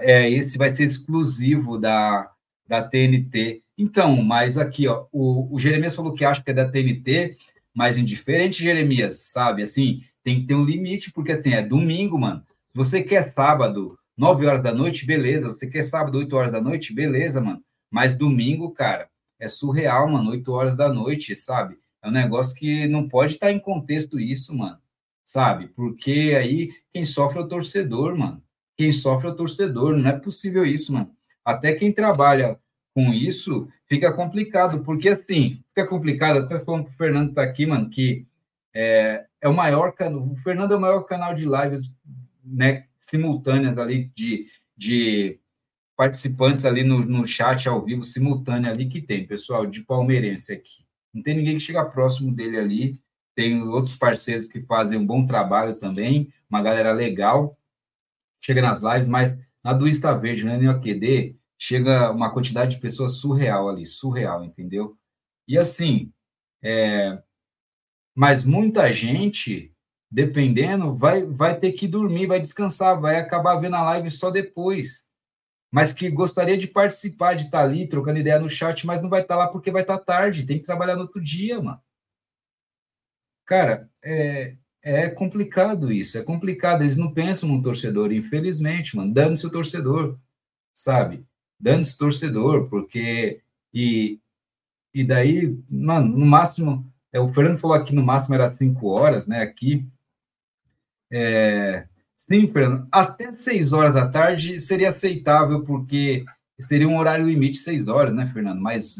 [0.00, 2.32] É, esse vai ser exclusivo da,
[2.66, 3.62] da TNT.
[3.78, 7.36] Então, mas aqui, ó, o, o Jeremias falou que acha que é da TNT,
[7.74, 9.62] mas indiferente, Jeremias, sabe?
[9.62, 12.42] Assim, tem que ter um limite, porque assim, é domingo, mano.
[12.66, 15.48] Se você quer sábado, 9 horas da noite, beleza.
[15.48, 17.62] Você quer sábado, 8 horas da noite, beleza, mano.
[17.90, 21.76] Mas domingo, cara, é surreal, mano, 8 horas da noite, sabe?
[22.02, 24.78] É um negócio que não pode estar em contexto isso, mano.
[25.22, 25.68] Sabe?
[25.68, 28.42] Porque aí quem sofre é o torcedor, mano.
[28.76, 31.10] Quem sofre é o torcedor, não é possível isso, mano.
[31.44, 32.58] Até quem trabalha
[32.96, 37.66] com isso, fica complicado, porque assim, fica complicado, até falando que o Fernando tá aqui,
[37.66, 38.26] mano, que
[38.74, 41.92] é, é o maior canal, o Fernando é o maior canal de lives,
[42.42, 45.38] né, simultâneas ali, de, de
[45.94, 50.82] participantes ali no, no chat ao vivo, simultâneo ali que tem, pessoal, de palmeirense aqui.
[51.12, 52.98] Não tem ninguém que chega próximo dele ali,
[53.34, 57.58] tem outros parceiros que fazem um bom trabalho também, uma galera legal,
[58.40, 62.80] chega nas lives, mas na do Insta Verde, né, no QD, chega uma quantidade de
[62.80, 64.96] pessoas surreal ali, surreal, entendeu?
[65.48, 66.12] E assim,
[66.62, 67.22] é,
[68.14, 69.74] mas muita gente,
[70.10, 75.06] dependendo, vai, vai ter que dormir, vai descansar, vai acabar vendo a live só depois.
[75.70, 79.22] Mas que gostaria de participar, de estar ali, trocando ideia no chat, mas não vai
[79.22, 81.80] estar lá porque vai estar tarde, tem que trabalhar no outro dia, mano.
[83.44, 86.82] Cara, é, é complicado isso, é complicado.
[86.82, 89.12] Eles não pensam no torcedor, infelizmente, mano.
[89.12, 90.18] Dando-se o torcedor,
[90.74, 91.26] sabe?
[91.58, 93.40] Dando-se torcedor, porque.
[93.72, 94.20] E,
[94.94, 96.90] e daí, mano, no máximo.
[97.12, 99.42] É, o Fernando falou aqui no máximo era cinco horas, né?
[99.42, 99.86] Aqui.
[101.10, 101.86] É,
[102.16, 106.24] sim, Fernando, até seis horas da tarde seria aceitável, porque
[106.60, 108.60] seria um horário limite seis horas, né, Fernando?
[108.60, 108.96] Mas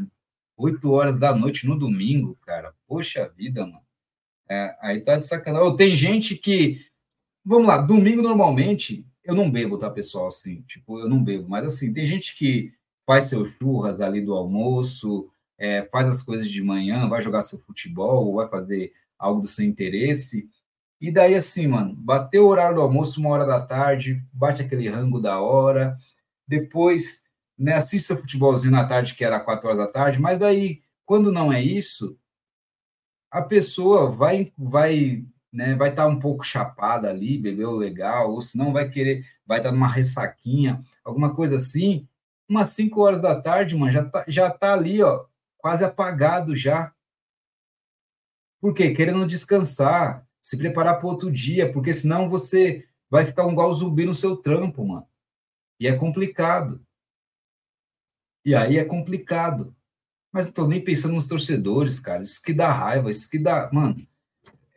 [0.57, 3.85] oito horas da noite no domingo, cara, poxa vida, mano.
[4.49, 5.77] É, aí tá de sacanagem.
[5.77, 6.87] Tem gente que.
[7.45, 10.29] Vamos lá, domingo normalmente eu não bebo, tá, pessoal?
[10.29, 12.73] Assim, tipo, eu não bebo, mas assim, tem gente que
[13.05, 17.59] faz seus churras ali do almoço, é, faz as coisas de manhã, vai jogar seu
[17.59, 20.49] futebol, vai fazer algo do seu interesse.
[21.01, 24.89] E daí, assim, mano, bateu o horário do almoço, uma hora da tarde, bate aquele
[24.89, 25.97] rango da hora,
[26.47, 27.25] depois,
[27.59, 31.53] né, assista futebolzinho na tarde, que era quatro horas da tarde, mas daí, quando não
[31.53, 32.19] é isso,
[33.31, 38.43] a pessoa vai, vai né, vai estar tá um pouco chapada ali, bebeu legal, ou
[38.43, 42.07] se não vai querer, vai estar tá numa ressaquinha, alguma coisa assim,
[42.49, 45.25] umas 5 horas da tarde, mano, já tá, já tá ali, ó,
[45.59, 46.93] quase apagado já.
[48.61, 48.93] Por quê?
[48.93, 54.05] Querendo descansar, se preparar para outro dia, porque senão você vai ficar um igual zumbi
[54.05, 55.07] no seu trampo, mano.
[55.79, 56.85] E é complicado.
[58.45, 59.75] E aí é complicado.
[60.33, 62.23] Mas não tô nem pensando nos torcedores, cara.
[62.23, 63.71] Isso que dá raiva, isso que dá.
[63.73, 64.07] Mano,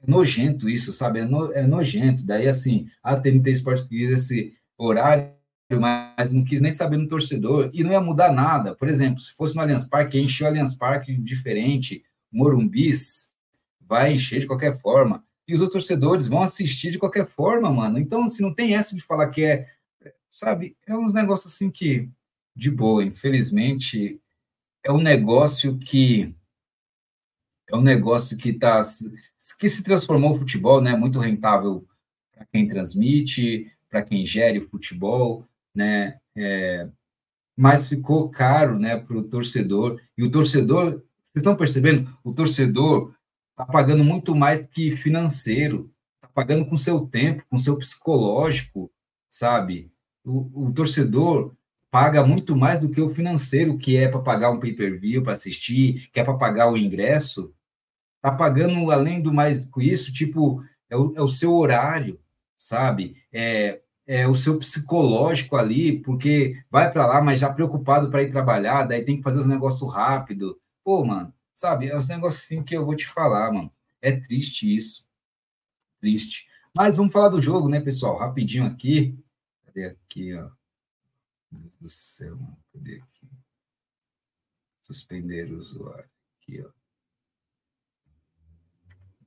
[0.06, 1.20] nojento isso, sabe?
[1.20, 2.26] É, no, é nojento.
[2.26, 5.32] Daí, assim, a TNT Esportes quis esse horário,
[5.80, 8.76] mas não quis nem saber no torcedor, e não ia mudar nada.
[8.76, 13.32] Por exemplo, se fosse no Allianz Parque, encheu o Allianz Parque diferente, Morumbis
[13.80, 17.98] vai encher de qualquer forma, e os outros torcedores vão assistir de qualquer forma, mano.
[17.98, 19.68] Então, assim, não tem essa de falar que é,
[20.28, 22.08] sabe, é uns negócios assim que,
[22.56, 24.22] de boa, infelizmente,
[24.84, 26.34] é um negócio que,
[27.68, 28.80] é um negócio que está
[29.58, 31.86] que se transformou o futebol, né, muito rentável
[32.34, 36.88] para quem transmite, para quem gere o futebol, né, é,
[37.56, 43.14] mas ficou caro, né, para o torcedor, e o torcedor, vocês estão percebendo, o torcedor
[43.52, 48.92] está pagando muito mais que financeiro, está pagando com seu tempo, com seu psicológico,
[49.28, 49.92] sabe,
[50.26, 51.56] O, o torcedor
[51.92, 56.10] paga muito mais do que o financeiro, que é para pagar um pay-per-view para assistir,
[56.12, 57.54] que é para pagar o ingresso.
[58.22, 62.20] Tá pagando, além do mais com isso, tipo, é o, é o seu horário,
[62.56, 63.24] sabe?
[63.32, 68.32] É, é o seu psicológico ali, porque vai para lá, mas já preocupado para ir
[68.32, 70.60] trabalhar, daí tem que fazer os negócios rápido.
[70.84, 71.88] Pô, mano, sabe?
[71.88, 73.72] É uns negócios assim que eu vou te falar, mano.
[74.02, 75.08] É triste isso.
[76.00, 76.48] Triste.
[76.76, 78.18] Mas vamos falar do jogo, né, pessoal?
[78.18, 79.18] Rapidinho aqui.
[79.66, 80.50] Cadê aqui, ó?
[81.52, 82.58] Meu Deus do céu, mano.
[82.74, 83.30] Cadê aqui?
[84.82, 86.10] Suspender o usuário.
[86.42, 86.79] Aqui, ó.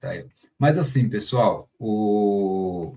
[0.02, 0.10] Tá.
[0.58, 2.92] Mas assim, pessoal, o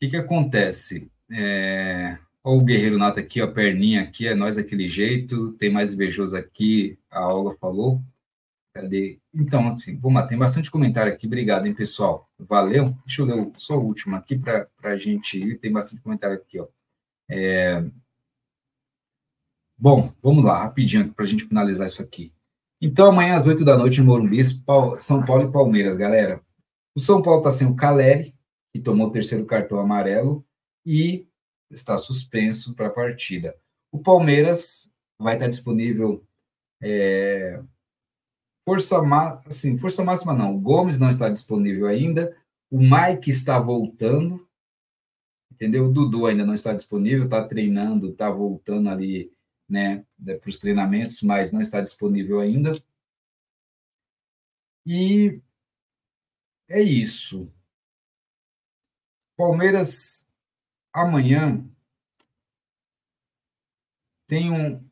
[0.00, 1.10] que, que acontece?
[1.30, 2.18] É...
[2.42, 6.36] Olha o Guerreiro Nato aqui, a perninha aqui, é nós daquele jeito, tem mais invejoso
[6.36, 8.00] aqui, a Olga falou.
[8.72, 9.18] Cadê?
[9.34, 12.30] Então, assim, vamos lá, tem bastante comentário aqui, obrigado, hein, pessoal.
[12.38, 12.96] Valeu.
[13.04, 16.60] Deixa eu ler só o último aqui para a gente ir, tem bastante comentário aqui,
[16.60, 16.66] ó.
[17.28, 17.84] É...
[19.76, 22.32] Bom, vamos lá, rapidinho, para a gente finalizar isso aqui.
[22.80, 24.42] Então, amanhã às 8 da noite, em Morumbi,
[24.98, 26.42] São Paulo e Palmeiras, galera.
[26.94, 28.34] O São Paulo está sem o Caleri,
[28.72, 30.44] que tomou o terceiro cartão amarelo
[30.84, 31.26] e
[31.70, 33.56] está suspenso para a partida.
[33.90, 36.22] O Palmeiras vai estar disponível
[36.82, 37.62] é,
[38.66, 39.00] força,
[39.46, 40.54] assim, força máxima não.
[40.54, 42.36] O Gomes não está disponível ainda.
[42.70, 44.46] O Mike está voltando.
[45.50, 45.86] Entendeu?
[45.86, 49.32] O Dudu ainda não está disponível, está treinando, está voltando ali
[49.68, 50.04] né,
[50.40, 52.72] para os treinamentos, mas não está disponível ainda.
[54.84, 55.40] E
[56.68, 57.52] é isso.
[59.36, 60.26] Palmeiras
[60.92, 61.64] amanhã
[64.26, 64.84] tem um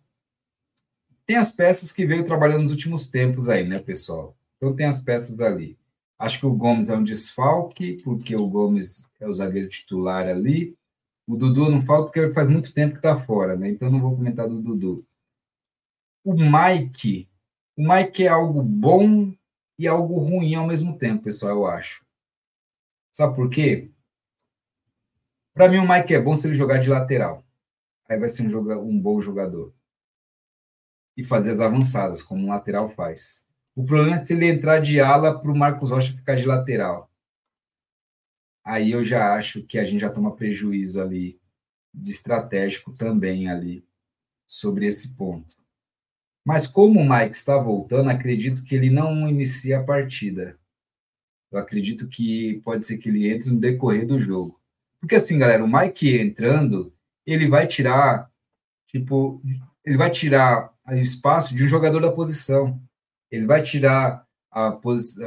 [1.26, 4.36] tem as peças que veio trabalhando nos últimos tempos aí, né, pessoal?
[4.56, 5.78] Então tem as peças dali.
[6.18, 10.76] Acho que o Gomes é um desfalque, porque o Gomes é o zagueiro titular ali.
[11.26, 13.68] O Dudu não falta porque faz muito tempo que está fora, né?
[13.68, 15.06] Então não vou comentar do Dudu.
[16.22, 17.28] O Mike,
[17.76, 19.34] o Mike é algo bom
[19.78, 22.04] e algo ruim ao mesmo tempo, pessoal, eu acho.
[23.10, 23.90] Sabe por quê?
[25.52, 27.44] Para mim, o Mike é bom se ele jogar de lateral.
[28.08, 29.72] Aí vai ser um, joga, um bom jogador.
[31.16, 33.44] E fazer as avançadas, como um lateral faz.
[33.74, 37.10] O problema é se ele entrar de ala para o Marcos Rocha ficar de lateral.
[38.64, 41.38] Aí eu já acho que a gente já toma prejuízo ali,
[41.92, 43.86] de estratégico também ali,
[44.46, 45.54] sobre esse ponto.
[46.44, 50.58] Mas como o Mike está voltando, acredito que ele não inicia a partida.
[51.52, 54.60] Eu acredito que pode ser que ele entre no decorrer do jogo.
[55.00, 56.92] Porque assim, galera, o Mike entrando,
[57.26, 58.30] ele vai tirar,
[58.86, 59.42] tipo,
[59.84, 62.80] ele vai tirar o espaço de um jogador da posição.
[63.30, 64.23] Ele vai tirar
[64.54, 64.78] a,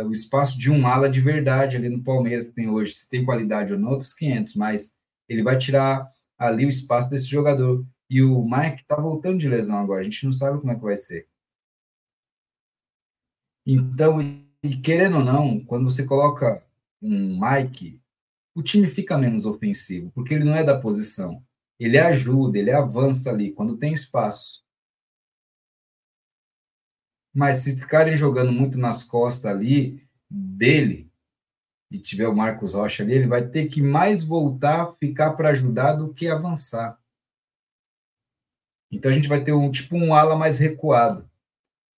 [0.06, 2.94] o espaço de um ala de verdade ali no Palmeiras que tem hoje.
[2.94, 4.96] Se tem qualidade ou não, outros 500, mas
[5.28, 7.86] ele vai tirar ali o espaço desse jogador.
[8.10, 10.82] E o Mike tá voltando de lesão agora, a gente não sabe como é que
[10.82, 11.28] vai ser.
[13.66, 14.22] Então,
[14.64, 16.66] e querendo ou não, quando você coloca
[17.02, 18.02] um Mike
[18.58, 21.44] o time fica menos ofensivo, porque ele não é da posição.
[21.80, 24.64] Ele ajuda, ele avança ali quando tem espaço.
[27.38, 31.08] Mas se ficarem jogando muito nas costas ali dele,
[31.92, 35.94] e tiver o Marcos Rocha ali, ele vai ter que mais voltar, ficar para ajudar
[35.94, 37.00] do que avançar.
[38.92, 41.30] Então a gente vai ter um tipo um ala mais recuado.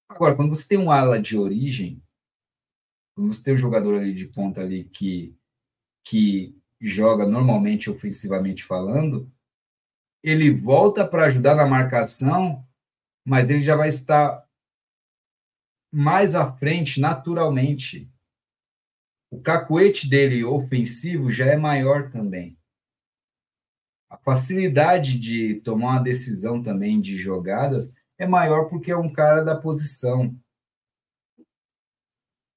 [0.09, 2.03] Agora, quando você tem um ala de origem,
[3.15, 5.33] quando você tem um jogador ali de ponta ali que
[6.03, 9.31] que joga normalmente ofensivamente falando,
[10.21, 12.67] ele volta para ajudar na marcação,
[13.25, 14.48] mas ele já vai estar
[15.91, 18.11] mais à frente naturalmente.
[19.31, 22.57] O cacuete dele ofensivo já é maior também.
[24.09, 29.43] A facilidade de tomar uma decisão também de jogadas é maior porque é um cara
[29.43, 30.35] da posição.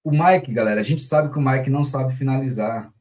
[0.03, 2.93] O Mike, galera, a gente sabe que o Mike não sabe finalizar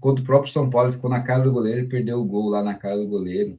[0.00, 2.62] contra o próprio São Paulo, ficou na cara do goleiro e perdeu o gol lá
[2.62, 3.58] na cara do goleiro,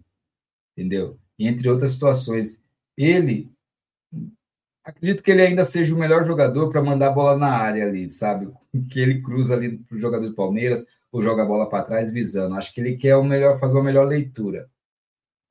[0.75, 1.19] entendeu?
[1.38, 2.64] E entre outras situações.
[2.98, 3.49] Ele,
[4.90, 8.11] acredito que ele ainda seja o melhor jogador para mandar a bola na área ali,
[8.11, 8.51] sabe?
[8.90, 12.09] Que ele cruza ali para o jogador do Palmeiras ou joga a bola para trás
[12.11, 12.56] visando.
[12.56, 14.69] Acho que ele quer o melhor, fazer uma melhor leitura.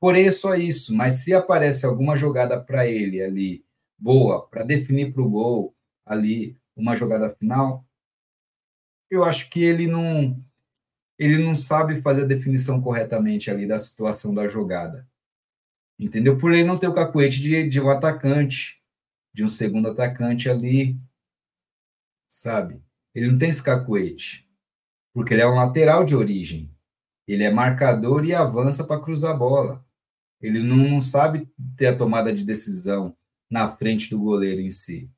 [0.00, 0.94] Porém, é só isso.
[0.94, 3.64] Mas se aparece alguma jogada para ele ali,
[3.98, 5.74] boa, para definir para o gol
[6.06, 7.84] ali, uma jogada final,
[9.10, 10.40] eu acho que ele não
[11.18, 15.04] ele não sabe fazer a definição corretamente ali da situação da jogada.
[15.98, 16.38] Entendeu?
[16.38, 18.77] Por ele não ter o cacuete de, de um atacante,
[19.32, 20.98] de um segundo atacante ali,
[22.28, 22.82] sabe?
[23.14, 24.48] Ele não tem esse cacuete,
[25.12, 26.74] porque ele é um lateral de origem.
[27.26, 29.84] Ele é marcador e avança para cruzar a bola.
[30.40, 33.16] Ele não sabe ter a tomada de decisão
[33.50, 35.10] na frente do goleiro em si.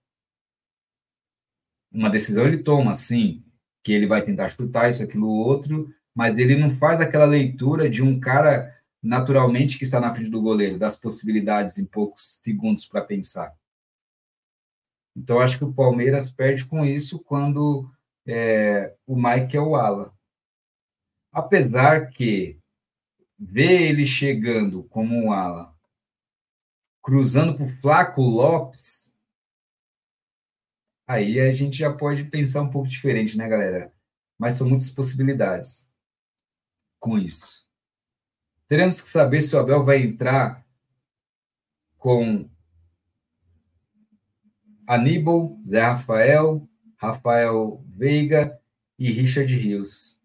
[1.92, 3.44] Uma decisão ele toma, sim,
[3.82, 8.02] que ele vai tentar chutar isso, aquilo, outro, mas ele não faz aquela leitura de
[8.02, 13.02] um cara naturalmente que está na frente do goleiro, das possibilidades em poucos segundos para
[13.02, 13.54] pensar.
[15.16, 17.90] Então, acho que o Palmeiras perde com isso quando
[18.26, 20.14] é, o Mike é o ala.
[21.32, 22.58] Apesar que
[23.38, 25.74] ver ele chegando como um ala,
[27.02, 29.18] cruzando para o Flaco Lopes,
[31.06, 33.92] aí a gente já pode pensar um pouco diferente, né, galera?
[34.38, 35.90] Mas são muitas possibilidades
[36.98, 37.68] com isso.
[38.68, 40.64] Teremos que saber se o Abel vai entrar
[41.98, 42.48] com
[44.90, 48.60] Aníbal, Zé Rafael, Rafael Veiga
[48.98, 50.20] e Richard Rios.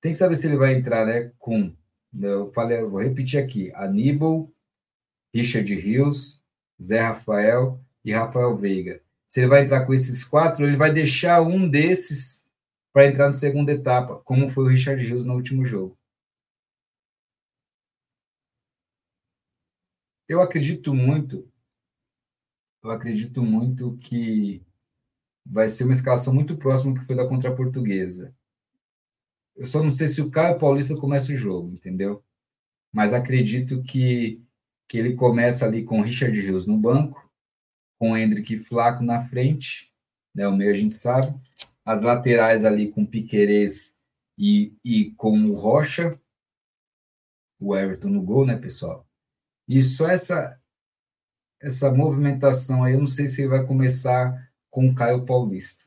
[0.00, 1.72] Tem que saber se ele vai entrar, né, com
[2.12, 4.52] eu falei, eu vou repetir aqui, Aníbal,
[5.32, 6.44] Richard Rios,
[6.82, 9.00] Zé Rafael e Rafael Veiga.
[9.28, 12.48] Se ele vai entrar com esses quatro, ele vai deixar um desses
[12.92, 15.96] para entrar na segunda etapa, como foi o Richard Rios no último jogo.
[20.28, 21.48] Eu acredito muito,
[22.82, 24.64] eu acredito muito que
[25.44, 28.34] vai ser uma escalação muito próxima que foi da contra a Portuguesa.
[29.54, 32.24] Eu só não sei se o Caio Paulista começa o jogo, entendeu?
[32.92, 34.42] Mas acredito que,
[34.88, 37.30] que ele começa ali com o Richard Rios no banco,
[37.98, 39.92] com o Hendrick Flaco na frente,
[40.34, 40.48] né?
[40.48, 41.38] O meio a gente sabe.
[41.84, 43.96] As laterais ali com Piquerez
[44.38, 46.10] e, e com o Rocha,
[47.60, 49.06] o Everton no gol, né, pessoal?
[49.68, 50.61] E só essa
[51.62, 55.84] essa movimentação aí, eu não sei se vai começar com o Caio Paulista.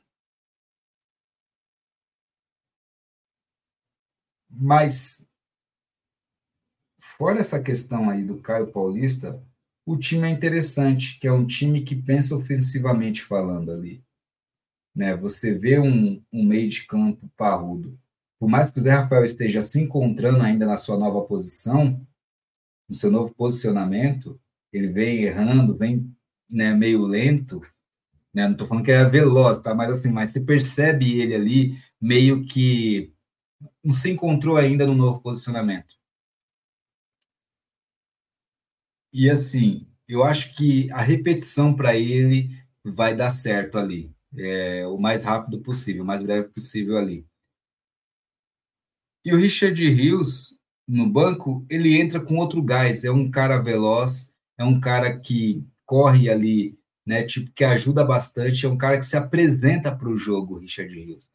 [4.50, 5.28] Mas
[6.98, 9.44] fora essa questão aí do Caio Paulista,
[9.86, 14.04] o time é interessante, que é um time que pensa ofensivamente falando ali.
[14.96, 15.16] Né?
[15.18, 18.00] Você vê um, um meio de campo parrudo.
[18.40, 22.06] Por mais que o Zé Rafael esteja se encontrando ainda na sua nova posição,
[22.88, 24.40] no seu novo posicionamento,
[24.76, 26.14] ele vem errando, vem
[26.50, 27.62] né, meio lento,
[28.34, 28.46] né?
[28.46, 29.74] não estou falando que ele é veloz, tá?
[29.74, 33.14] mas assim, mas você percebe ele ali meio que
[33.84, 35.96] não se encontrou ainda no novo posicionamento.
[39.14, 42.50] E assim, eu acho que a repetição para ele
[42.84, 47.26] vai dar certo ali, é, o mais rápido possível, o mais breve possível ali.
[49.24, 54.35] E o Richard Rios, no banco, ele entra com outro gás, é um cara veloz,
[54.58, 59.06] é um cara que corre ali, né, tipo, que ajuda bastante, é um cara que
[59.06, 61.32] se apresenta para o jogo, Richard Rios.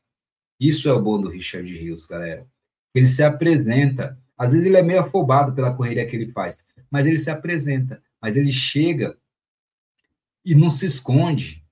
[0.58, 2.46] Isso é o bom do Richard Rios, galera.
[2.94, 7.06] Ele se apresenta, às vezes ele é meio afobado pela correria que ele faz, mas
[7.06, 9.16] ele se apresenta, mas ele chega
[10.44, 11.64] e não se esconde.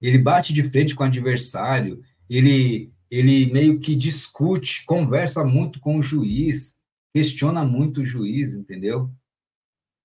[0.00, 5.96] Ele bate de frente com o adversário, ele ele meio que discute, conversa muito com
[5.96, 6.80] o juiz,
[7.14, 9.10] questiona muito o juiz, entendeu?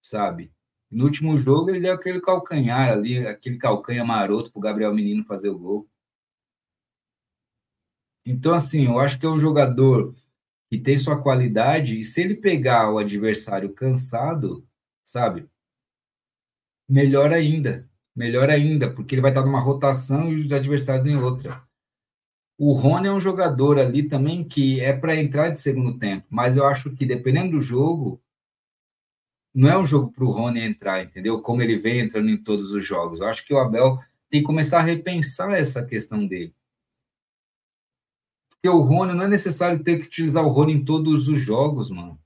[0.01, 0.51] Sabe?
[0.91, 5.23] No último jogo, ele deu aquele calcanhar ali, aquele calcanhar maroto para o Gabriel Menino
[5.23, 5.89] fazer o gol.
[8.25, 10.13] Então, assim, eu acho que é um jogador
[10.69, 14.65] que tem sua qualidade, e se ele pegar o adversário cansado,
[15.03, 15.49] sabe?
[16.87, 17.89] Melhor ainda.
[18.15, 21.63] Melhor ainda, porque ele vai estar numa rotação e os adversários em outra.
[22.57, 26.57] O Rony é um jogador ali também que é para entrar de segundo tempo, mas
[26.57, 28.21] eu acho que dependendo do jogo,
[29.53, 31.41] não é um jogo para o Rony entrar, entendeu?
[31.41, 33.19] Como ele vem entrando em todos os jogos.
[33.19, 33.99] Eu acho que o Abel
[34.29, 36.55] tem que começar a repensar essa questão dele.
[38.49, 41.89] Porque o Rony não é necessário ter que utilizar o Rony em todos os jogos,
[41.89, 42.19] mano.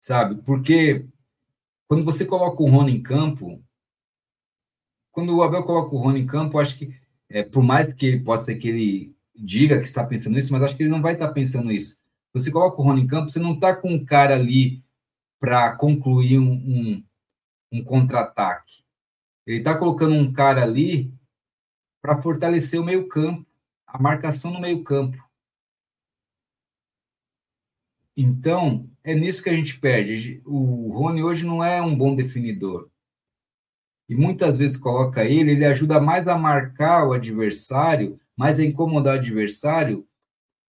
[0.00, 0.42] Sabe?
[0.42, 1.06] Porque
[1.86, 3.62] quando você coloca o Rony em campo,
[5.12, 6.98] quando o Abel coloca o Rony em campo, acho que
[7.28, 10.76] é, por mais que ele possa que ele diga que está pensando isso, mas acho
[10.76, 11.99] que ele não vai estar pensando isso.
[12.32, 14.82] Você coloca o Rony em campo, você não está com um cara ali
[15.38, 17.04] para concluir um, um,
[17.72, 18.84] um contra-ataque.
[19.46, 21.12] Ele está colocando um cara ali
[22.00, 23.46] para fortalecer o meio-campo,
[23.86, 25.18] a marcação no meio-campo.
[28.16, 30.42] Então, é nisso que a gente perde.
[30.44, 32.90] O Rony hoje não é um bom definidor
[34.10, 39.14] e muitas vezes coloca ele, ele ajuda mais a marcar o adversário, mais a incomodar
[39.14, 40.04] o adversário,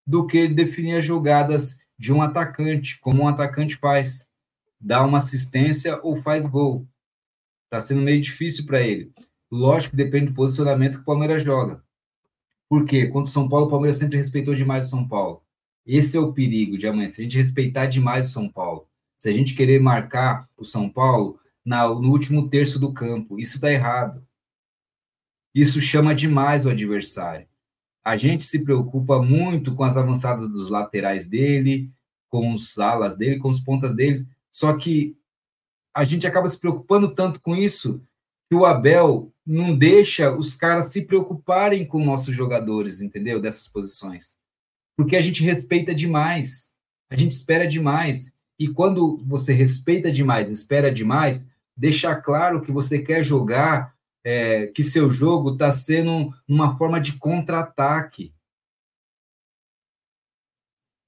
[0.06, 4.32] do que definir as jogadas de um atacante, como um atacante faz.
[4.80, 6.88] Dá uma assistência ou faz gol.
[7.64, 9.12] Está sendo meio difícil para ele.
[9.50, 11.84] Lógico que depende do posicionamento que o Palmeiras joga.
[12.68, 13.06] Por quê?
[13.06, 15.42] Contra o São Paulo, o Palmeiras sempre respeitou demais o São Paulo.
[15.84, 17.08] Esse é o perigo de amanhã.
[17.08, 18.86] Se a gente respeitar demais o São Paulo,
[19.18, 23.60] se a gente querer marcar o São Paulo na, no último terço do campo, isso
[23.60, 24.24] dá errado.
[25.54, 27.46] Isso chama demais o adversário.
[28.04, 31.90] A gente se preocupa muito com as avançadas dos laterais dele,
[32.28, 35.16] com os alas dele, com os pontas deles, só que
[35.94, 38.00] a gente acaba se preocupando tanto com isso
[38.48, 43.40] que o Abel não deixa os caras se preocuparem com nossos jogadores, entendeu?
[43.40, 44.36] Dessas posições.
[44.96, 46.74] Porque a gente respeita demais,
[47.10, 48.32] a gente espera demais.
[48.58, 53.94] E quando você respeita demais, espera demais, deixa claro que você quer jogar,
[54.30, 58.32] é, que seu jogo está sendo uma forma de contra-ataque.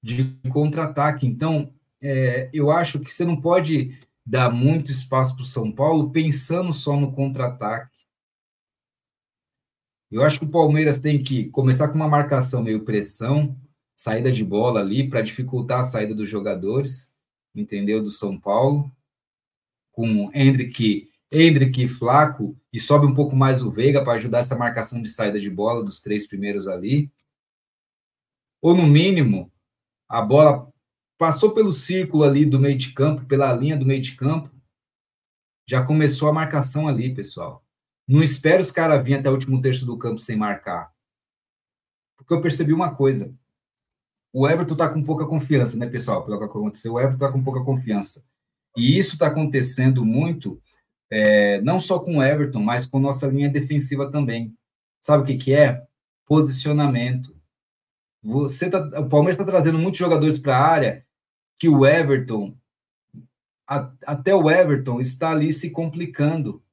[0.03, 1.25] De contra-ataque.
[1.25, 6.11] Então, é, eu acho que você não pode dar muito espaço para o São Paulo
[6.11, 7.93] pensando só no contra-ataque.
[10.11, 13.57] Eu acho que o Palmeiras tem que começar com uma marcação meio pressão,
[13.95, 17.15] saída de bola ali para dificultar a saída dos jogadores,
[17.55, 18.03] entendeu?
[18.03, 18.91] Do São Paulo,
[19.93, 25.01] com Hendrick, Hendrick Flaco e sobe um pouco mais o Veiga para ajudar essa marcação
[25.01, 27.11] de saída de bola dos três primeiros ali.
[28.61, 29.51] Ou no mínimo,
[30.07, 30.71] a bola
[31.17, 34.51] passou pelo círculo ali do meio de campo, pela linha do meio de campo,
[35.65, 37.65] já começou a marcação ali, pessoal.
[38.07, 40.93] Não espera os caras virem até o último terço do campo sem marcar.
[42.15, 43.35] Porque eu percebi uma coisa.
[44.31, 46.25] O Everton tá com pouca confiança, né, pessoal?
[46.25, 48.25] Pelo que aconteceu, o Everton tá com pouca confiança.
[48.75, 50.61] E isso está acontecendo muito,
[51.15, 54.57] é, não só com o Everton, mas com nossa linha defensiva também.
[54.99, 55.85] Sabe o que, que é?
[56.25, 57.35] Posicionamento.
[58.23, 61.05] Você tá, o Palmeiras está trazendo muitos jogadores para a área
[61.59, 62.57] que o Everton,
[63.69, 66.63] a, até o Everton, está ali se complicando.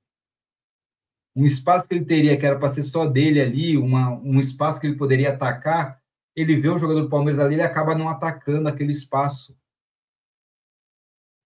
[1.36, 4.80] Um espaço que ele teria, que era para ser só dele ali, uma, um espaço
[4.80, 6.00] que ele poderia atacar,
[6.34, 9.54] ele vê um jogador do Palmeiras ali, ele acaba não atacando aquele espaço.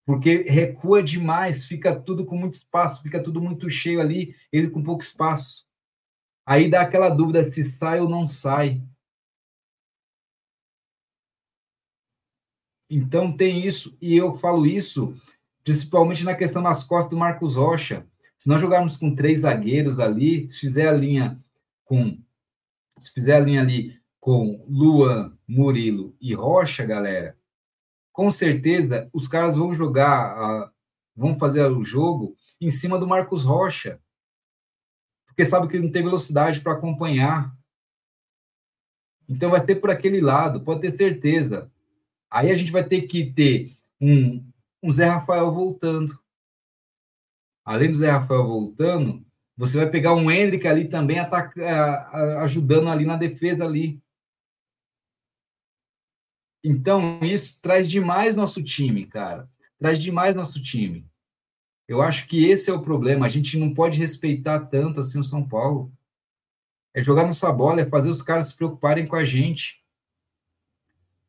[0.06, 4.82] Porque recua demais, fica tudo com muito espaço, fica tudo muito cheio ali, ele com
[4.82, 5.66] pouco espaço.
[6.46, 8.82] Aí dá aquela dúvida se sai ou não sai.
[12.90, 15.16] Então tem isso, e eu falo isso
[15.64, 18.06] principalmente na questão das costas do Marcos Rocha.
[18.36, 21.42] Se nós jogarmos com três zagueiros ali, se fizer a linha
[21.84, 22.18] com
[22.98, 27.36] se fizer a linha ali com Luan, Murilo e Rocha, galera,
[28.14, 30.72] com certeza os caras vão jogar,
[31.14, 34.00] vão fazer o jogo em cima do Marcos Rocha,
[35.26, 37.52] porque sabe que ele não tem velocidade para acompanhar.
[39.28, 41.70] Então vai ser por aquele lado, pode ter certeza.
[42.30, 44.48] Aí a gente vai ter que ter um,
[44.80, 46.16] um Zé Rafael voltando.
[47.64, 49.26] Além do Zé Rafael voltando,
[49.56, 54.00] você vai pegar um Hendrick ali também ataca, ajudando ali na defesa ali.
[56.64, 59.48] Então, isso traz demais nosso time, cara.
[59.78, 61.06] Traz demais nosso time.
[61.86, 63.26] Eu acho que esse é o problema.
[63.26, 65.92] A gente não pode respeitar tanto assim o São Paulo.
[66.94, 69.84] É jogar nossa bola, é fazer os caras se preocuparem com a gente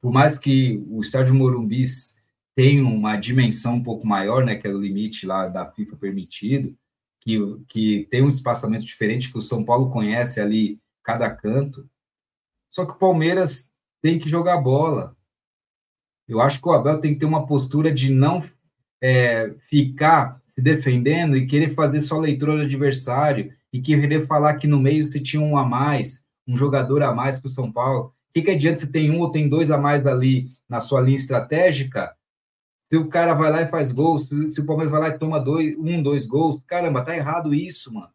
[0.06, 1.84] por mais que o estádio Morumbi
[2.56, 6.78] tenha uma dimensão um pouco maior, né, que é o limite lá da FIFA permitido,
[7.22, 11.90] que, que tem um espaçamento diferente, que o São Paulo conhece ali cada canto.
[12.70, 15.15] Só que o Palmeiras tem que jogar bola.
[16.28, 18.44] Eu acho que o Abel tem que ter uma postura de não
[19.02, 24.68] é, ficar se defendendo e querer fazer só leitura do adversário e querer falar que
[24.68, 28.16] no meio se tinha um a mais, um jogador a mais que o São Paulo
[28.36, 31.16] que, que adianta se tem um ou tem dois a mais ali na sua linha
[31.16, 32.14] estratégica?
[32.84, 35.40] Se o cara vai lá e faz gols, se o Palmeiras vai lá e toma
[35.40, 38.12] dois, um, dois gols, caramba, tá errado isso, mano.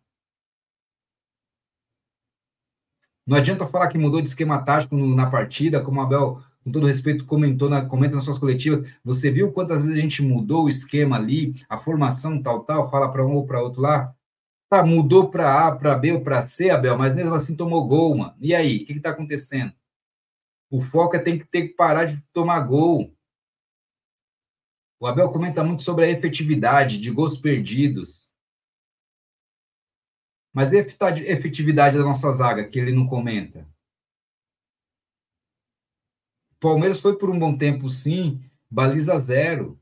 [3.26, 6.86] Não adianta falar que mudou de esquema tático na partida, como o Abel, com todo
[6.86, 8.89] respeito, comentou na, comenta nas suas coletivas.
[9.05, 13.10] Você viu quantas vezes a gente mudou o esquema ali, a formação tal, tal, fala
[13.10, 14.14] para um ou para outro lá?
[14.68, 18.16] Tá, mudou para A, para B ou para C, Abel, mas mesmo assim tomou gol,
[18.16, 18.36] mano.
[18.40, 19.72] E aí, o que está acontecendo?
[20.70, 23.12] O foco é tem que ter que parar de tomar gol.
[25.00, 28.32] O Abel comenta muito sobre a efetividade de gols perdidos.
[30.52, 33.66] Mas a efetividade da nossa zaga, que ele não comenta?
[36.60, 38.39] O Palmeiras foi por um bom tempo, sim,
[38.70, 39.80] baliza zero.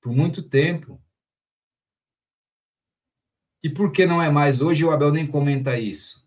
[0.00, 0.98] Por muito tempo.
[3.62, 4.82] E por que não é mais hoje?
[4.82, 6.26] O Abel nem comenta isso.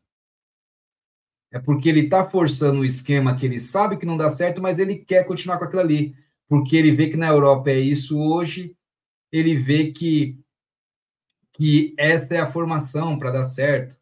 [1.51, 4.77] É porque ele está forçando um esquema que ele sabe que não dá certo, mas
[4.77, 6.16] ele quer continuar com aquilo ali.
[6.48, 8.77] Porque ele vê que na Europa é isso hoje,
[9.32, 10.40] ele vê que,
[11.51, 13.99] que esta é a formação para dar certo.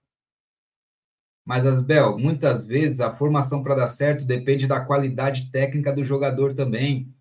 [1.48, 6.53] Mas, Asbel, muitas vezes a formação para dar certo depende da qualidade técnica do jogador
[6.53, 7.16] também.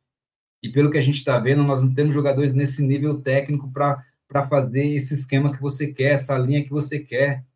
[0.61, 4.49] E pelo que a gente está vendo, nós não temos jogadores nesse nível técnico para
[4.49, 7.47] fazer esse esquema que você quer, essa linha que você quer.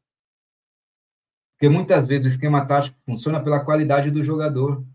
[1.59, 4.87] Porque muitas vezes o esquema tático funciona pela qualidade do jogador.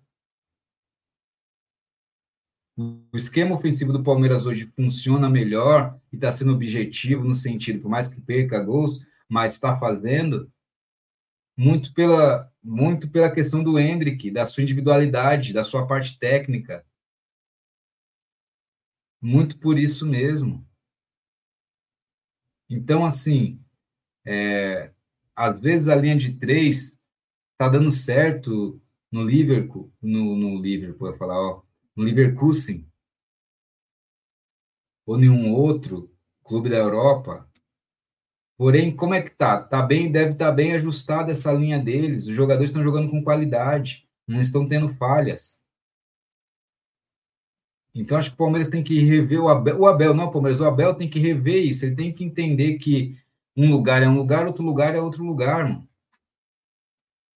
[2.78, 7.90] O esquema ofensivo do Palmeiras hoje funciona melhor e está sendo objetivo no sentido, por
[7.90, 10.50] mais que perca gols, mas está fazendo
[11.58, 16.86] muito pela muito pela questão do Hendrick, da sua individualidade, da sua parte técnica.
[19.22, 20.68] Muito por isso mesmo.
[22.70, 23.64] Então, assim,
[24.26, 24.92] é,
[25.36, 27.00] às vezes a linha de três
[27.52, 31.64] está dando certo no Liverpool, no, no Liverpool, eu falar, ó,
[31.96, 32.90] no Leverkusen,
[35.06, 36.12] ou nenhum outro
[36.44, 37.50] clube da Europa.
[38.58, 39.62] Porém, como é que tá?
[39.62, 42.28] Tá bem, deve estar tá bem ajustada essa linha deles.
[42.28, 45.64] Os jogadores estão jogando com qualidade, não estão tendo falhas.
[47.94, 49.80] Então, acho que o Palmeiras tem que rever o Abel.
[49.80, 51.86] O Abel, não, o Palmeiras, o Abel tem que rever isso.
[51.86, 53.18] Ele tem que entender que
[53.56, 55.88] um lugar é um lugar, outro lugar é outro lugar, mano.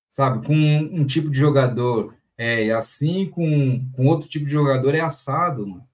[0.10, 0.46] Sabe?
[0.46, 5.02] Com um, um tipo de jogador é assim, com, com outro tipo de jogador é
[5.02, 5.88] assado, mano.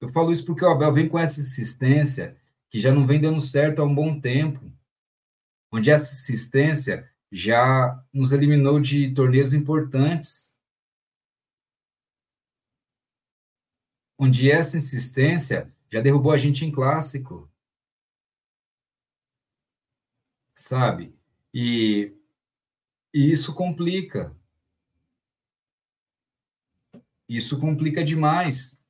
[0.00, 2.36] Eu falo isso porque o Abel vem com essa insistência
[2.70, 4.72] que já não vem dando certo há um bom tempo.
[5.72, 10.56] Onde essa insistência já nos eliminou de torneios importantes.
[14.18, 17.50] Onde essa insistência já derrubou a gente em clássico.
[20.56, 21.14] Sabe?
[21.52, 22.14] E
[23.14, 24.36] e isso complica.
[27.28, 28.82] Isso complica demais.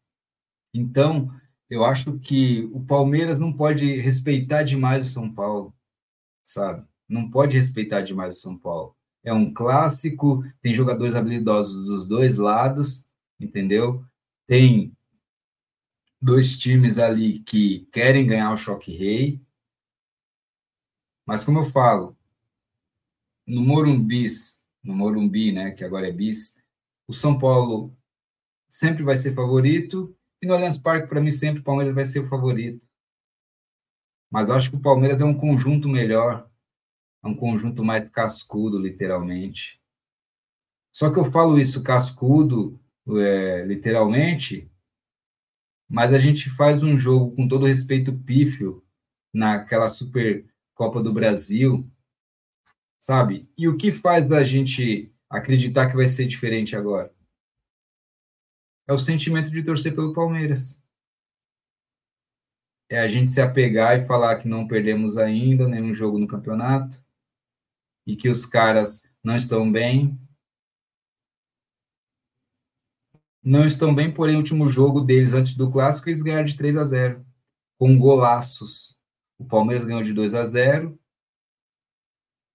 [0.72, 1.28] Então,
[1.74, 5.74] eu acho que o Palmeiras não pode respeitar demais o São Paulo,
[6.40, 6.86] sabe?
[7.08, 8.96] Não pode respeitar demais o São Paulo.
[9.24, 13.08] É um clássico, tem jogadores habilidosos dos dois lados,
[13.40, 14.04] entendeu?
[14.46, 14.96] Tem
[16.22, 19.42] dois times ali que querem ganhar o choque rei.
[21.26, 22.16] Mas como eu falo,
[23.44, 24.26] no Morumbi,
[24.82, 26.56] no Morumbi, né, que agora é bis,
[27.08, 27.96] o São Paulo
[28.70, 32.20] sempre vai ser favorito e no Allianz Parque para mim sempre o Palmeiras vai ser
[32.20, 32.86] o favorito.
[34.30, 36.48] Mas eu acho que o Palmeiras é um conjunto melhor,
[37.22, 39.80] é um conjunto mais cascudo, literalmente.
[40.92, 42.78] Só que eu falo isso cascudo,
[43.16, 44.70] é, literalmente,
[45.88, 48.84] mas a gente faz um jogo com todo respeito pífio
[49.32, 51.88] naquela Super Copa do Brasil,
[52.98, 53.48] sabe?
[53.56, 57.13] E o que faz da gente acreditar que vai ser diferente agora?
[58.86, 60.82] É o sentimento de torcer pelo Palmeiras.
[62.90, 67.02] É a gente se apegar e falar que não perdemos ainda nenhum jogo no campeonato
[68.06, 70.18] e que os caras não estão bem.
[73.42, 76.76] Não estão bem, porém, o último jogo deles antes do clássico, eles ganharam de 3
[76.76, 77.26] a 0
[77.78, 78.98] com golaços.
[79.38, 80.98] O Palmeiras ganhou de 2 a 0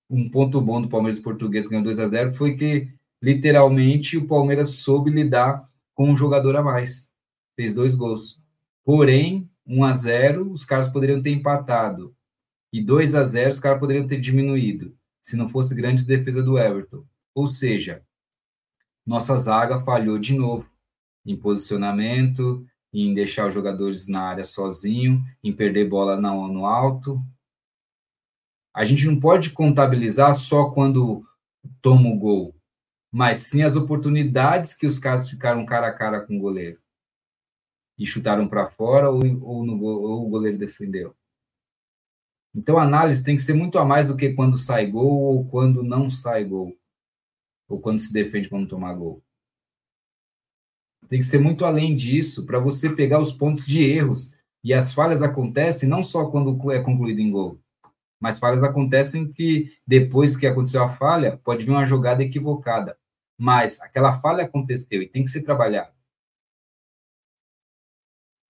[0.09, 2.91] um ponto bom do Palmeiras português ganhou 2 a 0 foi que
[3.22, 5.69] literalmente o Palmeiras soube lidar
[6.00, 7.14] com um jogador a mais.
[7.58, 8.42] Fez dois gols.
[8.86, 12.16] Porém, 1 a 0 os caras poderiam ter empatado.
[12.72, 16.58] E 2 a 0 os caras poderiam ter diminuído, se não fosse grande defesa do
[16.58, 17.03] Everton.
[17.36, 18.02] Ou seja,
[19.06, 20.72] nossa zaga falhou de novo
[21.26, 27.22] em posicionamento, em deixar os jogadores na área sozinho, em perder bola no alto,
[28.74, 31.26] a gente não pode contabilizar só quando
[31.82, 32.56] toma o gol,
[33.12, 36.80] mas sim as oportunidades que os caras ficaram cara a cara com o goleiro
[37.98, 41.14] e chutaram para fora ou, ou, no, ou o goleiro defendeu.
[42.56, 45.46] Então a análise tem que ser muito a mais do que quando sai gol ou
[45.50, 46.76] quando não sai gol,
[47.68, 49.22] ou quando se defende para não tomar gol.
[51.08, 54.34] Tem que ser muito além disso para você pegar os pontos de erros.
[54.64, 57.60] E as falhas acontecem não só quando é concluído em gol,
[58.20, 62.98] mas falhas acontecem que depois que aconteceu a falha, pode vir uma jogada equivocada.
[63.38, 65.94] Mas aquela falha aconteceu e tem que ser trabalhada.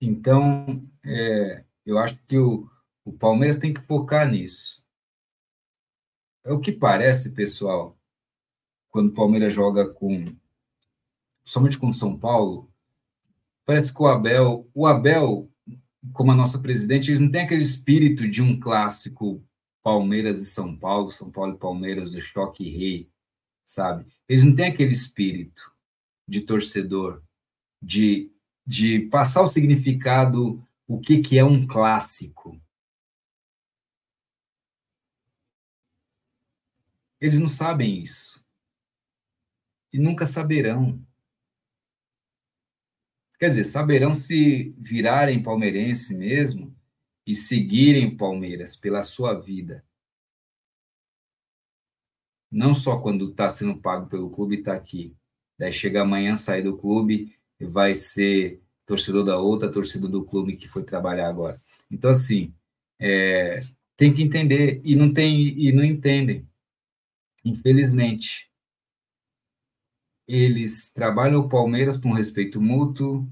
[0.02, 2.68] Então, é, eu acho que o,
[3.06, 4.84] o Palmeiras tem que focar nisso.
[6.44, 7.98] É o que parece, pessoal,
[8.90, 10.36] quando o Palmeiras joga com,
[11.44, 12.72] somente com São Paulo,
[13.66, 15.52] parece que o Abel, o Abel,
[16.14, 19.44] como a nossa presidente, eles não tem aquele espírito de um clássico
[19.83, 23.09] Palmeiras e São Paulo, São Paulo e Palmeiras, o choque rei,
[23.64, 24.06] sabe?
[24.27, 25.72] Eles não têm aquele espírito
[26.27, 27.24] de torcedor,
[27.82, 28.32] de,
[28.66, 32.59] de passar o significado, o que, que é um clássico.
[37.19, 38.45] eles não sabem isso.
[39.91, 41.03] E nunca saberão.
[43.38, 46.69] Quer dizer, saberão se virarem palmeirense mesmo
[47.30, 49.85] e seguirem o Palmeiras pela sua vida.
[52.51, 55.16] Não só quando está sendo pago pelo clube está aqui.
[55.56, 60.56] Daí chega amanhã, sai do clube e vai ser torcedor da outra, torcedor do clube
[60.56, 61.61] que foi trabalhar agora.
[61.91, 62.51] Então, assim,
[62.98, 63.64] é,
[63.95, 66.49] tem que entender e não tem e não entendem.
[67.45, 68.49] Infelizmente,
[70.27, 73.32] eles trabalham o Palmeiras com respeito mútuo,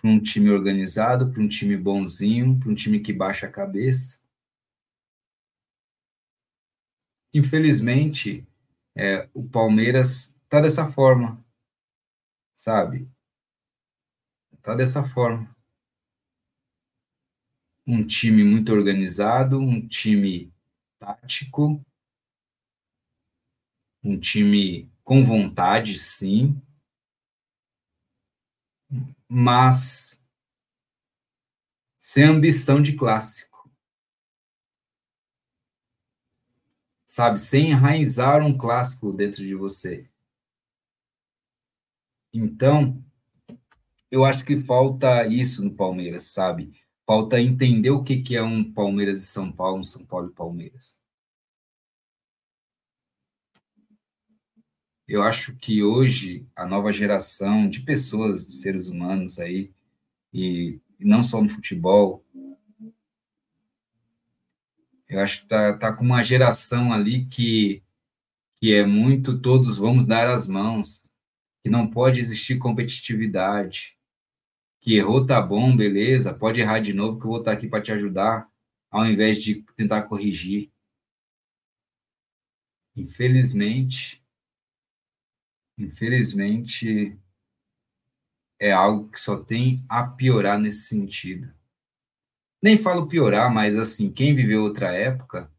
[0.00, 4.22] para um time organizado, para um time bonzinho, para um time que baixa a cabeça.
[7.34, 8.46] Infelizmente,
[8.96, 11.44] é, o Palmeiras está dessa forma,
[12.54, 13.08] sabe?
[14.52, 15.54] Está dessa forma
[17.86, 20.52] um time muito organizado, um time
[20.98, 21.82] tático,
[24.04, 26.60] um time com vontade, sim,
[29.28, 30.24] mas
[31.98, 33.70] sem ambição de clássico.
[37.04, 40.08] Sabe, sem enraizar um clássico dentro de você.
[42.32, 43.02] Então,
[44.10, 46.72] eu acho que falta isso no Palmeiras, sabe?
[47.06, 50.34] Falta entender o que, que é um Palmeiras e São Paulo, um São Paulo e
[50.34, 50.98] Palmeiras.
[55.08, 59.72] Eu acho que hoje a nova geração de pessoas, de seres humanos aí,
[60.34, 62.22] e, não só no futebol,
[65.08, 67.82] eu acho que tá, tá com uma geração ali que,
[68.56, 71.02] que é muito todos vamos dar as mãos,
[71.62, 73.96] que não pode existir competitividade,
[74.78, 77.80] que errou tá bom, beleza, pode errar de novo que eu vou estar aqui para
[77.80, 78.46] te ajudar,
[78.90, 80.70] ao invés de tentar corrigir.
[82.94, 84.17] Infelizmente,
[85.78, 87.18] infelizmente
[88.58, 91.52] é algo que só tem a piorar nesse sentido.
[92.60, 95.50] Nem falo piorar, mas assim, quem viveu outra época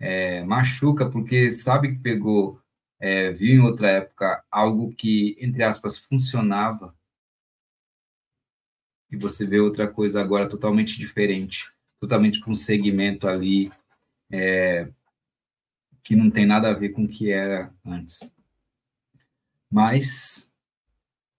[0.00, 2.60] é, machuca porque sabe que pegou,
[2.98, 6.94] é, viu em outra época algo que, entre aspas, funcionava
[9.10, 13.70] e você vê outra coisa agora totalmente diferente, totalmente com um segmento ali
[14.30, 14.88] é,
[16.02, 18.33] que não tem nada a ver com o que era antes.
[19.74, 20.52] Mas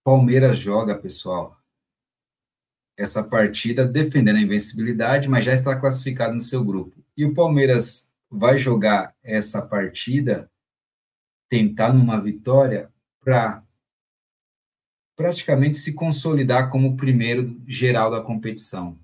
[0.04, 1.58] Palmeiras joga, pessoal,
[2.98, 7.02] essa partida defendendo a invencibilidade, mas já está classificado no seu grupo.
[7.16, 10.52] E o Palmeiras vai jogar essa partida,
[11.48, 12.92] tentar numa vitória
[13.22, 13.64] para
[15.16, 19.00] praticamente se consolidar como o primeiro geral da competição.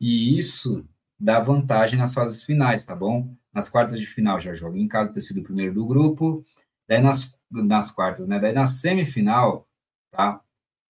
[0.00, 0.84] E isso
[1.16, 3.36] dá vantagem nas fases finais, tá bom?
[3.54, 6.44] Nas quartas de final já joga em casa, ter sido o primeiro do grupo,
[6.88, 8.38] daí nas, nas quartas, né?
[8.38, 9.68] Daí na semifinal,
[10.10, 10.40] tá?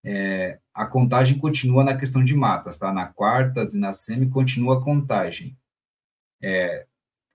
[0.04, 2.92] É, a contagem continua na questão de matas, tá?
[2.92, 5.56] Na quartas e na semi continua a contagem.
[6.42, 6.86] É,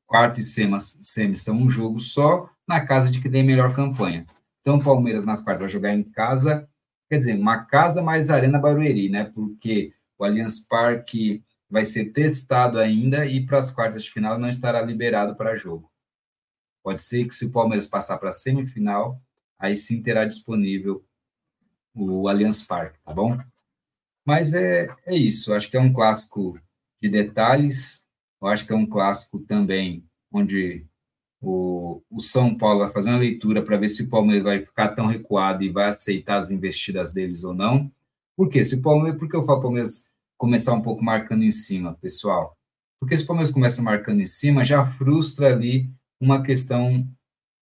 [0.06, 4.25] quarta e semi, semi são um jogo só, na casa de que tem melhor campanha.
[4.61, 6.67] Então, o Palmeiras nas quartas vai jogar em casa
[7.09, 9.25] quer dizer, uma casa mais Arena Barueri, né?
[9.25, 14.49] Porque o Allianz Parque vai ser testado ainda e para as quartas de final não
[14.49, 15.89] estará liberado para jogo.
[16.88, 19.22] Pode ser que se o Palmeiras passar para a semifinal,
[19.59, 21.03] aí sim terá disponível
[21.93, 23.38] o Allianz Parque, tá bom?
[24.25, 26.57] Mas é, é isso, acho que é um clássico
[27.01, 28.07] de detalhes,
[28.41, 30.01] eu acho que é um clássico também
[30.32, 30.85] onde
[31.41, 34.95] o, o São Paulo vai fazer uma leitura para ver se o Palmeiras vai ficar
[34.95, 37.91] tão recuado e vai aceitar as investidas deles ou não.
[38.33, 38.64] Por quê?
[38.64, 40.07] Se o Palmeiras, por que eu falo Palmeiras
[40.38, 42.57] começar um pouco marcando em cima, pessoal?
[42.98, 47.07] Porque se o Palmeiras começa marcando em cima, já frustra ali uma questão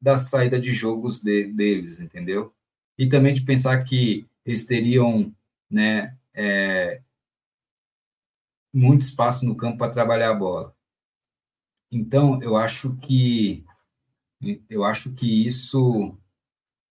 [0.02, 2.54] da saída de jogos de, deles, entendeu?
[2.98, 5.34] E também de pensar que eles teriam,
[5.70, 7.02] né, é,
[8.74, 10.76] muito espaço no campo para trabalhar a bola.
[11.92, 13.66] Então, eu acho que
[14.70, 16.16] eu acho que isso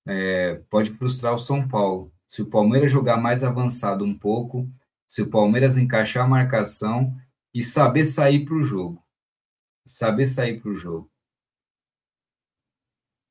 [0.06, 2.12] é, pode frustrar o São Paulo.
[2.26, 4.68] Se o Palmeiras jogar mais avançado um pouco,
[5.06, 7.14] se o Palmeiras encaixar a marcação
[7.52, 9.04] e saber sair para o jogo.
[9.86, 11.10] Saber sair para o jogo.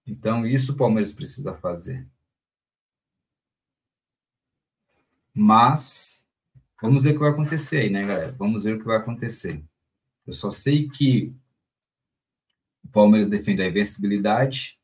[0.06, 2.08] Então, isso o Palmeiras precisa fazer.
[5.34, 6.28] Mas,
[6.82, 8.32] vamos ver o que vai acontecer aí, né, galera?
[8.34, 9.64] Vamos ver o que vai acontecer.
[10.28, 11.34] Eu só sei que
[12.84, 14.78] o Palmeiras defende a invencibilidade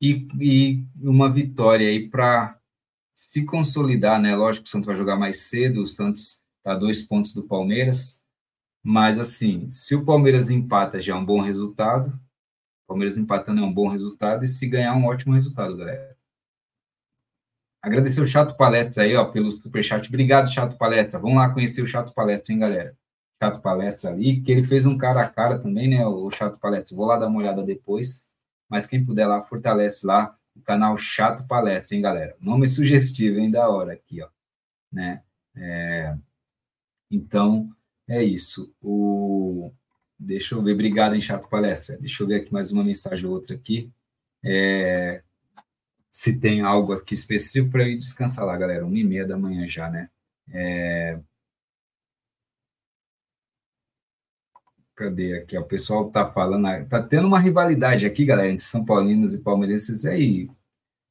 [0.00, 2.60] e, e uma vitória aí para
[3.14, 4.36] se consolidar, né?
[4.36, 7.44] Lógico que o Santos vai jogar mais cedo, o Santos está a dois pontos do
[7.44, 8.24] Palmeiras,
[8.82, 12.18] mas assim, se o Palmeiras empata já é um bom resultado,
[12.86, 16.16] Palmeiras empatando é um bom resultado e se ganhar, um ótimo resultado, galera.
[17.82, 20.08] Agradecer o Chato Palestra aí, ó, pelo superchat.
[20.08, 21.20] Obrigado, Chato Palestra.
[21.20, 22.96] Vamos lá conhecer o Chato Palestra, hein, galera?
[23.42, 26.96] Chato Palestra ali, que ele fez um cara a cara também, né, o Chato Palestra.
[26.96, 28.28] Vou lá dar uma olhada depois.
[28.68, 32.36] Mas quem puder lá, fortalece lá o canal Chato Palestra, hein, galera?
[32.40, 34.28] Nome sugestivo, hein, da hora aqui, ó.
[34.90, 35.22] Né?
[35.54, 36.16] É...
[37.10, 37.70] Então,
[38.08, 38.74] é isso.
[38.80, 39.70] O...
[40.18, 40.72] Deixa eu ver.
[40.72, 41.98] Obrigado, hein, Chato Palestra.
[41.98, 43.90] Deixa eu ver aqui mais uma mensagem ou outra aqui.
[44.44, 45.22] É...
[46.10, 48.86] Se tem algo aqui específico para eu descansar lá, galera.
[48.86, 50.10] Uma e meia da manhã já, né?
[50.48, 51.20] É...
[54.94, 55.58] Cadê aqui?
[55.58, 60.06] O pessoal tá falando, tá tendo uma rivalidade aqui, galera, entre São Paulinos e palmeirenses
[60.06, 60.48] aí.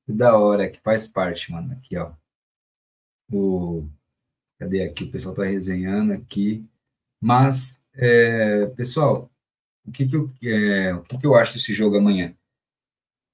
[0.07, 1.71] Da hora, que faz parte, mano.
[1.73, 2.11] Aqui, ó.
[3.31, 3.87] O...
[4.59, 5.03] Cadê aqui?
[5.03, 6.65] O pessoal tá resenhando aqui.
[7.21, 9.31] Mas, é, pessoal,
[9.85, 12.35] o que que, eu, é, o que que eu acho desse jogo amanhã?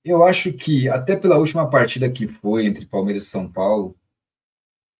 [0.04, 3.96] Eu acho que, até pela última partida que foi entre Palmeiras e São Paulo,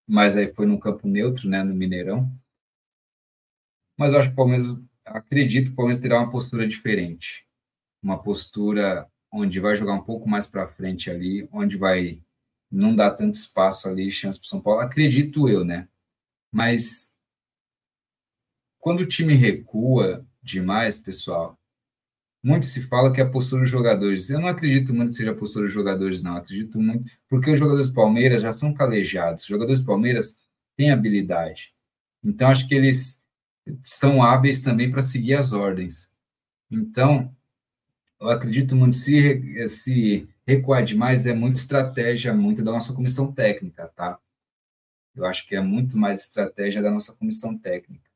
[0.06, 2.30] mas aí foi no campo neutro, né, no Mineirão,
[3.98, 4.66] mas eu acho que o Palmeiras
[5.04, 7.46] acredito que o Palmeiras terá uma postura diferente.
[8.02, 12.22] Uma postura onde vai jogar um pouco mais para frente ali, onde vai
[12.70, 14.80] não dar tanto espaço ali, chance para São Paulo.
[14.80, 15.88] Acredito eu, né?
[16.50, 17.11] Mas
[18.82, 21.56] quando o time recua demais, pessoal,
[22.42, 24.28] muito se fala que é a postura dos jogadores.
[24.28, 26.36] Eu não acredito muito que seja a postura dos jogadores, não.
[26.36, 29.44] Acredito muito, porque os jogadores do Palmeiras já são calejados.
[29.44, 30.36] Os jogadores do Palmeiras
[30.76, 31.72] têm habilidade.
[32.24, 33.22] Então, acho que eles
[33.84, 36.10] estão hábeis também para seguir as ordens.
[36.68, 37.32] Então,
[38.20, 43.86] eu acredito muito, se, se recuar demais, é muita estratégia, muito da nossa comissão técnica,
[43.94, 44.18] tá?
[45.14, 48.11] Eu acho que é muito mais estratégia da nossa comissão técnica.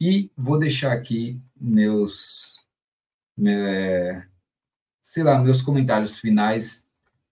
[0.00, 2.64] E vou deixar aqui meus,
[3.44, 4.24] é,
[5.00, 6.88] sei lá, meus comentários finais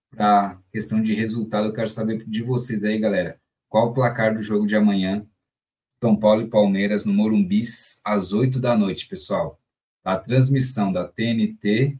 [0.09, 1.67] para questão de resultado.
[1.67, 3.39] Eu quero saber de vocês aí, galera.
[3.69, 5.25] Qual o placar do jogo de amanhã?
[6.01, 7.63] São Paulo e Palmeiras no Morumbi
[8.03, 9.59] às 8 da noite, pessoal.
[10.03, 11.97] A transmissão da TNT,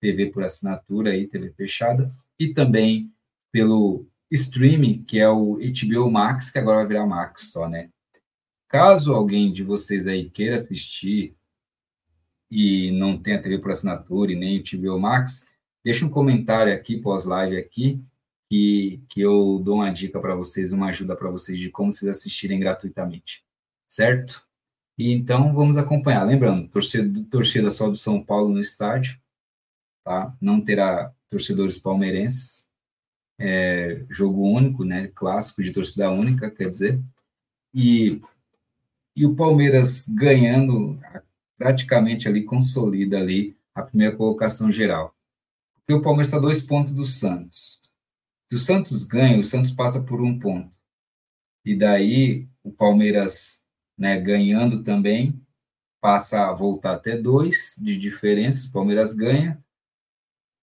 [0.00, 3.12] TV por assinatura aí, TV fechada, e também
[3.52, 7.90] pelo streaming, que é o HBO Max, que agora vai virar Max só, né?
[8.72, 11.36] Caso alguém de vocês aí queira assistir
[12.50, 15.46] e não tenha TV por assinatura e nem o HBO Max,
[15.84, 18.02] deixa um comentário aqui pós-live aqui
[18.48, 22.16] que, que eu dou uma dica para vocês, uma ajuda para vocês de como vocês
[22.16, 23.44] assistirem gratuitamente,
[23.86, 24.42] certo?
[24.96, 26.24] E então vamos acompanhar.
[26.24, 29.20] Lembrando, torcida, torcida só do São Paulo no estádio,
[30.02, 30.34] tá?
[30.40, 32.66] Não terá torcedores palmeirenses.
[33.38, 35.08] É, jogo único, né?
[35.08, 37.02] Clássico de torcida única, quer dizer.
[37.74, 38.20] E,
[39.14, 40.98] e o Palmeiras ganhando
[41.58, 45.14] praticamente ali consolida ali a primeira colocação geral.
[45.74, 47.80] Porque o Palmeiras está dois pontos do Santos.
[48.48, 50.76] Se o Santos ganha, o Santos passa por um ponto.
[51.64, 53.62] E daí o Palmeiras,
[53.96, 55.40] né, ganhando também,
[56.00, 58.68] passa a voltar até dois de diferença.
[58.68, 59.62] O Palmeiras ganha.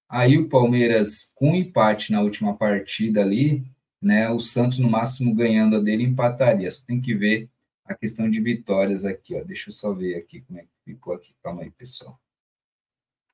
[0.10, 3.64] Aí o Palmeiras, com empate na última partida ali,
[4.02, 6.70] né, o Santos no máximo ganhando a dele empataria.
[6.70, 7.50] Só tem que ver
[7.90, 9.44] a questão de vitórias aqui, ó.
[9.44, 11.36] Deixa eu só ver aqui como é que ficou aqui.
[11.44, 12.20] Calma aí, pessoal.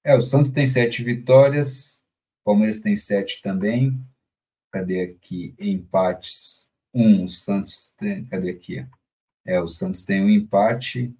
[0.04, 2.06] É, o Santos tem sete vitórias,
[2.42, 4.06] o Palmeiras tem sete também
[4.76, 5.56] cadê aqui?
[5.58, 6.70] Empates.
[6.94, 8.86] Um, o Santos tem, cadê aqui?
[9.46, 11.16] É, o Santos tem um empate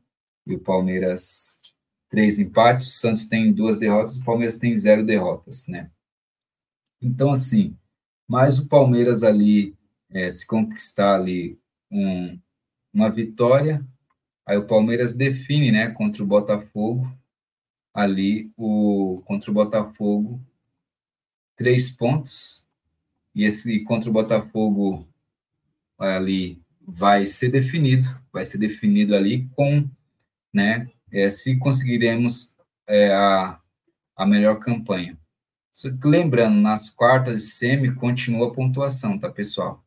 [0.46, 1.62] e o Palmeiras
[2.10, 5.90] três empates, o Santos tem duas derrotas, o Palmeiras tem zero derrotas, né?
[7.02, 7.78] Então, assim,
[8.28, 9.76] mais o Palmeiras ali,
[10.10, 11.58] é, se conquistar ali
[11.90, 12.40] um,
[12.96, 13.86] uma vitória,
[14.46, 17.14] aí o Palmeiras define, né, contra o Botafogo,
[17.94, 20.42] ali, o, contra o Botafogo,
[21.58, 22.66] três pontos,
[23.36, 25.06] e esse contra o Botafogo
[26.00, 29.90] ali vai ser definido, vai ser definido ali com,
[30.54, 32.56] né, é, se conseguiremos
[32.88, 33.60] é, a,
[34.16, 35.18] a melhor campanha.
[36.02, 39.85] Lembrando, nas quartas e semi continua a pontuação, tá, pessoal?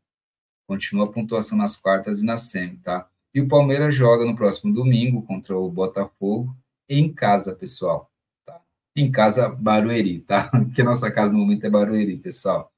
[0.69, 3.09] Continua a pontuação nas quartas e na semi, tá?
[3.35, 6.55] E o Palmeiras joga no próximo domingo contra o Botafogo
[6.87, 8.13] em casa, pessoal.
[8.45, 8.61] Tá?
[8.95, 10.49] Em casa, Barueri, tá?
[10.53, 12.71] Porque nossa casa no momento é Barueri, pessoal.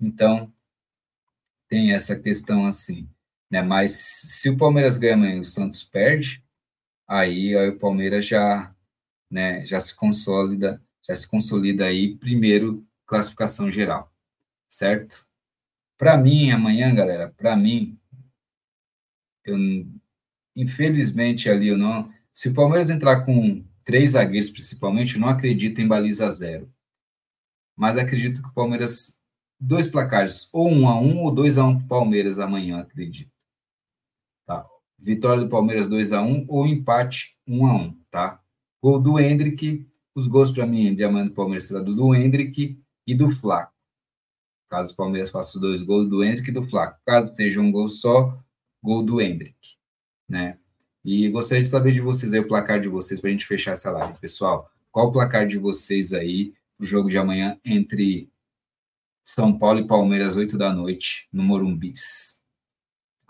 [0.00, 0.52] Então,
[1.68, 3.08] tem essa questão assim,
[3.50, 3.62] né?
[3.62, 6.40] Mas se o Palmeiras ganha amanhã e o Santos perde,
[7.04, 8.72] aí, aí o Palmeiras já,
[9.28, 14.12] né, já se consolida, já se consolida aí primeiro classificação geral,
[14.68, 15.26] certo?
[15.98, 17.98] Para mim, amanhã, galera, para mim,
[19.44, 19.56] eu
[20.56, 25.88] infelizmente ali eu não, se o Palmeiras entrar com três zagueiros principalmente, não acredito em
[25.88, 26.72] baliza zero.
[27.76, 29.20] Mas acredito que o Palmeiras,
[29.58, 33.32] dois placares, ou um a um ou dois a um para o Palmeiras amanhã, acredito.
[34.46, 34.66] Tá.
[34.98, 38.40] Vitória do Palmeiras 2 a 1 ou empate 1 a 1 tá?
[38.82, 42.80] Gol do Hendrick, os gols para mim de amanhã do Palmeiras será do, do Hendrick
[43.06, 43.73] e do Flaco.
[44.68, 47.00] Caso o Palmeiras faça os dois gols do Hendrick e do Flaco.
[47.04, 48.38] Caso seja um gol só,
[48.82, 49.76] gol do Hendrick,
[50.28, 50.58] né?
[51.04, 53.72] E gostaria de saber de vocês aí o placar de vocês para a gente fechar
[53.72, 54.70] essa live, pessoal.
[54.90, 58.30] Qual o placar de vocês aí o jogo de amanhã entre
[59.22, 62.42] São Paulo e Palmeiras, 8 da noite, no Morumbis?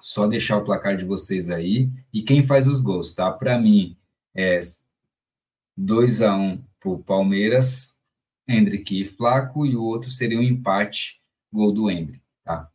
[0.01, 1.91] Só deixar o placar de vocês aí.
[2.13, 3.33] E quem faz os gols, tá?
[3.33, 3.97] Para mim,
[4.35, 4.61] é
[5.77, 7.99] 2 a 1 para o Palmeiras,
[8.47, 11.21] Hendrick e Flaco, e o outro seria um empate,
[11.55, 12.68] gol do Hendrick, tá?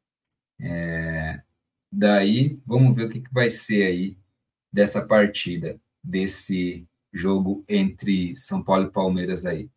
[0.60, 1.42] É,
[1.92, 4.18] daí, vamos ver o que, que vai ser aí
[4.72, 9.70] dessa partida, desse jogo entre São Paulo e Palmeiras aí.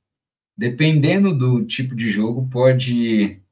[0.56, 3.42] Dependendo do tipo de jogo, pode,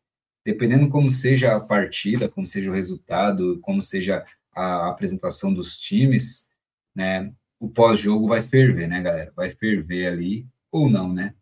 [0.44, 6.48] dependendo como seja a partida, como seja o resultado, como seja a apresentação dos times,
[6.94, 9.32] né, o pós-jogo vai ferver, né, galera?
[9.34, 11.34] Vai ferver ali, ou não, né?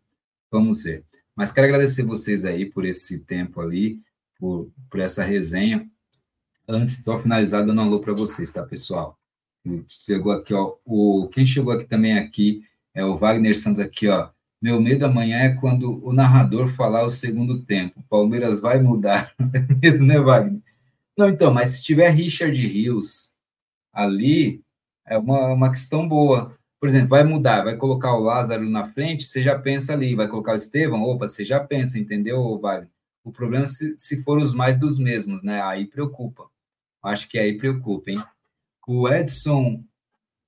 [0.51, 1.05] Vamos ver.
[1.39, 4.01] Mas quero agradecer vocês aí por esse tempo ali,
[4.37, 5.89] por, por essa resenha.
[6.67, 9.17] Antes, só finalizar dando um alô para vocês, tá, pessoal?
[9.87, 10.75] Chegou aqui, ó.
[10.83, 12.61] O, quem chegou aqui também aqui
[12.93, 14.31] é o Wagner Santos aqui, ó.
[14.61, 18.03] Meu medo amanhã é quando o narrador falar o segundo tempo.
[18.09, 19.33] Palmeiras vai mudar.
[19.81, 20.61] mesmo, né, Wagner?
[21.17, 23.31] Não, então, mas se tiver Richard Rios
[23.93, 24.61] ali,
[25.07, 26.58] é uma, uma questão boa.
[26.79, 30.27] Por exemplo, vai mudar, vai colocar o Lázaro na frente, você já pensa ali, vai
[30.27, 32.89] colocar o Estevão, opa, você já pensa, entendeu, Wagner?
[33.23, 35.61] O problema é se, se for os mais dos mesmos, né?
[35.61, 36.49] Aí preocupa.
[37.03, 38.23] Acho que aí preocupa, hein?
[38.87, 39.83] O Edson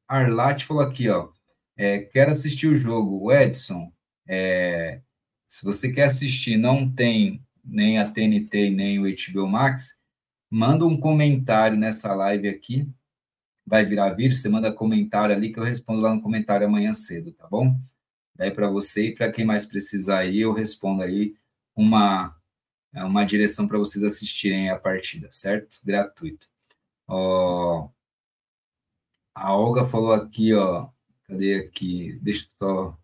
[0.07, 1.29] Arlati falou aqui, ó.
[1.77, 3.23] É, quero assistir o jogo.
[3.23, 3.91] O Edson,
[4.27, 5.01] é,
[5.45, 9.99] se você quer assistir, não tem nem a TNT nem o HBO Max,
[10.49, 12.87] manda um comentário nessa live aqui
[13.71, 17.31] vai virar vídeo, você manda comentário ali que eu respondo lá no comentário amanhã cedo,
[17.31, 17.79] tá bom?
[18.35, 21.35] Daí para você e para quem mais precisar aí, eu respondo aí
[21.73, 22.35] uma,
[22.93, 25.79] uma direção para vocês assistirem a partida, certo?
[25.85, 26.47] Gratuito.
[27.07, 27.89] Ó,
[29.33, 30.89] a Olga falou aqui, ó,
[31.23, 32.19] cadê aqui?
[32.21, 32.97] Deixa eu só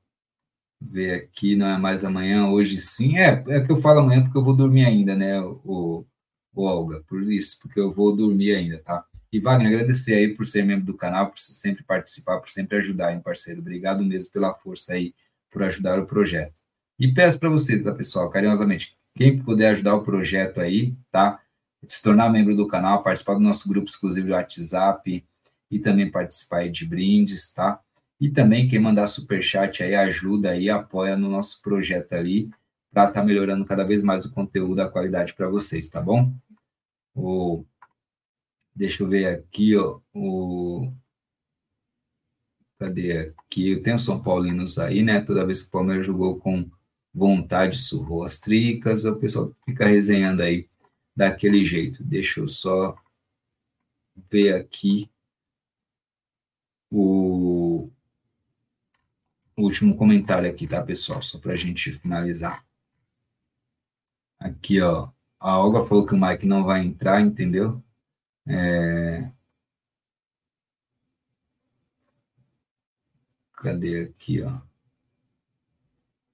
[0.82, 3.18] ver aqui, não é mais amanhã, hoje sim.
[3.18, 6.06] É, é que eu falo amanhã porque eu vou dormir ainda, né, o,
[6.54, 9.06] o Olga, por isso, porque eu vou dormir ainda, tá?
[9.38, 13.14] E Wagner, agradecer aí por ser membro do canal, por sempre participar, por sempre ajudar,
[13.14, 13.62] hein, parceiro.
[13.62, 15.14] Obrigado mesmo pela força aí,
[15.52, 16.60] por ajudar o projeto.
[16.98, 21.40] E peço para você, tá, pessoal, carinhosamente, quem puder ajudar o projeto aí, tá?
[21.86, 25.24] Se tornar membro do canal, participar do nosso grupo exclusivo do WhatsApp
[25.70, 27.80] e também participar aí de brindes, tá?
[28.20, 32.50] E também quem mandar super chat aí ajuda aí, apoia no nosso projeto ali
[32.92, 36.34] para estar tá melhorando cada vez mais o conteúdo, a qualidade para vocês, tá bom?
[37.14, 37.64] O
[38.78, 40.94] Deixa eu ver aqui, ó, o...
[42.80, 43.72] Cadê aqui?
[43.72, 45.20] Eu tenho São Paulinos aí, né?
[45.20, 46.70] Toda vez que o Palmeiras jogou com
[47.12, 50.70] vontade, surrou as tricas, o pessoal fica resenhando aí
[51.16, 52.04] daquele jeito.
[52.04, 52.96] Deixa eu só
[54.30, 55.10] ver aqui
[56.92, 57.90] o,
[59.58, 61.24] último comentário aqui, tá, pessoal?
[61.24, 62.64] Só para a gente finalizar.
[64.40, 65.10] Aqui, ó.
[65.40, 67.84] A Olga falou que o Mike não vai entrar, entendeu?
[68.48, 69.30] É...
[73.58, 74.62] Cadê aqui, ó?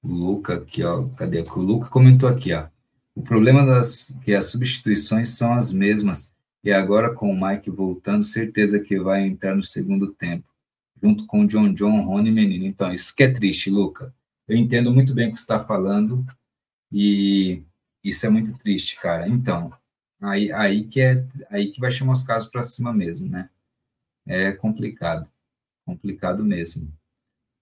[0.02, 1.08] O Luca aqui, ó.
[1.10, 1.42] Cadê?
[1.42, 2.68] O Luca comentou aqui, ó.
[3.16, 6.34] O problema das que as substituições são as mesmas.
[6.64, 10.48] E agora com o Mike voltando, certeza que vai entrar no segundo tempo,
[11.02, 12.66] junto com o John John, Rony Menino.
[12.66, 14.14] Então, isso que é triste, Luca.
[14.48, 16.26] Eu entendo muito bem o que você está falando
[16.92, 17.64] e
[18.04, 19.28] isso é muito triste, cara.
[19.28, 19.74] Então,
[20.24, 23.50] Aí, aí, que é, aí que vai chamar os casos para cima mesmo, né?
[24.26, 25.30] É complicado,
[25.86, 26.90] complicado mesmo.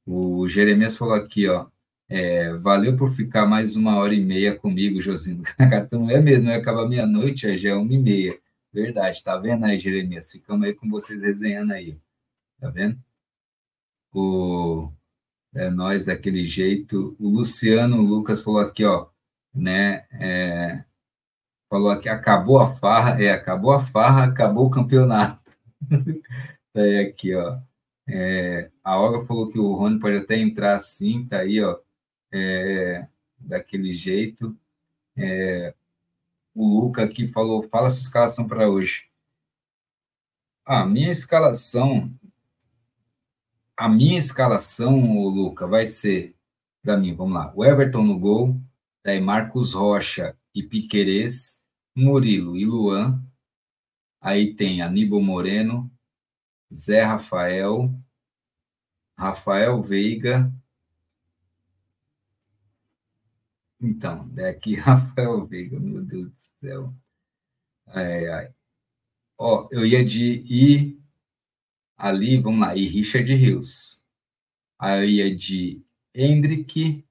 [0.06, 1.68] O Jeremias falou aqui, ó,
[2.08, 5.44] é, valeu por ficar mais uma hora e meia comigo, Josino.
[5.86, 8.40] Então é mesmo, vai acabar meia-noite, já é uma e meia.
[8.72, 10.32] Verdade, tá vendo aí, Jeremias?
[10.32, 12.00] Ficamos aí com vocês desenhando aí,
[12.60, 12.98] tá vendo?
[14.14, 14.92] O,
[15.56, 17.16] é nós daquele jeito.
[17.20, 19.08] O Luciano Lucas falou aqui, ó,
[19.54, 20.06] né?
[20.14, 20.84] É,
[21.72, 25.58] falou aqui, acabou a farra, é, acabou a farra, acabou o campeonato.
[26.76, 27.62] é aqui, ó.
[28.06, 31.80] É, a Olga falou que o Rony pode até entrar assim, tá aí, ó,
[32.30, 33.08] é,
[33.40, 34.54] daquele jeito.
[35.16, 35.74] É,
[36.54, 39.10] o Luca aqui falou, fala sua escalação para hoje.
[40.66, 42.14] A minha escalação,
[43.78, 46.36] a minha escalação, Luca, vai ser,
[46.84, 48.60] para mim, vamos lá, o Everton no gol,
[49.06, 51.61] daí Marcos Rocha e Piquerez,
[51.96, 53.24] Murilo e Luan,
[54.22, 55.92] aí tem Aníbal Moreno,
[56.74, 57.94] Zé Rafael,
[59.18, 60.52] Rafael Veiga,
[63.82, 66.94] então, daqui Rafael Veiga, meu Deus do céu,
[67.88, 68.54] ai, ai.
[69.40, 71.02] Ó, eu ia de ir
[71.98, 74.06] ali, vamos lá, e Richard Rios.
[74.80, 75.84] Aí eu ia de
[76.16, 77.06] Hendrick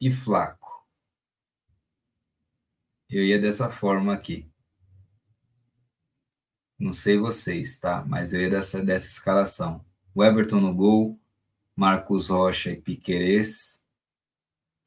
[0.00, 0.61] e Flaco.
[3.12, 4.50] Eu ia dessa forma aqui.
[6.78, 8.02] Não sei vocês, tá?
[8.06, 9.84] Mas eu ia dessa, dessa escalação.
[10.14, 11.20] O Everton no gol,
[11.76, 13.84] Marcos Rocha e Piquerez,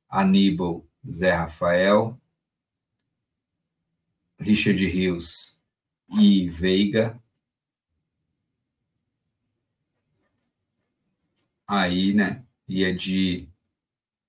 [0.10, 2.20] Aníbal, Zé Rafael,
[4.40, 5.62] Richard Rios
[6.20, 7.22] e Veiga.
[11.68, 13.48] Aí, né, ia de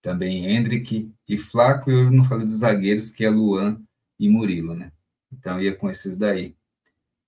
[0.02, 3.85] também Hendrick e Flaco, eu não falei dos zagueiros, que é Luan
[4.18, 4.92] e Murilo, né?
[5.32, 6.56] Então ia com esses daí,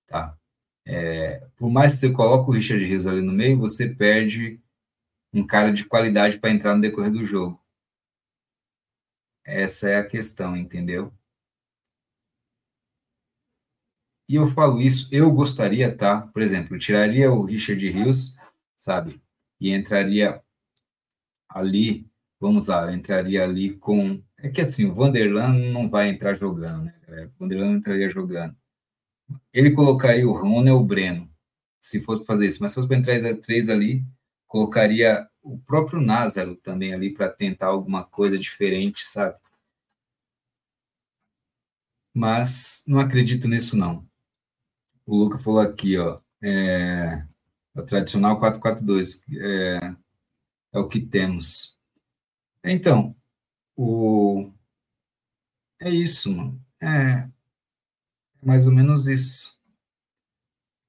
[0.07, 0.37] tá?
[0.85, 4.59] É, por mais que você coloque o Richard Rios ali no meio, você perde
[5.31, 7.63] um cara de qualidade para entrar no decorrer do jogo.
[9.45, 11.13] Essa é a questão, entendeu?
[14.27, 16.21] E eu falo isso, eu gostaria, tá?
[16.21, 18.35] Por exemplo, tiraria o Richard Rios,
[18.75, 19.21] sabe?
[19.59, 20.41] E entraria
[21.47, 22.08] ali,
[22.39, 24.21] vamos lá, entraria ali com.
[24.37, 27.29] É que assim, o Vanderlan não vai entrar jogando, né?
[27.35, 28.55] O Vanderlan não entraria jogando.
[29.53, 31.29] Ele colocaria o Rony ou o Breno,
[31.79, 34.03] se fosse fazer isso, mas se fosse para entrar três ali,
[34.47, 39.37] colocaria o próprio Názaro também ali para tentar alguma coisa diferente, sabe?
[42.13, 44.05] Mas não acredito nisso, não.
[45.05, 47.25] O Luca falou aqui, ó, é,
[47.75, 49.95] o tradicional 442 é,
[50.73, 51.78] é o que temos.
[52.63, 53.15] Então,
[53.75, 54.51] o,
[55.81, 56.61] é isso, mano.
[56.81, 59.57] É, é mais ou menos isso.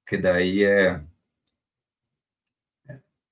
[0.05, 1.01] Que daí é.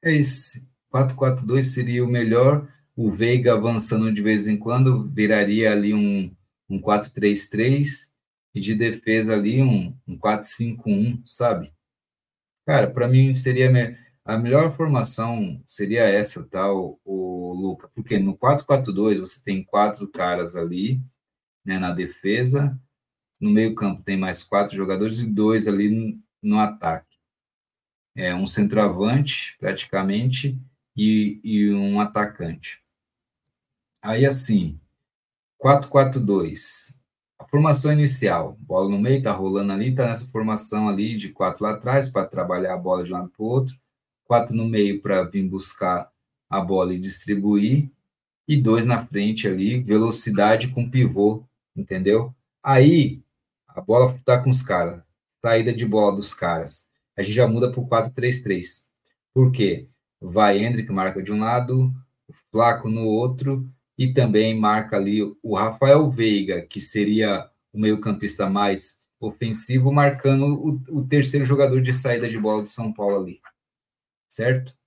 [0.02, 0.68] É esse.
[0.90, 2.72] 442 seria o melhor.
[2.96, 6.34] O Veiga avançando de vez em quando viraria ali um,
[6.70, 8.12] um 433
[8.56, 11.74] e de defesa ali um, um 4-5-1, sabe?
[12.66, 13.70] Cara, para mim seria
[14.26, 17.90] a melhor formação seria essa, tá, o, o Luca?
[17.96, 21.02] Porque no 4-4-2 você tem quatro caras ali,
[21.66, 22.80] né, na defesa,
[23.40, 27.18] no meio-campo tem mais quatro jogadores e dois ali no, no ataque.
[28.16, 30.60] É um centroavante, praticamente,
[30.96, 32.84] e, e um atacante.
[34.02, 34.80] Aí, assim,
[35.58, 37.00] 4-4-2
[37.40, 41.64] a formação inicial, bola no meio, tá rolando ali, tá nessa formação ali de quatro
[41.64, 43.80] lá atrás para trabalhar a bola de um lado para o outro,
[44.26, 46.12] quatro no meio para vir buscar
[46.50, 47.90] a bola e distribuir,
[48.48, 51.44] e dois na frente ali, velocidade com pivô,
[51.76, 52.34] entendeu?
[52.64, 53.22] Aí
[53.68, 55.02] a bola tá com os caras,
[55.42, 56.90] saída de bola dos caras.
[57.16, 58.90] A gente já muda para o 4-3-3.
[59.34, 59.88] Por quê?
[60.20, 61.94] Vai Hendrick, marca de um lado,
[62.52, 69.02] Flaco no outro, e também marca ali o Rafael Veiga, que seria o meio-campista mais
[69.20, 73.42] ofensivo, marcando o, o, terceiro jogador de saída de bola do São Paulo ali.
[74.30, 74.79] Certo?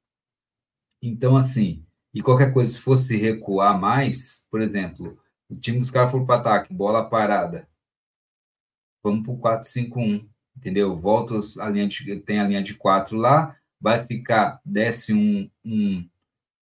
[1.03, 5.19] Então, assim, e qualquer coisa, se fosse recuar mais, por exemplo,
[5.51, 7.69] o time dos caras para ataque, bola parada,
[9.03, 10.99] vamos para o 4-5-1, entendeu?
[10.99, 16.09] Volta a linha de, tem a linha de 4 lá, vai ficar, desce um, um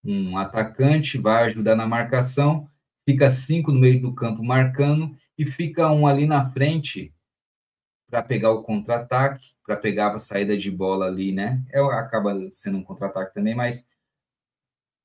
[0.04, 2.68] um atacante, vai ajudar na marcação,
[3.06, 7.14] fica cinco no meio do campo marcando e fica um ali na frente
[8.08, 11.62] para pegar o contra-ataque, para pegar a saída de bola ali, né?
[11.70, 13.86] É, acaba sendo um contra-ataque também, mas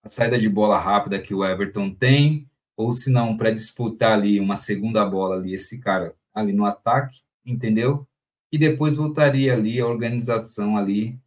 [0.06, 4.40] a saída de bola rápida que o Everton tem, ou se não, para disputar ali
[4.40, 8.08] uma segunda bola ali, esse cara ali no ataque, entendeu?
[8.52, 11.20] E depois voltaria ali a organização ali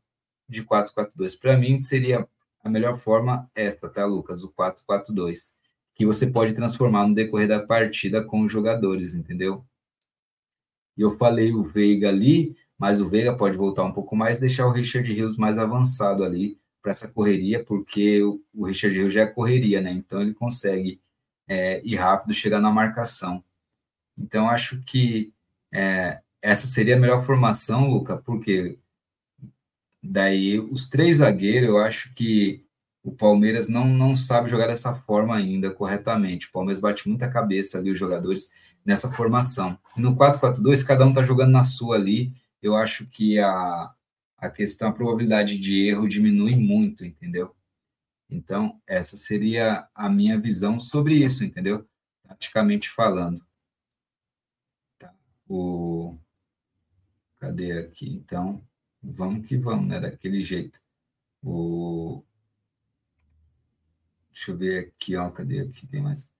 [0.49, 1.41] de 4-4-2.
[1.41, 2.29] Para mim, seria
[2.63, 4.45] a melhor forma esta, tá, Lucas?
[4.45, 5.57] O 4-4-2,
[5.93, 9.65] que você pode transformar no decorrer da partida com os jogadores, entendeu?
[10.97, 14.67] E eu falei o Veiga ali, mas o Veiga pode voltar um pouco mais, deixar
[14.67, 16.57] o Richard Rios mais avançado ali
[16.89, 19.93] para essa correria, porque o Richard Rios já é correria, né?
[19.93, 20.99] Então ele consegue
[21.47, 23.45] é, ir rápido, chegar na marcação.
[24.17, 25.31] Então acho que
[25.71, 28.79] é, essa seria a melhor formação, Luca, porque
[30.03, 32.65] Daí, os três zagueiros, eu acho que
[33.03, 36.47] o Palmeiras não, não sabe jogar dessa forma ainda corretamente.
[36.47, 38.51] O Palmeiras bate muita cabeça ali, os jogadores,
[38.85, 39.79] nessa formação.
[39.97, 42.33] E no 4-4-2, cada um tá jogando na sua ali.
[42.63, 43.91] Eu acho que a,
[44.39, 47.55] a questão, a probabilidade de erro diminui muito, entendeu?
[48.31, 51.89] Então, essa seria a minha visão sobre isso, entendeu?
[52.23, 53.45] Praticamente falando.
[54.99, 55.13] Tá.
[55.49, 56.17] O...
[57.41, 58.09] Cadê aqui?
[58.11, 58.65] Então,
[59.03, 59.99] vamos que vamos, né?
[59.99, 60.79] Daquele jeito.
[61.43, 62.23] O...
[64.33, 65.31] Deixa eu ver aqui, ó.
[65.31, 65.87] Cadê aqui?
[65.87, 66.31] Tem mais.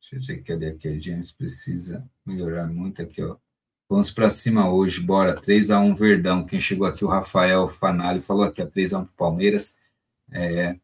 [0.00, 0.88] Deixa eu ver cadê aqui.
[0.88, 3.38] A James precisa melhorar muito aqui, ó.
[3.88, 5.34] Vamos para cima hoje, bora.
[5.34, 6.44] 3 a 1 Verdão.
[6.44, 9.80] Quem chegou aqui, o Rafael Fanali, falou aqui, ó, 3 a 1 Palmeiras.
[10.30, 10.74] É,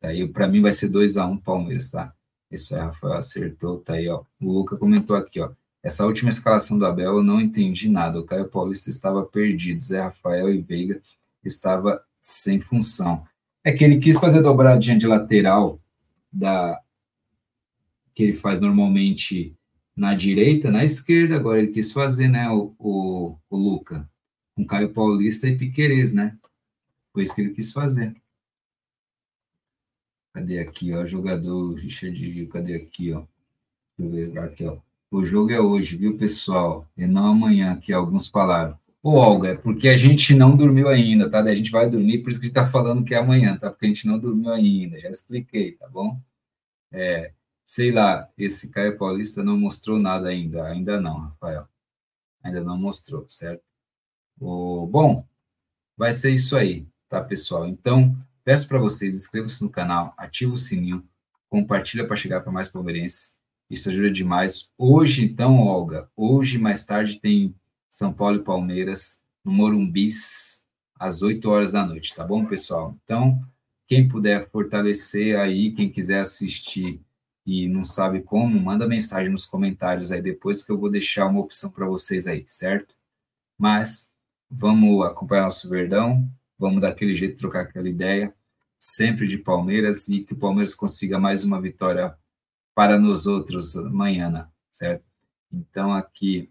[0.00, 2.14] tá aí, para mim vai ser 2 a 1 Palmeiras, tá?
[2.50, 4.22] Isso aí, Rafael acertou, tá aí, ó.
[4.40, 5.50] O Luca comentou aqui, ó.
[5.82, 8.18] Essa última escalação do Abel eu não entendi nada.
[8.18, 9.84] O Caio Paulista estava perdido.
[9.84, 11.02] Zé Rafael e Veiga
[11.44, 13.26] estava sem função.
[13.64, 15.80] É que ele quis fazer dobradinha de lateral
[16.32, 16.80] da
[18.14, 19.56] que ele faz normalmente
[19.96, 24.08] na direita, na esquerda, agora ele quis fazer, né, o, o, o Luca,
[24.54, 26.38] com Caio Paulista e Piquerez, né?
[27.12, 28.14] Foi isso que ele quis fazer.
[30.34, 33.24] Cadê aqui, ó, jogador Richard cadê aqui, ó?
[34.42, 34.78] Aqui, ó.
[35.10, 36.88] O jogo é hoje, viu, pessoal?
[36.96, 38.78] E não amanhã, que alguns falaram.
[39.02, 41.40] Ô, Olga, é porque a gente não dormiu ainda, tá?
[41.40, 43.70] A gente vai dormir, por isso que a gente tá falando que é amanhã, tá?
[43.70, 46.18] Porque a gente não dormiu ainda, já expliquei, tá bom?
[46.90, 47.32] É,
[47.72, 51.66] sei lá, esse Caio Paulista não mostrou nada ainda, ainda não, Rafael.
[52.42, 53.62] Ainda não mostrou, certo?
[54.38, 55.26] O, bom,
[55.96, 57.66] vai ser isso aí, tá, pessoal?
[57.66, 58.12] Então,
[58.44, 61.02] peço para vocês, inscrevam-se no canal, ativa o sininho,
[61.48, 63.38] compartilha para chegar para mais palmeirenses.
[63.70, 64.70] Isso ajuda demais.
[64.76, 67.54] Hoje, então, Olga, hoje, mais tarde, tem
[67.88, 70.62] São Paulo e Palmeiras no Morumbis,
[70.94, 72.94] às 8 horas da noite, tá bom, pessoal?
[73.02, 73.40] Então,
[73.88, 77.00] quem puder fortalecer aí, quem quiser assistir
[77.44, 81.40] e não sabe como, manda mensagem nos comentários aí depois que eu vou deixar uma
[81.40, 82.94] opção para vocês aí, certo?
[83.58, 84.12] Mas
[84.50, 88.34] vamos acompanhar nosso Verdão, vamos daquele jeito trocar aquela ideia,
[88.78, 92.16] sempre de Palmeiras e que o Palmeiras consiga mais uma vitória
[92.74, 95.04] para nós outros amanhã, certo?
[95.52, 96.50] Então aqui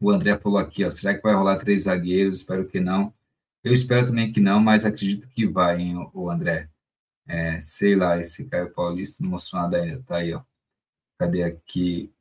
[0.00, 2.38] o André falou aqui, ó, será que vai rolar três zagueiros?
[2.38, 3.14] Espero que não.
[3.62, 6.68] Eu espero também que não, mas acredito que vai, hein, o André.
[7.26, 10.42] É, sei lá, esse Caio Paulista nada ainda, tá aí, ó.
[11.18, 12.12] Cadê aqui?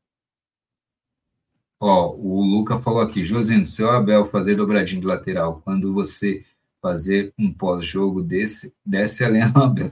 [1.79, 6.45] Ó, o Luca falou aqui, Josino, seu Abel fazer dobradinho de lateral, quando você
[6.81, 9.91] fazer um pós-jogo desse, desce a lenha no Abel.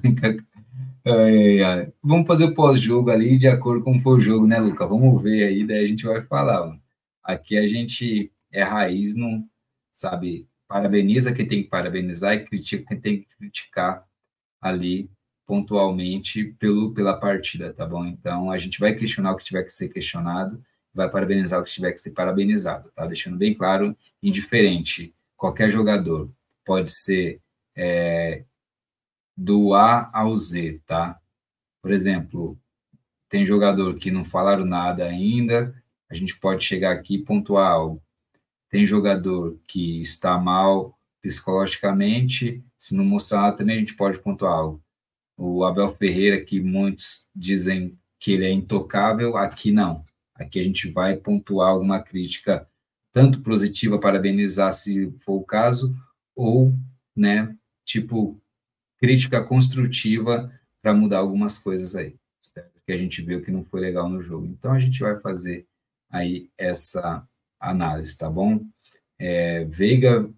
[2.04, 4.86] Vamos fazer o pós-jogo ali de acordo com o jogo, né, Luca?
[4.86, 6.68] Vamos ver aí, daí a gente vai falar.
[6.68, 6.82] Mano.
[7.24, 9.48] Aqui a gente é raiz, não
[9.92, 14.09] sabe, parabeniza quem tem que parabenizar e critica quem tem que criticar
[14.62, 15.10] ali
[15.46, 18.06] pontualmente pelo, pela partida, tá bom?
[18.06, 20.64] Então, a gente vai questionar o que tiver que ser questionado,
[20.94, 23.06] vai parabenizar o que tiver que ser parabenizado, tá?
[23.08, 26.30] Deixando bem claro, indiferente, qualquer jogador
[26.66, 27.42] pode ser
[27.76, 28.44] é,
[29.36, 31.20] do A ao Z, tá?
[31.82, 32.60] Por exemplo,
[33.30, 35.74] tem jogador que não falaram nada ainda,
[36.10, 38.02] a gente pode chegar aqui e pontuar algo.
[38.70, 44.54] Tem jogador que está mal psicologicamente, se não mostrar nada também a gente pode pontuar
[44.54, 44.84] algo.
[45.38, 50.06] O Abel Ferreira, que muitos dizem que ele é intocável, aqui não.
[50.36, 52.68] Aqui a gente vai pontuar alguma crítica,
[53.14, 55.96] tanto positiva, parabenizar se for o caso,
[56.36, 56.74] ou,
[57.16, 58.42] né, tipo,
[58.98, 62.82] crítica construtiva para mudar algumas coisas aí, certo?
[62.86, 64.46] Que a gente viu que não foi legal no jogo.
[64.46, 65.68] Então a gente vai fazer
[66.10, 67.28] aí essa
[67.60, 68.66] análise, tá bom?
[69.18, 70.30] É, Veiga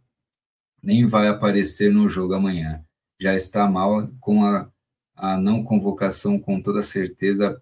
[0.81, 2.83] nem vai aparecer no jogo amanhã.
[3.19, 4.69] Já está mal com a,
[5.15, 7.61] a não convocação, com toda certeza,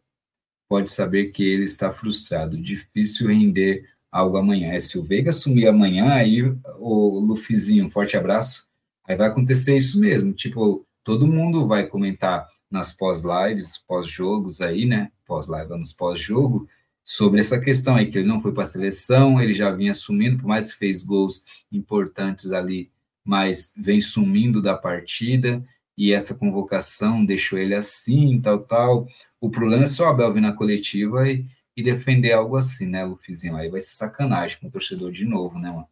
[0.68, 2.62] pode saber que ele está frustrado.
[2.62, 4.72] Difícil render algo amanhã.
[4.72, 6.44] É, se o Veiga assumir amanhã, aí
[6.78, 8.70] o Lufizinho, um forte abraço.
[9.08, 10.32] Aí vai acontecer isso mesmo.
[10.34, 15.12] Tipo, todo mundo vai comentar nas pós-lives, pós-jogos aí, né?
[15.26, 16.68] Pós-live, nos pós-jogo,
[17.04, 20.38] sobre essa questão aí, que ele não foi para a seleção, ele já vinha assumindo,
[20.38, 22.92] por mais que fez gols importantes ali
[23.30, 25.64] mas vem sumindo da partida
[25.96, 29.08] e essa convocação deixou ele assim, tal, tal.
[29.40, 31.46] O problema é só o Abel vir na coletiva e,
[31.78, 33.56] e defender algo assim, né, Lufizinho?
[33.56, 35.88] Aí vai ser sacanagem com o torcedor de novo, né, mano?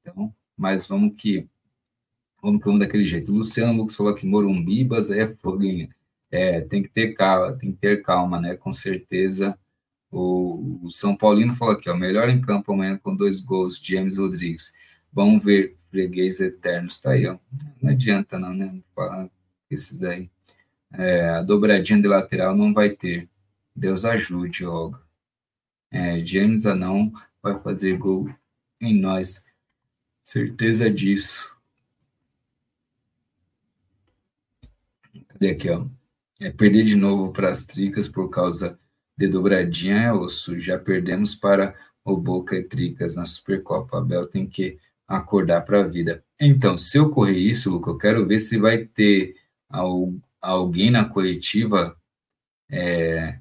[0.00, 1.48] Então, mas vamos que
[2.40, 3.32] vamos que vamos daquele jeito.
[3.32, 5.88] O Luciano Lucas falou que Morumbibas é foguinho.
[6.30, 8.54] É, tem que ter calma, tem que ter calma, né?
[8.54, 9.58] Com certeza.
[10.08, 14.18] O, o São Paulino falou aqui, ó, melhor em campo amanhã com dois gols, James
[14.18, 14.72] Rodrigues.
[15.12, 17.38] Vão ver freguês eternos, tá aí, ó.
[17.82, 18.80] Não adianta não, né?
[18.94, 19.28] Falar
[19.70, 20.30] esse daí.
[20.92, 23.28] É, a dobradinha de lateral não vai ter.
[23.74, 25.00] Deus ajude, Olga.
[25.90, 28.28] É, James Anão vai fazer gol
[28.80, 29.44] em nós.
[30.22, 31.56] Certeza disso.
[35.28, 35.86] Cadê aqui, ó?
[36.40, 38.78] É perder de novo para as tricas por causa
[39.16, 40.58] de dobradinha é osso.
[40.58, 43.98] Já perdemos para o Boca e Tricas na Supercopa.
[43.98, 44.78] Abel tem que
[45.10, 46.24] acordar para a vida.
[46.40, 49.34] Então, se ocorrer isso, Luca, eu quero ver se vai ter
[50.40, 51.96] alguém na coletiva
[52.70, 53.40] é,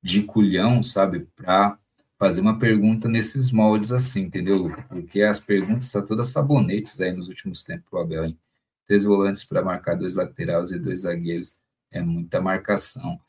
[0.00, 1.76] de culhão, sabe, para
[2.16, 4.82] fazer uma pergunta nesses moldes assim, entendeu, Luca?
[4.82, 8.38] Porque as perguntas são todas sabonetes aí nos últimos tempos pro Abel, hein?
[8.86, 11.58] Três volantes para marcar dois laterais e dois zagueiros.
[11.90, 13.20] É muita marcação.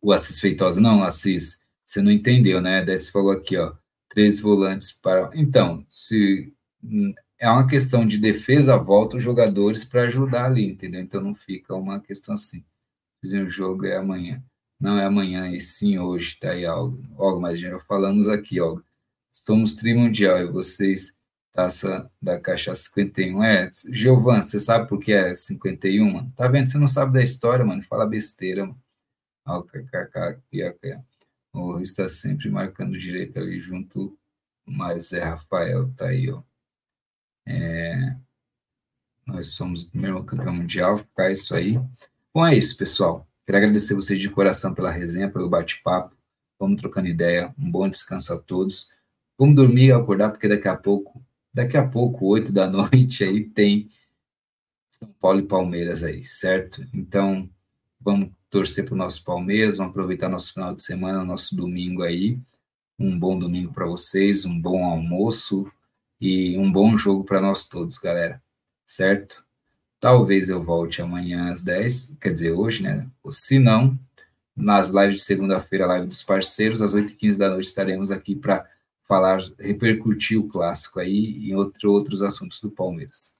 [0.00, 2.84] O Assis Feitosa, não, Assis, você não entendeu, né?
[2.84, 3.74] Daí falou aqui, ó,
[4.12, 5.30] três volantes para.
[5.34, 6.52] Então, se
[7.38, 11.00] é uma questão de defesa, volta os jogadores para ajudar ali, entendeu?
[11.00, 12.64] Então não fica uma questão assim.
[13.22, 14.42] Dizer o jogo é amanhã.
[14.78, 17.02] Não é amanhã, e sim hoje, tá aí algo.
[17.16, 18.84] Olga, mas já falamos aqui, Olga.
[19.32, 21.18] Estamos trimundial e vocês,
[21.52, 23.42] taça da caixa 51.
[23.42, 26.30] É, Giovan, você sabe por que é 51?
[26.32, 26.68] Tá vendo?
[26.68, 27.82] Você não sabe da história, mano.
[27.82, 28.80] Fala besteira, mano.
[31.52, 34.18] O está sempre marcando direito ali junto,
[34.64, 36.42] mas é Rafael, tá aí, ó.
[37.46, 38.16] É,
[39.26, 41.78] nós somos o primeiro campeão mundial, tá isso aí.
[42.32, 43.28] Bom, é isso, pessoal.
[43.44, 46.16] Quero agradecer vocês de coração pela resenha, pelo bate-papo.
[46.58, 47.54] Vamos trocando ideia.
[47.58, 48.90] Um bom descanso a todos.
[49.36, 53.44] Vamos dormir e acordar, porque daqui a pouco, daqui a pouco, oito da noite, aí
[53.44, 53.90] tem
[54.90, 56.86] São Paulo e Palmeiras aí, certo?
[56.94, 57.50] Então,
[58.04, 62.38] vamos torcer para o nosso Palmeiras, vamos aproveitar nosso final de semana, nosso domingo aí.
[62.98, 65.70] Um bom domingo para vocês, um bom almoço,
[66.20, 68.40] e um bom jogo para nós todos, galera.
[68.86, 69.44] Certo?
[69.98, 73.08] Talvez eu volte amanhã às 10, quer dizer, hoje, né?
[73.22, 73.98] Ou se não,
[74.54, 78.68] nas lives de segunda-feira, live dos parceiros, às 8h15 da noite estaremos aqui para
[79.02, 83.34] falar, repercutir o clássico aí e outro, outros assuntos do Palmeiras.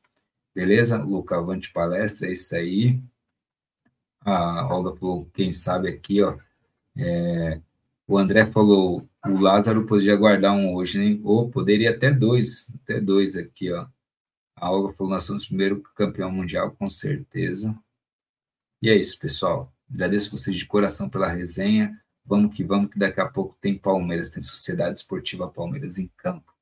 [0.55, 1.03] Beleza?
[1.03, 3.01] Luca, avante palestra, é isso aí.
[4.25, 6.37] A Olga falou, quem sabe aqui, ó.
[6.97, 7.61] É,
[8.07, 11.21] o André falou, o Lázaro podia guardar um hoje, né?
[11.25, 13.87] Ou poderia até dois, até dois aqui, ó.
[14.57, 17.77] A Olga falou, nós somos o primeiro campeão mundial, com certeza.
[18.81, 19.73] E é isso, pessoal.
[19.93, 21.99] Agradeço vocês de coração pela resenha.
[22.25, 26.53] Vamos que vamos, que daqui a pouco tem Palmeiras, tem Sociedade Esportiva Palmeiras em campo.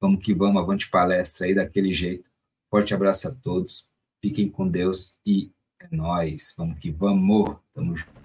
[0.00, 2.28] Vamos que vamos, avante palestra aí daquele jeito.
[2.70, 3.88] Forte abraço a todos.
[4.22, 6.54] Fiquem com Deus e é nóis.
[6.56, 7.56] Vamos que vamos.
[7.74, 8.19] Tamo junto.